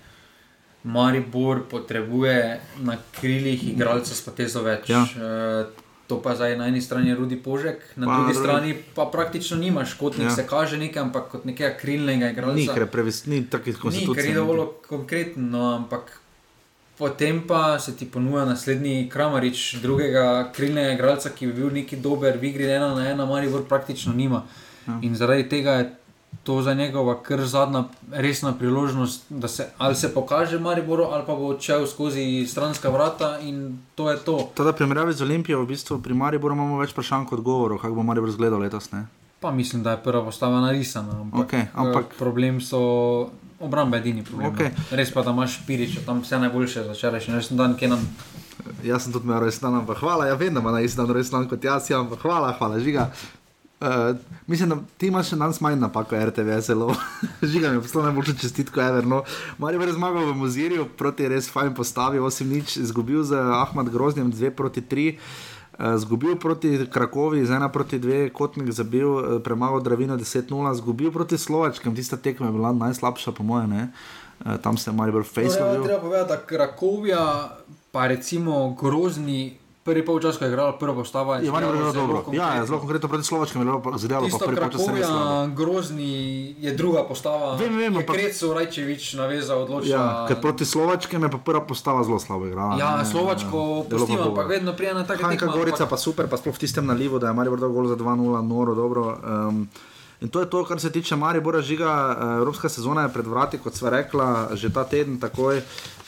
Maribor 0.84 1.64
potrebuje 1.70 2.60
na 2.80 2.98
krilih 3.12 3.70
igralcev 3.70 4.16
s 4.16 4.22
potezo 4.22 4.62
več. 4.62 4.90
Ja. 4.90 5.06
Eh, 5.18 5.66
To 6.08 6.20
pa 6.22 6.36
zdaj 6.36 6.58
na 6.58 6.68
eni 6.68 6.82
strani 6.82 7.16
Rudi 7.16 7.38
Požek, 7.38 7.80
na 7.96 8.06
Pa 8.06 8.16
drugi 8.18 8.34
strani 8.36 8.76
pa 8.96 9.06
praktično 9.06 9.58
nimaš, 9.58 9.94
kot 9.94 10.20
Ja. 10.20 10.30
se 10.30 10.48
kaže 10.48 10.78
nekaj, 10.78 11.02
ampak 11.02 11.30
kot 11.30 11.46
nekega 11.46 11.78
krilnega 11.78 12.30
igralca. 12.30 12.56
Ni, 12.56 12.68
ker 12.68 12.82
je 12.82 12.88
previs, 12.88 13.26
ni 13.26 13.46
takih 13.46 13.68
Ni, 13.68 13.74
ker 13.74 13.82
konstitucij. 13.82 14.28
je 14.28 14.34
dovolj 14.34 14.68
konkretno, 14.88 15.42
no, 15.42 15.76
ampak 15.76 16.20
potem 16.98 17.42
pa 17.48 17.80
se 17.80 17.96
ti 17.96 18.06
ponuja 18.06 18.46
naslednji 18.46 19.10
Kramarič, 19.10 19.76
drugega 19.82 20.52
krilnega 20.54 20.92
igralca, 20.92 21.30
ki 21.30 21.48
bi 21.48 21.54
bil 21.54 21.72
neki 21.72 21.96
dober, 21.96 22.38
v 22.38 22.44
igri 22.44 22.68
ena 22.68 22.94
na 22.96 23.10
ena, 23.10 23.26
Maribor 23.26 23.64
praktično 23.64 24.14
nima. 24.14 24.44
Ja. 24.88 25.00
In 25.02 25.16
zaradi 25.16 25.50
tega 25.50 25.72
je 25.72 25.96
to 26.44 26.62
za 26.62 26.74
njegova 26.74 27.24
kar 27.24 27.46
zadnja 27.46 27.84
resna 28.12 28.54
priložnost, 28.54 29.26
da 29.30 29.48
se 29.48 29.70
ali 29.78 29.96
se 29.96 30.14
pokaže 30.14 30.60
Mariboru, 30.60 31.04
ali 31.04 31.24
pa 31.28 31.36
bo 31.36 31.48
odšel 31.48 31.88
skozi 31.88 32.46
stranska 32.50 32.90
vrata 32.90 33.40
in 33.40 33.80
to 33.96 34.12
je 34.12 34.18
to. 34.18 34.50
Teda 34.56 34.74
primerjavi 34.74 35.14
z 35.14 35.22
Olimpijo, 35.22 35.62
v 35.62 35.68
bistvu 35.68 36.02
pri 36.02 36.14
Mariboru 36.14 36.56
imamo 36.56 36.80
več 36.80 36.92
vprašanj 36.92 37.26
kot 37.26 37.40
odgovorov, 37.40 37.78
kako 37.78 37.96
bo 37.96 38.04
Maribor 38.04 38.30
izgledal 38.30 38.60
letos. 38.60 38.92
Ne? 38.92 39.06
Pa 39.40 39.52
mislim, 39.52 39.84
da 39.84 39.92
je 39.92 40.04
prva 40.04 40.24
postava 40.24 40.62
narisana. 40.62 41.22
Ampak, 41.22 41.54
ampak- 41.76 42.12
eh, 42.12 42.18
problem 42.18 42.62
so. 42.62 43.30
Obramba 43.60 43.98
edini 43.98 44.24
problem. 44.24 44.54
Okej. 44.54 44.72
no. 44.76 44.98
Res 44.98 45.12
pa, 45.14 45.22
da 45.22 45.32
imaš 45.32 45.62
Piriča, 45.68 46.02
tam 46.06 46.20
vse 46.20 46.40
najboljše 46.40 46.84
za 46.84 46.92
včerajšnji 46.92 47.34
rojstni 47.34 47.58
dan, 47.58 47.78
ki 47.80 47.88
nam 47.88 48.02
Jaz 48.84 49.04
sem 49.04 49.14
tudi 49.14 49.28
imel 49.28 49.40
rojsten 49.40 49.70
dan, 49.70 49.80
ampak 49.80 49.98
hvala, 50.00 50.28
ja 50.28 50.36
vem, 50.36 50.54
da 50.54 50.60
ima 50.60 50.72
na 50.72 50.82
isti 50.82 50.98
dan 50.98 51.10
rojsten 51.12 51.40
dan 51.40 51.50
kot 51.50 51.64
jaz, 51.64 51.90
ja, 51.90 52.00
ampak 52.00 52.20
hvala, 52.22 52.54
hvala, 52.58 52.80
žiga. 52.80 53.10
Uh, 53.84 54.16
mislim, 54.48 54.70
da 54.70 54.76
ti 54.98 55.08
imaš 55.08 55.34
še 55.34 55.36
danes 55.36 55.58
manj 55.60 55.76
napako 55.82 56.16
RTV, 56.16 56.60
zelo. 56.64 56.94
Žiga 57.52 57.70
mi 57.70 57.76
je 57.76 57.82
poslal 57.84 58.06
najboljšo 58.08 58.36
čestitko, 58.40 58.80
Everno. 58.82 59.24
Mari 59.60 59.82
je 59.82 59.96
zmagal 59.98 60.30
v 60.30 60.36
Muzirju 60.40 60.86
proti 60.98 61.28
res 61.28 61.50
fajn 61.52 61.74
postavi, 61.76 62.22
8 62.24 62.48
nič, 62.48 62.78
izgubil 62.80 63.26
z 63.28 63.36
Ahmad 63.36 63.90
Groznjem 63.92 64.32
2 64.32 64.54
proti 64.56 64.82
3. 64.82 65.08
uh, 65.18 65.98
zgubil 66.00 66.40
proti 66.40 66.88
Krakovi, 66.88 67.44
z 67.46 67.60
ena 67.60 67.68
proti 67.68 68.00
dve, 68.00 68.30
kotnik 68.30 68.72
zabil, 68.72 69.10
uh, 69.10 69.42
premagal 69.44 69.84
Dravino 69.84 70.16
10-0, 70.16 70.48
zgubil 70.80 71.12
proti 71.12 71.38
Slovačkem, 71.38 71.92
tista 71.96 72.16
tekma 72.16 72.48
je 72.48 72.56
bila 72.56 72.72
najslabša, 72.72 73.36
po 73.36 73.44
mojem, 73.44 73.70
ne. 73.70 73.92
Tam 74.64 74.78
se 74.78 74.90
je 74.92 74.96
malo 74.96 75.12
bolj 75.12 75.28
Torej, 75.28 75.50
Facebook. 75.50 75.86
treba 75.86 76.00
povedati, 76.00 76.30
da 76.30 76.38
Krakovija, 76.40 77.26
pa 77.92 78.08
recimo 78.08 78.76
grozni, 78.80 79.58
prvi 79.84 80.06
polčas, 80.06 80.38
ko 80.38 80.46
je 80.46 80.50
igrala 80.52 80.78
prva 80.80 80.94
postava, 80.96 81.38
Je 81.38 81.52
manj 81.52 81.66
bilo 81.72 81.92
dobro. 81.92 82.24
Ja, 82.32 82.56
ja, 82.56 82.66
zelo 82.66 82.80
konkretno 82.80 83.10
proti 83.10 83.24
Slovačkem 83.24 83.62
je 83.62 83.66
bilo 83.66 83.98
zadelo, 83.98 84.28
pa 84.32 84.46
prvi 84.46 84.56
slabo. 84.56 84.72
Krakovija, 84.72 85.48
grozni 85.56 86.56
je 86.60 86.72
druga 86.74 87.04
postava. 87.04 87.56
Vem, 87.56 87.78
vem, 87.78 87.94
je 87.94 88.00
ampak- 88.00 88.16
Krecu 88.16 88.54
Rajčevič 88.54 89.14
navezal 89.14 89.64
odločila. 89.64 89.96
Ja, 89.96 90.26
ker 90.28 90.42
proti 90.42 90.66
Slovačkem 90.66 91.24
je 91.24 91.30
pa 91.30 91.38
prva 91.38 91.62
postava 91.62 92.04
zelo 92.04 92.20
slabo 92.20 92.48
igrala. 92.48 92.80
Ja, 92.80 92.98
ne, 92.98 93.06
Slovačko 93.06 93.84
ja, 93.84 93.98
pustim, 93.98 94.18
pa 94.18 94.24
ampak 94.24 94.48
vedno 94.48 94.74
prija 94.74 94.94
na 94.94 95.04
take 95.04 95.24
Hanka 95.24 95.46
tekme. 95.46 95.60
Gorica 95.60 95.86
pa 95.86 95.98
super, 95.98 96.28
pa 96.28 96.38
sploh 96.38 96.56
v 96.56 96.60
tistem 96.60 96.86
nalivu, 96.86 97.20
da 97.20 97.28
je 97.28 97.34
Maribor 97.34 97.60
dal 97.60 97.70
gol 97.70 97.88
za 97.88 97.96
2-0, 97.96 98.40
noro, 98.48 98.76
dobro. 98.76 99.20
Um, 99.20 99.68
in 100.22 100.30
to 100.32 100.40
je 100.40 100.48
to, 100.50 100.64
kar 100.66 100.80
se 100.80 100.92
tiče 100.92 101.16
Maribora 101.16 101.62
žiga. 101.62 101.92
Uh, 101.92 102.38
Evropska 102.40 102.70
sezona 102.70 103.02
je 103.04 103.14
pred 103.14 103.28
vrati, 103.28 103.60
kot 103.60 103.76
sva 103.76 103.90
rekla, 103.90 104.56
že 104.56 104.72
ta 104.74 104.84
teden 104.84 105.20
takoj. 105.20 105.60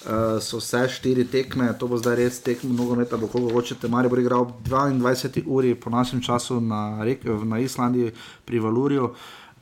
Uh, 0.06 0.38
so 0.38 0.58
vse 0.62 0.86
štiri 0.90 1.26
tekme, 1.26 1.74
to 1.80 1.88
bo 1.90 1.98
zdaj 1.98 2.16
res 2.16 2.38
tekmo 2.46 2.70
nogometa, 2.78 3.18
bo 3.18 3.26
koga 3.26 3.50
hočete. 3.54 3.90
Maribor 3.90 4.20
je 4.20 4.26
igral 4.26 4.46
ob 4.46 4.52
22 4.62 5.42
uri 5.50 5.74
po 5.76 5.90
našem 5.90 6.22
času 6.22 6.60
na, 6.62 7.02
rek, 7.02 7.26
na 7.26 7.58
Islandiji 7.60 8.12
pri 8.46 8.60
Valurju. 8.60 9.10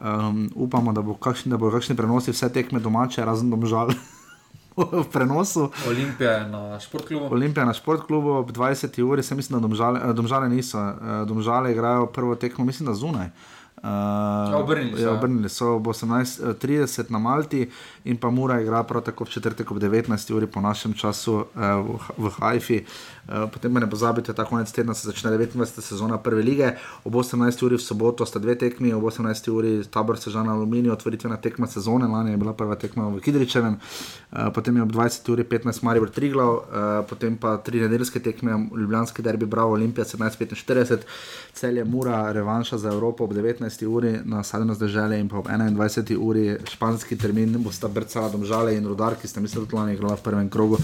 Um, 0.04 0.52
upamo, 0.56 0.92
da 0.92 1.02
bo 1.02 1.16
kakšni, 1.16 1.48
da 1.48 1.58
bo 1.58 1.72
kakšni 1.72 1.96
prenosi 1.96 2.36
vse 2.36 2.50
tekme 2.52 2.84
domače, 2.84 3.24
razen 3.24 3.48
domžal 3.50 3.96
v 4.76 5.06
prenosu. 5.14 5.70
Olimpija 5.88 6.32
je 6.32 6.50
na 6.50 6.80
športklubu. 6.80 7.32
Olimpija 7.32 7.66
na 7.66 7.74
športklubu 7.74 8.30
ob 8.44 8.52
20 8.52 9.02
uri, 9.02 9.24
se 9.24 9.36
mislim, 9.36 9.62
da 9.62 9.68
domžale, 9.68 10.02
eh, 10.04 10.14
domžale 10.14 10.50
niso. 10.50 10.76
eh, 10.80 11.26
Domžale 11.26 11.72
igrajo 11.72 12.06
prvo 12.06 12.36
tekmo, 12.36 12.66
mislim, 12.66 12.88
da 12.88 12.94
zunaj. 12.94 13.28
Uh, 13.28 13.63
Ja, 13.84 14.58
obrnili 14.58 14.98
so, 14.98 15.04
Ja, 15.04 15.10
ja. 15.10 15.18
obrnili 15.18 15.50
so 15.50 15.76
ob 15.76 15.88
18.30 15.88 17.12
na 17.12 17.20
Malti 17.20 17.70
in 18.04 18.18
pa 18.18 18.30
Mura 18.30 18.62
igra 18.62 18.84
prav 18.84 19.04
tako 19.04 19.26
v 19.26 19.30
četrtek 19.30 19.72
ob 19.72 19.78
19. 19.78 20.34
uri 20.34 20.48
po 20.48 20.62
našem 20.62 20.94
času 20.94 21.34
uh, 21.34 21.46
v, 21.58 22.00
v 22.18 22.32
Haifi. 22.40 22.84
Uh, 23.24 23.48
potem 23.48 23.74
pa 23.74 23.80
ne 23.80 23.88
pozabite, 23.90 24.34
ta 24.34 24.44
konec 24.44 24.72
tedna 24.72 24.94
se 24.94 25.08
začne 25.08 25.32
29. 25.32 25.82
sezona 25.82 26.18
prve 26.18 26.44
lige. 26.44 26.74
Ob 27.04 27.16
18. 27.16 27.64
uri 27.64 27.78
v 27.80 27.82
soboto 27.82 28.26
sta 28.26 28.40
dve 28.40 28.56
tekmi, 28.60 28.94
ob 28.94 29.04
18. 29.04 29.48
uri 29.48 29.72
tabor 29.88 30.20
Sežana 30.20 30.52
Aluminij, 30.52 30.92
otvoritvena 30.92 31.38
tekma 31.38 31.68
sezone, 31.68 32.08
lani 32.08 32.32
je 32.32 32.38
bila 32.38 32.54
prva 32.54 32.76
tekma 32.76 33.08
v 33.08 33.24
Kidričevem, 33.24 33.80
uh, 33.80 34.52
potem 34.52 34.76
je 34.76 34.84
ob 34.84 34.92
20. 34.92 35.32
uri 35.32 35.44
15 35.44 35.84
Maribor 35.88 36.12
Triglav, 36.12 36.52
uh, 36.52 36.64
potem 37.08 37.40
pa 37.40 37.56
tri 37.64 37.80
nedeljske 37.80 38.20
tekme, 38.20 38.68
Ljubljanski 38.76 39.24
derbi 39.24 39.46
Bravo 39.46 39.80
Olimpija 39.80 40.04
17.45, 40.06 41.08
celje 41.54 41.84
Mura, 41.84 42.32
revanša 42.32 42.78
za 42.78 42.92
Evropo 42.92 43.24
ob 43.24 43.32
19. 43.32 43.88
uri 43.88 44.20
na 44.26 44.44
Sadeno 44.44 44.74
zdržele 44.76 45.20
in 45.20 45.30
pa 45.30 45.40
ob 45.40 45.48
21. 45.48 46.18
uri 46.20 46.58
španski 46.68 47.18
termin, 47.18 47.56
bosta 47.64 47.88
brcala 47.88 48.30
domžale 48.30 48.76
in 48.76 48.88
rudar, 48.88 49.16
ki 49.16 49.28
sta 49.28 49.40
mislim, 49.40 49.66
da 49.66 49.78
lani 49.78 49.94
igrala 49.94 50.16
v 50.16 50.24
prvem 50.28 50.50
krogu. 50.50 50.78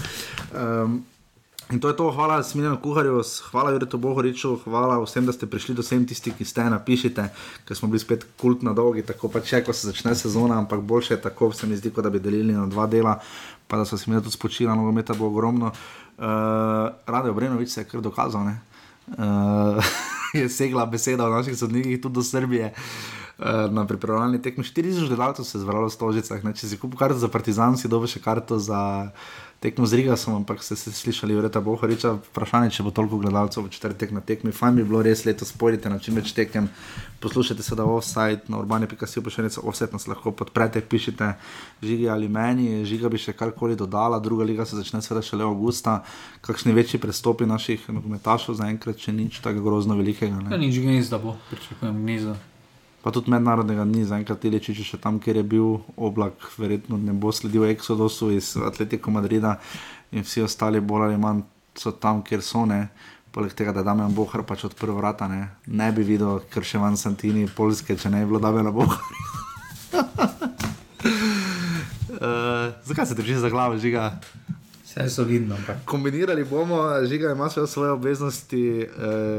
Um, 0.56 1.02
In 1.70 1.80
to 1.80 1.88
je 1.88 1.96
to, 1.96 2.10
hvala 2.10 2.42
Smiljanu 2.42 2.80
Kuharju, 2.82 3.22
hvala 3.50 3.70
Juretu 3.70 3.98
Bohoriču, 3.98 4.56
hvala 4.64 4.98
vsem, 5.04 5.26
da 5.26 5.32
ste 5.32 5.46
prišli 5.46 5.74
do 5.74 5.82
sem 5.86 6.02
tisti, 6.06 6.32
ki 6.34 6.44
ste 6.44 6.64
napišite, 6.66 7.28
ker 7.64 7.76
smo 7.78 7.88
bili 7.88 8.02
spet 8.02 8.26
kult 8.40 8.64
na 8.66 8.72
dolgi, 8.74 9.04
tako 9.06 9.30
pa 9.30 9.38
če, 9.38 9.62
ko 9.62 9.72
se 9.72 9.86
začne 9.86 10.16
sezona, 10.18 10.58
ampak 10.58 10.82
boljše 10.82 11.14
je 11.14 11.20
tako, 11.28 11.52
se 11.54 11.70
mi 11.70 11.78
zdi, 11.78 11.92
kot 11.94 12.04
da 12.04 12.10
bi 12.10 12.18
delili 12.18 12.56
na 12.56 12.66
dva 12.66 12.88
dela, 12.90 13.20
pa 13.70 13.78
da 13.78 13.86
so 13.86 13.98
se 13.98 14.10
mi 14.10 14.18
tudi 14.18 14.34
spočila, 14.34 14.74
nogometa 14.74 15.14
bo 15.14 15.30
ogromno. 15.30 15.70
Uh, 16.18 16.26
Rade 17.06 17.30
Obrenovič 17.30 17.70
se 17.70 17.84
je 17.84 17.88
kar 17.92 18.02
dokazal, 18.02 18.50
ne? 18.50 18.58
Uh, 19.14 19.78
je 20.40 20.48
segla 20.48 20.86
beseda 20.86 21.26
o 21.26 21.30
naših 21.30 21.58
sodnikih 21.58 22.00
tudi 22.02 22.18
do 22.18 22.22
Srbije. 22.22 22.74
Uh, 23.38 23.70
na 23.72 23.86
pripravljalni 23.86 24.42
tekmi 24.42 24.64
40 24.64 25.06
gledalcev 25.06 25.44
se 25.44 25.58
je 25.58 25.62
zbralo 25.62 25.86
v 25.86 25.94
Stožicah. 25.94 26.42
Ne? 26.44 26.52
Če 26.52 26.68
si 26.68 26.78
kupil 26.78 26.98
karto 26.98 27.16
za 27.18 27.30
Partizan, 27.32 27.78
si 27.78 27.88
dobil 27.88 28.10
še 28.10 28.20
karto 28.20 28.58
za 28.58 29.12
tekmo 29.60 29.86
z 29.86 30.00
Rigasom, 30.00 30.34
ampak 30.40 30.64
ste 30.64 30.76
se 30.76 30.92
slišali, 30.92 31.36
Jureta 31.36 31.60
Bohoriča, 31.60 32.16
vprašanje, 32.32 32.72
če 32.72 32.84
bo 32.86 32.90
toliko 32.96 33.20
gledalcev 33.20 33.68
v 33.68 33.72
četrtek 33.76 34.12
na 34.16 34.24
tekmi. 34.24 34.56
Fajn 34.56 34.80
bi 34.80 34.86
bilo 34.88 35.02
res 35.04 35.26
letos 35.28 35.52
pojdite 35.52 35.92
na 35.92 36.00
čim 36.00 36.16
več 36.16 36.32
tekem, 36.32 36.70
poslušajte 37.20 37.62
se 37.62 37.76
da 37.76 37.84
offside 37.84 38.48
na 38.48 38.56
urbane.si 38.64 39.20
vprašanje, 39.20 39.60
offside 39.60 39.92
nas 39.92 40.08
lahko 40.08 40.32
podprete, 40.32 40.80
pišite 40.80 41.34
žigi 41.84 42.08
ali 42.08 42.28
meni, 42.32 42.80
žiga 42.88 43.12
bi 43.12 43.20
še 43.20 43.36
karkoli 43.36 43.76
dodala, 43.76 44.18
druga 44.18 44.48
liga 44.48 44.64
se 44.64 44.80
začne 44.80 45.04
seveda 45.04 45.20
šele 45.28 45.44
avgusta, 45.44 46.00
kakšni 46.40 46.72
večji 46.72 47.00
prestopi 47.00 47.44
naših 47.44 47.84
nogometašov, 47.92 48.56
zaenkrat 48.64 48.96
še 48.96 49.12
nič 49.12 49.44
tako 49.44 49.60
grozno 49.68 50.00
velikega. 50.00 50.40
Ja, 50.48 50.56
nič 50.56 50.80
gnezda 50.80 51.20
bo, 51.20 51.36
pričakujem 51.52 52.00
gnezda. 52.00 52.40
Pa 53.00 53.10
tudi 53.10 53.32
mednarodnega 53.32 53.84
ni, 53.88 54.04
zaenkrat 54.04 54.44
je 54.44 54.74
še 54.84 54.98
tam, 55.00 55.20
kjer 55.20 55.40
je 55.40 55.42
bil 55.42 55.80
oblak, 55.96 56.34
verjetno 56.60 56.98
ne 57.00 57.12
bo 57.12 57.32
sledil 57.32 57.64
Exodusu 57.64 58.30
iz 58.36 58.56
Atletico 58.56 59.10
Madrida 59.10 59.56
in 60.12 60.20
vsi 60.20 60.42
ostali 60.44 60.80
bolj 60.80 61.06
ali 61.08 61.16
manj 61.16 61.40
so 61.74 61.92
tam, 61.92 62.22
kjer 62.22 62.42
so 62.42 62.66
ne. 62.66 62.88
Poleg 63.30 63.54
tega, 63.54 63.72
da 63.72 63.84
Damien 63.86 64.12
Bohar 64.12 64.42
pač 64.42 64.64
odprl 64.66 64.92
vrata, 64.96 65.28
ne, 65.30 65.48
ne 65.66 65.92
bi 65.94 66.02
videl 66.02 66.42
krševan 66.50 66.98
Santini, 66.98 67.46
Polske, 67.46 67.94
če 67.96 68.10
ne 68.10 68.24
bi 68.24 68.32
bilo 68.32 68.40
Damena 68.42 68.72
Bohar. 68.74 68.98
uh, 72.18 72.74
zakaj 72.90 73.06
se 73.06 73.14
držiš 73.14 73.44
za 73.46 73.52
glavo, 73.54 73.78
žiga? 73.78 74.10
Vse 74.90 75.00
je 75.00 75.10
solidno, 75.10 75.54
ampak 75.54 75.76
Kombinirali 75.84 76.44
bomo, 76.44 77.06
žiga 77.06 77.30
ima 77.32 77.50
svoje 77.50 77.90
obveznosti, 77.90 78.86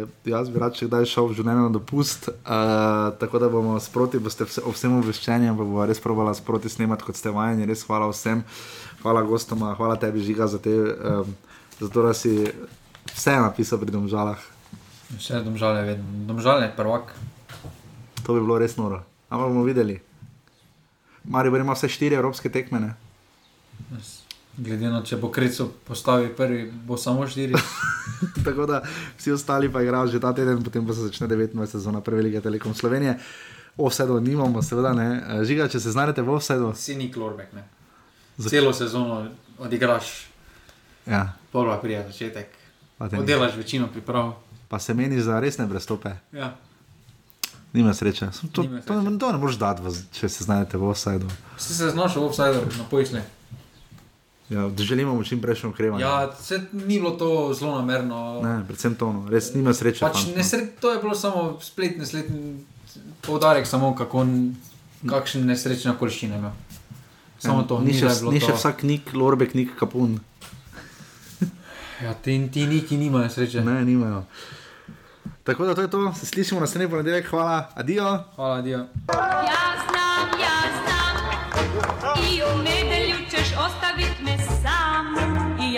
uh, 0.03 0.09
jaz 0.25 0.49
bi 0.49 0.59
rad 0.59 0.77
še 0.79 0.87
kdaj 0.87 1.09
šel 1.11 1.27
v 1.27 1.35
življenje 1.35 1.65
na 1.65 1.71
dopust, 1.75 2.29
uh, 2.31 3.09
tako 3.19 3.41
da 3.43 3.49
bomo 3.51 3.73
sproti, 3.83 4.21
boste 4.23 4.47
vse, 4.47 4.63
o 4.63 4.71
vsem 4.71 4.95
obveščeni, 4.95 5.49
ampak 5.51 5.67
bomo 5.67 5.83
res 5.89 5.99
probala 5.99 6.31
sproti 6.39 6.71
snemati, 6.71 7.03
kot 7.03 7.19
ste 7.19 7.35
vajeni, 7.35 7.67
res 7.67 7.83
hvala 7.83 8.07
vsem, 8.13 8.45
hvala 9.01 9.25
gostoma, 9.27 9.73
hvala 9.75 9.99
tebi 9.99 10.23
žiga 10.23 10.47
za, 10.47 10.55
te, 10.55 10.71
um, 10.71 11.35
za 11.81 11.91
to, 11.91 12.07
da 12.07 12.15
si 12.15 12.31
vse 13.11 13.35
napisal 13.43 13.83
pri 13.83 13.91
domžalah. 13.91 14.39
vse 15.17 15.43
domžale, 15.43 15.83
vedno. 15.83 16.07
Domžale 16.31 16.69
je 16.69 16.75
prvak. 16.79 17.11
To 18.23 18.39
bi 18.39 18.39
bilo 18.39 18.55
res 18.55 18.79
noro, 18.79 19.03
ampak 19.27 19.51
bomo 19.51 19.67
videli. 19.67 19.99
Maribor 21.27 21.59
ima 21.59 21.75
vse 21.75 21.91
štiri 21.91 22.15
evropske 22.15 22.47
tekmene. 22.47 22.95
Glede 24.61 24.85
na 24.85 24.99
to, 24.99 25.07
če 25.07 25.17
bo 25.17 25.29
Krecu 25.29 25.71
postavil 25.83 26.29
prvi, 26.29 26.67
bo 26.85 26.93
samo 26.93 27.25
štiri. 27.25 27.57
Tako 28.45 28.65
da 28.65 28.81
vsi 29.17 29.31
ostali 29.31 29.65
pa 29.67 29.81
igrajo 29.81 30.07
že 30.07 30.19
ta 30.19 30.29
teden, 30.31 30.61
potem 30.61 30.85
pa 30.85 30.93
se 30.93 31.01
začne 31.01 31.25
29 31.27 31.65
sezona 31.67 32.01
Prve 32.01 32.21
lige 32.21 32.41
Telekom 32.41 32.73
Slovenije. 32.73 33.17
Offsedo 33.75 34.19
nimamo, 34.19 34.61
seveda 34.61 34.93
ne. 34.93 35.07
Eh, 35.19 35.43
Žiga, 35.43 35.65
če 35.67 35.79
se 35.79 35.91
znajdete 35.91 36.21
v 36.21 36.29
offsedu. 36.29 36.73
Si 36.75 36.93
ni 36.93 37.09
klorbek, 37.09 37.53
ne. 37.53 37.63
Za- 38.37 38.49
Celo 38.49 38.73
sezono 38.73 39.27
odigraš, 39.57 40.27
Ja, 41.03 41.33
prva 41.51 41.79
prija 41.79 42.03
začetek. 42.03 42.47
Oddelaš 42.99 43.55
večino 43.55 43.87
priprav. 43.87 44.33
pa 44.67 44.79
se 44.79 44.93
meni 44.93 45.17
za 45.19 45.39
resne 45.39 45.65
prestope. 45.69 46.11
Ja. 46.31 46.53
Nima 47.73 47.93
sreče. 47.93 48.27
To, 48.51 48.61
Nima 48.61 48.81
to, 48.81 48.93
to, 49.01 49.17
to 49.17 49.31
ne 49.31 49.37
moreš 49.37 49.55
dati, 49.55 49.81
če 50.11 50.29
se 50.29 50.43
znajdete 50.43 50.77
v 50.77 50.83
offsedu. 50.85 51.25
Si 51.57 51.73
se 51.73 51.89
znašel 51.89 52.21
v 52.21 52.25
offsider 52.25 52.61
na 52.77 52.85
pojsle. 52.85 53.23
Ja, 54.51 54.67
da 54.67 54.83
želimo 54.83 55.23
čim 55.23 55.41
prejšnjo 55.41 55.69
okrevanje. 55.69 56.03
Ja, 56.03 56.35
se 56.39 56.59
ni 56.71 56.99
bilo 56.99 57.11
to 57.11 57.53
zelo 57.53 57.75
namerno. 57.75 58.41
Ne, 58.43 58.65
predvsem 58.65 58.95
to, 58.95 59.13
no. 59.13 59.29
res 59.29 59.53
nima 59.53 59.73
sreče. 59.73 60.03
Pač 60.03 60.17
fant, 60.17 60.27
no. 60.27 60.35
nesre, 60.35 60.65
to 60.79 60.91
je 60.91 60.99
bilo 60.99 61.15
samo 61.15 61.59
spletni 61.61 62.05
sletni 62.05 62.57
poudarek, 63.21 63.67
samo 63.67 63.93
kako, 63.95 64.21
n- 64.21 64.55
kakšne 65.07 65.45
nesrečne 65.47 65.91
okoliščine 65.91 66.35
ima. 66.35 66.51
Samo 67.39 67.63
to, 67.63 67.79
ni 67.79 67.93
ni, 67.93 67.99
še, 67.99 68.11
ni 68.27 68.43
še 68.43 68.51
to. 68.51 68.57
vsak 68.59 68.83
nik, 68.83 69.13
lorbek, 69.13 69.55
nik 69.55 69.71
kapun. 69.79 70.19
Ja, 72.01 72.15
ti, 72.17 72.33
ti 72.51 72.65
niki 72.65 72.97
nimajo 72.97 73.29
sreče. 73.29 73.61
Ne, 73.61 73.85
nimajo. 73.85 74.23
Tako 75.45 75.69
da 75.69 75.75
to 75.77 75.85
je 75.85 75.89
to, 75.89 76.13
se 76.17 76.25
slišimo 76.25 76.59
naslednji 76.59 76.89
ponedeljek, 76.89 77.29
hvala, 77.29 77.69
adijo. 77.77 78.23
Hvala, 78.35 78.61
Dio. 78.61 78.85
Ja 79.13 80.00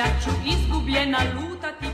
ja 0.03 0.09
ću 0.23 0.29
izgubljena 0.53 1.17
lutati 1.35 1.87